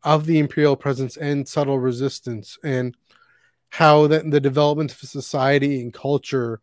of 0.03 0.25
the 0.25 0.39
imperial 0.39 0.75
presence 0.75 1.17
and 1.17 1.47
subtle 1.47 1.79
resistance, 1.79 2.57
and 2.63 2.95
how 3.69 4.07
that 4.07 4.29
the 4.31 4.39
development 4.39 4.91
of 4.91 4.97
society 4.99 5.81
and 5.81 5.93
culture 5.93 6.61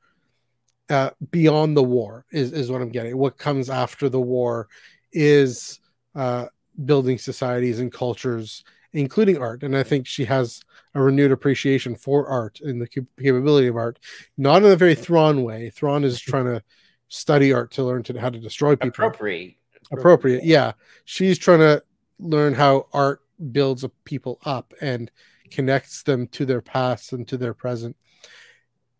uh, 0.90 1.10
beyond 1.30 1.76
the 1.76 1.82
war 1.82 2.24
is, 2.30 2.52
is 2.52 2.70
what 2.70 2.80
I'm 2.80 2.90
getting. 2.90 3.16
What 3.16 3.38
comes 3.38 3.70
after 3.70 4.08
the 4.08 4.20
war 4.20 4.68
is 5.12 5.80
uh, 6.14 6.46
building 6.84 7.18
societies 7.18 7.80
and 7.80 7.92
cultures, 7.92 8.64
including 8.92 9.38
art. 9.38 9.62
And 9.62 9.76
I 9.76 9.82
think 9.82 10.06
she 10.06 10.24
has 10.26 10.62
a 10.94 11.02
renewed 11.02 11.32
appreciation 11.32 11.94
for 11.94 12.26
art 12.28 12.60
and 12.60 12.80
the 12.80 12.86
capability 12.86 13.66
of 13.66 13.76
art, 13.76 13.98
not 14.36 14.62
in 14.62 14.70
a 14.70 14.76
very 14.76 14.94
Thrawn 14.94 15.42
way. 15.42 15.70
Thrawn 15.70 16.04
is 16.04 16.20
trying 16.20 16.46
to 16.46 16.62
study 17.08 17.52
art 17.52 17.70
to 17.72 17.84
learn 17.84 18.02
to 18.04 18.20
how 18.20 18.30
to 18.30 18.38
destroy 18.38 18.76
people. 18.76 18.88
Appropriate 18.88 19.56
appropriate. 19.90 20.44
Yeah, 20.44 20.72
she's 21.04 21.38
trying 21.38 21.60
to 21.60 21.82
learn 22.18 22.54
how 22.54 22.86
art 22.92 23.22
builds 23.52 23.84
people 24.04 24.38
up 24.44 24.72
and 24.80 25.10
connects 25.50 26.02
them 26.02 26.26
to 26.28 26.44
their 26.44 26.60
past 26.60 27.12
and 27.12 27.26
to 27.28 27.36
their 27.36 27.54
present. 27.54 27.96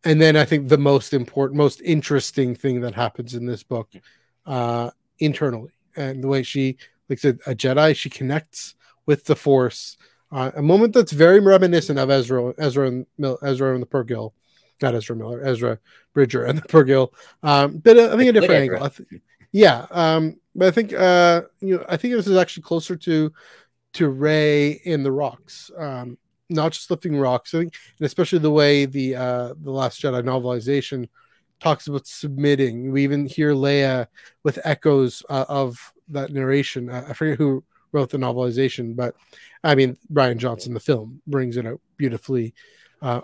And 0.07 0.21
then 0.21 0.37
I 0.37 0.45
think 0.45 0.69
the 0.69 0.79
most 0.79 1.13
important, 1.13 1.59
most 1.59 1.81
interesting 1.81 2.55
thing 2.55 2.81
that 2.83 2.95
happens 2.95 3.35
in 3.35 3.45
this 3.45 3.65
book, 3.65 3.91
uh, 4.47 4.91
internally, 5.19 5.73
and 5.97 6.23
the 6.23 6.29
way 6.29 6.45
she, 6.45 6.77
like 7.09 7.19
I 7.19 7.21
said, 7.21 7.41
a 7.45 7.57
Jedi, 7.57 7.97
she 7.97 8.09
connects 8.09 8.77
with 9.07 9.25
the 9.25 9.35
Force. 9.35 9.97
Uh, 10.31 10.53
a 10.55 10.63
moment 10.63 10.95
that's 10.95 11.11
very 11.11 11.41
reminiscent 11.41 11.99
of 11.99 12.09
Ezra, 12.09 12.55
Ezra, 12.57 12.87
and 12.87 13.07
Ezra 13.43 13.75
and 13.75 13.83
the 13.83 13.87
Purrgil, 13.87 14.33
not 14.81 14.95
Ezra 14.95 15.17
Miller, 15.17 15.45
Ezra 15.45 15.81
Bridger 16.15 16.45
and 16.45 16.57
the 16.57 16.69
Purrgil. 16.69 17.09
Um, 17.43 17.79
but 17.79 17.99
uh, 17.99 18.13
I 18.13 18.17
think 18.17 18.31
a 18.31 18.33
different 18.33 18.63
angle. 18.63 18.89
Th- 18.89 19.23
yeah, 19.51 19.87
um, 19.91 20.37
but 20.55 20.69
I 20.69 20.71
think 20.71 20.93
uh, 20.93 21.43
you 21.59 21.79
know, 21.79 21.85
I 21.89 21.97
think 21.97 22.15
this 22.15 22.29
is 22.29 22.37
actually 22.37 22.63
closer 22.63 22.95
to 22.95 23.33
to 23.95 24.09
Rey 24.09 24.71
in 24.85 25.03
the 25.03 25.11
rocks, 25.11 25.73
um, 25.77 26.17
not 26.49 26.73
just 26.73 26.91
lifting 26.91 27.17
rocks. 27.17 27.55
I 27.55 27.59
think, 27.59 27.75
and 27.99 28.07
especially 28.07 28.39
the 28.39 28.51
way 28.51 28.87
the 28.87 29.17
uh, 29.17 29.55
the 29.61 29.71
Last 29.71 30.01
Jedi 30.01 30.23
novelization 30.23 31.09
talks 31.61 31.87
about 31.87 32.07
submitting. 32.07 32.93
We 32.93 33.03
even 33.05 33.27
hear 33.27 33.55
Leia 33.55 34.07
with 34.45 34.59
echoes 34.65 35.23
uh, 35.29 35.47
of 35.49 35.93
that 36.09 36.31
narration. 36.31 36.91
I 36.91 37.13
forget 37.13 37.39
who 37.39 37.65
wrote 37.93 38.11
the 38.11 38.19
novelization, 38.19 38.95
but 38.95 39.15
I 39.65 39.75
mean 39.75 39.97
Rian 40.13 40.37
Johnson, 40.37 40.75
the 40.75 40.81
film, 40.81 41.23
brings 41.27 41.57
it 41.57 41.67
out 41.67 41.81
beautifully. 41.97 42.55
Uh, 43.03 43.23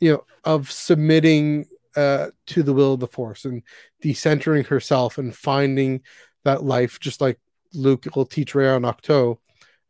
you 0.00 0.12
know, 0.12 0.24
of 0.44 0.70
submitting 0.70 1.66
uh, 1.96 2.28
to 2.46 2.62
the 2.62 2.72
will 2.72 2.94
of 2.94 3.00
the 3.00 3.06
Force 3.06 3.44
and 3.44 3.62
decentering 4.02 4.66
herself 4.66 5.18
and 5.18 5.34
finding 5.34 6.00
that 6.44 6.64
life, 6.64 6.98
just 7.00 7.20
like 7.20 7.38
Luke 7.74 8.06
will 8.14 8.26
teach 8.26 8.54
Rey 8.54 8.68
on 8.68 8.82
Ahch-To, 8.82 9.38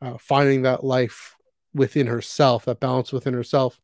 uh, 0.03 0.19
finding 0.19 0.63
that 0.63 0.83
life 0.83 1.37
within 1.75 2.07
herself, 2.07 2.65
that 2.65 2.81
balance 2.81 3.13
within 3.13 3.35
herself, 3.35 3.81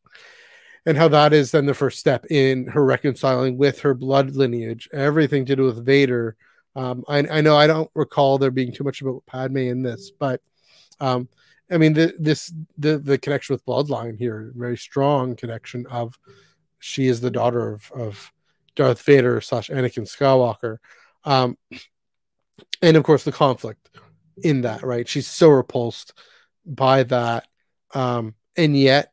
and 0.85 0.97
how 0.97 1.07
that 1.09 1.33
is 1.33 1.51
then 1.51 1.65
the 1.65 1.73
first 1.73 1.99
step 1.99 2.25
in 2.29 2.67
her 2.67 2.83
reconciling 2.83 3.57
with 3.57 3.81
her 3.81 3.93
blood 3.93 4.35
lineage, 4.35 4.87
everything 4.93 5.45
to 5.45 5.55
do 5.55 5.63
with 5.63 5.85
Vader. 5.85 6.35
Um, 6.75 7.03
I, 7.07 7.19
I, 7.19 7.41
know 7.41 7.57
I 7.57 7.67
don't 7.67 7.89
recall 7.95 8.37
there 8.37 8.51
being 8.51 8.71
too 8.71 8.83
much 8.83 9.01
about 9.01 9.25
Padme 9.25 9.57
in 9.57 9.81
this, 9.81 10.11
but 10.11 10.41
um, 10.99 11.27
I 11.71 11.77
mean 11.77 11.93
the, 11.93 12.13
this 12.19 12.53
the 12.77 12.97
the 12.97 13.17
connection 13.17 13.53
with 13.53 13.65
bloodline 13.65 14.17
here, 14.17 14.53
very 14.55 14.77
strong 14.77 15.35
connection 15.35 15.85
of 15.87 16.17
she 16.79 17.07
is 17.07 17.19
the 17.19 17.31
daughter 17.31 17.73
of 17.73 17.91
of 17.91 18.31
Darth 18.75 19.01
Vader 19.01 19.41
slash 19.41 19.69
Anakin 19.69 20.07
Skywalker. 20.07 20.77
Um, 21.25 21.57
and 22.81 22.97
of 22.97 23.03
course 23.03 23.23
the 23.23 23.31
conflict 23.31 23.89
in 24.43 24.61
that 24.61 24.83
right 24.83 25.07
she's 25.07 25.27
so 25.27 25.49
repulsed 25.49 26.13
by 26.65 27.03
that 27.03 27.47
um 27.93 28.35
and 28.55 28.77
yet 28.77 29.11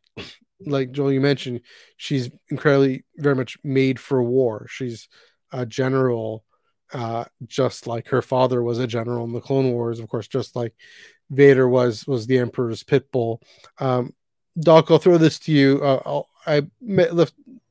like 0.67 0.93
joel 0.93 1.13
you 1.13 1.21
mentioned 1.21 1.61
she's 1.97 2.31
incredibly 2.49 3.05
very 3.17 3.35
much 3.35 3.59
made 3.63 3.99
for 4.01 4.23
war. 4.23 4.67
She's 4.69 5.09
a 5.53 5.67
general 5.67 6.45
uh 6.93 7.25
just 7.47 7.87
like 7.87 8.09
her 8.09 8.23
father 8.23 8.63
was 8.63 8.79
a 8.79 8.87
general 8.87 9.25
in 9.25 9.33
the 9.33 9.41
clone 9.41 9.73
wars. 9.73 10.01
Of 10.01 10.09
course 10.09 10.29
just 10.29 10.57
like 10.57 10.75
vader 11.31 11.69
was 11.69 12.07
was 12.07 12.27
the 12.27 12.39
emperor's 12.39 12.83
pit 12.83 13.11
bull. 13.11 13.41
Um 13.79 14.15
doc 14.59 14.91
i'll 14.91 14.99
throw 14.99 15.19
this 15.19 15.39
to 15.41 15.53
you. 15.53 15.81
Uh, 15.83 16.03
I'll, 16.07 16.29
i 16.47 16.63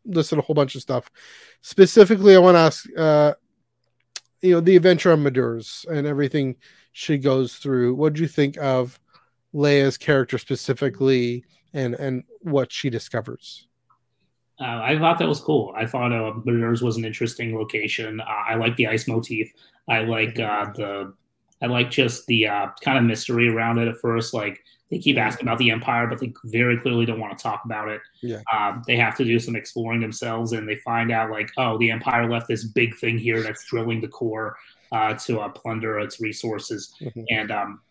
listed 0.05 0.37
a 0.37 0.41
whole 0.41 0.55
bunch 0.55 0.75
of 0.75 0.81
stuff. 0.81 1.09
Specifically 1.61 2.35
i 2.35 2.39
want 2.39 2.55
to 2.55 2.59
ask 2.59 2.85
uh 2.97 3.33
you 4.41 4.51
know 4.51 4.59
the 4.59 4.75
adventure 4.75 5.11
on 5.11 5.23
Madurs 5.23 5.87
and 5.87 6.05
everything 6.05 6.57
she 6.91 7.17
goes 7.17 7.55
through. 7.55 7.95
What 7.95 8.13
do 8.13 8.21
you 8.21 8.27
think 8.27 8.57
of 8.57 8.99
Leia's 9.53 9.97
character 9.97 10.37
specifically, 10.37 11.45
and 11.73 11.95
and 11.95 12.23
what 12.41 12.71
she 12.71 12.89
discovers? 12.89 13.67
Uh, 14.59 14.81
I 14.83 14.97
thought 14.99 15.17
that 15.19 15.27
was 15.27 15.39
cool. 15.39 15.73
I 15.75 15.85
thought 15.85 16.11
uh, 16.11 16.33
Madurs 16.45 16.81
was 16.81 16.97
an 16.97 17.05
interesting 17.05 17.57
location. 17.57 18.21
Uh, 18.21 18.23
I 18.23 18.55
like 18.55 18.75
the 18.75 18.87
ice 18.87 19.07
motif. 19.07 19.51
I 19.87 19.99
like 19.99 20.39
uh, 20.39 20.71
the 20.75 21.13
I 21.61 21.67
like 21.67 21.89
just 21.89 22.27
the 22.27 22.47
uh, 22.47 22.67
kind 22.81 22.97
of 22.97 23.03
mystery 23.03 23.49
around 23.49 23.79
it 23.79 23.87
at 23.87 23.97
first. 23.99 24.33
Like 24.33 24.61
they 24.91 24.99
keep 24.99 25.17
asking 25.17 25.47
about 25.47 25.57
the 25.57 25.71
Empire, 25.71 26.07
but 26.07 26.19
they 26.19 26.33
very 26.45 26.77
clearly 26.77 27.05
don't 27.05 27.19
want 27.19 27.37
to 27.37 27.41
talk 27.41 27.61
about 27.65 27.89
it. 27.89 28.01
Yeah. 28.21 28.41
Um, 28.53 28.83
they 28.85 28.95
have 28.97 29.15
to 29.17 29.23
do 29.23 29.39
some 29.39 29.55
exploring 29.55 30.01
themselves, 30.01 30.51
and 30.51 30.67
they 30.67 30.75
find 30.77 31.11
out 31.11 31.31
like, 31.31 31.49
oh, 31.57 31.77
the 31.77 31.89
Empire 31.89 32.29
left 32.29 32.47
this 32.47 32.63
big 32.63 32.95
thing 32.97 33.17
here 33.17 33.41
that's 33.41 33.65
drilling 33.65 34.01
the 34.01 34.07
core 34.07 34.55
uh, 34.91 35.15
to 35.15 35.39
uh, 35.39 35.49
plunder 35.49 35.99
its 35.99 36.21
resources. 36.21 36.93
Mm-hmm. 37.01 37.23
And 37.31 37.51
um, 37.51 37.81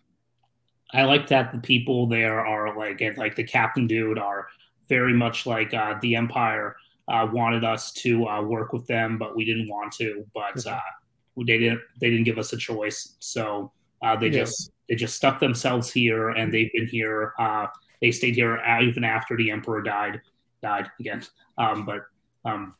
I 0.93 1.05
like 1.05 1.28
that 1.28 1.52
the 1.52 1.59
people 1.59 2.06
there 2.06 2.44
are 2.44 2.77
like, 2.77 3.01
like 3.16 3.35
the 3.35 3.44
captain 3.44 3.86
dude 3.86 4.19
are 4.19 4.48
very 4.89 5.14
much 5.14 5.47
like 5.47 5.73
uh, 5.73 5.94
the 6.02 6.16
Empire 6.16 6.77
uh, 7.09 7.27
wanted 7.32 7.64
us 7.64 7.93
to 7.93 8.27
uh, 8.28 8.43
work 8.43 8.73
with 8.73 8.86
them, 8.86 9.19
but 9.19 9.35
we 9.35 9.44
didn't 9.44 9.69
want 9.69 9.93
to. 9.94 10.27
But 10.35 10.66
uh, 10.66 10.81
they 11.36 11.59
didn't. 11.59 11.81
They 12.01 12.10
didn't 12.10 12.24
give 12.24 12.39
us 12.39 12.52
a 12.52 12.56
choice, 12.56 13.16
so 13.19 13.73
uh, 14.02 14.16
they 14.16 14.28
yeah. 14.28 14.40
just 14.40 14.73
they 14.89 14.94
just 14.94 15.16
stuck 15.16 15.40
themselves 15.40 15.90
here, 15.90 16.31
and 16.31 16.52
they've 16.52 16.70
been 16.73 16.86
here. 16.86 17.32
Uh, 17.39 17.66
they 18.01 18.10
stayed 18.10 18.35
here 18.35 18.60
even 18.82 19.05
after 19.05 19.36
the 19.36 19.51
Emperor 19.51 19.82
died. 19.82 20.20
Died 20.62 20.89
again, 21.01 21.23
um, 21.59 21.85
but 21.85 22.02
um, 22.44 22.74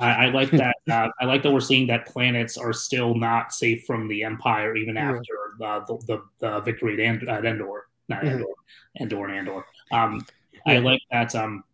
I, 0.00 0.26
I, 0.26 0.28
like 0.30 0.50
that. 0.50 0.76
Uh, 0.90 1.08
I 1.20 1.24
like 1.24 1.42
that 1.42 1.50
we're 1.52 1.60
seeing 1.60 1.86
that 1.86 2.06
planets 2.06 2.56
are 2.56 2.72
still 2.72 3.14
not 3.14 3.52
safe 3.52 3.84
from 3.86 4.08
the 4.08 4.22
Empire 4.22 4.76
even 4.76 4.96
after 4.96 5.54
the, 5.58 5.98
the, 6.06 6.22
the 6.40 6.60
victory 6.60 6.94
at, 7.06 7.44
Endor, 7.44 7.86
not 8.08 8.22
mm-hmm. 8.22 8.28
Endor, 8.28 8.54
Endor 9.00 9.26
and 9.26 9.38
Andor. 9.38 9.66
Um, 9.92 10.26
I 10.66 10.78
like 10.78 11.00
that. 11.10 11.34
Um, 11.34 11.64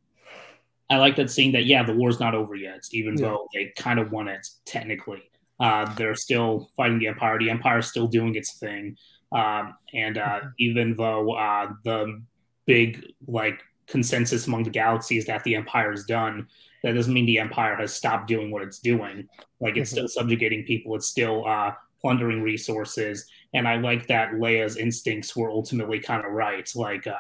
I 0.88 0.96
like 0.96 1.16
that 1.16 1.30
seeing 1.30 1.52
that. 1.52 1.66
Yeah, 1.66 1.84
the 1.84 1.94
war's 1.94 2.20
not 2.20 2.34
over 2.34 2.54
yet, 2.54 2.82
even 2.92 3.16
yeah. 3.16 3.26
though 3.26 3.48
they 3.54 3.72
kind 3.76 3.98
of 3.98 4.10
won 4.10 4.28
it 4.28 4.46
technically. 4.64 5.22
Uh, 5.60 5.92
they're 5.94 6.14
still 6.14 6.70
fighting 6.76 6.98
the 6.98 7.06
Empire. 7.06 7.38
The 7.38 7.50
Empire 7.50 7.78
is 7.78 7.88
still 7.88 8.08
doing 8.08 8.34
its 8.34 8.58
thing, 8.58 8.96
um, 9.30 9.74
and 9.94 10.18
uh, 10.18 10.40
mm-hmm. 10.40 10.48
even 10.58 10.94
though 10.96 11.32
uh, 11.32 11.72
the 11.84 12.22
big 12.66 13.04
like 13.26 13.62
consensus 13.86 14.46
among 14.46 14.64
the 14.64 14.70
galaxies 14.70 15.26
that 15.26 15.44
the 15.44 15.54
Empire 15.54 15.92
is 15.92 16.04
done, 16.04 16.48
that 16.82 16.93
doesn't 16.93 17.12
mean 17.12 17.27
the 17.27 17.39
Empire 17.39 17.77
has 17.77 17.93
stopped 17.93 18.27
doing 18.27 18.51
what 18.51 18.62
it's 18.62 18.78
doing. 18.78 19.28
Like 19.61 19.77
it's 19.77 19.90
mm-hmm. 19.90 20.07
still 20.07 20.09
subjugating 20.09 20.65
people. 20.65 20.94
It's 20.94 21.09
still 21.09 21.47
uh, 21.47 21.73
plundering 22.01 22.43
resources. 22.43 23.27
And 23.52 23.69
I 23.69 23.77
like 23.77 24.07
that 24.07 24.32
Leia's 24.32 24.77
instincts 24.77 25.36
were 25.36 25.51
ultimately 25.51 26.01
kind 26.01 26.24
of 26.24 26.32
right. 26.32 26.69
Like 26.74 27.07
uh, 27.07 27.16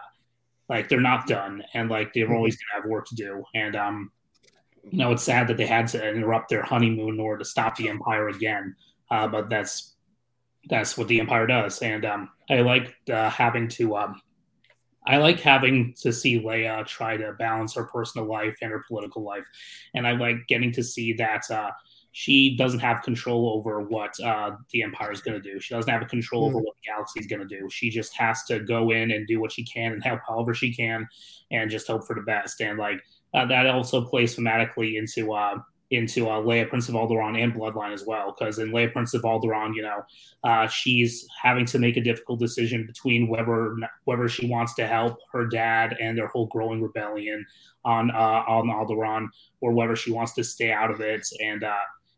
like 0.70 0.88
they're 0.88 1.00
not 1.00 1.26
done 1.26 1.62
and 1.74 1.90
like 1.90 2.14
they're 2.14 2.26
mm-hmm. 2.26 2.36
always 2.36 2.56
gonna 2.56 2.80
have 2.80 2.90
work 2.90 3.04
to 3.06 3.14
do 3.14 3.44
and 3.54 3.76
um 3.76 4.10
you 4.88 4.98
know 4.98 5.10
it's 5.10 5.24
sad 5.24 5.48
that 5.48 5.58
they 5.58 5.66
had 5.66 5.86
to 5.88 6.08
interrupt 6.08 6.48
their 6.48 6.62
honeymoon 6.62 7.14
in 7.14 7.20
order 7.20 7.40
to 7.40 7.44
stop 7.44 7.76
the 7.76 7.90
empire 7.90 8.28
again 8.28 8.74
uh, 9.10 9.26
but 9.26 9.50
that's 9.50 9.96
that's 10.70 10.96
what 10.96 11.08
the 11.08 11.20
empire 11.20 11.46
does 11.46 11.82
and 11.82 12.06
um 12.06 12.30
i 12.48 12.60
like 12.60 12.94
uh, 13.12 13.28
having 13.28 13.68
to 13.68 13.96
um 13.96 14.18
I 15.10 15.16
like 15.16 15.40
having 15.40 15.92
to 16.02 16.12
see 16.12 16.38
Leia 16.38 16.86
try 16.86 17.16
to 17.16 17.32
balance 17.32 17.74
her 17.74 17.84
personal 17.84 18.28
life 18.28 18.56
and 18.62 18.70
her 18.70 18.84
political 18.86 19.24
life, 19.24 19.44
and 19.92 20.06
I 20.06 20.12
like 20.12 20.36
getting 20.46 20.70
to 20.72 20.84
see 20.84 21.12
that 21.14 21.50
uh, 21.50 21.72
she 22.12 22.56
doesn't 22.56 22.78
have 22.78 23.02
control 23.02 23.52
over 23.56 23.80
what 23.80 24.18
uh, 24.20 24.52
the 24.70 24.84
empire 24.84 25.10
is 25.10 25.20
going 25.20 25.42
to 25.42 25.52
do. 25.52 25.58
She 25.58 25.74
doesn't 25.74 25.90
have 25.90 26.02
a 26.02 26.06
control 26.06 26.44
mm. 26.44 26.46
over 26.46 26.58
hmm. 26.60 26.64
what 26.64 26.76
the 26.76 26.90
galaxy 26.92 27.18
is 27.18 27.26
going 27.26 27.46
to 27.46 27.60
do. 27.60 27.68
She 27.70 27.90
just 27.90 28.16
has 28.16 28.44
to 28.44 28.60
go 28.60 28.92
in 28.92 29.10
and 29.10 29.26
do 29.26 29.40
what 29.40 29.50
she 29.50 29.64
can 29.64 29.92
and 29.92 30.04
help 30.04 30.20
however 30.28 30.54
she 30.54 30.72
can, 30.72 31.08
and 31.50 31.68
just 31.68 31.88
hope 31.88 32.06
for 32.06 32.14
the 32.14 32.22
best. 32.22 32.60
And 32.60 32.78
like 32.78 33.00
uh, 33.34 33.46
that 33.46 33.66
also 33.66 34.04
plays 34.04 34.36
thematically 34.36 34.96
into 34.96 35.32
uh, 35.32 35.56
into 35.90 36.28
uh, 36.28 36.40
Leia 36.40 36.68
Prince 36.68 36.88
of 36.88 36.94
Alderaan 36.94 37.42
and 37.42 37.52
Bloodline 37.52 37.92
as 37.92 38.04
well. 38.06 38.34
Because 38.36 38.58
in 38.58 38.70
Leia 38.70 38.92
Prince 38.92 39.14
of 39.14 39.22
Alderaan, 39.22 39.74
you 39.74 39.82
know, 39.82 40.02
uh, 40.44 40.66
she's 40.68 41.26
having 41.42 41.66
to 41.66 41.78
make 41.78 41.96
a 41.96 42.00
difficult 42.00 42.38
decision 42.38 42.86
between 42.86 43.28
whether 43.28 43.76
whether 44.04 44.28
she 44.28 44.46
wants 44.46 44.74
to 44.74 44.86
help 44.86 45.18
her 45.32 45.46
dad 45.46 45.96
and 46.00 46.16
their 46.16 46.28
whole 46.28 46.46
growing 46.46 46.80
rebellion 46.80 47.44
on 47.84 48.10
uh, 48.10 48.44
on 48.46 48.68
Alderaan, 48.68 49.28
or 49.60 49.72
whether 49.72 49.96
she 49.96 50.12
wants 50.12 50.32
to 50.34 50.44
stay 50.44 50.70
out 50.70 50.90
of 50.90 51.00
it 51.00 51.26
and 51.42 51.64
uh, 51.64 51.74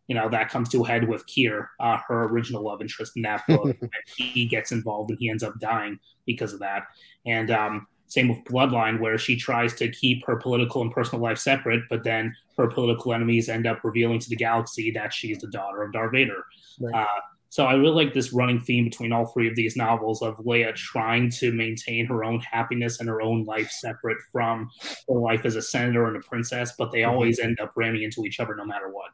you 0.09 0.15
know 0.15 0.29
that 0.29 0.51
comes 0.51 0.69
to 0.69 0.85
a 0.85 0.87
head 0.87 1.09
with 1.09 1.27
Kier, 1.27 1.69
uh, 1.81 1.99
her 2.09 2.25
original 2.25 2.65
love 2.65 2.83
interest 2.83 3.13
in 3.17 3.23
that 3.23 3.47
book. 3.47 3.77
he 4.17 4.47
gets 4.47 4.73
involved 4.73 5.11
and 5.11 5.19
he 5.19 5.31
ends 5.31 5.43
up 5.43 5.55
dying 5.59 5.99
because 6.27 6.53
of 6.53 6.61
that. 6.61 6.85
And 7.25 7.51
um, 7.51 7.87
same 8.13 8.29
with 8.29 8.45
Bloodline, 8.45 9.01
where 9.01 9.17
she 9.17 9.37
tries 9.37 9.73
to 9.73 9.91
keep 9.91 10.23
her 10.27 10.37
political 10.37 10.83
and 10.83 10.93
personal 10.93 11.23
life 11.23 11.39
separate, 11.39 11.83
but 11.89 12.05
then 12.05 12.37
her 12.59 12.67
political 12.67 13.15
enemies 13.15 13.49
end 13.49 13.67
up 13.67 13.83
revealing 13.83 14.19
to 14.19 14.29
the 14.29 14.37
galaxy 14.37 14.91
that 14.91 15.15
she's 15.15 15.39
the 15.39 15.47
daughter 15.47 15.83
of 15.83 15.95
Darth 15.95 16.13
Vader. 16.13 16.45
Right. 16.79 16.95
Uh, 16.95 17.21
so 17.49 17.65
I 17.65 17.73
really 17.73 18.05
like 18.05 18.13
this 18.13 18.35
running 18.35 18.61
theme 18.61 18.85
between 18.85 19.13
all 19.13 19.25
three 19.25 19.49
of 19.49 19.57
these 19.57 19.77
novels 19.77 20.21
of 20.21 20.37
Leia 20.39 20.75
trying 20.75 21.31
to 21.31 21.53
maintain 21.53 22.05
her 22.05 22.23
own 22.23 22.41
happiness 22.41 23.01
and 23.01 23.09
her 23.09 23.23
own 23.23 23.45
life 23.45 23.71
separate 23.71 24.19
from 24.31 24.69
her 25.09 25.19
life 25.19 25.47
as 25.47 25.57
a 25.57 25.63
senator 25.63 26.07
and 26.07 26.19
a 26.19 26.21
princess, 26.21 26.75
but 26.77 26.93
they 26.93 27.01
mm-hmm. 27.01 27.13
always 27.13 27.39
end 27.39 27.61
up 27.61 27.73
ramming 27.77 28.03
into 28.03 28.27
each 28.27 28.41
other 28.41 28.55
no 28.55 28.67
matter 28.67 28.91
what. 28.91 29.11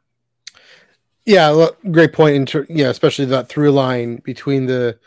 Yeah, 1.25 1.51
well, 1.51 1.77
great 1.89 2.11
point. 2.11 2.35
In 2.35 2.45
ter- 2.45 2.67
yeah, 2.67 2.89
especially 2.89 3.25
that 3.25 3.47
through 3.47 3.71
line 3.71 4.17
between 4.25 4.65
the 4.65 4.99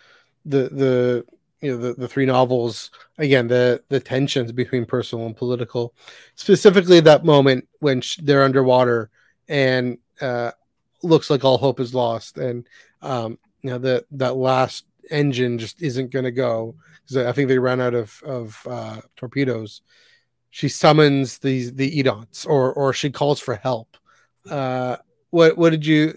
the 0.46 0.70
the 0.70 1.26
you 1.62 1.70
know 1.70 1.78
the, 1.78 1.94
the 1.94 2.08
three 2.08 2.26
novels. 2.26 2.90
Again, 3.18 3.48
the 3.48 3.82
the 3.88 4.00
tensions 4.00 4.52
between 4.52 4.84
personal 4.84 5.26
and 5.26 5.36
political. 5.36 5.94
Specifically, 6.34 7.00
that 7.00 7.24
moment 7.24 7.68
when 7.78 8.00
sh- 8.00 8.18
they're 8.22 8.42
underwater 8.42 9.10
and 9.48 9.98
uh, 10.20 10.50
looks 11.02 11.30
like 11.30 11.44
all 11.44 11.58
hope 11.58 11.80
is 11.80 11.94
lost, 11.94 12.36
and 12.36 12.66
um, 13.00 13.38
you 13.62 13.70
know 13.70 13.78
that 13.78 14.04
that 14.10 14.36
last 14.36 14.84
engine 15.10 15.58
just 15.58 15.80
isn't 15.82 16.10
going 16.10 16.24
to 16.24 16.32
go 16.32 16.74
because 17.02 17.16
I 17.26 17.32
think 17.32 17.48
they 17.48 17.58
ran 17.58 17.80
out 17.80 17.94
of 17.94 18.20
of 18.24 18.60
uh, 18.68 19.00
torpedoes. 19.16 19.82
She 20.50 20.68
summons 20.68 21.38
these 21.38 21.74
the 21.74 21.98
Edonts, 21.98 22.44
or 22.44 22.72
or 22.72 22.92
she 22.92 23.10
calls 23.10 23.40
for 23.40 23.54
help. 23.54 23.96
Uh, 24.50 24.96
what 25.30 25.56
what 25.56 25.70
did 25.70 25.86
you 25.86 26.16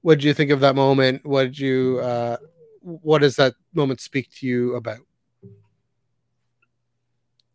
what 0.00 0.16
did 0.18 0.24
you 0.24 0.34
think 0.34 0.50
of 0.50 0.60
that 0.60 0.74
moment? 0.74 1.24
What 1.26 1.44
did 1.44 1.58
you 1.58 2.00
uh, 2.02 2.38
what 2.86 3.20
does 3.20 3.34
that 3.36 3.54
moment 3.74 4.00
speak 4.00 4.30
to 4.30 4.46
you 4.46 4.76
about? 4.76 5.00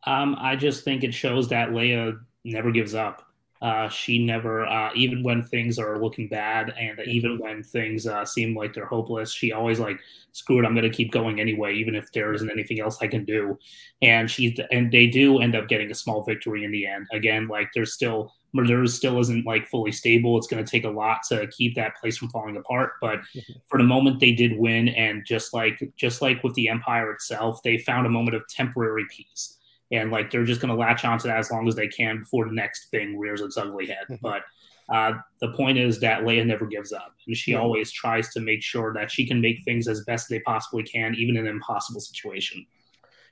Um, 0.04 0.36
I 0.38 0.56
just 0.58 0.84
think 0.84 1.04
it 1.04 1.14
shows 1.14 1.48
that 1.50 1.70
Leia 1.70 2.20
never 2.44 2.72
gives 2.72 2.94
up. 2.94 3.24
Uh, 3.62 3.88
she 3.88 4.26
never, 4.26 4.66
uh, 4.66 4.90
even 4.96 5.22
when 5.22 5.44
things 5.44 5.78
are 5.78 6.02
looking 6.02 6.28
bad, 6.28 6.74
and 6.78 7.00
even 7.06 7.38
when 7.38 7.62
things 7.62 8.08
uh, 8.08 8.26
seem 8.26 8.58
like 8.58 8.74
they're 8.74 8.88
hopeless, 8.88 9.32
she 9.32 9.52
always 9.52 9.80
like, 9.80 10.00
screw 10.32 10.60
it, 10.60 10.66
I'm 10.66 10.76
to 10.76 10.90
keep 10.90 11.12
going 11.12 11.40
anyway, 11.40 11.76
even 11.76 11.94
if 11.94 12.12
there 12.12 12.34
isn't 12.34 12.50
anything 12.50 12.82
else 12.82 12.98
I 13.02 13.08
can 13.08 13.24
do. 13.24 13.58
And 14.02 14.30
she, 14.30 14.58
and 14.72 14.92
they 14.92 15.06
do 15.06 15.40
end 15.40 15.56
up 15.56 15.68
getting 15.68 15.92
a 15.92 15.96
small 15.96 16.24
victory 16.24 16.64
in 16.66 16.72
the 16.72 16.88
end. 16.88 17.06
Again, 17.14 17.48
like 17.48 17.70
there's 17.76 17.94
still 17.94 18.34
Madurs 18.56 18.90
still 18.90 19.20
isn't 19.20 19.46
like 19.46 19.68
fully 19.68 19.92
stable. 19.92 20.38
It's 20.38 20.48
going 20.48 20.64
to 20.64 20.70
take 20.70 20.84
a 20.84 20.90
lot 20.90 21.20
to 21.30 21.48
keep 21.48 21.76
that 21.76 21.96
place 21.98 22.18
from 22.18 22.30
falling 22.30 22.58
apart. 22.58 22.94
But 23.00 23.20
mm-hmm. 23.36 23.54
for 23.68 23.78
the 23.78 23.86
moment, 23.86 24.20
they 24.20 24.34
did 24.34 24.58
win, 24.58 24.90
and 24.90 25.26
just 25.26 25.54
like 25.54 25.82
just 25.96 26.22
like 26.22 26.44
with 26.44 26.54
the 26.56 26.68
Empire 26.68 27.12
itself, 27.12 27.64
they 27.64 27.78
found 27.78 28.06
a 28.06 28.10
moment 28.10 28.36
of 28.36 28.48
temporary 28.48 29.06
peace, 29.10 29.58
and 29.92 30.12
like 30.12 30.32
they're 30.32 30.44
just 30.44 30.62
going 30.62 30.74
to 30.74 30.80
latch 30.80 31.06
onto 31.06 31.28
that 31.28 31.38
as 31.38 31.52
long 31.52 31.68
as 31.68 31.76
they 31.76 31.88
can 31.88 32.20
before 32.20 32.46
the 32.46 32.54
next 32.54 32.88
thing 32.88 33.18
rears 33.18 33.42
its 33.42 33.58
ugly 33.58 33.88
head. 33.88 34.06
Mm-hmm. 34.10 34.16
But 34.22 34.44
uh, 34.90 35.14
the 35.40 35.54
point 35.54 35.78
is 35.78 36.00
that 36.02 36.24
Leia 36.24 36.46
never 36.46 36.66
gives 36.66 36.92
up, 36.92 37.16
and 37.26 37.38
she 37.38 37.56
always 37.56 37.90
tries 37.92 38.34
to 38.34 38.42
make 38.42 38.62
sure 38.62 38.94
that 38.94 39.10
she 39.10 39.26
can 39.26 39.40
make 39.40 39.64
things 39.64 39.88
as 39.88 40.04
best 40.04 40.28
they 40.30 40.40
possibly 40.40 40.84
can, 40.84 41.16
even 41.16 41.38
in 41.38 41.48
an 41.48 41.52
impossible 41.52 42.02
situation. 42.02 42.66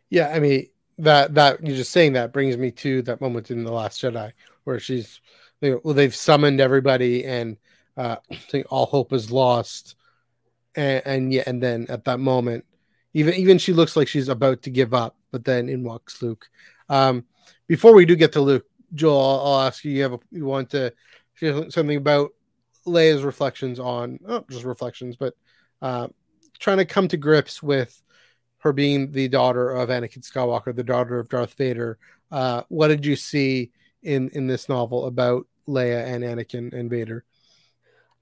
Yeah, 0.10 0.30
I 0.30 0.40
mean 0.40 0.68
that 1.00 1.34
that 1.36 1.66
you're 1.66 1.76
just 1.76 1.92
saying 1.92 2.14
that 2.14 2.32
brings 2.32 2.58
me 2.58 2.72
to 2.72 3.02
that 3.04 3.22
moment 3.22 3.52
in 3.52 3.64
the 3.64 3.72
Last 3.72 4.02
Jedi 4.02 4.32
where 4.70 4.80
she's 4.80 5.20
know, 5.62 5.82
well 5.84 5.94
they've 5.94 6.16
summoned 6.16 6.62
everybody 6.62 7.26
and 7.26 7.58
uh, 7.98 8.16
all 8.70 8.86
hope 8.86 9.12
is 9.12 9.32
lost, 9.32 9.96
and, 10.76 11.02
and 11.06 11.34
yeah, 11.34 11.44
and 11.46 11.62
then 11.62 11.86
at 11.90 12.06
that 12.06 12.20
moment, 12.20 12.66
even 13.14 13.34
even 13.34 13.58
she 13.58 13.74
looks 13.74 13.96
like 13.96 14.08
she's 14.08 14.30
about 14.30 14.62
to 14.64 14.70
give 14.70 14.94
up, 14.94 15.18
but 15.32 15.44
then 15.44 15.68
in 15.68 15.84
walks 15.84 16.22
Luke. 16.22 16.48
Um, 16.88 17.26
before 17.68 17.94
we 17.94 18.06
do 18.06 18.16
get 18.16 18.32
to 18.34 18.42
Luke, 18.42 18.66
Joel, 18.94 19.20
I'll, 19.20 19.54
I'll 19.54 19.62
ask 19.68 19.84
you: 19.84 19.92
you 19.92 20.04
have 20.04 20.14
a, 20.14 20.20
you 20.32 20.46
want 20.46 20.70
to 20.72 20.94
share 21.34 21.70
something 21.70 21.98
about 21.98 22.32
Leia's 22.88 23.24
reflections 23.24 23.80
on 23.80 24.20
oh, 24.26 24.46
just 24.50 24.64
reflections, 24.64 25.18
but 25.18 25.34
uh, 25.82 26.08
trying 26.58 26.78
to 26.78 26.86
come 26.86 27.08
to 27.10 27.18
grips 27.18 27.62
with 27.62 28.02
her 28.60 28.74
being 28.74 29.12
the 29.12 29.28
daughter 29.28 29.72
of 29.72 29.90
Anakin 29.90 30.20
Skywalker, 30.20 30.76
the 30.76 30.84
daughter 30.84 31.20
of 31.20 31.30
Darth 31.30 31.54
Vader. 31.56 31.98
Uh, 32.32 32.64
what 32.68 32.90
did 32.90 33.06
you 33.06 33.16
see 33.16 33.72
in 34.04 34.30
in 34.30 34.48
this 34.48 34.70
novel 34.70 35.06
about 35.06 35.48
Leia 35.68 36.06
and 36.06 36.24
Anakin 36.24 36.74
and 36.74 36.90
Vader? 36.90 37.26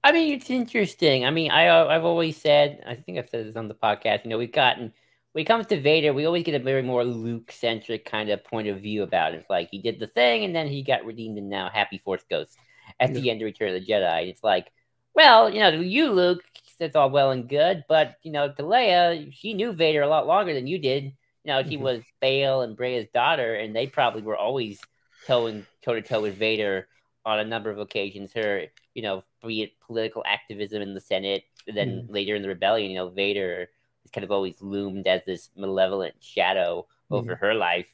I 0.04 0.12
mean, 0.12 0.34
it's 0.34 0.50
interesting. 0.50 1.26
I 1.26 1.32
mean, 1.32 1.52
I 1.52 1.70
I've 1.94 2.06
always 2.06 2.38
said, 2.38 2.84
I 2.88 2.96
think 2.96 3.18
I've 3.18 3.30
said 3.30 3.46
this 3.46 3.56
on 3.56 3.68
the 3.68 3.76
podcast. 3.76 4.24
You 4.24 4.30
know, 4.30 4.38
we've 4.38 4.52
gotten 4.52 4.94
when 5.38 5.44
it 5.44 5.48
comes 5.48 5.68
to 5.68 5.80
Vader, 5.80 6.14
we 6.14 6.26
always 6.26 6.44
get 6.44 6.60
a 6.60 6.64
very 6.64 6.82
more 6.82 7.04
Luke 7.04 7.52
centric 7.52 8.06
kind 8.06 8.32
of 8.32 8.44
point 8.44 8.68
of 8.68 8.82
view 8.82 9.04
about 9.04 9.36
it. 9.36 9.38
It's 9.38 9.50
like 9.52 9.70
he 9.70 9.80
did 9.80 10.00
the 10.00 10.08
thing 10.08 10.44
and 10.44 10.56
then 10.56 10.68
he 10.68 10.82
got 10.82 11.06
redeemed 11.06 11.38
and 11.38 11.48
now 11.48 11.70
happy 11.72 12.00
Force 12.00 12.24
Ghost 12.28 12.58
at 13.00 13.14
yeah. 13.14 13.20
the 13.20 13.30
end 13.30 13.42
of 13.44 13.46
Return 13.46 13.76
of 13.76 13.80
the 13.80 13.86
Jedi. 13.86 14.30
It's 14.30 14.44
like, 14.44 14.72
well, 15.14 15.48
you 15.48 15.60
know, 15.60 15.70
you 15.70 16.12
Luke, 16.12 16.44
that's 16.80 16.96
all 16.96 17.12
well 17.12 17.30
and 17.30 17.48
good, 17.48 17.84
but 17.88 18.16
you 18.24 18.32
know, 18.32 18.52
to 18.52 18.64
Leia, 18.64 19.32
she 19.32 19.54
knew 19.54 19.74
Vader 19.74 20.02
a 20.02 20.08
lot 20.08 20.26
longer 20.26 20.56
than 20.56 20.66
you 20.66 20.80
did. 20.80 21.04
You 21.04 21.14
know, 21.54 21.62
she 21.62 21.76
mm-hmm. 21.76 21.84
was 21.84 22.04
Bail 22.20 22.62
and 22.62 22.76
Breha's 22.76 23.08
daughter, 23.14 23.54
and 23.54 23.76
they 23.76 23.86
probably 23.86 24.24
were 24.24 24.36
always 24.36 24.80
toe 25.28 25.62
toe 25.84 25.94
to 25.94 26.02
toe 26.02 26.22
with 26.22 26.38
Vader 26.38 26.88
on 27.26 27.40
a 27.40 27.46
number 27.46 27.70
of 27.70 27.78
occasions. 27.78 28.32
Her, 28.34 28.64
you 28.94 29.02
know, 29.02 29.24
be 29.46 29.64
it 29.64 29.80
political 29.86 30.24
activism 30.26 30.82
in 30.82 30.94
the 30.94 31.02
Senate, 31.02 31.44
then 31.68 31.90
mm. 31.90 32.06
later 32.10 32.36
in 32.36 32.42
the 32.42 32.48
rebellion, 32.48 32.90
you 32.90 32.98
know, 32.98 33.10
Vader 33.10 33.70
has 34.04 34.12
kind 34.12 34.24
of 34.24 34.32
always 34.32 34.62
loomed 34.62 35.08
as 35.08 35.22
this 35.26 35.50
malevolent 35.56 36.16
shadow 36.20 36.88
mm-hmm. 37.12 37.16
over 37.16 37.36
her 37.36 37.54
life 37.54 37.88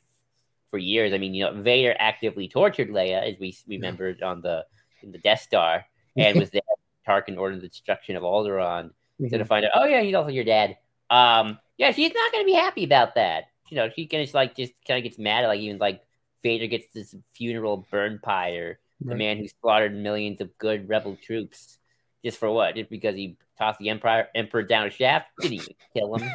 for 0.70 0.78
years. 0.78 1.14
I 1.14 1.18
mean, 1.18 1.34
you 1.34 1.44
know, 1.44 1.62
Vader 1.62 1.96
actively 2.00 2.48
tortured 2.48 2.90
Leia, 2.90 3.34
as 3.34 3.40
we 3.40 3.56
remembered 3.68 4.18
yeah. 4.20 4.28
on 4.28 4.42
the 4.42 4.66
in 5.02 5.12
the 5.12 5.18
Death 5.18 5.42
Star, 5.42 5.86
and 6.16 6.40
was 6.40 6.52
there. 6.52 6.62
Tarkin 7.08 7.38
ordered 7.38 7.62
the 7.62 7.68
destruction 7.68 8.16
of 8.16 8.24
Alderaan. 8.24 8.86
Mm-hmm. 9.20 9.28
So 9.28 9.38
to 9.38 9.46
find 9.46 9.66
out, 9.66 9.72
oh 9.76 9.86
yeah, 9.86 10.02
he's 10.02 10.16
also 10.16 10.30
your 10.30 10.46
dad. 10.46 10.78
Um, 11.10 11.60
yeah, 11.78 11.92
she's 11.92 12.14
not 12.14 12.32
going 12.32 12.44
to 12.44 12.46
be 12.46 12.54
happy 12.54 12.84
about 12.84 13.16
that. 13.16 13.50
You 13.70 13.78
know, 13.78 13.90
she 13.94 14.08
kind 14.08 14.28
of 14.28 14.34
like 14.34 14.56
just 14.56 14.74
kind 14.88 14.98
of 14.98 15.04
gets 15.04 15.20
mad 15.20 15.44
at 15.44 15.48
like 15.48 15.60
even 15.60 15.80
like 15.80 16.02
Vader 16.44 16.68
gets 16.68 16.88
this 16.94 17.16
funeral 17.34 17.88
burn 17.90 18.20
pyre, 18.22 18.80
right. 19.02 19.10
the 19.10 19.16
man 19.16 19.38
who 19.38 19.48
slaughtered 19.62 19.96
millions 19.96 20.42
of 20.42 20.56
good 20.58 20.88
rebel 20.88 21.18
troops, 21.22 21.80
just 22.24 22.38
for 22.38 22.52
what? 22.52 22.76
Just 22.76 22.90
because 22.90 23.16
he 23.16 23.38
tossed 23.58 23.80
the 23.80 23.90
Empire 23.90 24.28
Emperor 24.36 24.64
down 24.64 24.88
a 24.88 24.90
shaft? 24.90 25.28
Didn't 25.40 25.54
even 25.54 25.76
kill 25.96 26.16
him. 26.16 26.30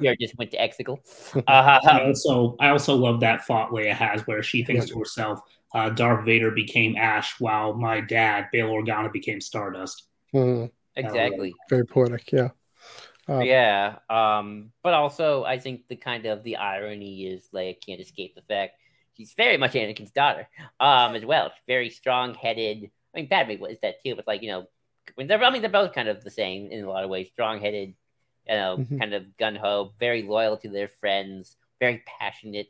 He 0.00 0.16
just 0.20 0.36
went 0.38 0.50
to 0.52 0.58
Exegol. 0.58 0.98
Uh, 1.46 1.80
I 1.84 2.04
also 2.04 2.56
I 2.60 2.68
also 2.68 2.94
love 2.94 3.20
that 3.20 3.44
thought 3.44 3.70
Leia 3.70 3.92
has 3.92 4.26
where 4.26 4.42
she 4.42 4.64
thinks 4.64 4.86
yeah. 4.86 4.94
to 4.94 4.98
herself, 4.98 5.40
uh, 5.74 5.90
Darth 5.90 6.24
Vader 6.24 6.50
became 6.50 6.96
Ash 6.96 7.38
while 7.38 7.74
my 7.74 8.00
dad 8.00 8.48
Bail 8.52 8.68
Organa 8.68 9.12
became 9.12 9.40
Stardust. 9.40 10.04
Mm. 10.34 10.70
Exactly. 10.96 11.50
Uh, 11.50 11.66
very 11.68 11.86
poetic, 11.86 12.32
yeah. 12.32 12.48
Uh, 13.28 13.40
yeah. 13.40 13.96
Um, 14.08 14.72
but 14.82 14.94
also 14.94 15.44
I 15.44 15.58
think 15.58 15.88
the 15.88 15.96
kind 15.96 16.26
of 16.26 16.42
the 16.42 16.56
irony 16.56 17.26
is 17.26 17.48
Leia 17.54 17.76
can't 17.84 18.00
escape 18.00 18.34
the 18.34 18.42
fact 18.42 18.79
she's 19.20 19.34
very 19.34 19.58
much 19.58 19.72
Anakin's 19.72 20.12
daughter, 20.12 20.48
um, 20.78 21.14
as 21.14 21.24
well. 21.24 21.50
She's 21.50 21.64
very 21.66 21.90
strong 21.90 22.34
headed. 22.34 22.90
I 23.14 23.18
mean 23.18 23.28
Padme 23.28 23.62
is 23.64 23.80
that 23.82 24.02
too, 24.02 24.16
but 24.16 24.26
like, 24.26 24.42
you 24.42 24.48
know, 24.48 24.66
when 25.14 25.26
they're 25.26 25.42
I 25.42 25.50
mean 25.50 25.60
they're 25.60 25.70
both 25.70 25.92
kind 25.92 26.08
of 26.08 26.24
the 26.24 26.30
same 26.30 26.70
in 26.70 26.84
a 26.84 26.88
lot 26.88 27.04
of 27.04 27.10
ways. 27.10 27.28
Strong 27.28 27.60
headed, 27.60 27.94
you 28.48 28.54
know, 28.54 28.76
mm-hmm. 28.78 28.98
kind 28.98 29.14
of 29.14 29.36
gun 29.36 29.56
ho, 29.56 29.92
very 29.98 30.22
loyal 30.22 30.56
to 30.58 30.68
their 30.68 30.88
friends, 30.88 31.56
very 31.78 32.02
passionate. 32.18 32.68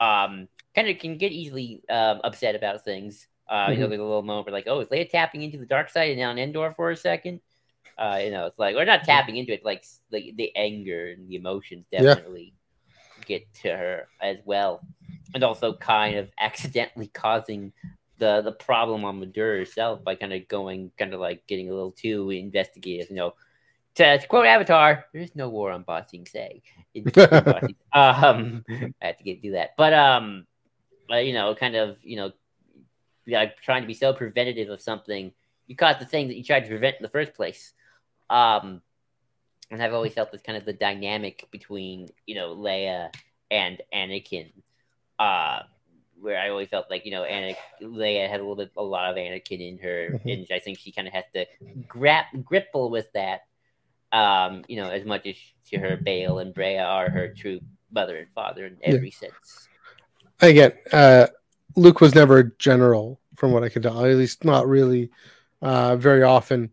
Um, 0.00 0.48
kind 0.74 0.88
of 0.88 0.98
can 0.98 1.18
get 1.18 1.32
easily 1.32 1.82
um, 1.90 2.20
upset 2.24 2.54
about 2.54 2.84
things. 2.84 3.26
Uh, 3.48 3.54
mm-hmm. 3.54 3.72
You 3.72 3.78
know, 3.78 3.84
mm-hmm. 3.84 3.90
there's 3.90 4.00
a 4.00 4.04
little 4.04 4.22
moment 4.22 4.46
where 4.46 4.54
like, 4.54 4.66
oh, 4.66 4.80
is 4.80 4.88
Leia 4.88 5.08
tapping 5.08 5.42
into 5.42 5.58
the 5.58 5.66
dark 5.66 5.90
side 5.90 6.10
and 6.10 6.22
on 6.22 6.38
Endor 6.38 6.72
for 6.72 6.90
a 6.90 6.96
second? 6.96 7.40
Uh, 7.96 8.20
you 8.22 8.30
know, 8.30 8.46
it's 8.46 8.58
like 8.58 8.74
we're 8.74 8.84
not 8.84 9.04
tapping 9.04 9.36
into 9.36 9.52
it. 9.52 9.64
Like 9.64 9.84
the 10.10 10.32
the 10.36 10.54
anger 10.56 11.10
and 11.10 11.28
the 11.28 11.36
emotions 11.36 11.86
definitely 11.90 12.54
yeah. 13.18 13.24
get 13.26 13.54
to 13.62 13.68
her 13.76 14.08
as 14.20 14.38
well, 14.44 14.80
and 15.32 15.44
also 15.44 15.74
kind 15.74 16.16
of 16.16 16.30
accidentally 16.38 17.06
causing 17.08 17.72
the 18.18 18.42
the 18.42 18.52
problem 18.52 19.04
on 19.04 19.20
Madurs 19.20 19.58
herself 19.58 20.04
by 20.04 20.14
kind 20.14 20.32
of 20.32 20.46
going 20.48 20.90
kind 20.98 21.14
of 21.14 21.20
like 21.20 21.46
getting 21.46 21.68
a 21.68 21.74
little 21.74 21.92
too 21.92 22.30
investigative. 22.30 23.10
You 23.10 23.16
know, 23.16 23.34
to, 23.96 24.18
to 24.18 24.26
quote 24.26 24.46
Avatar, 24.46 25.06
"There 25.12 25.22
is 25.22 25.34
no 25.34 25.48
war 25.48 25.70
on 25.70 25.82
Ba 25.82 26.06
Say." 26.26 26.62
Um, 27.92 28.64
I 29.00 29.06
have 29.06 29.18
to 29.18 29.24
get 29.24 29.40
do 29.40 29.52
that, 29.52 29.76
but 29.76 29.92
um, 29.92 30.46
uh, 31.10 31.16
you 31.16 31.32
know, 31.32 31.54
kind 31.54 31.76
of 31.76 31.98
you 32.02 32.16
know, 32.16 32.32
like 33.26 33.60
trying 33.60 33.82
to 33.82 33.86
be 33.86 33.94
so 33.94 34.12
preventative 34.12 34.68
of 34.68 34.80
something, 34.80 35.32
you 35.66 35.76
cause 35.76 35.96
the 35.98 36.06
thing 36.06 36.28
that 36.28 36.36
you 36.36 36.44
tried 36.44 36.60
to 36.60 36.68
prevent 36.68 36.96
in 36.96 37.02
the 37.02 37.08
first 37.08 37.34
place. 37.34 37.72
Um, 38.30 38.82
and 39.70 39.82
I've 39.82 39.94
always 39.94 40.12
felt 40.12 40.32
this 40.32 40.42
kind 40.42 40.58
of 40.58 40.64
the 40.64 40.72
dynamic 40.72 41.48
between 41.50 42.08
you 42.26 42.34
know 42.34 42.54
Leia 42.54 43.14
and 43.50 43.80
Anakin, 43.92 44.52
uh, 45.18 45.60
where 46.20 46.38
I 46.38 46.48
always 46.48 46.68
felt 46.68 46.86
like 46.90 47.04
you 47.04 47.12
know 47.12 47.22
Anakin, 47.22 47.56
Leia 47.82 48.28
had 48.28 48.40
a 48.40 48.42
little 48.42 48.56
bit 48.56 48.72
a 48.76 48.82
lot 48.82 49.10
of 49.10 49.16
Anakin 49.16 49.60
in 49.60 49.78
her, 49.78 50.10
mm-hmm. 50.14 50.28
and 50.28 50.46
I 50.52 50.58
think 50.58 50.78
she 50.78 50.92
kind 50.92 51.06
of 51.06 51.14
has 51.14 51.24
to 51.34 51.46
grab 51.86 52.26
grapple 52.44 52.90
with 52.90 53.12
that. 53.12 53.42
Um, 54.12 54.64
you 54.68 54.76
know, 54.76 54.90
as 54.90 55.04
much 55.04 55.26
as 55.26 55.34
to 55.70 55.78
her 55.78 55.96
Bail 55.96 56.38
and 56.38 56.54
Breha 56.54 56.84
are 56.84 57.10
her 57.10 57.28
true 57.28 57.60
mother 57.92 58.16
and 58.16 58.28
father 58.34 58.66
in 58.66 58.76
every 58.82 59.08
yeah. 59.08 59.28
sense. 59.28 59.68
Again, 60.40 60.72
uh, 60.92 61.26
Luke 61.76 62.00
was 62.00 62.14
never 62.14 62.38
a 62.38 62.56
general, 62.56 63.20
from 63.36 63.52
what 63.52 63.64
I 63.64 63.68
can 63.68 63.82
tell. 63.82 64.04
At 64.04 64.16
least 64.16 64.44
not 64.44 64.68
really. 64.68 65.10
Uh, 65.62 65.96
very 65.96 66.22
often, 66.22 66.70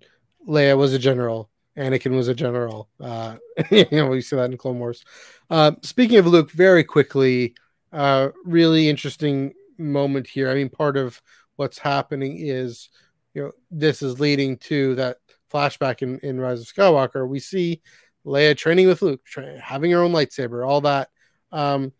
Leia 0.47 0.77
was 0.77 0.93
a 0.93 0.99
general. 0.99 1.49
Anakin 1.77 2.15
was 2.15 2.27
a 2.27 2.33
general. 2.33 2.89
Uh, 2.99 3.37
you 3.71 3.85
know, 3.91 4.07
we 4.07 4.21
see 4.21 4.35
that 4.35 4.51
in 4.51 4.57
Clone 4.57 4.79
Wars. 4.79 5.03
Uh, 5.49 5.71
speaking 5.81 6.17
of 6.17 6.27
Luke, 6.27 6.51
very 6.51 6.83
quickly, 6.83 7.55
uh, 7.91 8.29
really 8.45 8.89
interesting 8.89 9.53
moment 9.77 10.27
here. 10.27 10.49
I 10.49 10.55
mean, 10.55 10.69
part 10.69 10.97
of 10.97 11.21
what's 11.55 11.77
happening 11.77 12.37
is, 12.39 12.89
you 13.33 13.43
know, 13.43 13.51
this 13.69 14.01
is 14.01 14.19
leading 14.19 14.57
to 14.57 14.95
that 14.95 15.17
flashback 15.51 16.01
in, 16.01 16.19
in 16.19 16.39
Rise 16.39 16.61
of 16.61 16.67
Skywalker. 16.67 17.27
We 17.27 17.39
see 17.39 17.81
Leia 18.25 18.55
training 18.55 18.87
with 18.87 19.01
Luke, 19.01 19.23
tra- 19.25 19.59
having 19.59 19.91
her 19.91 19.99
own 19.99 20.11
lightsaber, 20.11 20.67
all 20.67 20.81
that. 20.81 21.09
Um, 21.51 21.91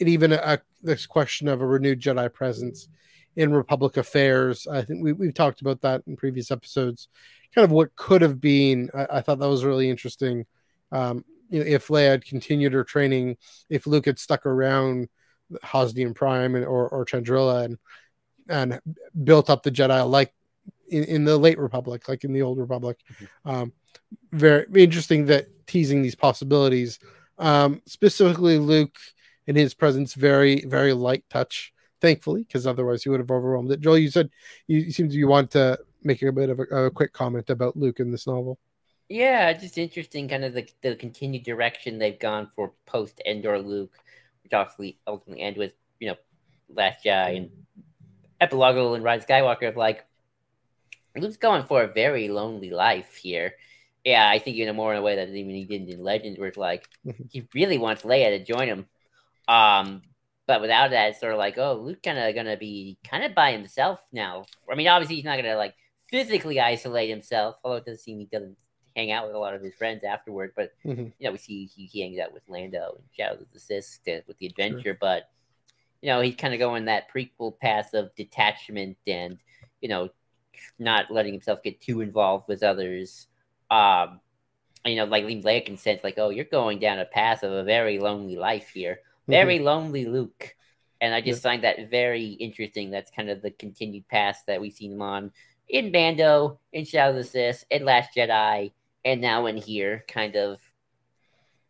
and 0.00 0.08
even 0.08 0.32
a, 0.32 0.60
this 0.82 1.06
question 1.06 1.48
of 1.48 1.60
a 1.60 1.66
renewed 1.66 2.00
Jedi 2.00 2.32
presence 2.32 2.88
in 3.34 3.52
Republic 3.52 3.96
affairs. 3.96 4.66
I 4.66 4.82
think 4.82 5.02
we, 5.02 5.12
we've 5.12 5.34
talked 5.34 5.60
about 5.60 5.82
that 5.82 6.02
in 6.06 6.16
previous 6.16 6.50
episodes. 6.50 7.08
Kind 7.54 7.64
of 7.64 7.70
what 7.70 7.96
could 7.96 8.22
have 8.22 8.40
been. 8.40 8.90
I, 8.94 9.06
I 9.10 9.20
thought 9.20 9.38
that 9.38 9.48
was 9.48 9.64
really 9.64 9.90
interesting. 9.90 10.46
Um, 10.92 11.24
you 11.50 11.60
know, 11.60 11.66
if 11.66 11.88
Leia 11.88 12.10
had 12.10 12.24
continued 12.24 12.72
her 12.72 12.84
training, 12.84 13.36
if 13.68 13.86
Luke 13.86 14.06
had 14.06 14.18
stuck 14.18 14.46
around 14.46 15.08
Hosnian 15.62 16.14
Prime 16.14 16.54
and, 16.54 16.64
or, 16.64 16.88
or 16.88 17.04
Chandrila 17.04 17.64
and 17.64 17.78
and 18.48 18.80
built 19.24 19.50
up 19.50 19.62
the 19.62 19.72
Jedi 19.72 20.08
like 20.08 20.32
in, 20.88 21.04
in 21.04 21.24
the 21.24 21.36
late 21.36 21.58
Republic, 21.58 22.08
like 22.08 22.24
in 22.24 22.32
the 22.32 22.42
old 22.42 22.58
Republic. 22.58 22.98
Mm-hmm. 23.12 23.48
Um, 23.48 23.72
very 24.32 24.66
interesting 24.74 25.26
that 25.26 25.48
teasing 25.66 26.02
these 26.02 26.14
possibilities. 26.14 26.98
Um, 27.38 27.82
specifically, 27.86 28.58
Luke 28.58 28.96
in 29.46 29.56
his 29.56 29.74
presence, 29.74 30.14
very, 30.14 30.64
very 30.64 30.92
light 30.92 31.24
touch, 31.30 31.72
thankfully, 32.00 32.42
because 32.42 32.66
otherwise 32.66 33.02
he 33.02 33.08
would 33.08 33.20
have 33.20 33.30
overwhelmed 33.30 33.70
it. 33.70 33.80
Joel, 33.80 33.98
you 33.98 34.10
said 34.10 34.30
you, 34.66 34.78
you 34.78 34.92
seem 34.92 35.08
to 35.08 35.14
you 35.14 35.28
want 35.28 35.50
to 35.52 35.78
make 36.02 36.22
a 36.22 36.32
bit 36.32 36.50
of 36.50 36.60
a, 36.60 36.62
a, 36.62 36.90
quick 36.90 37.12
comment 37.12 37.50
about 37.50 37.76
Luke 37.76 38.00
in 38.00 38.10
this 38.10 38.26
novel. 38.26 38.58
Yeah, 39.08 39.52
just 39.52 39.78
interesting, 39.78 40.28
kind 40.28 40.44
of 40.44 40.54
the, 40.54 40.68
the 40.82 40.96
continued 40.96 41.44
direction 41.44 41.98
they've 41.98 42.18
gone 42.18 42.48
for 42.54 42.72
post 42.86 43.20
Endor 43.24 43.60
Luke, 43.60 43.96
which 44.46 44.52
obviously 44.52 44.98
ultimately 45.06 45.42
end 45.42 45.56
with 45.56 45.72
you 46.00 46.08
know 46.08 46.16
Last 46.74 47.04
Jedi 47.04 47.36
and 47.36 47.50
epilogue 48.40 48.94
and 48.94 49.04
Rise 49.04 49.24
Skywalker 49.24 49.68
of 49.68 49.76
like 49.76 50.04
Luke's 51.16 51.36
going 51.36 51.64
for 51.64 51.82
a 51.82 51.92
very 51.92 52.28
lonely 52.28 52.70
life 52.70 53.16
here. 53.16 53.54
Yeah, 54.04 54.28
I 54.28 54.38
think 54.38 54.56
even 54.56 54.76
more 54.76 54.92
in 54.92 54.98
a 54.98 55.02
way 55.02 55.16
that 55.16 55.28
even 55.28 55.54
he 55.54 55.64
didn't 55.64 55.88
in 55.88 56.02
Legends, 56.02 56.38
where 56.38 56.48
it's 56.48 56.58
like 56.58 56.88
mm-hmm. 57.04 57.24
he 57.30 57.48
really 57.54 57.78
wants 57.78 58.02
Leia 58.02 58.38
to 58.38 58.44
join 58.44 58.68
him 58.68 58.86
um, 59.48 60.02
but 60.46 60.60
without 60.60 60.90
that, 60.90 61.10
it's 61.10 61.20
sort 61.20 61.32
of 61.32 61.38
like, 61.38 61.58
oh, 61.58 61.74
Luke 61.74 62.02
kind 62.02 62.18
of 62.18 62.34
gonna 62.34 62.56
be 62.56 62.98
kind 63.08 63.24
of 63.24 63.34
by 63.34 63.52
himself 63.52 64.00
now. 64.12 64.44
I 64.70 64.74
mean, 64.74 64.88
obviously 64.88 65.16
he's 65.16 65.24
not 65.24 65.36
gonna 65.36 65.56
like 65.56 65.74
physically 66.08 66.60
isolate 66.60 67.10
himself, 67.10 67.56
although 67.64 67.76
it 67.76 67.84
doesn't 67.84 68.02
seem 68.02 68.18
he 68.18 68.26
doesn't 68.26 68.56
hang 68.96 69.12
out 69.12 69.26
with 69.26 69.36
a 69.36 69.38
lot 69.38 69.54
of 69.54 69.62
his 69.62 69.74
friends 69.74 70.02
afterward. 70.02 70.52
But 70.56 70.72
mm-hmm. 70.84 71.02
you 71.02 71.12
know, 71.20 71.32
we 71.32 71.38
see 71.38 71.66
he, 71.66 71.86
he, 71.86 72.00
hangs 72.00 72.18
out 72.18 72.32
with 72.32 72.42
Lando 72.48 72.94
and 72.96 73.04
Shadows 73.12 73.42
of 73.42 73.52
the 73.52 73.60
Sith 73.60 74.00
with 74.26 74.38
the 74.38 74.46
adventure. 74.46 74.82
Sure. 74.82 74.98
But 75.00 75.30
you 76.02 76.08
know, 76.08 76.20
he's 76.20 76.36
kind 76.36 76.54
of 76.54 76.60
going 76.60 76.86
that 76.86 77.12
prequel 77.12 77.58
path 77.58 77.94
of 77.94 78.14
detachment 78.16 78.96
and 79.06 79.38
you 79.80 79.88
know, 79.88 80.08
not 80.78 81.10
letting 81.10 81.32
himself 81.32 81.62
get 81.62 81.80
too 81.80 82.00
involved 82.00 82.48
with 82.48 82.62
others. 82.62 83.28
Um, 83.70 84.20
you 84.84 84.96
know, 84.96 85.04
like 85.04 85.24
Leia 85.24 85.64
can 85.64 85.76
sense, 85.76 86.02
like, 86.02 86.14
oh, 86.16 86.30
you're 86.30 86.44
going 86.44 86.78
down 86.78 86.98
a 86.98 87.04
path 87.04 87.42
of 87.42 87.52
a 87.52 87.64
very 87.64 87.98
lonely 87.98 88.36
life 88.36 88.70
here 88.72 89.00
very 89.28 89.56
mm-hmm. 89.56 89.66
lonely 89.66 90.04
Luke. 90.06 90.54
And 91.00 91.14
I 91.14 91.20
just 91.20 91.44
yeah. 91.44 91.50
find 91.50 91.64
that 91.64 91.90
very 91.90 92.28
interesting. 92.28 92.90
That's 92.90 93.10
kind 93.10 93.28
of 93.28 93.42
the 93.42 93.50
continued 93.50 94.08
path 94.08 94.42
that 94.46 94.60
we've 94.60 94.72
seen 94.72 94.92
him 94.92 95.02
on 95.02 95.32
in 95.68 95.90
Mando, 95.90 96.58
in 96.72 96.84
Shadow 96.84 97.10
of 97.10 97.16
the 97.16 97.24
Sith, 97.24 97.64
in 97.70 97.84
Last 97.84 98.10
Jedi, 98.16 98.72
and 99.06 99.20
now 99.20 99.46
in 99.46 99.56
here, 99.56 100.04
kind 100.08 100.36
of 100.36 100.60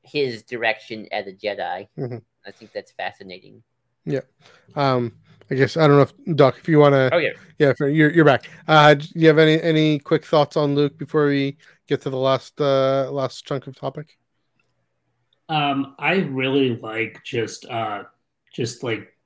his 0.02 0.42
direction 0.42 1.06
as 1.12 1.26
a 1.26 1.32
Jedi. 1.32 1.86
Mm-hmm. 1.96 2.18
I 2.44 2.50
think 2.50 2.72
that's 2.72 2.92
fascinating. 2.92 3.62
Yeah. 4.04 4.20
Um, 4.74 5.12
I 5.50 5.54
guess 5.54 5.76
I 5.76 5.86
don't 5.86 5.96
know 5.96 6.02
if 6.02 6.36
Doc, 6.36 6.56
if 6.58 6.68
you 6.68 6.78
want 6.78 6.94
to. 6.94 7.14
Oh 7.14 7.18
yeah, 7.18 7.32
yeah, 7.58 7.72
you're 7.78 8.10
you're 8.10 8.24
back. 8.24 8.48
Uh, 8.66 8.94
do 8.94 9.06
you 9.14 9.28
have 9.28 9.38
any 9.38 9.62
any 9.62 10.00
quick 10.00 10.24
thoughts 10.24 10.56
on 10.56 10.74
Luke 10.74 10.98
before 10.98 11.26
we 11.26 11.58
get 11.86 12.00
to 12.00 12.10
the 12.10 12.16
last 12.16 12.60
uh 12.60 13.08
last 13.12 13.46
chunk 13.46 13.68
of 13.68 13.76
topic? 13.76 14.18
Um, 15.48 15.94
I 15.98 16.14
really 16.16 16.76
like 16.78 17.20
just 17.24 17.64
uh, 17.66 18.04
just 18.52 18.82
like 18.82 19.16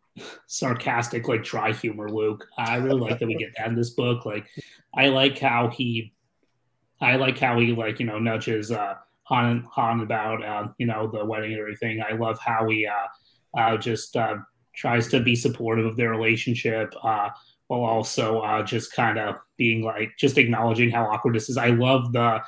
sarcastic, 0.47 1.29
like 1.29 1.43
dry 1.43 1.73
humor, 1.73 2.11
Luke. 2.11 2.47
I 2.59 2.77
really 2.77 3.01
like 3.01 3.19
that 3.19 3.27
we 3.27 3.37
get 3.37 3.53
that 3.57 3.69
in 3.69 3.75
this 3.75 3.91
book. 3.91 4.27
Like, 4.27 4.47
I 4.95 5.09
like 5.09 5.39
how 5.39 5.69
he, 5.69 6.13
I 7.01 7.17
like 7.17 7.39
how 7.39 7.59
he 7.59 7.73
like 7.73 7.99
you 8.01 8.07
know 8.07 8.19
nudges 8.19 8.71
uh, 8.71 8.95
Han 9.25 9.67
Han 9.73 10.01
about 10.01 10.45
uh, 10.45 10.69
you 10.79 10.87
know 10.87 11.11
the 11.11 11.25
wedding 11.25 11.53
and 11.53 11.61
everything. 11.61 12.03
I 12.03 12.15
love 12.15 12.39
how 12.39 12.69
he 12.69 12.87
uh, 12.87 13.59
uh, 13.59 13.77
just 13.77 14.17
uh, 14.17 14.37
tries 14.75 15.09
to 15.09 15.21
be 15.21 15.35
supportive 15.35 15.87
of 15.87 15.97
their 15.97 16.11
relationship. 16.11 16.93
Uh, 17.03 17.31
while 17.71 17.85
also 17.85 18.41
uh, 18.41 18.65
just 18.65 18.93
kind 18.93 19.17
of 19.17 19.37
being 19.57 19.83
like 19.85 20.11
just 20.19 20.39
acknowledging 20.39 20.91
how 20.91 21.05
awkward 21.05 21.37
this 21.37 21.49
is. 21.49 21.57
I 21.57 21.69
love 21.69 22.13
the 22.13 22.41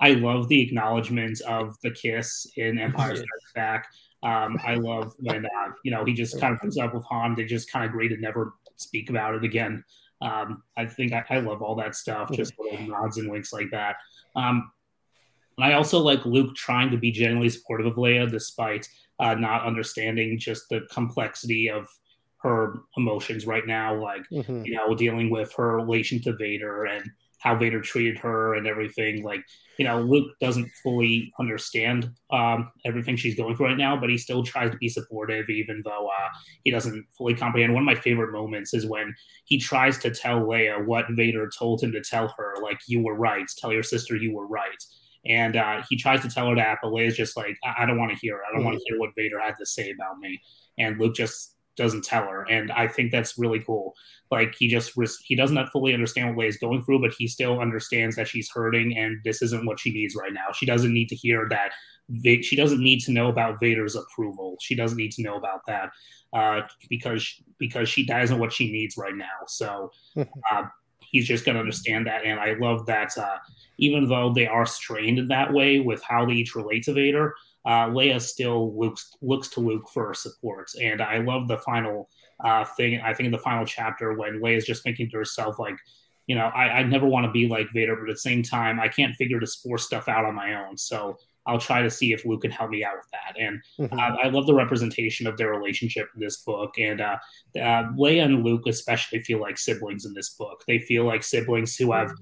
I 0.00 0.12
love 0.12 0.48
the 0.48 0.62
acknowledgement 0.62 1.42
of 1.42 1.76
the 1.82 1.90
kiss 1.90 2.46
in 2.56 2.78
Empire 2.78 3.14
Strikes 3.14 3.52
Back. 3.54 3.88
Um, 4.22 4.58
I 4.64 4.76
love 4.76 5.12
when 5.18 5.44
uh, 5.44 5.68
you 5.84 5.90
know 5.90 6.06
he 6.06 6.14
just 6.14 6.40
kind 6.40 6.54
of 6.54 6.60
comes 6.60 6.78
up 6.78 6.94
with 6.94 7.04
Han. 7.04 7.34
They 7.34 7.44
just 7.44 7.70
kind 7.70 7.84
of 7.84 7.90
agree 7.90 8.08
to 8.08 8.16
never 8.16 8.54
speak 8.76 9.10
about 9.10 9.34
it 9.34 9.44
again. 9.44 9.84
Um, 10.20 10.62
I 10.76 10.86
think 10.86 11.12
I, 11.12 11.24
I, 11.30 11.38
love 11.38 11.62
all 11.62 11.74
that 11.76 11.94
stuff, 11.94 12.30
just 12.32 12.52
little 12.58 12.86
nods 12.86 13.16
and 13.16 13.30
winks 13.30 13.52
like 13.52 13.70
that. 13.70 13.96
Um, 14.36 14.70
and 15.56 15.64
I 15.64 15.74
also 15.74 15.98
like 15.98 16.24
Luke 16.26 16.54
trying 16.54 16.90
to 16.90 16.98
be 16.98 17.10
genuinely 17.10 17.48
supportive 17.48 17.86
of 17.86 17.94
Leia, 17.94 18.30
despite 18.30 18.86
uh, 19.18 19.34
not 19.34 19.66
understanding 19.66 20.38
just 20.38 20.68
the 20.68 20.82
complexity 20.90 21.70
of 21.70 21.88
her 22.42 22.80
emotions 22.96 23.46
right 23.46 23.66
now, 23.66 24.00
like 24.00 24.22
mm-hmm. 24.30 24.64
you 24.64 24.74
know, 24.74 24.94
dealing 24.94 25.30
with 25.30 25.52
her 25.54 25.76
relation 25.76 26.20
to 26.22 26.36
Vader 26.36 26.84
and 26.86 27.10
how 27.40 27.56
Vader 27.56 27.80
treated 27.80 28.18
her 28.18 28.54
and 28.54 28.66
everything. 28.66 29.22
Like, 29.22 29.42
you 29.78 29.84
know, 29.86 30.00
Luke 30.00 30.30
doesn't 30.40 30.70
fully 30.82 31.32
understand 31.40 32.10
um, 32.30 32.70
everything 32.84 33.16
she's 33.16 33.34
going 33.34 33.56
through 33.56 33.66
right 33.66 33.78
now, 33.78 33.98
but 33.98 34.10
he 34.10 34.18
still 34.18 34.42
tries 34.42 34.70
to 34.70 34.76
be 34.76 34.90
supportive, 34.90 35.48
even 35.48 35.82
though 35.84 36.06
uh, 36.06 36.28
he 36.64 36.70
doesn't 36.70 37.04
fully 37.16 37.34
comprehend. 37.34 37.72
One 37.72 37.82
of 37.82 37.86
my 37.86 37.94
favorite 37.94 38.32
moments 38.32 38.74
is 38.74 38.86
when 38.86 39.14
he 39.46 39.58
tries 39.58 39.96
to 39.98 40.10
tell 40.10 40.40
Leia 40.40 40.84
what 40.84 41.06
Vader 41.10 41.48
told 41.58 41.82
him 41.82 41.92
to 41.92 42.02
tell 42.02 42.28
her, 42.36 42.54
like, 42.62 42.78
you 42.86 43.02
were 43.02 43.16
right, 43.16 43.46
tell 43.56 43.72
your 43.72 43.82
sister 43.82 44.16
you 44.16 44.34
were 44.34 44.46
right. 44.46 44.84
And 45.26 45.56
uh, 45.56 45.82
he 45.88 45.96
tries 45.96 46.20
to 46.22 46.28
tell 46.28 46.48
her 46.48 46.56
that, 46.56 46.78
but 46.82 46.92
Leia's 46.92 47.16
just 47.16 47.36
like, 47.36 47.56
I, 47.64 47.82
I 47.82 47.86
don't 47.86 47.98
want 47.98 48.12
to 48.12 48.18
hear 48.18 48.36
it. 48.36 48.42
I 48.48 48.54
don't 48.54 48.64
want 48.64 48.78
to 48.78 48.84
hear 48.86 48.98
what 48.98 49.10
Vader 49.16 49.40
had 49.40 49.54
to 49.58 49.66
say 49.66 49.90
about 49.90 50.18
me. 50.18 50.40
And 50.78 50.98
Luke 50.98 51.14
just 51.14 51.56
doesn't 51.76 52.04
tell 52.04 52.24
her, 52.24 52.42
and 52.50 52.70
I 52.72 52.88
think 52.88 53.12
that's 53.12 53.38
really 53.38 53.60
cool. 53.60 53.94
Like 54.30 54.54
he 54.58 54.68
just 54.68 54.92
he 55.24 55.34
doesn't 55.34 55.66
fully 55.68 55.94
understand 55.94 56.36
what 56.36 56.46
Leia's 56.46 56.56
going 56.56 56.82
through, 56.82 57.00
but 57.00 57.14
he 57.16 57.26
still 57.26 57.60
understands 57.60 58.16
that 58.16 58.28
she's 58.28 58.50
hurting, 58.50 58.96
and 58.96 59.18
this 59.24 59.42
isn't 59.42 59.66
what 59.66 59.80
she 59.80 59.92
needs 59.92 60.14
right 60.14 60.32
now. 60.32 60.52
She 60.54 60.66
doesn't 60.66 60.92
need 60.92 61.08
to 61.08 61.16
hear 61.16 61.48
that. 61.50 61.72
She 62.42 62.56
doesn't 62.56 62.82
need 62.82 63.00
to 63.00 63.12
know 63.12 63.28
about 63.28 63.60
Vader's 63.60 63.96
approval. 63.96 64.56
She 64.60 64.74
doesn't 64.74 64.98
need 64.98 65.12
to 65.12 65.22
know 65.22 65.36
about 65.36 65.60
that 65.66 65.90
uh, 66.32 66.62
because 66.88 67.42
because 67.58 67.88
she 67.88 68.04
doesn't 68.04 68.38
what 68.38 68.52
she 68.52 68.70
needs 68.70 68.96
right 68.96 69.14
now. 69.14 69.46
So 69.46 69.90
uh, 70.16 70.64
he's 71.00 71.26
just 71.26 71.44
going 71.44 71.54
to 71.54 71.60
understand 71.60 72.06
that, 72.06 72.24
and 72.24 72.38
I 72.38 72.54
love 72.54 72.86
that. 72.86 73.16
Uh, 73.16 73.36
even 73.78 74.08
though 74.08 74.32
they 74.32 74.46
are 74.46 74.66
strained 74.66 75.18
in 75.18 75.28
that 75.28 75.52
way 75.52 75.80
with 75.80 76.02
how 76.02 76.26
they 76.26 76.34
each 76.34 76.54
relate 76.54 76.84
to 76.84 76.92
Vader, 76.92 77.34
uh, 77.66 77.86
Leia 77.86 78.20
still 78.20 78.78
looks 78.78 79.12
looks 79.20 79.48
to 79.48 79.60
Luke 79.60 79.88
for 79.92 80.14
support, 80.14 80.70
and 80.80 81.00
I 81.00 81.18
love 81.18 81.48
the 81.48 81.58
final 81.58 82.08
uh, 82.44 82.64
thing. 82.64 83.00
I 83.00 83.12
think 83.12 83.26
in 83.26 83.32
the 83.32 83.38
final 83.38 83.66
chapter 83.66 84.14
when 84.14 84.40
Leia's 84.40 84.64
just 84.64 84.82
thinking 84.82 85.10
to 85.10 85.16
herself 85.18 85.58
like, 85.58 85.76
you 86.26 86.34
know, 86.34 86.46
I, 86.54 86.78
I 86.78 86.82
never 86.84 87.06
want 87.06 87.26
to 87.26 87.32
be 87.32 87.48
like 87.48 87.66
Vader, 87.72 87.96
but 87.96 88.08
at 88.08 88.14
the 88.14 88.20
same 88.20 88.42
time, 88.42 88.80
I 88.80 88.88
can't 88.88 89.14
figure 89.16 89.40
this 89.40 89.56
force 89.56 89.84
stuff 89.84 90.08
out 90.08 90.24
on 90.24 90.34
my 90.34 90.54
own. 90.54 90.76
So 90.76 91.18
I'll 91.46 91.58
try 91.58 91.82
to 91.82 91.90
see 91.90 92.12
if 92.12 92.24
Luke 92.24 92.42
can 92.42 92.50
help 92.50 92.70
me 92.70 92.84
out 92.84 92.96
with 92.96 93.10
that. 93.12 93.40
And 93.40 93.60
mm-hmm. 93.78 93.98
uh, 93.98 94.22
I 94.22 94.28
love 94.28 94.46
the 94.46 94.54
representation 94.54 95.26
of 95.26 95.36
their 95.36 95.50
relationship 95.50 96.08
in 96.14 96.20
this 96.20 96.38
book. 96.38 96.78
And 96.78 97.00
uh, 97.00 97.16
uh, 97.56 97.90
Leia 97.98 98.24
and 98.24 98.44
Luke 98.44 98.66
especially 98.66 99.20
feel 99.20 99.40
like 99.40 99.58
siblings 99.58 100.04
in 100.04 100.14
this 100.14 100.30
book. 100.30 100.62
They 100.66 100.78
feel 100.78 101.04
like 101.04 101.22
siblings 101.22 101.76
who 101.76 101.92
have 101.92 102.12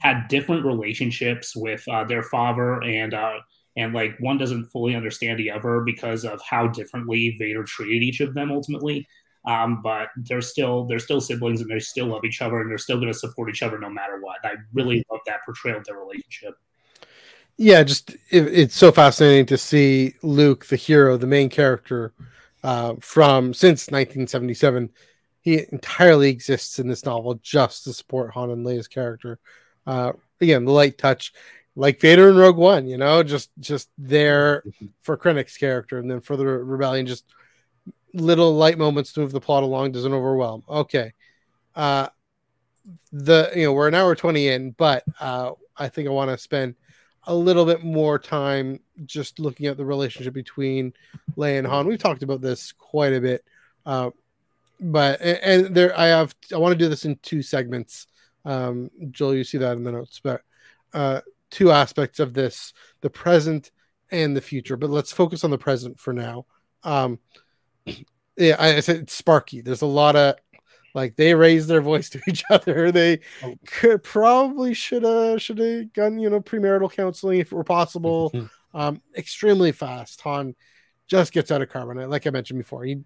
had 0.00 0.28
different 0.28 0.66
relationships 0.66 1.56
with 1.56 1.86
uh, 1.88 2.04
their 2.04 2.22
father 2.22 2.82
and 2.82 3.14
uh, 3.14 3.38
and 3.76 3.92
like 3.92 4.16
one 4.20 4.38
doesn't 4.38 4.66
fully 4.66 4.94
understand 4.94 5.38
the 5.38 5.50
other 5.50 5.80
because 5.80 6.24
of 6.24 6.40
how 6.42 6.66
differently 6.68 7.36
Vader 7.38 7.64
treated 7.64 8.02
each 8.02 8.20
of 8.20 8.34
them 8.34 8.50
ultimately. 8.50 9.06
Um, 9.46 9.82
but 9.82 10.08
they're 10.16 10.40
still 10.40 10.84
they're 10.84 10.98
still 10.98 11.20
siblings 11.20 11.60
and 11.60 11.70
they 11.70 11.78
still 11.78 12.06
love 12.06 12.24
each 12.24 12.40
other 12.40 12.60
and 12.60 12.70
they're 12.70 12.78
still 12.78 12.96
going 12.96 13.12
to 13.12 13.18
support 13.18 13.50
each 13.50 13.62
other 13.62 13.78
no 13.78 13.90
matter 13.90 14.20
what. 14.20 14.38
I 14.42 14.54
really 14.72 15.04
love 15.10 15.20
that 15.26 15.44
portrayal 15.44 15.78
of 15.78 15.84
their 15.84 15.98
relationship. 15.98 16.54
Yeah, 17.56 17.82
just 17.82 18.10
it, 18.30 18.46
it's 18.46 18.76
so 18.76 18.90
fascinating 18.90 19.46
to 19.46 19.58
see 19.58 20.14
Luke, 20.22 20.66
the 20.66 20.76
hero, 20.76 21.16
the 21.16 21.26
main 21.26 21.50
character, 21.50 22.12
uh, 22.62 22.94
from 23.00 23.52
since 23.52 23.90
1977. 23.90 24.90
He 25.40 25.62
entirely 25.70 26.30
exists 26.30 26.78
in 26.78 26.88
this 26.88 27.04
novel 27.04 27.34
just 27.42 27.84
to 27.84 27.92
support 27.92 28.32
Han 28.32 28.50
and 28.50 28.64
Leia's 28.64 28.88
character. 28.88 29.38
Uh, 29.86 30.12
again, 30.40 30.64
the 30.64 30.72
light 30.72 30.96
touch 30.96 31.34
like 31.76 32.00
Vader 32.00 32.28
in 32.28 32.36
Rogue 32.36 32.56
One, 32.56 32.86
you 32.86 32.98
know, 32.98 33.22
just 33.22 33.50
just 33.58 33.90
there 33.98 34.62
for 35.00 35.16
Krennic's 35.16 35.56
character, 35.56 35.98
and 35.98 36.10
then 36.10 36.20
for 36.20 36.36
the 36.36 36.46
rebellion, 36.46 37.06
just 37.06 37.24
little 38.12 38.54
light 38.54 38.78
moments 38.78 39.12
to 39.12 39.20
move 39.20 39.32
the 39.32 39.40
plot 39.40 39.64
along 39.64 39.92
doesn't 39.92 40.12
overwhelm. 40.12 40.62
Okay, 40.68 41.12
uh, 41.74 42.08
the 43.12 43.50
you 43.56 43.64
know 43.64 43.72
we're 43.72 43.88
an 43.88 43.94
hour 43.94 44.14
twenty 44.14 44.48
in, 44.48 44.70
but 44.72 45.04
uh, 45.20 45.52
I 45.76 45.88
think 45.88 46.08
I 46.08 46.12
want 46.12 46.30
to 46.30 46.38
spend 46.38 46.76
a 47.26 47.34
little 47.34 47.64
bit 47.64 47.82
more 47.82 48.18
time 48.18 48.78
just 49.06 49.38
looking 49.40 49.66
at 49.66 49.76
the 49.76 49.84
relationship 49.84 50.34
between 50.34 50.92
Leia 51.36 51.58
and 51.58 51.66
Han. 51.66 51.86
We've 51.86 51.98
talked 51.98 52.22
about 52.22 52.40
this 52.40 52.70
quite 52.70 53.14
a 53.14 53.20
bit, 53.20 53.44
uh, 53.84 54.10
but 54.80 55.20
and, 55.20 55.38
and 55.38 55.74
there 55.74 55.98
I 55.98 56.06
have 56.06 56.34
I 56.52 56.58
want 56.58 56.72
to 56.72 56.78
do 56.78 56.88
this 56.88 57.04
in 57.04 57.16
two 57.16 57.42
segments. 57.42 58.06
Um, 58.44 58.90
Joel, 59.10 59.34
you 59.34 59.44
see 59.44 59.58
that 59.58 59.76
in 59.76 59.84
the 59.84 59.92
notes, 59.92 60.20
but 60.22 60.42
uh, 60.92 61.20
two 61.54 61.70
aspects 61.70 62.18
of 62.18 62.34
this 62.34 62.72
the 63.00 63.08
present 63.08 63.70
and 64.10 64.36
the 64.36 64.40
future 64.40 64.76
but 64.76 64.90
let's 64.90 65.12
focus 65.12 65.44
on 65.44 65.50
the 65.50 65.58
present 65.58 65.98
for 65.98 66.12
now. 66.12 66.46
Um 66.82 67.20
yeah 68.36 68.56
i, 68.58 68.80
said 68.80 68.96
it's 68.96 69.14
sparky. 69.14 69.60
There's 69.60 69.82
a 69.82 69.86
lot 69.86 70.16
of 70.16 70.34
like 70.94 71.14
they 71.16 71.34
raise 71.34 71.66
their 71.68 71.80
voice 71.92 72.10
to 72.10 72.20
each 72.28 72.42
other. 72.50 72.90
They 72.90 73.20
oh. 73.42 73.54
could 73.66 74.02
probably 74.02 74.74
should 74.74 75.04
have 75.04 75.40
should 75.40 75.58
have 75.58 75.92
done 75.92 76.18
you 76.18 76.28
know 76.28 76.40
premarital 76.40 76.92
counseling 76.92 77.38
if 77.38 77.52
it 77.52 77.56
were 77.56 77.64
possible. 77.64 78.32
Um 78.74 79.00
extremely 79.16 79.70
fast. 79.70 80.20
Han 80.22 80.56
just 81.06 81.32
gets 81.32 81.52
out 81.52 81.62
of 81.62 81.68
carbonite. 81.68 82.10
Like 82.10 82.26
i 82.26 82.30
mentioned 82.30 82.58
before 82.58 82.82
he 82.82 83.04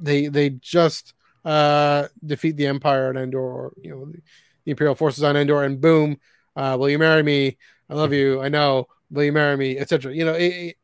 they 0.00 0.28
they 0.28 0.50
just 0.50 1.14
uh 1.44 2.06
defeat 2.24 2.56
the 2.56 2.68
empire 2.68 3.08
on 3.08 3.16
endor 3.16 3.40
or 3.40 3.72
you 3.82 3.90
know 3.90 4.04
the, 4.04 4.20
the 4.64 4.70
imperial 4.70 4.94
forces 4.94 5.24
on 5.24 5.36
endor 5.36 5.64
and 5.64 5.80
boom 5.80 6.16
uh 6.54 6.76
will 6.78 6.88
you 6.88 6.98
marry 6.98 7.24
me 7.24 7.56
I 7.90 7.94
love 7.94 8.12
you. 8.12 8.40
I 8.40 8.48
know. 8.48 8.86
Will 9.10 9.24
you 9.24 9.32
marry 9.32 9.56
me? 9.56 9.78
Etc. 9.78 10.14
You 10.14 10.24
know, 10.24 10.34
it, 10.34 10.46
it, 10.46 10.76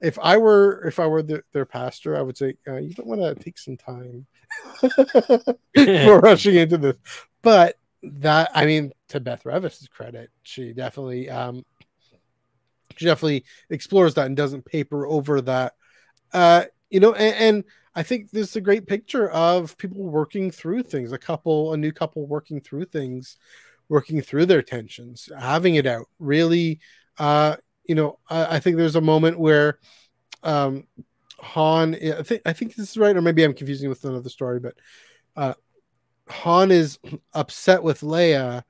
if 0.00 0.18
I 0.18 0.38
were 0.38 0.86
if 0.86 0.98
I 0.98 1.06
were 1.06 1.22
the, 1.22 1.42
their 1.52 1.66
pastor, 1.66 2.16
I 2.16 2.22
would 2.22 2.36
say 2.36 2.54
uh, 2.66 2.76
you 2.76 2.94
don't 2.94 3.06
want 3.06 3.20
to 3.20 3.34
take 3.34 3.58
some 3.58 3.76
time 3.76 4.26
for 5.74 6.20
rushing 6.20 6.56
into 6.56 6.78
this. 6.78 6.96
But 7.42 7.76
that 8.02 8.50
I 8.54 8.64
mean, 8.64 8.92
to 9.08 9.20
Beth 9.20 9.44
Revis's 9.44 9.88
credit, 9.88 10.30
she 10.42 10.72
definitely 10.72 11.28
um, 11.28 11.64
she 12.96 13.04
definitely 13.04 13.44
explores 13.68 14.14
that 14.14 14.26
and 14.26 14.36
doesn't 14.36 14.64
paper 14.64 15.06
over 15.06 15.42
that. 15.42 15.74
Uh, 16.32 16.64
you 16.88 17.00
know, 17.00 17.12
and, 17.12 17.36
and 17.36 17.64
I 17.94 18.02
think 18.02 18.30
this 18.30 18.50
is 18.50 18.56
a 18.56 18.60
great 18.60 18.86
picture 18.86 19.28
of 19.30 19.76
people 19.76 20.02
working 20.02 20.50
through 20.50 20.84
things. 20.84 21.12
A 21.12 21.18
couple, 21.18 21.72
a 21.72 21.76
new 21.76 21.92
couple 21.92 22.26
working 22.26 22.60
through 22.60 22.86
things 22.86 23.36
working 23.88 24.20
through 24.20 24.46
their 24.46 24.62
tensions, 24.62 25.28
having 25.38 25.74
it 25.74 25.86
out. 25.86 26.06
Really, 26.18 26.80
uh, 27.18 27.56
you 27.86 27.94
know, 27.94 28.18
I, 28.28 28.56
I 28.56 28.60
think 28.60 28.76
there's 28.76 28.96
a 28.96 29.00
moment 29.00 29.38
where 29.38 29.78
um, 30.42 30.84
Han. 31.40 31.94
I 31.94 32.22
think 32.22 32.42
I 32.46 32.52
think 32.52 32.74
this 32.74 32.90
is 32.90 32.96
right, 32.96 33.16
or 33.16 33.22
maybe 33.22 33.42
I'm 33.42 33.54
confusing 33.54 33.88
with 33.88 34.04
another 34.04 34.28
story, 34.28 34.60
but 34.60 34.74
uh, 35.36 35.54
Han 36.28 36.70
is 36.70 36.98
upset 37.34 37.82
with 37.82 38.00
Leia 38.00 38.62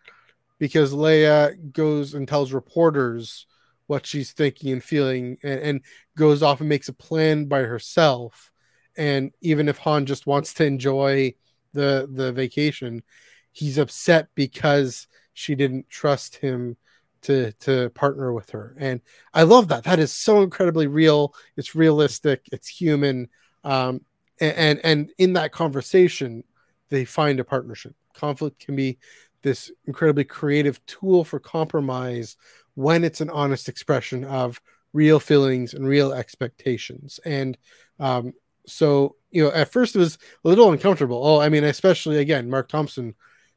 because 0.58 0.94
Leia 0.94 1.72
goes 1.72 2.14
and 2.14 2.26
tells 2.26 2.52
reporters 2.52 3.46
what 3.86 4.06
she's 4.06 4.32
thinking 4.32 4.72
and 4.72 4.82
feeling, 4.82 5.36
and, 5.42 5.60
and 5.60 5.80
goes 6.16 6.42
off 6.42 6.60
and 6.60 6.68
makes 6.68 6.88
a 6.88 6.94
plan 6.94 7.46
by 7.46 7.60
herself. 7.60 8.50
And 8.96 9.32
even 9.40 9.68
if 9.68 9.78
Han 9.78 10.06
just 10.06 10.26
wants 10.26 10.54
to 10.54 10.64
enjoy 10.64 11.34
the 11.72 12.08
the 12.10 12.32
vacation, 12.32 13.02
he's 13.55 13.78
upset 13.78 14.28
because 14.35 15.06
she 15.32 15.55
didn't 15.55 15.89
trust 15.89 16.36
him 16.36 16.76
to 17.22 17.52
to 17.52 17.89
partner 17.90 18.32
with 18.32 18.51
her. 18.51 18.76
And 18.78 19.01
i 19.32 19.44
love 19.44 19.68
that. 19.68 19.85
That 19.85 19.98
is 19.98 20.12
so 20.12 20.43
incredibly 20.43 20.86
real. 20.86 21.35
It's 21.56 21.74
realistic. 21.74 22.47
It's 22.52 22.68
human. 22.68 23.28
Um, 23.62 24.02
and 24.40 24.81
and 24.85 25.10
in 25.16 25.32
that 25.35 25.52
conversation 25.52 26.44
they 26.90 27.05
find 27.05 27.40
a 27.40 27.44
partnership. 27.44 27.94
Conflict 28.12 28.59
can 28.59 28.76
be 28.76 28.98
this 29.43 29.70
incredibly 29.86 30.24
creative 30.24 30.85
tool 30.86 31.24
for 31.24 31.39
compromise 31.39 32.36
when 32.74 33.05
it's 33.05 33.20
an 33.20 33.31
honest 33.31 33.68
expression 33.68 34.24
of 34.24 34.60
real 34.93 35.20
feelings 35.20 35.74
and 35.74 35.86
real 35.86 36.12
expectations. 36.12 37.20
And 37.24 37.56
um, 38.01 38.32
so 38.66 39.14
you 39.31 39.44
know 39.44 39.51
at 39.52 39.72
first 39.72 39.94
it 39.94 40.01
was 40.01 40.18
a 40.44 40.48
little 40.48 40.72
uncomfortable. 40.72 41.24
Oh 41.24 41.40
i 41.40 41.48
mean 41.48 41.62
especially 41.62 42.18
again 42.18 42.51
Marc 42.51 42.68
Thompson 42.68 43.14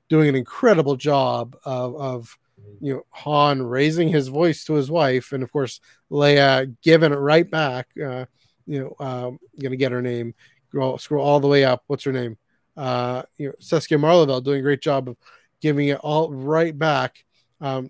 doing 0.09 0.29
an 0.29 0.35
incredible 0.35 0.95
job 0.95 1.55
of, 1.65 1.95
of 1.95 2.37
you 2.81 2.93
know 2.93 3.03
Han 3.09 3.63
raising 3.63 4.09
his 4.09 4.27
voice 4.27 4.63
to 4.65 4.73
his 4.73 4.89
wife, 4.89 5.31
and 5.31 5.43
of 5.43 5.51
course 5.51 5.79
Leia 6.11 6.75
giving 6.81 7.11
it 7.11 7.17
right 7.17 7.49
back. 7.49 7.89
Uh, 7.97 8.25
you 8.65 8.79
know, 8.81 9.05
um, 9.05 9.39
gonna 9.61 9.75
get 9.75 9.91
her 9.91 10.01
name. 10.01 10.33
Scroll, 10.69 10.97
scroll 10.97 11.25
all 11.25 11.39
the 11.39 11.47
way 11.47 11.63
up. 11.63 11.83
What's 11.87 12.03
her 12.03 12.11
name? 12.11 12.37
Uh, 12.75 13.23
you 13.37 13.47
know, 13.47 13.53
Saskia 13.59 13.97
Maarleveld 13.97 14.43
doing 14.43 14.59
a 14.59 14.63
great 14.63 14.81
job 14.81 15.09
of 15.09 15.17
giving 15.61 15.87
it 15.87 15.99
all 15.99 16.31
right 16.31 16.77
back. 16.77 17.23
Um, 17.61 17.89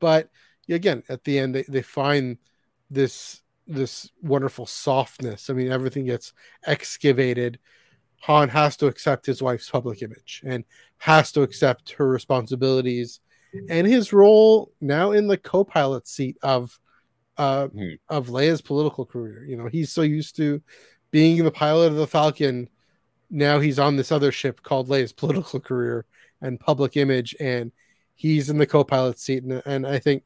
but 0.00 0.28
again 0.68 1.02
at 1.08 1.22
the 1.24 1.38
end 1.38 1.54
they, 1.54 1.62
they 1.62 1.82
find 1.82 2.38
this 2.90 3.42
this 3.66 4.10
wonderful 4.22 4.64
softness. 4.64 5.50
I 5.50 5.52
mean, 5.52 5.72
everything 5.72 6.04
gets 6.04 6.32
excavated. 6.64 7.58
Han 8.20 8.48
has 8.48 8.76
to 8.78 8.86
accept 8.86 9.26
his 9.26 9.42
wife's 9.42 9.70
public 9.70 10.02
image 10.02 10.42
and 10.44 10.64
has 10.98 11.32
to 11.32 11.42
accept 11.42 11.92
her 11.92 12.08
responsibilities 12.08 13.20
and 13.68 13.86
his 13.86 14.12
role 14.12 14.72
now 14.80 15.12
in 15.12 15.26
the 15.26 15.36
co-pilot 15.36 16.06
seat 16.06 16.36
of 16.42 16.78
uh 17.38 17.68
mm-hmm. 17.68 17.94
of 18.08 18.28
Leia's 18.28 18.62
political 18.62 19.04
career. 19.04 19.44
You 19.44 19.56
know, 19.56 19.66
he's 19.66 19.92
so 19.92 20.02
used 20.02 20.36
to 20.36 20.62
being 21.10 21.42
the 21.44 21.50
pilot 21.50 21.88
of 21.88 21.96
the 21.96 22.06
Falcon. 22.06 22.68
Now 23.30 23.58
he's 23.60 23.78
on 23.78 23.96
this 23.96 24.12
other 24.12 24.32
ship 24.32 24.62
called 24.62 24.88
Leia's 24.88 25.12
political 25.12 25.60
career 25.60 26.06
and 26.40 26.60
public 26.60 26.96
image, 26.96 27.34
and 27.40 27.72
he's 28.14 28.50
in 28.50 28.58
the 28.58 28.66
co-pilot 28.66 29.18
seat. 29.18 29.42
And, 29.42 29.62
and 29.66 29.86
I 29.86 29.98
think 29.98 30.24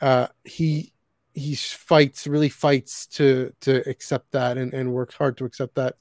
uh, 0.00 0.28
he 0.44 0.92
he 1.34 1.54
fights 1.54 2.26
really 2.26 2.48
fights 2.48 3.06
to 3.06 3.52
to 3.60 3.88
accept 3.88 4.32
that 4.32 4.58
and, 4.58 4.74
and 4.74 4.92
works 4.92 5.14
hard 5.14 5.36
to 5.38 5.44
accept 5.44 5.76
that. 5.76 5.96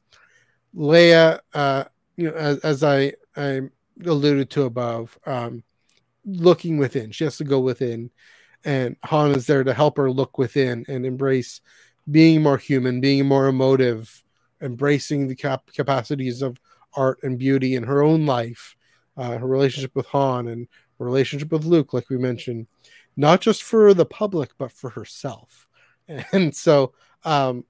Leia, 0.75 1.39
uh, 1.53 1.85
you 2.15 2.29
know, 2.29 2.35
as, 2.35 2.59
as 2.59 2.83
I 2.83 3.13
I 3.35 3.61
alluded 4.05 4.49
to 4.51 4.63
above, 4.63 5.17
um, 5.25 5.63
looking 6.25 6.77
within. 6.77 7.11
She 7.11 7.23
has 7.23 7.37
to 7.37 7.43
go 7.43 7.59
within, 7.59 8.11
and 8.63 8.95
Han 9.05 9.31
is 9.31 9.47
there 9.47 9.63
to 9.63 9.73
help 9.73 9.97
her 9.97 10.11
look 10.11 10.37
within 10.37 10.85
and 10.87 11.05
embrace 11.05 11.61
being 12.09 12.41
more 12.41 12.57
human, 12.57 13.01
being 13.01 13.25
more 13.27 13.47
emotive, 13.47 14.23
embracing 14.61 15.27
the 15.27 15.35
cap- 15.35 15.71
capacities 15.73 16.41
of 16.41 16.59
art 16.93 17.19
and 17.23 17.37
beauty 17.37 17.75
in 17.75 17.83
her 17.83 18.01
own 18.01 18.25
life, 18.25 18.75
uh, 19.17 19.37
her 19.37 19.47
relationship 19.47 19.95
with 19.95 20.07
Han 20.07 20.47
and 20.47 20.67
relationship 20.99 21.51
with 21.51 21.65
Luke, 21.65 21.93
like 21.93 22.09
we 22.09 22.17
mentioned, 22.17 22.67
not 23.15 23.41
just 23.41 23.63
for 23.63 23.93
the 23.93 24.05
public 24.05 24.51
but 24.57 24.71
for 24.71 24.91
herself. 24.91 25.67
And 26.33 26.53
so, 26.53 26.93
um, 27.23 27.63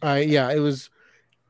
I 0.00 0.20
yeah, 0.20 0.50
it 0.50 0.60
was 0.60 0.88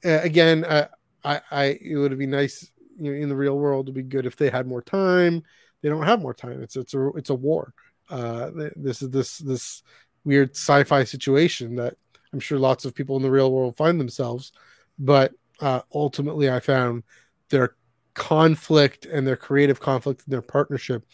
uh, 0.05 0.21
again. 0.23 0.65
Uh, 0.65 0.89
I 1.25 1.41
I 1.51 1.65
it 1.81 1.97
would 1.97 2.17
be 2.19 2.27
nice 2.27 2.71
you 2.99 3.13
know, 3.13 3.21
in 3.21 3.29
the 3.29 3.37
real 3.37 3.59
world. 3.59 3.87
It'd 3.87 3.95
be 3.95 4.03
good 4.03 4.27
if 4.27 4.37
they 4.37 4.51
had 4.51 4.67
more 4.67 4.83
time. 4.83 5.43
They 5.83 5.89
don't 5.89 6.07
have 6.07 6.21
more 6.21 6.35
time. 6.35 6.63
It's 6.63 6.77
it's 6.77 6.95
a 6.95 7.09
it's 7.11 7.31
a 7.31 7.35
war. 7.35 7.75
Uh, 8.11 8.51
this 8.77 9.03
is 9.03 9.11
this 9.11 9.39
this 9.39 9.83
weird 10.25 10.51
sci-fi 10.51 11.05
situation 11.05 11.77
that 11.77 11.97
I'm 12.33 12.41
sure 12.41 12.59
lots 12.59 12.85
of 12.85 12.95
people 12.95 13.17
in 13.17 13.23
the 13.23 13.31
real 13.31 13.53
world 13.53 13.77
find 13.77 13.99
themselves. 13.99 14.53
But 14.99 15.33
uh, 15.61 15.81
ultimately, 15.95 16.51
I 16.51 16.61
found 16.61 17.05
their 17.51 17.77
conflict 18.15 19.07
and 19.07 19.27
their 19.27 19.37
creative 19.37 19.81
conflict 19.81 20.25
and 20.25 20.33
their 20.33 20.43
partnership 20.43 21.05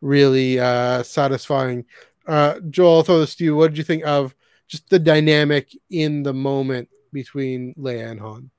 really 0.00 0.58
uh, 0.58 1.02
satisfying. 1.02 1.84
Uh, 2.26 2.60
Joel, 2.70 2.96
I'll 2.96 3.02
throw 3.02 3.20
this 3.20 3.34
to 3.36 3.44
you. 3.44 3.56
What 3.56 3.68
did 3.68 3.78
you 3.78 3.84
think 3.84 4.04
of 4.04 4.34
just 4.68 4.88
the 4.90 4.98
dynamic 4.98 5.70
in 5.90 6.22
the 6.22 6.34
moment 6.34 6.88
between 7.12 7.74
Leia 7.74 8.10
and 8.10 8.20
Han 8.20 8.50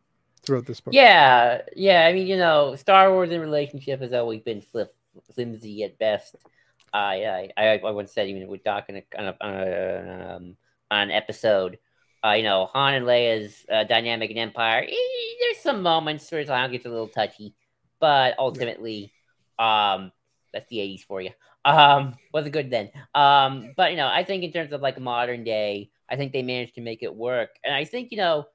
throughout 0.44 0.66
this 0.66 0.82
book? 0.82 0.94
Yeah, 0.94 1.62
yeah. 1.76 2.06
I 2.06 2.14
mean, 2.14 2.28
you 2.28 2.38
know, 2.38 2.76
Star 2.76 3.12
Wars 3.12 3.32
in 3.32 3.42
relationship 3.42 4.02
has 4.02 4.14
always 4.14 4.42
been 4.42 4.62
flip, 4.62 4.96
flimsy 5.34 5.84
at 5.84 5.98
best. 5.98 6.36
I, 6.94 7.26
I, 7.26 7.50
I, 7.58 7.78
I 7.80 7.92
once 7.92 8.14
said 8.14 8.28
even 8.28 8.48
with 8.48 8.64
Doc 8.64 8.86
on, 8.90 8.98
a, 8.98 9.04
on, 9.18 9.26
a, 9.26 9.36
on, 9.42 9.54
a, 9.54 10.36
um, 10.36 10.58
on 10.92 11.02
an 11.02 11.12
episode, 11.12 11.80
uh, 12.24 12.34
you 12.34 12.44
know, 12.44 12.68
Han 12.68 12.94
and 12.94 13.06
Leia's 13.06 13.66
uh, 13.72 13.84
dynamic 13.84 14.32
in 14.32 14.38
Empire. 14.38 14.84
Eh, 14.88 15.36
there's 15.42 15.62
some 15.62 15.82
moments 15.82 16.32
where 16.32 16.44
gets 16.44 16.86
a 16.86 16.90
little 16.90 17.08
touchy, 17.08 17.56
but 18.00 18.36
ultimately, 18.38 19.12
um, 19.60 20.12
that's 20.54 20.68
the 20.70 20.78
80s 20.78 21.04
for 21.04 21.20
you. 21.22 21.32
Um, 21.66 22.16
wasn't 22.34 22.54
good 22.54 22.70
then. 22.70 22.92
Um, 23.16 23.74
but 23.76 23.92
you 23.92 23.98
know, 23.98 24.08
I 24.08 24.24
think 24.24 24.44
in 24.44 24.52
terms 24.52 24.72
of 24.72 24.82
like 24.82 25.00
modern 25.00 25.44
day, 25.44 25.90
I 26.10 26.16
think 26.16 26.34
they 26.34 26.44
managed 26.44 26.76
to 26.76 26.82
make 26.82 27.04
it 27.04 27.16
work. 27.16 27.50
And 27.64 27.74
I 27.74 27.86
think, 27.86 28.12
you 28.12 28.18
know, 28.18 28.46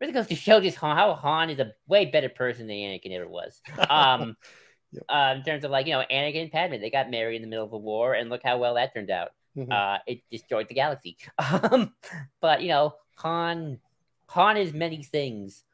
really 0.00 0.12
goes 0.12 0.26
to 0.28 0.34
show 0.34 0.60
just 0.60 0.76
how 0.76 1.14
Han 1.14 1.50
is 1.50 1.58
a 1.58 1.72
way 1.86 2.06
better 2.06 2.28
person 2.28 2.66
than 2.66 2.76
Anakin 2.76 3.12
ever 3.12 3.28
was. 3.28 3.60
Um, 3.88 4.36
yep. 4.92 5.04
uh, 5.08 5.34
in 5.36 5.42
terms 5.42 5.64
of 5.64 5.70
like, 5.70 5.86
you 5.86 5.92
know, 5.92 6.04
Anakin 6.10 6.42
and 6.42 6.52
Padme, 6.52 6.80
they 6.80 6.90
got 6.90 7.10
married 7.10 7.36
in 7.36 7.42
the 7.42 7.48
middle 7.48 7.64
of 7.64 7.72
a 7.72 7.78
war, 7.78 8.14
and 8.14 8.30
look 8.30 8.42
how 8.44 8.58
well 8.58 8.74
that 8.74 8.92
turned 8.94 9.10
out. 9.10 9.30
Mm-hmm. 9.56 9.72
Uh, 9.72 9.98
it 10.06 10.20
destroyed 10.30 10.68
the 10.68 10.74
galaxy. 10.74 11.16
Um, 11.38 11.94
but 12.40 12.62
you 12.62 12.68
know, 12.68 12.94
Han, 13.16 13.78
Han 14.28 14.56
is 14.56 14.72
many 14.72 15.02
things. 15.02 15.64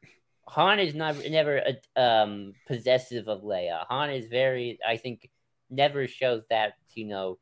Han 0.47 0.79
is 0.79 0.93
not 0.93 1.15
never 1.29 1.61
uh, 1.95 1.99
um, 1.99 2.53
possessive 2.67 3.27
of 3.27 3.41
Leia. 3.41 3.85
Han 3.87 4.09
is 4.11 4.27
very, 4.27 4.79
I 4.85 4.97
think, 4.97 5.29
never 5.69 6.07
shows 6.07 6.43
that 6.49 6.73
you 6.95 7.05
know 7.05 7.39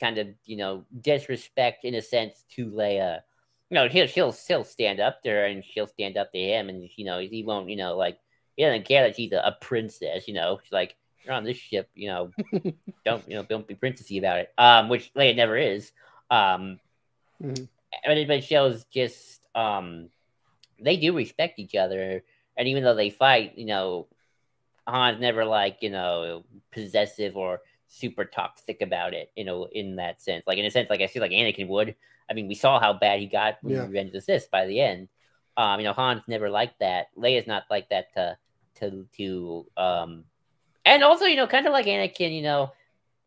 kind 0.00 0.18
of 0.18 0.28
you 0.44 0.56
know 0.56 0.84
disrespect 1.00 1.84
in 1.84 1.94
a 1.94 2.02
sense 2.02 2.44
to 2.54 2.66
Leia. 2.66 3.20
You 3.70 3.74
know, 3.74 3.88
he'll 3.88 4.06
she'll 4.06 4.32
still 4.32 4.64
stand 4.64 5.00
up 5.00 5.22
there 5.22 5.46
and 5.46 5.64
she'll 5.64 5.86
stand 5.86 6.16
up 6.16 6.32
to 6.32 6.38
him, 6.38 6.68
and 6.68 6.88
you 6.96 7.04
know 7.04 7.18
he 7.18 7.42
won't 7.42 7.68
you 7.68 7.76
know 7.76 7.96
like 7.96 8.18
he 8.56 8.64
doesn't 8.64 8.86
care 8.86 9.02
that 9.04 9.16
she's 9.16 9.32
a, 9.32 9.38
a 9.38 9.56
princess. 9.60 10.28
You 10.28 10.34
know, 10.34 10.60
she's 10.62 10.72
like 10.72 10.96
you're 11.24 11.34
on 11.34 11.44
this 11.44 11.56
ship. 11.56 11.90
You 11.94 12.08
know, 12.08 12.30
don't 13.04 13.28
you 13.28 13.36
know 13.36 13.42
don't 13.42 13.66
be 13.66 13.74
princessy 13.74 14.18
about 14.18 14.38
it. 14.38 14.52
Um, 14.56 14.88
which 14.88 15.12
Leia 15.14 15.36
never 15.36 15.56
is. 15.56 15.92
Um, 16.30 16.80
mm-hmm. 17.42 17.64
but 18.04 18.16
it, 18.16 18.28
but 18.28 18.44
shows 18.44 18.84
just 18.84 19.40
um 19.54 20.08
they 20.80 20.96
do 20.96 21.16
respect 21.16 21.58
each 21.58 21.74
other, 21.74 22.22
and 22.56 22.68
even 22.68 22.84
though 22.84 22.94
they 22.94 23.10
fight, 23.10 23.56
you 23.56 23.66
know, 23.66 24.06
Han's 24.86 25.20
never 25.20 25.44
like 25.44 25.78
you 25.80 25.90
know 25.90 26.44
possessive 26.72 27.36
or 27.36 27.60
super 27.96 28.24
toxic 28.24 28.82
about 28.82 29.14
it, 29.14 29.30
you 29.36 29.44
know, 29.44 29.68
in 29.72 29.96
that 29.96 30.22
sense. 30.22 30.44
Like 30.46 30.58
in 30.58 30.64
a 30.64 30.70
sense, 30.70 30.90
like 30.90 31.00
I 31.00 31.06
feel 31.06 31.22
like 31.22 31.30
Anakin 31.32 31.68
would. 31.68 31.94
I 32.30 32.34
mean, 32.34 32.48
we 32.48 32.54
saw 32.54 32.80
how 32.80 32.92
bad 32.92 33.20
he 33.20 33.26
got 33.26 33.62
with 33.62 33.76
yeah. 33.76 33.82
Revenge 33.82 34.08
of 34.08 34.14
the 34.14 34.20
Sith 34.20 34.50
by 34.50 34.66
the 34.66 34.80
end. 34.80 35.08
Um, 35.56 35.80
you 35.80 35.84
know, 35.84 35.92
Han's 35.92 36.22
never 36.28 36.50
like 36.50 36.78
that. 36.80 37.06
Leia's 37.16 37.46
not 37.46 37.64
like 37.70 37.88
that 37.90 38.12
to 38.14 38.36
to 38.76 39.06
to 39.16 39.66
um 39.76 40.24
and 40.84 41.02
also, 41.02 41.24
you 41.24 41.36
know, 41.36 41.46
kind 41.46 41.66
of 41.66 41.72
like 41.72 41.86
Anakin, 41.86 42.34
you 42.34 42.42
know, 42.42 42.72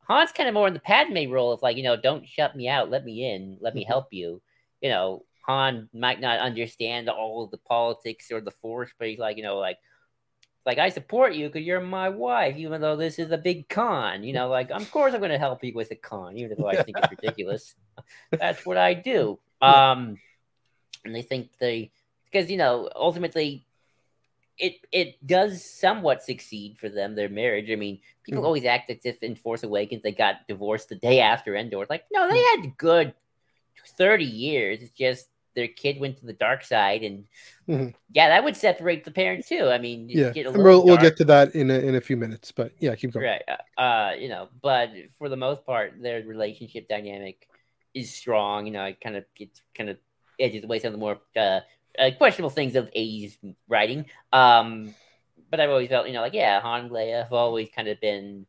Han's 0.08 0.32
kind 0.32 0.48
of 0.48 0.54
more 0.54 0.68
in 0.68 0.74
the 0.74 0.80
Padme 0.80 1.30
role 1.30 1.52
of 1.52 1.62
like, 1.62 1.78
you 1.78 1.84
know, 1.84 1.96
don't 1.96 2.28
shut 2.28 2.56
me 2.56 2.68
out, 2.68 2.90
let 2.90 3.04
me 3.04 3.32
in, 3.32 3.58
let 3.60 3.76
me 3.76 3.82
mm-hmm. 3.82 3.90
help 3.90 4.08
you. 4.12 4.42
You 4.82 4.90
know, 4.90 5.26
Han 5.46 5.90
might 5.94 6.22
not 6.22 6.40
understand 6.40 7.10
all 7.10 7.48
the 7.48 7.58
politics 7.58 8.32
or 8.32 8.40
the 8.40 8.52
force, 8.52 8.92
but 8.98 9.08
he's 9.08 9.20
like, 9.20 9.36
you 9.36 9.44
know, 9.44 9.58
like 9.58 9.78
like 10.66 10.78
I 10.78 10.90
support 10.90 11.34
you 11.34 11.48
because 11.48 11.66
you're 11.66 11.82
my 11.82 12.10
wife, 12.10 12.58
even 12.58 12.82
though 12.82 12.96
this 12.96 13.20
is 13.20 13.32
a 13.32 13.38
big 13.38 13.70
con. 13.70 14.24
You 14.24 14.34
know, 14.34 14.50
like 14.58 14.72
of 14.72 14.90
course 14.92 15.14
I'm 15.14 15.20
going 15.20 15.32
to 15.32 15.38
help 15.38 15.64
you 15.64 15.74
with 15.74 15.92
a 15.92 15.96
con, 15.96 16.38
even 16.38 16.56
though 16.58 16.68
I 16.68 16.84
think 16.84 16.98
it's 16.98 17.12
ridiculous. 17.12 17.76
That's 18.32 18.66
what 18.66 18.78
I 18.78 18.94
do. 18.94 19.40
Um, 19.62 20.18
and 21.06 21.16
they 21.16 21.22
think 21.22 21.50
they 21.60 21.92
because 22.26 22.50
you 22.50 22.58
know 22.58 22.90
ultimately 22.96 23.66
it 24.58 24.76
it 24.92 25.26
does 25.26 25.64
somewhat 25.64 26.24
succeed 26.24 26.78
for 26.78 26.90
them 26.90 27.16
their 27.16 27.30
marriage. 27.30 27.72
I 27.72 27.76
mean, 27.76 28.00
people 28.24 28.42
mm-hmm. 28.42 28.46
always 28.46 28.66
act 28.66 28.90
as 28.90 29.00
if 29.06 29.24
in 29.24 29.36
Force 29.36 29.64
Awakens 29.64 30.04
they 30.04 30.12
got 30.12 30.48
divorced 30.48 30.90
the 30.90 30.96
day 30.96 31.22
after 31.22 31.56
Endor. 31.56 31.86
Like 31.90 32.06
no, 32.12 32.30
they 32.30 32.38
had 32.38 32.78
good 32.78 33.14
thirty 33.98 34.26
years. 34.26 34.82
It's 34.82 34.92
just 34.92 35.30
their 35.56 35.68
kid 35.68 36.00
went 36.00 36.18
to 36.20 36.26
the 36.26 36.34
dark 36.34 36.64
side, 36.64 37.04
and 37.04 37.26
mm-hmm. 37.68 37.90
yeah, 38.14 38.30
that 38.30 38.44
would 38.44 38.56
separate 38.56 39.04
the 39.04 39.12
parents 39.12 39.50
too. 39.50 39.68
I 39.70 39.78
mean, 39.78 40.10
yeah, 40.10 40.32
we'll, 40.36 40.86
we'll, 40.86 40.98
get 40.98 41.18
to 41.18 41.26
that 41.26 41.56
in 41.56 41.72
a, 41.72 41.80
in 41.80 41.96
a 41.96 42.02
few 42.02 42.18
minutes, 42.18 42.52
but 42.52 42.72
yeah, 42.80 42.96
keep 42.96 43.12
going. 43.12 43.26
Right, 43.26 43.42
uh, 43.48 43.82
uh, 43.82 44.12
you 44.18 44.30
know, 44.30 44.50
but 44.62 44.90
for 45.18 45.30
the 45.30 45.38
most 45.38 45.66
part, 45.66 46.02
their 46.02 46.24
relationship 46.24 46.88
dynamic 46.88 47.48
is 47.94 48.14
strong. 48.14 48.66
You 48.66 48.74
know, 48.74 48.86
it 48.86 49.02
kind 49.02 49.16
of 49.16 49.26
gets 49.36 49.62
kind 49.76 49.90
of 49.90 49.98
edges 50.40 50.64
away 50.64 50.80
some 50.80 50.90
of 50.90 50.94
the 50.94 51.00
more 51.00 51.20
uh, 51.36 51.62
uh, 51.98 52.12
questionable 52.18 52.52
things 52.52 52.76
of 52.76 52.90
'80s 52.92 53.38
writing. 53.68 54.06
Um, 54.32 54.94
but 55.50 55.60
I've 55.60 55.70
always 55.70 55.90
felt, 55.90 56.08
you 56.08 56.14
know, 56.14 56.22
like 56.22 56.34
yeah, 56.34 56.60
Han 56.62 56.86
and 56.86 56.92
Leia 56.92 57.24
have 57.24 57.34
always 57.34 57.70
kind 57.76 57.88
of 57.88 58.00
been 58.00 58.46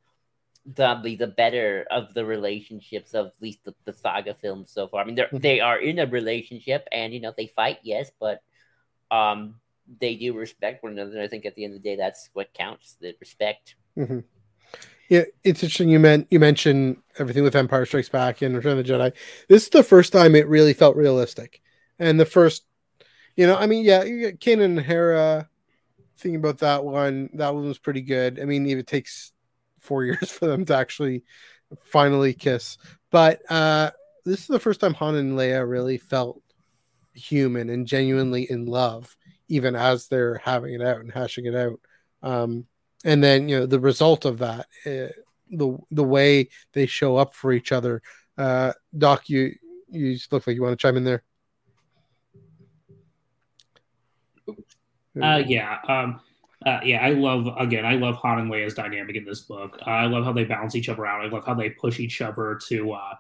the 0.75 1.17
the 1.19 1.27
better 1.27 1.87
of 1.91 2.15
the 2.15 2.25
relationships 2.25 3.15
of 3.15 3.27
at 3.27 3.43
least 3.43 3.65
the, 3.65 3.75
the 3.85 3.93
saga 3.93 4.35
films 4.35 4.71
so 4.71 4.89
far. 4.89 5.03
I 5.03 5.05
mean, 5.05 5.15
they 5.15 5.23
mm-hmm. 5.23 5.39
they 5.39 5.61
are 5.61 5.79
in 5.79 5.99
a 5.99 6.07
relationship, 6.07 6.87
and 6.93 7.13
you 7.13 7.21
know 7.21 7.33
they 7.37 7.47
fight, 7.47 7.79
yes, 7.83 8.11
but 8.21 8.43
um, 9.11 9.57
they 10.01 10.15
do 10.17 10.33
respect 10.33 10.83
one 10.83 10.93
another. 10.93 11.21
I 11.21 11.29
think 11.29 11.47
at 11.47 11.55
the 11.55 11.65
end 11.65 11.75
of 11.75 11.83
the 11.83 11.89
day, 11.89 11.97
that's 11.97 12.31
what 12.33 12.55
counts: 12.55 12.97
the 13.01 13.15
respect. 13.21 13.75
Mm-hmm. 13.97 14.21
Yeah, 15.09 15.25
it's 15.43 15.63
interesting. 15.63 15.89
You 15.89 15.99
meant 15.99 16.29
you 16.31 16.39
mentioned 16.39 16.99
everything 17.19 17.43
with 17.43 17.57
Empire 17.57 17.87
Strikes 17.87 18.09
Back 18.09 18.43
and 18.43 18.55
Return 18.55 18.79
of 18.79 18.87
the 18.87 18.93
Jedi. 18.93 19.13
This 19.49 19.65
is 19.65 19.71
the 19.71 19.83
first 19.83 20.13
time 20.13 20.35
it 20.35 20.49
really 20.49 20.75
felt 20.75 20.97
realistic, 20.97 21.61
and 21.99 22.21
the 22.21 22.27
first, 22.27 22.65
you 23.37 23.47
know, 23.47 23.57
I 23.57 23.67
mean, 23.67 23.85
yeah, 23.85 24.05
you 24.05 24.21
get 24.21 24.41
Kanan 24.41 24.65
and 24.65 24.81
Hera. 24.81 25.49
Thinking 26.17 26.37
about 26.37 26.59
that 26.59 26.85
one, 26.85 27.31
that 27.33 27.55
one 27.55 27.67
was 27.67 27.79
pretty 27.79 28.03
good. 28.03 28.39
I 28.39 28.45
mean, 28.45 28.67
if 28.67 28.77
it 28.77 28.87
takes 28.87 29.33
four 29.81 30.05
years 30.07 30.31
for 30.31 30.47
them 30.47 30.65
to 30.67 30.77
actually 30.77 31.25
finally 31.85 32.33
kiss. 32.33 32.79
But 33.11 33.43
uh, 33.51 33.91
this 34.25 34.41
is 34.41 34.47
the 34.47 34.61
first 34.61 34.81
time 34.81 34.95
Han 34.95 35.17
and 35.17 35.39
Leia 35.39 35.69
really 35.69 35.99
felt 35.99 36.43
human 37.15 37.71
and 37.71 37.87
genuinely 37.87 38.51
in 38.51 38.67
love, 38.67 39.17
even 39.49 39.75
as 39.75 40.07
they're 40.07 40.39
having 40.39 40.75
it 40.75 40.83
out 40.83 41.01
and 41.01 41.13
hashing 41.13 41.47
it 41.47 41.55
out. 41.55 41.81
Um, 42.23 42.67
and 43.05 43.25
then 43.25 43.49
you 43.49 43.61
know 43.61 43.67
the 43.67 43.81
result 43.81 44.25
of 44.25 44.39
that, 44.39 44.67
uh, 44.87 45.13
the 45.51 45.79
the 45.91 46.05
way 46.05 46.51
they 46.73 46.87
show 46.87 47.17
up 47.17 47.35
for 47.35 47.53
each 47.53 47.73
other. 47.73 48.03
Uh, 48.37 48.73
Doc, 48.97 49.29
you 49.29 49.55
you 49.89 50.19
look 50.31 50.47
like 50.47 50.55
you 50.55 50.63
want 50.63 50.79
to 50.79 50.83
chime 50.83 50.97
in 50.97 51.05
there. 51.05 51.23
Uh, 55.21 55.43
yeah. 55.45 55.79
Um, 55.89 56.21
uh, 56.67 56.81
yeah, 56.85 57.05
I 57.05 57.11
love 57.11 57.49
again. 57.59 57.87
I 57.87 57.95
love 57.95 58.17
Han 58.17 58.39
and 58.39 58.51
Leia's 58.51 58.75
dynamic 58.75 59.17
in 59.17 59.25
this 59.25 59.41
book. 59.41 59.79
Uh, 59.87 59.91
I 59.91 60.07
love 60.07 60.25
how 60.25 60.33
they 60.33 60.45
balance 60.45 60.75
each 60.75 60.91
other 60.91 61.07
out. 61.07 61.25
I 61.25 61.29
love 61.29 61.45
how 61.47 61.55
they 61.55 61.71
push 61.71 61.99
each 62.01 62.21
other 62.21 62.59
to 62.69 62.93
uh, 62.93 63.15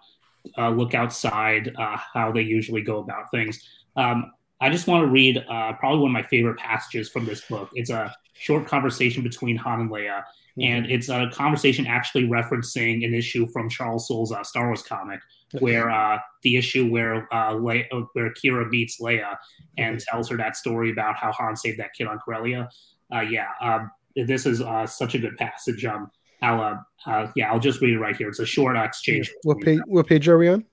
uh 0.58 0.70
look 0.70 0.94
outside 0.94 1.72
uh, 1.78 1.96
how 2.12 2.32
they 2.32 2.42
usually 2.42 2.82
go 2.82 2.98
about 2.98 3.30
things. 3.30 3.66
Um, 3.96 4.32
I 4.60 4.68
just 4.68 4.86
want 4.86 5.04
to 5.04 5.10
read 5.10 5.38
uh, 5.38 5.72
probably 5.74 6.00
one 6.00 6.10
of 6.10 6.12
my 6.12 6.22
favorite 6.22 6.58
passages 6.58 7.08
from 7.08 7.24
this 7.24 7.40
book. 7.40 7.70
It's 7.72 7.88
a 7.88 8.14
short 8.34 8.66
conversation 8.66 9.22
between 9.22 9.56
Han 9.56 9.80
and 9.80 9.90
Leia, 9.90 10.18
mm-hmm. 10.18 10.60
and 10.60 10.86
it's 10.90 11.08
a 11.08 11.30
conversation 11.32 11.86
actually 11.86 12.24
referencing 12.28 13.06
an 13.06 13.14
issue 13.14 13.46
from 13.46 13.70
Charles 13.70 14.06
Soule's 14.06 14.34
Star 14.46 14.66
Wars 14.66 14.82
comic, 14.82 15.20
where 15.60 16.20
the 16.42 16.58
issue 16.58 16.90
where 16.90 17.26
Leia, 17.32 18.06
where 18.12 18.34
Qi'ra 18.34 18.68
meets 18.68 19.00
Leia 19.00 19.38
and 19.78 19.96
mm-hmm. 19.96 20.14
tells 20.14 20.28
her 20.28 20.36
that 20.36 20.56
story 20.56 20.90
about 20.90 21.16
how 21.16 21.32
Han 21.32 21.56
saved 21.56 21.78
that 21.78 21.94
kid 21.94 22.06
on 22.06 22.18
Corellia 22.18 22.68
uh, 23.14 23.20
yeah, 23.20 23.48
um, 23.60 23.90
this 24.16 24.46
is 24.46 24.60
uh, 24.60 24.86
such 24.86 25.14
a 25.14 25.18
good 25.18 25.36
passage. 25.36 25.84
Um, 25.84 26.10
I'll, 26.42 26.60
uh, 26.60 26.76
uh, 27.06 27.30
yeah, 27.36 27.52
I'll 27.52 27.60
just 27.60 27.80
read 27.80 27.94
it 27.94 27.98
right 27.98 28.16
here. 28.16 28.28
It's 28.28 28.38
a 28.38 28.46
short 28.46 28.76
exchange. 28.76 29.32
What 29.42 29.60
page? 29.60 29.80
What 29.86 30.06
page 30.06 30.28
are 30.28 30.38
we 30.38 30.48
on? 30.48 30.64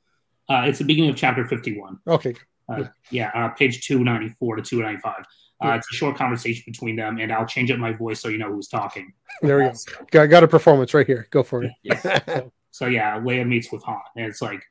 Uh, 0.50 0.64
it's 0.66 0.80
the 0.80 0.86
beginning 0.86 1.10
of 1.10 1.16
chapter 1.16 1.46
fifty-one. 1.46 2.00
Okay. 2.08 2.36
Uh, 2.70 2.86
yeah, 3.12 3.32
uh, 3.34 3.50
page 3.50 3.86
two 3.86 4.04
ninety-four 4.04 4.56
to 4.56 4.62
two 4.62 4.82
ninety-five. 4.82 5.26
Uh, 5.64 5.70
it's 5.72 5.92
a 5.92 5.96
short 5.96 6.16
conversation 6.16 6.64
between 6.68 6.96
them, 6.96 7.18
and 7.18 7.32
I'll 7.32 7.46
change 7.46 7.72
up 7.72 7.80
my 7.80 7.92
voice 7.92 8.20
so 8.20 8.28
you 8.28 8.38
know 8.38 8.52
who's 8.54 8.68
talking. 8.68 9.12
There 9.42 9.58
we 9.58 9.64
go. 9.66 9.74
So, 9.74 9.92
got, 10.12 10.26
got 10.28 10.44
a 10.44 10.48
performance 10.48 10.94
right 10.94 11.08
here. 11.08 11.28
Go 11.32 11.42
for 11.42 11.64
it. 11.64 11.72
Yeah, 11.82 12.00
so, 12.28 12.52
so, 12.72 12.86
yeah, 12.86 13.20
Leia 13.20 13.48
meets 13.48 13.72
with 13.72 13.82
Han, 13.84 14.00
and 14.16 14.28
it's 14.28 14.42
like, 14.42 14.64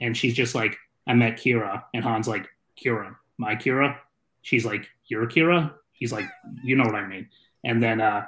and 0.00 0.16
she's 0.16 0.34
just 0.34 0.54
like, 0.54 0.76
I 1.08 1.14
met 1.14 1.38
Qi'ra, 1.38 1.82
and 1.92 2.04
Han's 2.04 2.28
like, 2.28 2.48
Qi'ra, 2.82 3.16
my 3.36 3.56
Qi'ra. 3.56 3.96
She's 4.42 4.64
like, 4.64 4.88
you're 5.06 5.26
Qi'ra. 5.26 5.72
He's 6.02 6.10
like, 6.10 6.24
you 6.64 6.74
know 6.74 6.82
what 6.82 6.96
I 6.96 7.06
mean. 7.06 7.28
And 7.62 7.80
then, 7.80 8.00
uh, 8.00 8.26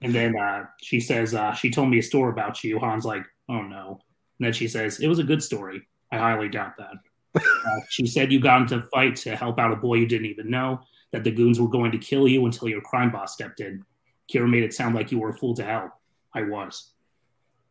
and 0.00 0.12
then 0.12 0.36
uh, 0.36 0.64
she 0.80 0.98
says, 0.98 1.36
uh, 1.36 1.52
she 1.52 1.70
told 1.70 1.88
me 1.88 2.00
a 2.00 2.02
story 2.02 2.32
about 2.32 2.64
you. 2.64 2.80
Han's 2.80 3.04
like, 3.04 3.24
oh 3.48 3.62
no. 3.62 4.00
And 4.40 4.46
then 4.46 4.52
she 4.52 4.66
says, 4.66 4.98
it 4.98 5.06
was 5.06 5.20
a 5.20 5.22
good 5.22 5.40
story. 5.40 5.86
I 6.10 6.18
highly 6.18 6.48
doubt 6.48 6.72
that. 6.78 6.94
Uh, 7.36 7.80
she 7.88 8.06
said 8.06 8.32
you 8.32 8.40
got 8.40 8.62
into 8.62 8.78
a 8.78 8.82
fight 8.82 9.14
to 9.18 9.36
help 9.36 9.60
out 9.60 9.70
a 9.70 9.76
boy 9.76 9.94
you 9.94 10.06
didn't 10.06 10.26
even 10.26 10.50
know, 10.50 10.80
that 11.12 11.22
the 11.22 11.30
goons 11.30 11.60
were 11.60 11.68
going 11.68 11.92
to 11.92 11.98
kill 11.98 12.26
you 12.26 12.44
until 12.44 12.68
your 12.68 12.80
crime 12.80 13.12
boss 13.12 13.34
stepped 13.34 13.60
in. 13.60 13.84
Qi'ra 14.28 14.50
made 14.50 14.64
it 14.64 14.74
sound 14.74 14.96
like 14.96 15.12
you 15.12 15.20
were 15.20 15.30
a 15.30 15.34
fool 15.34 15.54
to 15.54 15.64
help. 15.64 15.92
I 16.34 16.42
was. 16.42 16.90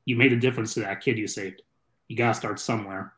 You 0.05 0.15
made 0.15 0.31
a 0.31 0.39
difference 0.39 0.73
to 0.75 0.79
that 0.79 1.01
kid 1.01 1.17
you 1.17 1.27
saved. 1.27 1.61
You 2.07 2.15
gotta 2.15 2.35
start 2.35 2.57
somewhere. 2.57 3.11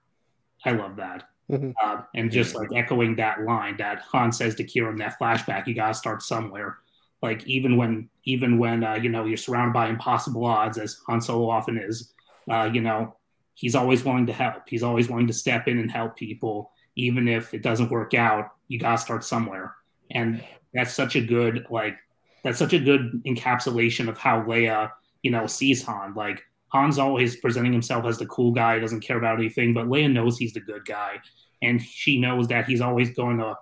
I 0.65 0.71
love 0.71 0.95
that. 0.95 1.29
Mm-hmm. 1.51 1.71
Uh, 1.83 2.01
and 2.15 2.31
just 2.31 2.55
like 2.55 2.69
echoing 2.73 3.15
that 3.17 3.43
line 3.43 3.75
that 3.77 3.99
Han 4.11 4.31
says 4.31 4.55
to 4.55 4.63
Qi'ra 4.63 4.91
in 4.91 4.97
that 4.97 5.19
flashback, 5.19 5.67
you 5.67 5.73
gotta 5.73 5.93
start 5.93 6.21
somewhere. 6.23 6.77
Like 7.21 7.45
even 7.45 7.77
when 7.77 8.09
even 8.25 8.57
when 8.57 8.83
uh, 8.83 8.95
you 8.95 9.09
know 9.09 9.25
you're 9.25 9.37
surrounded 9.37 9.73
by 9.73 9.87
impossible 9.87 10.45
odds, 10.45 10.77
as 10.77 10.99
Han 11.07 11.21
Solo 11.21 11.49
often 11.49 11.77
is, 11.77 12.13
uh, 12.49 12.69
you 12.71 12.81
know 12.81 13.15
he's 13.55 13.75
always 13.75 14.03
willing 14.03 14.25
to 14.27 14.33
help. 14.33 14.67
He's 14.67 14.83
always 14.83 15.09
willing 15.09 15.27
to 15.27 15.33
step 15.33 15.67
in 15.67 15.79
and 15.79 15.91
help 15.91 16.15
people, 16.15 16.71
even 16.95 17.27
if 17.27 17.53
it 17.53 17.61
doesn't 17.61 17.91
work 17.91 18.13
out. 18.13 18.51
You 18.67 18.79
gotta 18.79 18.97
start 18.97 19.23
somewhere, 19.23 19.75
and 20.11 20.43
that's 20.73 20.93
such 20.93 21.15
a 21.15 21.21
good 21.21 21.65
like 21.69 21.97
that's 22.43 22.59
such 22.59 22.73
a 22.73 22.79
good 22.79 23.21
encapsulation 23.25 24.09
of 24.09 24.17
how 24.17 24.41
Leia 24.41 24.91
you 25.21 25.31
know 25.31 25.47
sees 25.47 25.83
Han. 25.83 26.13
Like 26.13 26.43
Han's 26.73 26.97
always 26.97 27.35
presenting 27.35 27.71
himself 27.71 28.05
as 28.05 28.17
the 28.17 28.25
cool 28.25 28.51
guy, 28.51 28.79
doesn't 28.79 29.01
care 29.01 29.17
about 29.17 29.39
anything, 29.39 29.73
but 29.73 29.85
Leia 29.85 30.11
knows 30.11 30.37
he's 30.37 30.53
the 30.53 30.59
good 30.59 30.85
guy. 30.85 31.19
And 31.61 31.81
she 31.81 32.19
knows 32.19 32.47
that 32.47 32.67
he's 32.67 32.81
always 32.81 33.11
going 33.11 33.37
to 33.37 33.55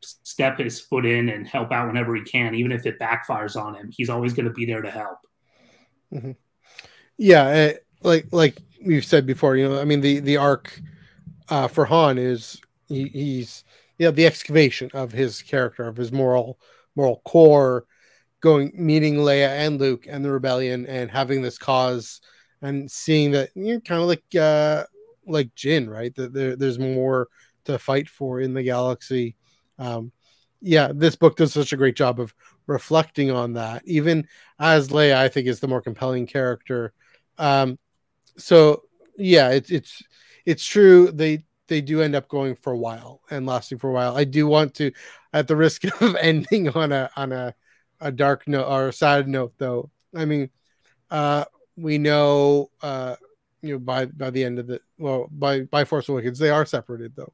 step 0.00 0.58
his 0.58 0.80
foot 0.80 1.04
in 1.04 1.28
and 1.28 1.46
help 1.46 1.72
out 1.72 1.86
whenever 1.86 2.14
he 2.14 2.22
can, 2.22 2.54
even 2.54 2.72
if 2.72 2.86
it 2.86 2.98
backfires 2.98 3.60
on 3.60 3.74
him. 3.74 3.90
He's 3.92 4.08
always 4.08 4.32
going 4.32 4.46
to 4.46 4.52
be 4.52 4.64
there 4.64 4.82
to 4.82 4.90
help. 4.90 5.18
Mm-hmm. 6.12 6.32
Yeah, 7.18 7.46
eh, 7.46 7.72
like 8.02 8.26
like 8.32 8.56
we've 8.84 9.04
said 9.04 9.26
before, 9.26 9.56
you 9.56 9.68
know, 9.68 9.80
I 9.80 9.84
mean 9.84 10.00
the 10.00 10.18
the 10.20 10.36
arc 10.36 10.80
uh, 11.48 11.68
for 11.68 11.84
Han 11.84 12.18
is 12.18 12.60
he, 12.88 13.04
he's 13.08 13.62
you 13.98 14.06
know 14.06 14.10
the 14.10 14.26
excavation 14.26 14.90
of 14.94 15.12
his 15.12 15.42
character, 15.42 15.86
of 15.86 15.96
his 15.96 16.10
moral 16.10 16.58
moral 16.96 17.22
core, 17.24 17.84
going 18.40 18.72
meeting 18.74 19.16
Leia 19.16 19.48
and 19.48 19.78
Luke 19.78 20.06
and 20.08 20.24
the 20.24 20.32
rebellion, 20.32 20.86
and 20.86 21.10
having 21.10 21.42
this 21.42 21.58
cause 21.58 22.20
and 22.64 22.90
seeing 22.90 23.30
that 23.32 23.50
you 23.54 23.74
know, 23.74 23.80
kind 23.80 24.00
of 24.00 24.08
like 24.08 24.24
uh, 24.34 24.84
like 25.26 25.54
Jyn, 25.54 25.88
right? 25.88 26.14
That 26.14 26.32
there, 26.32 26.56
there's 26.56 26.78
more 26.78 27.28
to 27.64 27.78
fight 27.78 28.08
for 28.08 28.40
in 28.40 28.54
the 28.54 28.62
galaxy. 28.62 29.36
Um, 29.78 30.12
yeah, 30.60 30.90
this 30.94 31.14
book 31.14 31.36
does 31.36 31.52
such 31.52 31.72
a 31.72 31.76
great 31.76 31.96
job 31.96 32.18
of 32.18 32.34
reflecting 32.66 33.30
on 33.30 33.52
that. 33.54 33.82
Even 33.86 34.26
as 34.58 34.88
Leia, 34.88 35.16
I 35.16 35.28
think 35.28 35.46
is 35.46 35.60
the 35.60 35.68
more 35.68 35.82
compelling 35.82 36.26
character. 36.26 36.94
Um, 37.38 37.78
so 38.36 38.84
yeah, 39.16 39.50
it's 39.50 39.70
it's 39.70 40.02
it's 40.46 40.64
true. 40.64 41.10
They 41.10 41.44
they 41.68 41.82
do 41.82 42.00
end 42.00 42.14
up 42.14 42.28
going 42.28 42.56
for 42.56 42.72
a 42.72 42.78
while 42.78 43.20
and 43.30 43.46
lasting 43.46 43.78
for 43.78 43.90
a 43.90 43.92
while. 43.92 44.16
I 44.16 44.24
do 44.24 44.46
want 44.46 44.74
to, 44.74 44.92
at 45.32 45.48
the 45.48 45.56
risk 45.56 45.84
of 46.00 46.16
ending 46.16 46.70
on 46.70 46.92
a 46.92 47.10
on 47.14 47.32
a 47.32 47.54
a 48.00 48.10
dark 48.10 48.48
note 48.48 48.66
or 48.68 48.88
a 48.88 48.92
sad 48.92 49.28
note, 49.28 49.52
though. 49.58 49.90
I 50.14 50.24
mean, 50.24 50.50
uh, 51.10 51.44
we 51.76 51.98
know 51.98 52.70
uh 52.82 53.16
you 53.62 53.72
know 53.72 53.78
by 53.78 54.06
by 54.06 54.30
the 54.30 54.44
end 54.44 54.58
of 54.58 54.66
the 54.66 54.80
well 54.98 55.28
by 55.30 55.62
by 55.62 55.84
Force 55.84 56.08
Awakens 56.08 56.38
they 56.38 56.50
are 56.50 56.66
separated 56.66 57.14
though, 57.16 57.32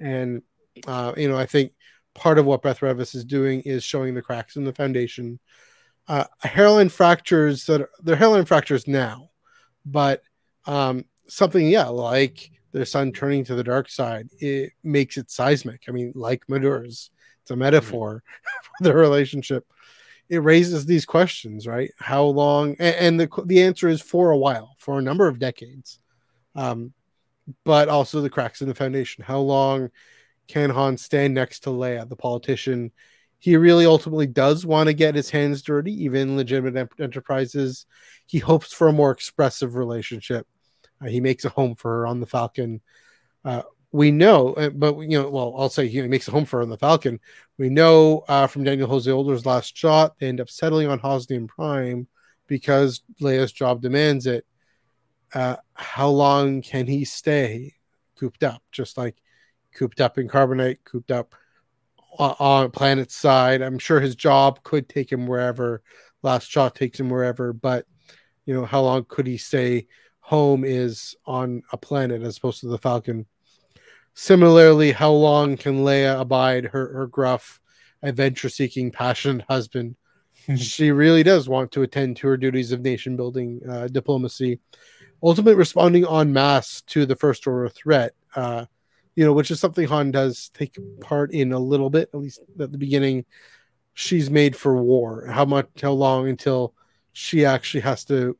and 0.00 0.42
uh 0.86 1.12
you 1.16 1.28
know 1.28 1.36
I 1.36 1.46
think 1.46 1.72
part 2.14 2.38
of 2.38 2.46
what 2.46 2.62
Beth 2.62 2.80
Revis 2.80 3.14
is 3.14 3.24
doing 3.24 3.60
is 3.62 3.84
showing 3.84 4.14
the 4.14 4.22
cracks 4.22 4.56
in 4.56 4.64
the 4.64 4.72
foundation. 4.72 5.38
Uh, 6.08 6.24
hairline 6.40 6.88
fractures 6.88 7.64
that 7.66 7.80
are, 7.80 7.90
they're 8.02 8.16
hairline 8.16 8.44
fractures 8.44 8.86
now, 8.86 9.30
but 9.84 10.22
um 10.66 11.04
something 11.26 11.68
yeah 11.68 11.86
like 11.86 12.50
their 12.72 12.84
son 12.84 13.12
turning 13.12 13.44
to 13.44 13.54
the 13.54 13.64
dark 13.64 13.88
side 13.88 14.28
it 14.38 14.72
makes 14.82 15.16
it 15.16 15.30
seismic. 15.30 15.84
I 15.88 15.92
mean 15.92 16.12
like 16.14 16.46
Madurs, 16.48 17.10
it's 17.42 17.50
a 17.50 17.56
metaphor 17.56 18.22
mm-hmm. 18.24 18.66
for 18.78 18.84
the 18.84 18.94
relationship 18.94 19.66
it 20.28 20.38
raises 20.38 20.86
these 20.86 21.04
questions, 21.04 21.66
right? 21.66 21.90
How 21.98 22.24
long? 22.24 22.76
And, 22.78 22.96
and, 22.96 23.20
the 23.20 23.42
the 23.44 23.62
answer 23.62 23.88
is 23.88 24.00
for 24.00 24.30
a 24.30 24.38
while, 24.38 24.74
for 24.78 24.98
a 24.98 25.02
number 25.02 25.28
of 25.28 25.38
decades. 25.38 25.98
Um, 26.54 26.92
but 27.64 27.88
also 27.88 28.20
the 28.20 28.30
cracks 28.30 28.62
in 28.62 28.68
the 28.68 28.74
foundation. 28.74 29.24
How 29.24 29.40
long 29.40 29.90
can 30.48 30.70
Han 30.70 30.96
stand 30.96 31.34
next 31.34 31.60
to 31.60 31.70
Leia, 31.70 32.08
the 32.08 32.16
politician? 32.16 32.92
He 33.38 33.56
really 33.56 33.86
ultimately 33.86 34.28
does 34.28 34.64
want 34.64 34.86
to 34.86 34.94
get 34.94 35.16
his 35.16 35.30
hands 35.30 35.62
dirty, 35.62 36.04
even 36.04 36.36
legitimate 36.36 36.90
enterprises. 37.00 37.86
He 38.26 38.38
hopes 38.38 38.72
for 38.72 38.88
a 38.88 38.92
more 38.92 39.10
expressive 39.10 39.74
relationship. 39.74 40.46
Uh, 41.00 41.06
he 41.06 41.20
makes 41.20 41.44
a 41.44 41.48
home 41.48 41.74
for 41.74 41.90
her 41.90 42.06
on 42.06 42.20
the 42.20 42.26
Falcon. 42.26 42.80
Uh, 43.44 43.62
we 43.92 44.10
know, 44.10 44.54
uh, 44.54 44.70
but 44.70 44.98
you 45.00 45.20
know, 45.20 45.28
well, 45.28 45.54
I'll 45.56 45.68
say 45.68 45.86
he 45.86 46.00
makes 46.02 46.26
a 46.26 46.30
home 46.30 46.46
for 46.46 46.62
on 46.62 46.70
the 46.70 46.78
Falcon. 46.78 47.20
We 47.58 47.68
know 47.68 48.24
uh, 48.26 48.46
from 48.46 48.64
Daniel 48.64 48.88
Jose 48.88 49.10
Older's 49.10 49.44
last 49.44 49.76
shot, 49.76 50.18
they 50.18 50.28
end 50.28 50.40
up 50.40 50.48
settling 50.48 50.88
on 50.88 50.98
Hosnian 50.98 51.46
Prime 51.46 52.08
because 52.46 53.02
Leia's 53.20 53.52
job 53.52 53.82
demands 53.82 54.26
it. 54.26 54.46
Uh, 55.34 55.56
how 55.74 56.08
long 56.08 56.62
can 56.62 56.86
he 56.86 57.04
stay 57.04 57.74
cooped 58.18 58.42
up? 58.42 58.62
Just 58.72 58.96
like 58.96 59.16
cooped 59.74 60.00
up 60.00 60.16
in 60.18 60.26
carbonite, 60.26 60.78
cooped 60.84 61.10
up 61.10 61.34
on, 62.18 62.34
on 62.38 62.70
planet 62.70 63.10
side. 63.10 63.60
I'm 63.60 63.78
sure 63.78 64.00
his 64.00 64.16
job 64.16 64.62
could 64.62 64.88
take 64.88 65.12
him 65.12 65.26
wherever. 65.26 65.82
Last 66.22 66.50
shot 66.50 66.74
takes 66.74 66.98
him 66.98 67.10
wherever, 67.10 67.52
but 67.52 67.86
you 68.46 68.54
know, 68.54 68.64
how 68.64 68.80
long 68.80 69.04
could 69.06 69.26
he 69.26 69.36
stay? 69.36 69.86
Home 70.26 70.64
is 70.64 71.16
on 71.26 71.62
a 71.72 71.76
planet 71.76 72.22
as 72.22 72.38
opposed 72.38 72.60
to 72.60 72.68
the 72.68 72.78
Falcon 72.78 73.26
Similarly, 74.14 74.92
how 74.92 75.12
long 75.12 75.56
can 75.56 75.84
Leia 75.84 76.20
abide 76.20 76.66
her, 76.66 76.92
her 76.92 77.06
gruff, 77.06 77.60
adventure 78.02 78.48
seeking, 78.48 78.90
passionate 78.90 79.46
husband? 79.48 79.96
she 80.56 80.90
really 80.90 81.22
does 81.22 81.48
want 81.48 81.70
to 81.72 81.82
attend 81.82 82.16
to 82.16 82.26
her 82.26 82.36
duties 82.36 82.72
of 82.72 82.80
nation 82.80 83.16
building 83.16 83.60
uh, 83.68 83.88
diplomacy, 83.88 84.60
ultimately 85.22 85.54
responding 85.54 86.06
en 86.06 86.32
masse 86.32 86.80
to 86.82 87.06
the 87.06 87.16
first 87.16 87.46
order 87.46 87.68
threat, 87.68 88.12
uh, 88.34 88.64
you 89.14 89.24
know, 89.24 89.32
which 89.32 89.50
is 89.50 89.60
something 89.60 89.86
Han 89.86 90.10
does 90.10 90.50
take 90.54 90.76
part 91.00 91.32
in 91.32 91.52
a 91.52 91.58
little 91.58 91.90
bit, 91.90 92.10
at 92.12 92.20
least 92.20 92.40
at 92.58 92.72
the 92.72 92.78
beginning. 92.78 93.24
She's 93.94 94.30
made 94.30 94.56
for 94.56 94.82
war. 94.82 95.26
How 95.26 95.44
much, 95.44 95.68
how 95.80 95.92
long 95.92 96.28
until 96.28 96.74
she 97.12 97.44
actually 97.44 97.82
has 97.82 98.04
to 98.06 98.38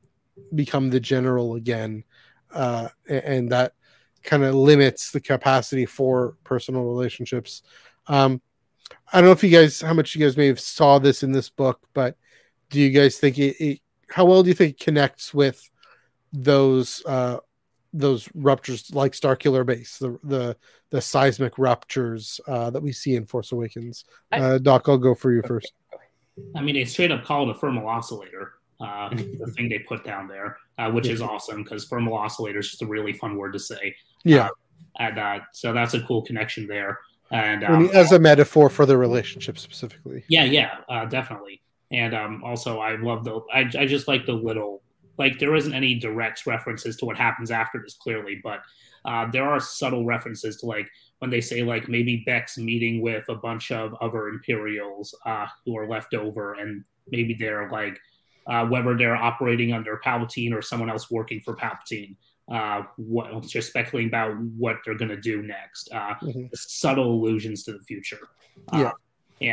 become 0.55 0.91
the 0.91 1.01
general 1.01 1.55
again? 1.55 2.05
Uh, 2.53 2.89
and 3.09 3.53
that 3.53 3.75
kind 4.23 4.45
of 4.45 4.55
limits 4.55 5.11
the 5.11 5.21
capacity 5.21 5.87
for 5.87 6.37
personal 6.45 6.85
relationships. 6.85 7.63
Um, 8.07 8.41
I 9.13 9.19
don't 9.19 9.27
know 9.27 9.33
if 9.33 9.45
you 9.45 9.51
guys, 9.51 9.81
how 9.81 9.95
much 9.95 10.15
you 10.15 10.21
guys 10.25 10.37
may 10.37 10.47
have 10.47 10.61
saw 10.61 10.99
this 10.99 11.23
in 11.23 11.33
this 11.33 11.49
book, 11.49 11.81
but 11.95 12.17
do 12.71 12.81
you 12.81 12.91
guys 12.91 13.19
think 13.19 13.39
it, 13.39 13.57
it 13.63 13.81
how 14.11 14.25
well 14.25 14.43
do 14.43 14.49
you 14.49 14.55
think 14.55 14.73
it 14.73 14.85
connects 14.85 15.33
with 15.33 15.71
those 16.33 17.03
uh, 17.07 17.39
those 17.93 18.29
ruptures 18.35 18.95
like 18.95 19.13
Starkiller 19.13 19.65
Base, 19.65 19.99
the 19.99 20.19
the 20.25 20.57
the 20.91 21.01
seismic 21.01 21.59
ruptures 21.59 22.41
uh, 22.47 22.71
that 22.71 22.83
we 22.83 22.93
see 22.93 23.15
in 23.15 23.27
Force 23.27 23.53
Awakens. 23.53 24.05
Uh, 24.31 24.59
Doc, 24.59 24.89
I'll 24.89 24.99
go 24.99 25.15
for 25.15 25.33
you 25.33 25.43
first. 25.43 25.73
I 26.57 26.63
mean, 26.63 26.75
they 26.75 26.85
straight 26.85 27.11
up 27.11 27.25
call 27.25 27.49
it 27.49 27.57
a 27.57 27.59
thermal 27.59 27.89
oscillator. 27.89 28.55
Uh, 28.81 29.11
the 29.11 29.53
thing 29.57 29.69
they 29.69 29.79
put 29.79 30.05
down 30.05 30.27
there, 30.27 30.57
uh, 30.79 30.91
which 30.91 31.07
is 31.07 31.23
awesome 31.23 31.63
because 31.63 31.87
thermal 31.87 32.15
oscillator 32.15 32.59
is 32.59 32.71
just 32.71 32.83
a 32.83 32.87
really 32.87 33.13
fun 33.13 33.37
word 33.37 33.53
to 33.53 33.59
say. 33.59 33.95
Yeah, 34.25 34.47
uh, 34.47 34.51
and 34.99 35.19
uh, 35.19 35.41
so 35.53 35.73
that's 35.73 35.95
a 35.95 36.03
cool 36.03 36.23
connection 36.23 36.67
there. 36.67 36.99
And 37.31 37.65
um, 37.65 37.89
as 37.95 38.13
a 38.13 38.19
metaphor 38.19 38.69
for 38.69 38.85
the 38.85 38.99
relationship 38.99 39.59
specifically. 39.59 40.25
yeah, 40.29 40.45
yeah, 40.45 40.77
uh, 40.89 41.07
definitely. 41.07 41.63
And 41.91 42.15
um, 42.15 42.43
also, 42.45 42.79
I 42.81 42.97
love 42.97 43.25
the. 43.25 43.41
I, 43.53 43.61
I 43.79 43.87
just 43.87 44.07
like 44.07 44.27
the 44.27 44.33
little 44.33 44.83
like 45.19 45.39
there 45.39 45.55
isn't 45.55 45.75
any 45.75 45.95
direct 45.95 46.47
references 46.47 46.97
to 46.97 47.05
what 47.05 47.17
happens 47.17 47.51
after 47.51 47.81
this 47.83 47.95
clearly, 47.95 48.41
but 48.43 48.61
uh, 49.05 49.31
there 49.31 49.49
are 49.49 49.61
subtle 49.61 50.05
references 50.05 50.57
to 50.59 50.67
like 50.67 50.89
when 51.19 51.31
they 51.31 51.41
say 51.41 51.63
like 51.63 51.89
maybe 51.89 52.23
Beck's 52.27 52.59
meeting 52.59 53.01
with 53.01 53.25
a 53.29 53.35
bunch 53.35 53.71
of 53.71 53.95
other 54.01 54.29
Imperials 54.29 55.15
uh, 55.27 55.47
who 55.65 55.77
are 55.77 55.89
left 55.89 56.15
over, 56.15 56.55
and 56.55 56.85
maybe 57.11 57.35
they're 57.35 57.71
like 57.71 57.99
uh, 58.47 58.67
whether 58.67 58.97
they're 58.97 59.17
operating 59.17 59.73
under 59.73 60.01
Palpatine 60.05 60.53
or 60.53 60.63
someone 60.63 60.91
else 60.91 61.11
working 61.11 61.41
for 61.41 61.55
Palpatine. 61.55 62.17
Uh, 62.53 62.83
what 62.97 63.43
just 63.47 63.69
speculating 63.69 64.11
about 64.11 64.37
what 64.59 64.77
they're 64.85 65.01
going 65.03 65.09
to 65.09 65.17
do 65.33 65.41
next. 65.43 65.89
Uh, 65.91 66.15
Mhm. 66.23 66.51
Subtle 66.55 67.11
allusions 67.17 67.63
to 67.65 67.73
the 67.73 67.83
future. 67.91 68.19
Uh, 68.73 68.79
Yeah. 68.83 68.93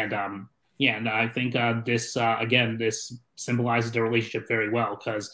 and 0.02 0.12
um, 0.14 0.50
yeah, 0.80 0.98
and 0.98 1.08
I 1.08 1.28
think 1.36 1.56
uh, 1.56 1.76
this 1.86 2.18
uh, 2.18 2.36
again 2.40 2.78
this 2.78 2.98
symbolizes 3.36 3.92
the 3.94 4.02
relationship 4.04 4.48
very 4.50 4.70
well 4.70 4.98
because, 4.98 5.26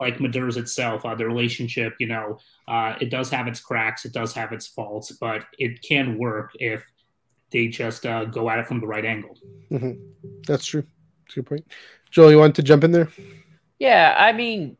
like 0.00 0.16
Madurs 0.18 0.56
itself, 0.56 1.04
uh, 1.04 1.14
the 1.14 1.26
relationship, 1.26 1.92
you 2.00 2.06
know, 2.06 2.38
uh, 2.68 2.94
it 3.02 3.10
does 3.10 3.28
have 3.30 3.46
its 3.46 3.60
cracks, 3.60 4.06
it 4.06 4.14
does 4.14 4.32
have 4.32 4.50
its 4.56 4.66
faults, 4.66 5.12
but 5.20 5.44
it 5.58 5.72
can 5.82 6.16
work 6.16 6.52
if 6.54 6.82
they 7.52 7.66
just 7.68 8.06
uh, 8.06 8.24
go 8.24 8.48
at 8.48 8.58
it 8.60 8.66
from 8.66 8.80
the 8.80 8.86
right 8.86 9.04
angle. 9.04 9.36
That's 10.48 10.64
true. 10.64 10.84
That's 11.24 11.36
a 11.36 11.40
good 11.40 11.46
point. 11.46 11.66
Joel, 12.10 12.30
you 12.30 12.38
want 12.38 12.54
to 12.56 12.62
jump 12.62 12.82
in 12.84 12.92
there? 12.92 13.08
Yeah, 13.78 14.14
I 14.18 14.32
mean, 14.32 14.76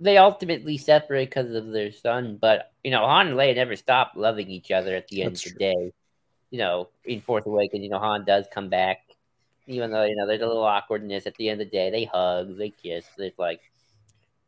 they 0.00 0.16
ultimately 0.16 0.78
separate 0.78 1.28
because 1.28 1.54
of 1.54 1.68
their 1.68 1.92
son, 1.92 2.38
but 2.40 2.72
you 2.82 2.90
know, 2.90 3.00
Han 3.00 3.28
and 3.28 3.36
Leia 3.36 3.54
never 3.54 3.76
stop 3.76 4.12
loving 4.16 4.48
each 4.48 4.70
other 4.70 4.96
at 4.96 5.06
the 5.08 5.22
end 5.22 5.32
That's 5.36 5.46
of 5.46 5.52
the 5.52 5.58
day. 5.58 5.92
You 6.50 6.58
know, 6.58 6.88
in 7.04 7.20
Force 7.20 7.44
Awakens, 7.46 7.82
you 7.82 7.90
know, 7.90 7.98
Han 7.98 8.24
does 8.24 8.46
come 8.52 8.70
back, 8.70 8.98
even 9.66 9.92
though 9.92 10.04
you 10.04 10.16
know 10.16 10.26
there's 10.26 10.40
a 10.40 10.46
little 10.46 10.64
awkwardness 10.64 11.26
at 11.26 11.34
the 11.36 11.50
end 11.50 11.60
of 11.60 11.66
the 11.66 11.70
day. 11.70 11.90
They 11.90 12.04
hug, 12.04 12.56
they 12.56 12.70
kiss. 12.70 13.04
It's 13.18 13.38
like, 13.38 13.60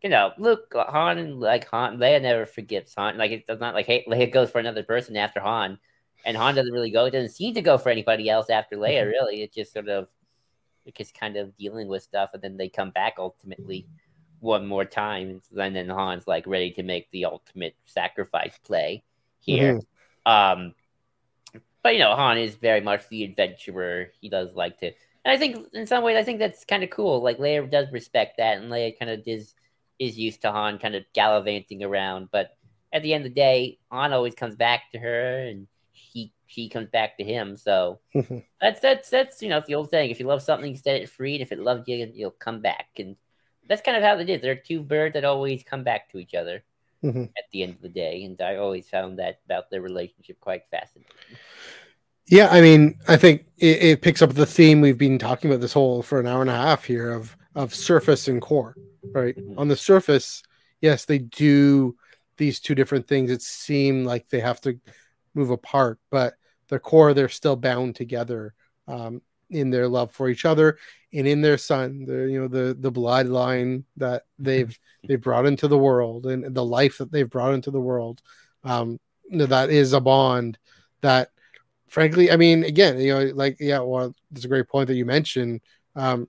you 0.02 0.08
know, 0.08 0.32
look, 0.38 0.72
Han 0.74 1.18
and 1.18 1.38
like 1.38 1.68
Han, 1.68 1.98
Leia 1.98 2.22
never 2.22 2.46
forgets 2.46 2.94
Han. 2.94 3.18
Like 3.18 3.30
it's 3.30 3.60
not 3.60 3.74
like 3.74 3.86
hey, 3.86 4.04
Leia 4.08 4.32
goes 4.32 4.50
for 4.50 4.58
another 4.58 4.82
person 4.82 5.16
after 5.16 5.40
Han, 5.40 5.78
and 6.24 6.36
Han 6.36 6.54
doesn't 6.54 6.72
really 6.72 6.90
go. 6.90 7.04
It 7.04 7.10
doesn't 7.10 7.36
seem 7.36 7.54
to 7.54 7.62
go 7.62 7.76
for 7.76 7.90
anybody 7.90 8.30
else 8.30 8.48
after 8.48 8.76
Leia. 8.76 9.02
Mm-hmm. 9.02 9.10
Really, 9.10 9.42
it's 9.42 9.54
just 9.54 9.74
sort 9.74 9.90
of, 9.90 10.08
it's 10.86 10.96
just 10.96 11.14
kind 11.14 11.36
of 11.36 11.54
dealing 11.58 11.88
with 11.88 12.02
stuff, 12.02 12.30
and 12.32 12.42
then 12.42 12.56
they 12.56 12.70
come 12.70 12.90
back 12.90 13.16
ultimately 13.18 13.86
one 14.42 14.66
more 14.66 14.84
time, 14.84 15.40
and 15.56 15.76
then 15.76 15.88
Han's 15.88 16.26
like 16.26 16.46
ready 16.46 16.72
to 16.72 16.82
make 16.82 17.10
the 17.10 17.26
ultimate 17.26 17.76
sacrifice 17.86 18.58
play 18.64 19.04
here. 19.40 19.80
Um, 20.26 20.74
but 21.82 21.94
you 21.94 22.00
know, 22.00 22.14
Han 22.14 22.38
is 22.38 22.56
very 22.56 22.80
much 22.80 23.08
the 23.08 23.24
adventurer. 23.24 24.08
He 24.20 24.28
does 24.28 24.54
like 24.54 24.78
to, 24.80 24.86
and 24.86 25.32
I 25.32 25.36
think 25.36 25.68
in 25.72 25.86
some 25.86 26.02
ways, 26.04 26.16
I 26.16 26.24
think 26.24 26.38
that's 26.38 26.64
kind 26.64 26.82
of 26.82 26.90
cool. 26.90 27.22
Like 27.22 27.38
Leia 27.38 27.70
does 27.70 27.90
respect 27.92 28.38
that, 28.38 28.58
and 28.58 28.70
Leia 28.70 28.98
kind 28.98 29.10
of 29.10 29.22
is 29.26 29.54
is 29.98 30.18
used 30.18 30.42
to 30.42 30.50
Han 30.50 30.78
kind 30.78 30.96
of 30.96 31.04
gallivanting 31.14 31.84
around. 31.84 32.28
But 32.32 32.56
at 32.92 33.02
the 33.02 33.14
end 33.14 33.24
of 33.24 33.30
the 33.30 33.40
day, 33.40 33.78
Han 33.90 34.12
always 34.12 34.34
comes 34.34 34.56
back 34.56 34.90
to 34.92 34.98
her, 34.98 35.38
and 35.38 35.68
he 35.92 36.32
she 36.46 36.68
comes 36.68 36.88
back 36.90 37.16
to 37.18 37.24
him. 37.24 37.56
So 37.56 38.00
that's 38.60 38.80
that's 38.80 39.08
that's 39.08 39.40
you 39.40 39.48
know 39.48 39.58
it's 39.58 39.68
the 39.68 39.76
old 39.76 39.90
saying: 39.90 40.10
if 40.10 40.18
you 40.18 40.26
love 40.26 40.42
something, 40.42 40.76
set 40.76 41.00
it 41.00 41.08
free, 41.08 41.34
and 41.34 41.42
if 41.42 41.52
it 41.52 41.60
loves 41.60 41.86
you, 41.86 42.10
you'll 42.12 42.32
come 42.32 42.60
back. 42.60 42.88
And 42.98 43.16
that's 43.72 43.82
kind 43.82 43.96
of 43.96 44.02
how 44.02 44.18
it 44.18 44.28
is. 44.28 44.42
There 44.42 44.52
are 44.52 44.54
two 44.54 44.82
birds 44.82 45.14
that 45.14 45.24
always 45.24 45.62
come 45.62 45.82
back 45.82 46.10
to 46.10 46.18
each 46.18 46.34
other 46.34 46.62
Mhm. 47.02 47.30
at 47.38 47.44
the 47.52 47.62
end 47.62 47.74
of 47.76 47.80
the 47.80 47.88
day, 47.88 48.24
and 48.24 48.38
I 48.42 48.56
always 48.56 48.86
found 48.86 49.18
that 49.18 49.40
about 49.46 49.70
their 49.70 49.80
relationship 49.80 50.38
quite 50.40 50.64
fascinating. 50.70 51.10
Yeah, 52.26 52.48
I 52.50 52.60
mean, 52.60 52.98
I 53.08 53.16
think 53.16 53.46
it, 53.56 53.82
it 53.82 54.02
picks 54.02 54.20
up 54.20 54.34
the 54.34 54.44
theme 54.44 54.82
we've 54.82 54.98
been 54.98 55.18
talking 55.18 55.50
about 55.50 55.62
this 55.62 55.72
whole 55.72 56.02
for 56.02 56.20
an 56.20 56.26
hour 56.26 56.42
and 56.42 56.50
a 56.50 56.56
half 56.56 56.84
here 56.84 57.12
of 57.12 57.34
of 57.54 57.74
surface 57.74 58.28
and 58.28 58.40
core, 58.42 58.76
right? 59.12 59.36
Mhm. 59.36 59.58
On 59.58 59.68
the 59.68 59.76
surface, 59.76 60.42
yes, 60.80 61.06
they 61.06 61.18
do 61.18 61.96
these 62.36 62.60
two 62.60 62.74
different 62.74 63.08
things. 63.08 63.30
It 63.30 63.42
seem 63.42 64.04
like 64.04 64.28
they 64.28 64.40
have 64.40 64.60
to 64.62 64.78
move 65.34 65.50
apart, 65.50 65.98
but 66.10 66.34
the 66.68 66.78
core, 66.78 67.14
they're 67.14 67.28
still 67.28 67.56
bound 67.56 67.96
together 67.96 68.54
um, 68.86 69.22
in 69.52 69.70
their 69.70 69.88
love 69.88 70.12
for 70.12 70.28
each 70.28 70.44
other 70.44 70.78
and 71.12 71.26
in 71.26 71.40
their 71.40 71.58
son. 71.58 72.04
The 72.04 72.30
you 72.30 72.40
know 72.40 72.48
the 72.48 72.74
the 72.78 72.92
bloodline 72.92 73.84
that 73.96 74.22
they've 74.38 74.76
they've 75.08 75.20
brought 75.20 75.46
into 75.46 75.68
the 75.68 75.78
world 75.78 76.26
and 76.26 76.54
the 76.54 76.64
life 76.64 76.98
that 76.98 77.12
they've 77.12 77.28
brought 77.28 77.54
into 77.54 77.70
the 77.70 77.80
world. 77.80 78.22
Um, 78.64 78.98
you 79.28 79.38
know, 79.38 79.46
that 79.46 79.70
is 79.70 79.92
a 79.92 80.00
bond 80.00 80.58
that 81.00 81.30
frankly, 81.92 82.30
I 82.30 82.36
mean, 82.36 82.64
again, 82.64 82.98
you 82.98 83.12
know, 83.12 83.32
like, 83.34 83.58
yeah, 83.60 83.80
well, 83.80 84.14
it's 84.34 84.46
a 84.46 84.48
great 84.48 84.66
point 84.66 84.86
that 84.86 84.94
you 84.94 85.04
mentioned. 85.04 85.60
Um, 85.94 86.26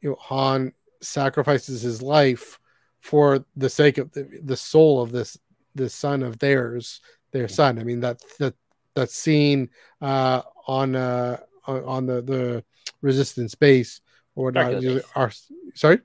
you 0.00 0.10
know, 0.10 0.16
Han 0.20 0.72
sacrifices 1.00 1.82
his 1.82 2.00
life 2.00 2.60
for 3.00 3.44
the 3.56 3.68
sake 3.68 3.98
of 3.98 4.12
the, 4.12 4.40
the 4.44 4.56
soul 4.56 5.02
of 5.02 5.10
this 5.10 5.36
this 5.74 5.94
son 5.94 6.22
of 6.22 6.38
theirs, 6.38 7.00
their 7.32 7.48
son. 7.48 7.78
I 7.78 7.84
mean, 7.84 8.00
that 8.00 8.22
that 8.38 8.54
that 8.94 9.10
scene 9.10 9.70
uh, 10.00 10.42
on 10.68 10.94
uh, 10.94 11.38
on 11.66 11.84
on 11.84 12.06
the 12.06 12.22
the 12.22 12.64
resistance 13.02 13.54
base 13.54 14.00
or 14.34 14.46
whatnot. 14.46 14.72
Starkiller 14.72 14.82
you 14.82 14.88
know, 14.88 14.94
base. 14.96 15.04
Our, 15.14 15.32
sorry, 15.74 16.00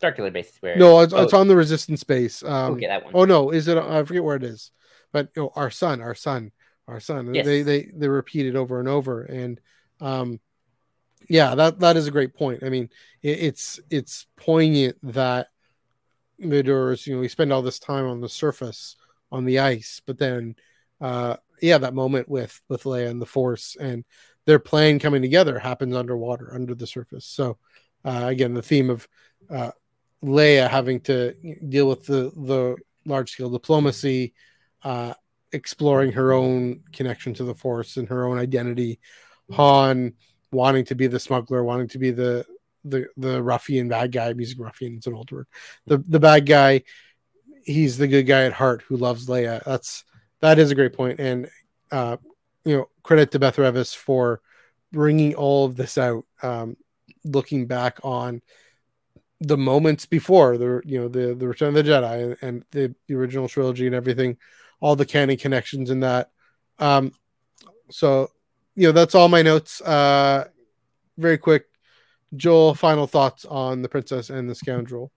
Circular 0.00 0.30
basis 0.30 0.56
where 0.60 0.76
no, 0.76 1.00
it's, 1.00 1.14
it's 1.14 1.32
oh, 1.32 1.38
on 1.38 1.48
the 1.48 1.56
resistance 1.56 2.02
base. 2.04 2.42
Um, 2.42 2.74
okay, 2.74 2.88
that 2.88 3.04
one. 3.04 3.12
Oh 3.14 3.24
no, 3.24 3.50
is 3.50 3.68
it? 3.68 3.78
I 3.78 4.02
forget 4.02 4.24
where 4.24 4.36
it 4.36 4.42
is, 4.42 4.70
but 5.12 5.30
you 5.34 5.42
know, 5.42 5.52
our 5.54 5.70
son, 5.70 6.02
our 6.02 6.14
son, 6.14 6.50
our 6.88 7.00
son. 7.00 7.32
Yes. 7.32 7.46
They 7.46 7.62
they 7.62 7.90
they 7.94 8.08
repeat 8.08 8.46
it 8.46 8.56
over 8.56 8.80
and 8.80 8.88
over, 8.88 9.22
and 9.22 9.60
um, 10.00 10.40
yeah, 11.28 11.54
that 11.54 11.78
that 11.78 11.96
is 11.96 12.06
a 12.06 12.10
great 12.10 12.34
point. 12.34 12.64
I 12.64 12.68
mean, 12.68 12.90
it, 13.22 13.38
it's 13.38 13.80
it's 13.88 14.26
poignant 14.36 14.96
that 15.04 15.46
Madurs, 16.38 17.06
you 17.06 17.14
know, 17.14 17.20
we 17.20 17.28
spend 17.28 17.52
all 17.52 17.62
this 17.62 17.78
time 17.78 18.06
on 18.06 18.20
the 18.20 18.28
surface 18.28 18.96
on 19.30 19.44
the 19.44 19.60
ice, 19.60 20.02
but 20.04 20.18
then, 20.18 20.56
uh, 21.00 21.36
yeah, 21.62 21.78
that 21.78 21.94
moment 21.94 22.28
with 22.28 22.60
with 22.68 22.82
Leia 22.82 23.08
and 23.08 23.22
the 23.22 23.26
Force 23.26 23.76
and 23.80 24.04
their 24.46 24.58
plane 24.58 24.98
coming 24.98 25.22
together 25.22 25.58
happens 25.58 25.94
underwater, 25.94 26.52
under 26.54 26.74
the 26.74 26.86
surface. 26.86 27.26
So, 27.26 27.58
uh, 28.04 28.24
again, 28.26 28.54
the 28.54 28.62
theme 28.62 28.90
of 28.90 29.08
uh, 29.50 29.70
Leia 30.22 30.68
having 30.68 31.00
to 31.00 31.34
deal 31.68 31.88
with 31.88 32.04
the 32.06 32.32
the 32.36 32.76
large 33.06 33.30
scale 33.30 33.50
diplomacy, 33.50 34.34
uh, 34.82 35.14
exploring 35.52 36.12
her 36.12 36.32
own 36.32 36.80
connection 36.92 37.34
to 37.34 37.44
the 37.44 37.54
Force 37.54 37.96
and 37.96 38.08
her 38.08 38.26
own 38.26 38.38
identity. 38.38 39.00
Han 39.52 40.14
wanting 40.50 40.84
to 40.86 40.94
be 40.94 41.06
the 41.06 41.20
smuggler, 41.20 41.64
wanting 41.64 41.88
to 41.88 41.98
be 41.98 42.10
the 42.10 42.44
the 42.84 43.06
the 43.16 43.42
ruffian 43.42 43.88
bad 43.88 44.12
guy. 44.12 44.28
I'm 44.28 44.40
using 44.40 44.60
ruffian; 44.60 44.96
it's 44.96 45.06
an 45.06 45.14
old 45.14 45.30
word. 45.30 45.46
The 45.86 45.98
the 45.98 46.20
bad 46.20 46.46
guy. 46.46 46.82
He's 47.64 47.96
the 47.96 48.08
good 48.08 48.24
guy 48.24 48.44
at 48.44 48.52
heart 48.52 48.82
who 48.86 48.98
loves 48.98 49.26
Leia. 49.26 49.62
That's 49.64 50.04
that 50.40 50.58
is 50.58 50.70
a 50.70 50.74
great 50.74 50.92
point, 50.92 51.18
and 51.18 51.48
uh, 51.90 52.18
you 52.64 52.76
know, 52.76 52.88
credit 53.04 53.30
to 53.30 53.38
Beth 53.38 53.56
Revis 53.56 53.94
for 53.94 54.40
bringing 54.92 55.36
all 55.36 55.66
of 55.66 55.76
this 55.76 55.96
out. 55.96 56.24
Um, 56.42 56.76
looking 57.24 57.66
back 57.66 57.98
on 58.02 58.42
the 59.40 59.56
moments 59.56 60.06
before 60.06 60.56
the 60.58 60.80
you 60.84 61.00
know 61.00 61.08
the 61.08 61.34
the 61.34 61.46
Return 61.46 61.68
of 61.68 61.74
the 61.74 61.90
Jedi 61.90 62.36
and, 62.42 62.64
the, 62.70 62.94
the 63.06 63.14
original 63.14 63.48
trilogy 63.48 63.86
and 63.86 63.94
everything, 63.94 64.36
all 64.80 64.96
the 64.96 65.06
canon 65.06 65.36
connections 65.36 65.90
in 65.90 66.00
that. 66.00 66.30
Um, 66.78 67.12
so 67.90 68.30
you 68.74 68.86
know 68.88 68.92
that's 68.92 69.14
all 69.14 69.28
my 69.28 69.42
notes. 69.42 69.80
Uh, 69.80 70.48
very 71.18 71.38
quick, 71.38 71.66
Joel. 72.34 72.74
Final 72.74 73.06
thoughts 73.06 73.44
on 73.44 73.82
the 73.82 73.88
Princess 73.88 74.30
and 74.30 74.48
the 74.48 74.54
Scoundrel. 74.54 75.12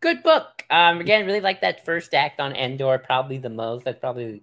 Good 0.00 0.22
book. 0.22 0.64
Um, 0.70 1.00
again, 1.00 1.26
really 1.26 1.40
like 1.40 1.60
that 1.60 1.84
first 1.84 2.14
act 2.14 2.40
on 2.40 2.54
Endor 2.56 2.98
probably 2.98 3.38
the 3.38 3.50
most. 3.50 3.84
That's 3.84 3.98
probably 3.98 4.42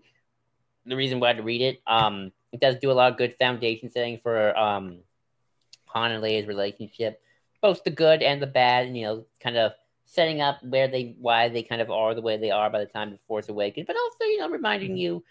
the 0.86 0.95
reason 0.95 1.19
why 1.19 1.34
to 1.34 1.41
read 1.41 1.61
it. 1.61 1.82
Um, 1.88 2.32
it 2.52 2.60
does 2.60 2.76
do 2.78 2.91
a 2.91 2.94
lot 2.94 3.11
of 3.11 3.18
good 3.18 3.36
foundation 3.38 3.90
setting 3.90 4.19
for 4.19 4.57
um 4.57 4.99
Han 5.88 6.11
and 6.11 6.24
Leia's 6.24 6.48
relationship, 6.48 7.22
both 7.61 7.84
the 7.84 7.90
good 7.90 8.22
and 8.22 8.41
the 8.41 8.48
bad, 8.48 8.86
and 8.86 8.98
you 8.98 9.03
know, 9.06 9.26
kind 9.41 9.57
of 9.57 9.74
setting 10.06 10.41
up 10.41 10.64
where 10.64 10.88
they 10.88 11.15
why 11.19 11.49
they 11.49 11.64
kind 11.64 11.82
of 11.82 11.90
are 11.90 12.14
the 12.14 12.22
way 12.22 12.38
they 12.38 12.52
are 12.52 12.69
by 12.69 12.80
the 12.80 12.86
time 12.86 13.14
of 13.14 13.19
Force 13.28 13.49
Awakens, 13.49 13.88
but 13.88 13.95
also 13.95 14.24
you 14.26 14.38
know 14.40 14.49
reminding 14.49 14.95
you 14.98 15.24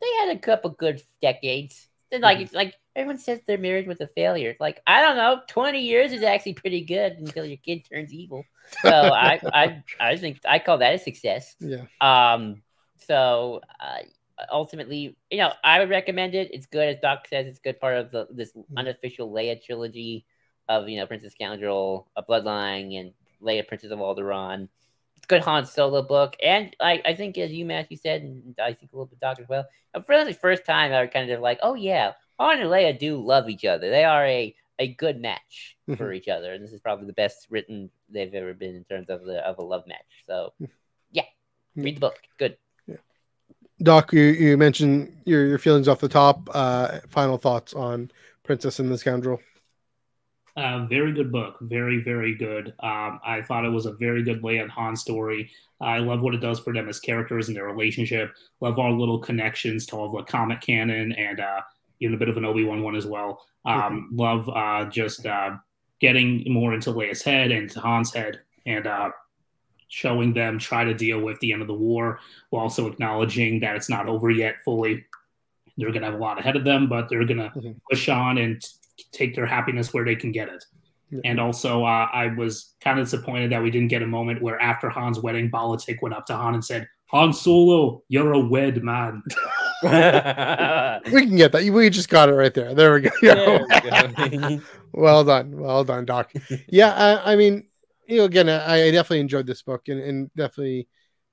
they 0.00 0.12
had 0.20 0.36
a 0.36 0.40
couple 0.40 0.70
good 0.70 1.02
decades 1.20 1.88
Then 2.10 2.22
like 2.22 2.38
it's 2.40 2.52
like 2.52 2.74
everyone 2.96 3.18
says 3.18 3.40
their 3.46 3.58
marriage 3.58 3.86
was 3.86 4.00
a 4.00 4.06
failure. 4.08 4.50
It's 4.50 4.60
like 4.60 4.80
I 4.86 5.00
don't 5.02 5.16
know, 5.16 5.40
twenty 5.48 5.80
years 5.80 6.12
is 6.12 6.22
actually 6.22 6.54
pretty 6.54 6.82
good 6.82 7.12
until 7.18 7.44
your 7.44 7.58
kid 7.58 7.84
turns 7.88 8.12
evil. 8.12 8.44
So 8.82 8.90
I 8.90 9.40
I 9.52 9.82
I 10.00 10.16
think 10.16 10.40
I 10.44 10.58
call 10.58 10.78
that 10.78 10.94
a 10.94 10.98
success. 10.98 11.56
Yeah. 11.60 11.84
Um. 12.00 12.62
So 13.06 13.60
uh, 13.80 13.98
ultimately, 14.50 15.16
you 15.30 15.38
know, 15.38 15.52
I 15.64 15.78
would 15.78 15.90
recommend 15.90 16.34
it. 16.34 16.52
It's 16.52 16.66
good, 16.66 16.88
as 16.88 17.00
Doc 17.00 17.26
says. 17.28 17.46
It's 17.46 17.58
good 17.58 17.80
part 17.80 17.96
of 17.96 18.10
the 18.10 18.28
this 18.30 18.52
mm-hmm. 18.52 18.78
unofficial 18.78 19.30
Leia 19.30 19.62
trilogy 19.62 20.24
of 20.68 20.88
you 20.88 20.98
know 20.98 21.06
Princess 21.06 21.32
Scoundrel, 21.32 22.08
a 22.16 22.22
Bloodline, 22.22 22.98
and 22.98 23.12
Leia 23.42 23.66
Princess 23.66 23.90
of 23.90 23.98
Alderaan. 23.98 24.68
It's 25.16 25.24
a 25.24 25.28
good 25.28 25.42
Han 25.42 25.66
Solo 25.66 26.02
book, 26.02 26.36
and 26.42 26.74
I, 26.80 27.02
I 27.04 27.14
think 27.14 27.38
as 27.38 27.50
you 27.50 27.64
Matthew 27.64 27.96
said, 27.96 28.22
and 28.22 28.54
I 28.62 28.72
think 28.72 28.92
a 28.92 28.96
little 28.96 29.06
bit 29.06 29.20
Doc 29.20 29.40
as 29.40 29.48
well. 29.48 29.66
Uh, 29.94 30.00
for 30.00 30.24
the 30.24 30.34
first 30.34 30.64
time, 30.64 30.92
I 30.92 31.02
was 31.02 31.10
kind 31.12 31.30
of 31.30 31.40
like, 31.40 31.58
oh 31.62 31.74
yeah, 31.74 32.12
Han 32.38 32.60
and 32.60 32.70
Leia 32.70 32.98
do 32.98 33.16
love 33.16 33.48
each 33.48 33.64
other. 33.64 33.90
They 33.90 34.04
are 34.04 34.26
a 34.26 34.54
a 34.78 34.88
good 34.94 35.20
match 35.20 35.76
mm-hmm. 35.88 35.94
for 35.94 36.10
Mhm. 36.10 36.16
each 36.16 36.28
other, 36.28 36.52
and 36.52 36.62
this 36.62 36.72
is 36.72 36.80
probably 36.80 37.06
the 37.06 37.12
best 37.12 37.48
written 37.50 37.90
they've 38.08 38.32
ever 38.34 38.54
been 38.54 38.76
in 38.76 38.84
terms 38.84 39.10
of 39.10 39.24
the 39.24 39.44
of 39.46 39.58
a 39.58 39.62
love 39.62 39.86
match. 39.86 40.06
So, 40.26 40.52
mm-hmm. 40.60 40.72
yeah, 41.10 41.24
read 41.74 41.96
the 41.96 42.00
book. 42.00 42.18
Good. 42.38 42.56
Doc, 43.82 44.12
you, 44.12 44.22
you 44.22 44.56
mentioned 44.56 45.16
your, 45.24 45.46
your 45.46 45.58
feelings 45.58 45.88
off 45.88 46.00
the 46.00 46.08
top. 46.08 46.48
Uh, 46.52 46.98
final 47.08 47.38
thoughts 47.38 47.74
on 47.74 48.10
Princess 48.42 48.78
and 48.78 48.90
the 48.90 48.98
Scoundrel. 48.98 49.40
Uh, 50.56 50.86
very 50.86 51.12
good 51.12 51.30
book. 51.30 51.56
Very, 51.60 52.02
very 52.02 52.34
good. 52.34 52.74
Um, 52.80 53.20
I 53.24 53.42
thought 53.46 53.64
it 53.64 53.70
was 53.70 53.86
a 53.86 53.92
very 53.92 54.24
good 54.24 54.42
Leia 54.42 54.62
and 54.62 54.70
Han 54.72 54.96
story. 54.96 55.50
I 55.80 55.98
love 55.98 56.20
what 56.20 56.34
it 56.34 56.40
does 56.40 56.58
for 56.58 56.72
them 56.72 56.88
as 56.88 56.98
characters 56.98 57.46
and 57.46 57.56
their 57.56 57.66
relationship. 57.66 58.32
Love 58.60 58.78
all 58.80 58.98
little 58.98 59.20
connections 59.20 59.86
to 59.86 59.96
all 59.96 60.10
the 60.10 60.24
comic 60.24 60.60
canon 60.60 61.12
and 61.12 61.38
uh, 61.38 61.60
even 62.00 62.14
a 62.14 62.18
bit 62.18 62.28
of 62.28 62.36
an 62.36 62.44
Obi 62.44 62.64
Wan 62.64 62.82
one 62.82 62.96
as 62.96 63.06
well. 63.06 63.46
Um, 63.64 64.10
Love 64.12 64.48
uh, 64.48 64.86
just 64.86 65.24
uh, 65.26 65.56
getting 66.00 66.44
more 66.52 66.74
into 66.74 66.90
Leia's 66.90 67.22
head 67.22 67.52
and 67.52 67.70
to 67.70 67.80
Han's 67.80 68.12
head 68.12 68.40
and 68.66 68.88
uh, 68.88 69.10
showing 69.88 70.32
them 70.34 70.58
try 70.58 70.84
to 70.84 70.94
deal 70.94 71.20
with 71.20 71.38
the 71.40 71.52
end 71.52 71.62
of 71.62 71.68
the 71.68 71.74
war 71.74 72.20
while 72.50 72.62
also 72.62 72.86
acknowledging 72.86 73.60
that 73.60 73.74
it's 73.76 73.88
not 73.88 74.06
over 74.08 74.30
yet 74.30 74.56
fully. 74.64 75.04
They're 75.76 75.90
going 75.90 76.02
to 76.02 76.10
have 76.10 76.14
a 76.20 76.22
lot 76.22 76.38
ahead 76.38 76.56
of 76.56 76.64
them, 76.64 76.88
but 76.88 77.08
they're 77.08 77.24
going 77.24 77.38
to 77.38 77.50
Mhm. 77.50 77.76
push 77.90 78.08
on 78.08 78.36
and 78.38 78.62
take 79.12 79.34
their 79.34 79.46
happiness 79.46 79.94
where 79.94 80.04
they 80.04 80.16
can 80.16 80.32
get 80.32 80.48
it. 80.48 80.64
Yeah. 81.10 81.20
And 81.24 81.40
also, 81.40 81.84
uh, 81.84 82.08
I 82.12 82.26
was 82.36 82.74
kind 82.80 82.98
of 82.98 83.06
disappointed 83.06 83.52
that 83.52 83.62
we 83.62 83.70
didn't 83.70 83.88
get 83.88 84.02
a 84.02 84.06
moment 84.06 84.42
where 84.42 84.60
after 84.60 84.90
Han's 84.90 85.20
wedding, 85.20 85.50
Politic 85.50 86.02
went 86.02 86.14
up 86.14 86.26
to 86.26 86.36
Han 86.36 86.54
and 86.54 86.64
said, 86.64 86.86
Han 87.06 87.32
Solo, 87.32 88.02
you're 88.08 88.32
a 88.34 88.38
wed 88.40 88.82
man. 88.84 89.22
We 89.82 91.26
can 91.26 91.36
get 91.36 91.52
that. 91.52 91.64
We 91.72 91.88
just 91.90 92.08
got 92.08 92.28
it 92.28 92.32
right 92.34 92.52
there. 92.52 92.74
There 92.74 92.92
we 92.94 93.00
go. 93.02 93.10
we 93.22 93.28
go. 93.28 94.60
well 94.92 95.22
done. 95.24 95.56
Well 95.58 95.84
done, 95.84 96.04
Doc. 96.04 96.32
yeah, 96.66 96.92
I, 97.24 97.32
I 97.32 97.36
mean, 97.36 97.67
you 98.08 98.18
know, 98.18 98.24
again, 98.24 98.48
I, 98.48 98.86
I 98.86 98.90
definitely 98.90 99.20
enjoyed 99.20 99.46
this 99.46 99.62
book 99.62 99.88
and, 99.88 100.00
and 100.00 100.30
definitely 100.34 100.88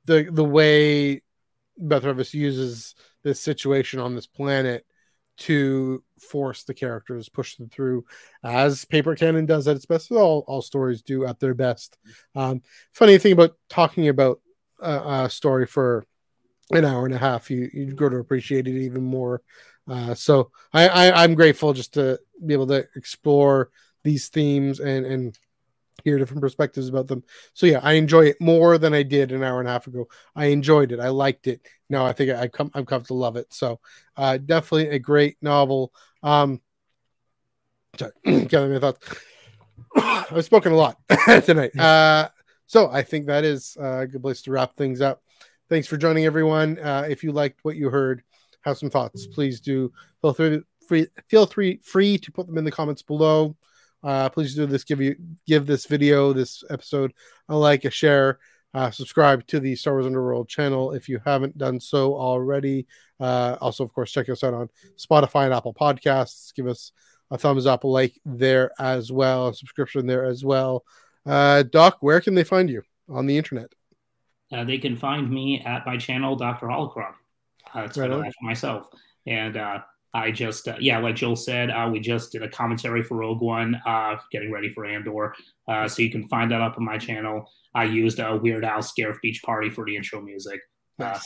the 0.06 0.30
the 0.32 0.44
way 0.44 1.22
Beth 1.78 2.04
Revis 2.04 2.34
uses 2.34 2.96
this 3.24 3.40
situation 3.40 4.00
on 4.00 4.14
this 4.14 4.28
planet 4.28 4.86
to 5.38 6.04
force 6.20 6.64
the 6.64 6.74
characters, 6.74 7.28
push 7.28 7.56
them 7.56 7.70
through, 7.70 8.06
as 8.44 8.86
paper 8.86 9.16
Canon 9.16 9.46
does 9.46 9.68
at 9.68 9.76
its 9.76 9.86
best. 9.86 10.12
All 10.12 10.44
all 10.48 10.62
stories 10.62 11.02
do 11.02 11.26
at 11.26 11.40
their 11.40 11.54
best. 11.54 11.98
Um, 12.36 12.62
funny 12.94 13.18
thing 13.18 13.34
about 13.34 13.56
talking 13.70 14.10
about 14.10 14.42
a, 14.82 15.26
a 15.26 15.30
story 15.30 15.66
for 15.66 16.06
an 16.72 16.86
hour 16.86 17.06
and 17.06 17.16
a 17.16 17.20
half, 17.20 17.50
you 17.50 17.70
you 17.74 17.94
grow 17.94 18.10
to 18.10 18.18
appreciate 18.18 18.68
it 18.68 18.82
even 18.82 19.04
more. 19.04 19.42
Uh, 19.88 20.14
so 20.14 20.52
I, 20.74 20.88
I 20.88 21.24
I'm 21.24 21.36
grateful 21.36 21.74
just 21.74 21.94
to 21.94 22.20
be 22.46 22.54
able 22.54 22.68
to 22.68 22.86
explore 22.96 23.70
these 24.04 24.30
themes 24.30 24.80
and 24.80 25.06
and 25.06 25.40
hear 26.06 26.20
different 26.20 26.42
perspectives 26.42 26.88
about 26.88 27.08
them. 27.08 27.24
So 27.54 27.66
yeah, 27.66 27.80
I 27.84 27.94
enjoy 27.94 28.28
it 28.28 28.40
more 28.40 28.78
than 28.78 28.94
I 28.94 29.04
did 29.04 29.32
an 29.32 29.44
hour 29.44 29.60
and 29.60 29.68
a 29.68 29.72
half 29.72 29.88
ago. 29.88 30.08
I 30.36 30.46
enjoyed 30.46 30.92
it. 30.92 31.00
I 31.00 31.10
liked 31.10 31.48
it. 31.48 31.62
Now 31.90 32.06
I 32.06 32.14
think 32.14 32.32
I 32.32 32.48
come 32.48 32.72
I'm 32.74 32.86
come 32.86 33.02
to 33.06 33.16
love 33.16 33.36
it. 33.36 33.52
So 33.52 33.80
uh, 34.16 34.38
definitely 34.38 34.90
a 34.90 35.00
great 35.00 35.38
novel. 35.42 35.92
Um, 36.24 36.62
sorry, 37.98 38.14
my 38.26 38.80
thoughts. 38.80 39.00
I've 39.96 40.46
spoken 40.46 40.72
a 40.72 40.76
lot 40.76 40.98
tonight. 41.44 41.78
Uh, 41.78 42.30
so 42.68 42.90
I 42.90 43.02
think 43.02 43.26
that 43.26 43.44
is 43.44 43.76
a 43.80 44.06
good 44.08 44.22
place 44.22 44.44
to 44.44 44.52
wrap 44.52 44.76
things 44.76 45.02
up. 45.02 45.22
Thanks 45.70 45.88
for 45.88 45.98
joining, 45.98 46.26
everyone. 46.26 46.78
Uh, 46.78 47.08
if 47.10 47.24
you 47.24 47.32
liked 47.32 47.60
what 47.64 47.76
you 47.76 47.90
heard, 47.90 48.22
have 48.62 48.78
some 48.78 48.92
thoughts, 48.92 49.26
please 49.26 49.60
do 49.60 49.92
feel 50.22 50.34
free, 50.34 50.62
free 50.88 51.08
feel 51.28 51.46
free 51.48 51.80
free 51.84 52.18
to 52.20 52.32
put 52.32 52.46
them 52.46 52.60
in 52.60 52.64
the 52.64 52.72
comments 52.72 53.02
below. 53.02 53.56
Uh, 54.06 54.30
please 54.30 54.54
do 54.54 54.68
this. 54.68 54.84
Give 54.84 55.02
you 55.02 55.16
give 55.48 55.66
this 55.66 55.88
video, 55.88 56.32
this 56.32 56.64
episode, 56.70 57.12
a 57.50 57.58
like, 57.58 57.86
a 57.86 57.90
share. 57.90 58.40
Uh, 58.74 58.92
subscribe 58.92 59.48
to 59.48 59.60
the 59.60 59.76
Star 59.76 59.94
Wars 59.94 60.06
Underworld 60.06 60.48
channel 60.48 60.92
if 60.92 61.10
you 61.10 61.20
haven't 61.26 61.58
done 61.58 61.80
so 61.80 62.14
already. 62.14 62.86
Uh, 63.20 63.56
also, 63.62 63.84
of 63.84 63.94
course, 63.94 64.12
check 64.12 64.30
us 64.30 64.44
out 64.44 64.54
on 64.54 64.70
Spotify 64.98 65.46
and 65.46 65.54
Apple 65.54 65.74
Podcasts. 65.74 66.54
Give 66.54 66.68
us 66.68 66.92
a 67.32 67.38
thumbs 67.38 67.66
up, 67.66 67.84
a 67.84 67.88
like 67.88 68.20
there 68.26 68.72
as 68.78 69.12
well, 69.12 69.48
a 69.48 69.54
subscription 69.54 70.06
there 70.06 70.26
as 70.26 70.46
well. 70.46 70.84
Uh, 71.26 71.64
Doc, 71.64 71.98
where 72.02 72.22
can 72.22 72.36
they 72.36 72.44
find 72.44 72.70
you 72.70 72.84
on 73.10 73.26
the 73.26 73.38
internet? 73.38 73.74
Uh, 74.52 74.64
they 74.64 74.78
can 74.78 74.96
find 74.96 75.32
me 75.32 75.62
at 75.62 75.86
my 75.86 75.98
channel, 75.98 76.36
Dr. 76.36 76.68
Holocron. 76.68 77.14
Uh, 77.74 77.80
it's 77.82 77.98
Right 77.98 78.32
myself. 78.42 78.88
And 79.26 79.58
uh, 79.58 79.80
I 80.16 80.32
just, 80.32 80.70
uh, 80.70 80.78
yeah, 80.80 80.98
like 81.00 81.16
Joel 81.16 81.36
said, 81.36 81.70
uh, 81.70 81.90
we 81.92 82.00
just 82.00 82.32
did 82.32 82.42
a 82.42 82.48
commentary 82.48 83.04
for 83.04 83.18
Rogue 83.18 83.42
One, 83.42 83.76
uh, 83.86 84.16
getting 84.32 84.50
ready 84.50 84.70
for 84.70 84.86
Andor. 84.86 85.36
Uh, 85.68 85.90
so 85.90 86.02
you 86.02 86.10
can 86.10 86.26
find 86.30 86.50
that 86.52 86.62
up 86.62 86.78
on 86.78 86.86
my 86.86 86.98
channel. 86.98 87.52
I 87.74 87.84
used 87.84 88.20
a 88.20 88.38
Weird 88.38 88.64
Al 88.64 88.82
Scare 88.82 89.20
Beach 89.22 89.44
Party 89.44 89.70
for 89.70 89.84
the 89.86 89.94
intro 89.94 90.22
music. 90.22 90.62
Uh, 91.02 91.20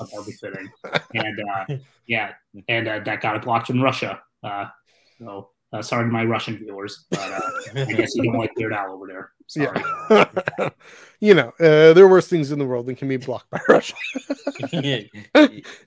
I 0.00 0.04
that 0.04 0.10
would 0.12 0.26
be 0.26 0.32
fitting. 0.32 0.68
And 1.14 1.40
uh, 1.40 1.76
yeah, 2.06 2.32
and 2.68 2.86
uh, 2.86 3.00
that 3.06 3.22
got 3.22 3.36
it 3.36 3.42
blocked 3.42 3.70
in 3.70 3.80
Russia. 3.80 4.20
Uh, 4.42 4.66
so 5.18 5.48
uh, 5.72 5.80
sorry 5.80 6.04
to 6.04 6.12
my 6.12 6.24
Russian 6.24 6.58
viewers, 6.58 7.06
but 7.10 7.32
uh, 7.32 7.40
I 7.76 7.92
guess 7.94 8.14
you 8.14 8.24
don't 8.24 8.38
like 8.38 8.54
Weird 8.56 8.74
Al 8.74 8.92
over 8.92 9.06
there. 9.06 9.30
Sorry. 9.46 9.82
Yeah. 10.10 10.70
you 11.20 11.34
know, 11.34 11.52
uh, 11.60 11.92
there 11.92 12.04
are 12.04 12.08
worse 12.08 12.28
things 12.28 12.52
in 12.52 12.58
the 12.58 12.64
world 12.64 12.86
than 12.86 12.96
can 12.96 13.08
be 13.08 13.16
blocked 13.16 13.50
by 13.50 13.60
Russia. 13.68 13.94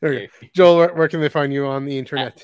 Okay. 0.03 0.29
Joel, 0.53 0.77
where, 0.77 0.93
where 0.93 1.07
can 1.07 1.21
they 1.21 1.29
find 1.29 1.53
you 1.53 1.65
on 1.65 1.85
the 1.85 1.97
internet? 1.97 2.43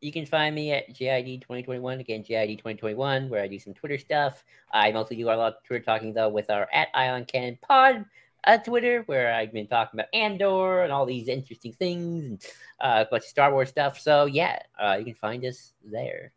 You 0.00 0.12
can 0.12 0.26
find 0.26 0.54
me 0.54 0.72
at 0.72 0.90
JID 0.90 1.40
2021. 1.40 2.00
Again, 2.00 2.22
JID 2.22 2.58
2021, 2.58 3.28
where 3.28 3.42
I 3.42 3.48
do 3.48 3.58
some 3.58 3.72
Twitter 3.72 3.98
stuff. 3.98 4.44
I 4.72 4.92
mostly 4.92 5.16
do 5.16 5.26
a 5.26 5.30
lot 5.30 5.54
of 5.54 5.64
Twitter 5.64 5.84
talking, 5.84 6.12
though, 6.12 6.28
with 6.28 6.50
our 6.50 6.68
at 6.72 6.88
Eye 6.94 7.08
on 7.08 7.24
Canon 7.24 7.58
Pod 7.62 8.04
uh, 8.46 8.58
Twitter, 8.58 9.02
where 9.06 9.34
I've 9.34 9.52
been 9.52 9.66
talking 9.66 9.98
about 9.98 10.08
Andor 10.12 10.82
and 10.82 10.92
all 10.92 11.06
these 11.06 11.28
interesting 11.28 11.72
things 11.72 12.22
and 12.24 12.44
uh, 12.80 13.04
a 13.06 13.10
bunch 13.10 13.24
of 13.24 13.28
Star 13.28 13.52
Wars 13.52 13.70
stuff. 13.70 13.98
So, 13.98 14.26
yeah, 14.26 14.58
uh, 14.78 14.96
you 14.98 15.04
can 15.04 15.14
find 15.14 15.44
us 15.44 15.72
there. 15.82 16.32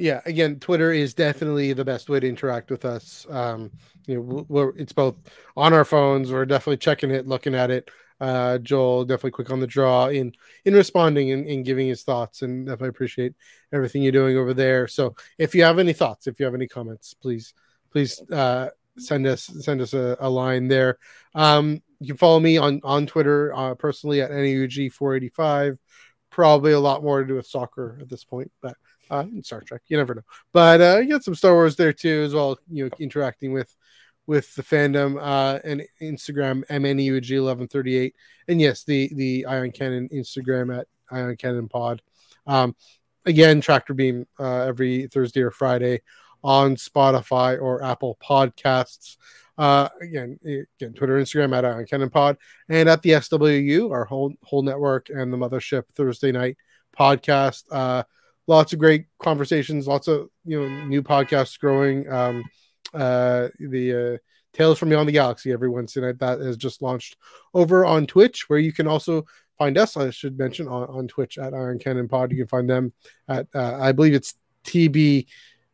Yeah 0.00 0.22
again 0.24 0.58
twitter 0.58 0.92
is 0.92 1.12
definitely 1.12 1.74
the 1.74 1.84
best 1.84 2.08
way 2.08 2.18
to 2.18 2.28
interact 2.28 2.70
with 2.70 2.84
us. 2.84 3.26
Um 3.28 3.70
you 4.06 4.14
know 4.16 4.46
we're, 4.48 4.70
it's 4.76 4.94
both 4.94 5.18
on 5.56 5.74
our 5.74 5.84
phones 5.84 6.32
we're 6.32 6.46
definitely 6.46 6.78
checking 6.78 7.10
it 7.10 7.26
looking 7.26 7.54
at 7.54 7.70
it. 7.70 7.90
Uh 8.18 8.58
joel 8.58 9.04
definitely 9.04 9.32
quick 9.32 9.50
on 9.50 9.60
the 9.60 9.66
draw 9.66 10.08
in 10.08 10.32
in 10.64 10.74
responding 10.74 11.32
and, 11.32 11.46
and 11.46 11.66
giving 11.66 11.86
his 11.86 12.02
thoughts 12.02 12.40
and 12.42 12.66
definitely 12.66 12.88
appreciate 12.88 13.34
everything 13.72 14.02
you're 14.02 14.12
doing 14.12 14.38
over 14.38 14.54
there. 14.54 14.88
So 14.88 15.14
if 15.38 15.54
you 15.54 15.64
have 15.64 15.78
any 15.78 15.92
thoughts 15.92 16.26
if 16.26 16.40
you 16.40 16.46
have 16.46 16.54
any 16.54 16.66
comments 16.66 17.12
please 17.14 17.52
please 17.92 18.20
uh 18.32 18.70
send 18.96 19.26
us 19.26 19.44
send 19.60 19.82
us 19.82 19.92
a, 19.92 20.16
a 20.18 20.30
line 20.30 20.68
there. 20.68 20.98
Um 21.34 21.82
you 22.00 22.08
can 22.08 22.16
follow 22.16 22.40
me 22.40 22.56
on 22.56 22.80
on 22.84 23.06
twitter 23.06 23.54
uh 23.54 23.74
personally 23.74 24.22
at 24.22 24.30
neug 24.30 24.90
485 24.92 25.78
probably 26.30 26.72
a 26.72 26.80
lot 26.80 27.02
more 27.02 27.20
to 27.20 27.28
do 27.28 27.34
with 27.34 27.46
soccer 27.46 27.98
at 28.00 28.08
this 28.08 28.24
point 28.24 28.50
but 28.62 28.76
uh, 29.10 29.24
Star 29.42 29.60
Trek. 29.60 29.82
You 29.88 29.96
never 29.96 30.14
know. 30.14 30.22
But 30.52 30.80
uh, 30.80 30.98
you 30.98 31.08
got 31.08 31.24
some 31.24 31.34
Star 31.34 31.52
Wars 31.52 31.76
there 31.76 31.92
too, 31.92 32.22
as 32.24 32.34
well. 32.34 32.58
You 32.70 32.84
know, 32.84 32.90
interacting 32.98 33.52
with 33.52 33.74
with 34.26 34.54
the 34.54 34.62
fandom 34.62 35.18
uh, 35.20 35.58
and 35.64 35.82
Instagram 36.00 36.64
mneug 36.68 37.30
eleven 37.30 37.68
thirty 37.68 37.96
eight, 37.96 38.14
and 38.48 38.60
yes, 38.60 38.84
the 38.84 39.10
the 39.14 39.46
Eye 39.46 39.58
on 39.58 39.72
Canon 39.72 40.08
Instagram 40.12 40.78
at 40.78 40.86
Eye 41.10 41.22
on 41.22 41.36
Canon 41.36 41.68
Pod. 41.68 42.02
Um, 42.46 42.76
again, 43.26 43.60
Tractor 43.60 43.94
Beam 43.94 44.26
uh, 44.38 44.62
every 44.62 45.08
Thursday 45.08 45.42
or 45.42 45.50
Friday 45.50 46.02
on 46.42 46.76
Spotify 46.76 47.60
or 47.60 47.82
Apple 47.82 48.16
Podcasts. 48.22 49.16
Uh, 49.58 49.88
again, 50.00 50.38
again, 50.42 50.94
Twitter, 50.94 51.20
Instagram 51.20 51.54
at 51.56 51.64
Eye 51.64 51.72
on 51.72 51.86
Canon 51.86 52.10
Pod, 52.10 52.38
and 52.68 52.88
at 52.88 53.02
the 53.02 53.10
SWU, 53.10 53.90
our 53.90 54.04
whole 54.04 54.32
whole 54.44 54.62
network 54.62 55.10
and 55.10 55.32
the 55.32 55.36
Mothership 55.36 55.84
Thursday 55.94 56.32
night 56.32 56.56
podcast. 56.98 57.64
Uh, 57.70 58.04
lots 58.50 58.72
of 58.72 58.80
great 58.80 59.06
conversations, 59.22 59.86
lots 59.86 60.08
of 60.08 60.28
you 60.44 60.60
know 60.60 60.84
new 60.86 61.02
podcasts 61.02 61.58
growing. 61.58 62.10
Um, 62.10 62.44
uh, 62.92 63.48
the 63.60 64.14
uh, 64.14 64.18
Tales 64.52 64.78
from 64.78 64.88
Beyond 64.88 65.08
the 65.08 65.12
Galaxy 65.12 65.52
every 65.52 65.68
Wednesday 65.68 66.00
night 66.00 66.18
that 66.18 66.40
has 66.40 66.56
just 66.56 66.82
launched 66.82 67.16
over 67.54 67.86
on 67.86 68.06
Twitch, 68.06 68.50
where 68.50 68.58
you 68.58 68.72
can 68.72 68.88
also 68.88 69.24
find 69.56 69.78
us, 69.78 69.96
I 69.96 70.10
should 70.10 70.36
mention 70.36 70.66
on, 70.66 70.88
on 70.88 71.06
Twitch 71.06 71.38
at 71.38 71.54
Eye 71.54 71.58
on 71.58 71.78
Canon 71.78 72.08
Pod. 72.08 72.32
You 72.32 72.38
can 72.38 72.48
find 72.48 72.68
them 72.68 72.92
at 73.28 73.46
uh, 73.54 73.78
I 73.80 73.92
believe 73.92 74.14
it's 74.14 74.34
TB. 74.64 75.26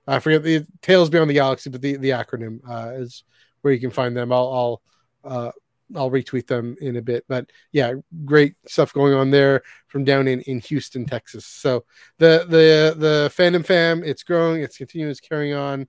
I 0.07 0.19
forget 0.19 0.43
the 0.43 0.67
Tales 0.83 1.09
Beyond 1.09 1.31
the 1.31 1.35
Galaxy, 1.35 1.71
but 1.71 1.81
the 1.81 1.97
the 1.97 2.11
acronym 2.11 2.61
uh, 2.69 2.93
is 3.01 3.25
where 3.63 3.73
you 3.73 3.81
can 3.81 3.91
find 3.91 4.15
them. 4.15 4.33
I'll 4.33 4.83
I'll 5.25 5.33
uh, 5.33 5.53
I'll 5.95 6.11
retweet 6.11 6.47
them 6.47 6.77
in 6.81 6.97
a 6.97 7.03
bit. 7.03 7.25
But 7.29 7.51
yeah, 7.73 7.95
great 8.25 8.55
stuff 8.67 8.93
going 8.93 9.15
on 9.15 9.31
there 9.31 9.63
from 9.89 10.05
down 10.05 10.27
in, 10.29 10.41
in 10.43 10.59
Houston, 10.61 11.05
Texas. 11.05 11.47
So 11.47 11.85
the 12.19 12.47
the 12.49 12.95
the 12.99 13.33
fandom 13.37 13.65
fam, 13.65 14.03
it's 14.03 14.23
growing, 14.23 14.63
it's 14.63 14.79
continuing, 14.79 15.11
it's 15.11 15.21
carrying 15.21 15.55
on. 15.55 15.87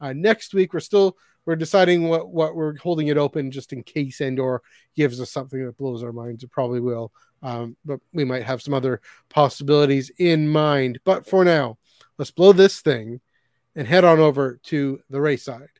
Uh, 0.00 0.12
next 0.12 0.54
week 0.54 0.72
we're 0.72 0.80
still 0.80 1.16
we're 1.46 1.56
deciding 1.56 2.08
what 2.08 2.28
what 2.28 2.54
we're 2.54 2.76
holding 2.76 3.06
it 3.06 3.16
open 3.16 3.50
just 3.50 3.72
in 3.72 3.82
case 3.82 4.20
Andor 4.20 4.60
gives 4.94 5.20
us 5.20 5.30
something 5.30 5.64
that 5.64 5.78
blows 5.78 6.02
our 6.02 6.12
minds. 6.12 6.44
It 6.44 6.50
probably 6.50 6.80
will. 6.80 7.12
Um, 7.42 7.76
but 7.84 8.00
we 8.12 8.24
might 8.24 8.42
have 8.42 8.60
some 8.60 8.74
other 8.74 9.00
possibilities 9.30 10.10
in 10.18 10.48
mind. 10.48 10.98
But 11.04 11.26
for 11.26 11.44
now, 11.44 11.78
let's 12.18 12.30
blow 12.32 12.52
this 12.52 12.80
thing 12.80 13.20
and 13.74 13.86
head 13.86 14.04
on 14.04 14.18
over 14.18 14.58
to 14.64 15.00
the 15.08 15.20
race 15.20 15.44
side. 15.44 15.70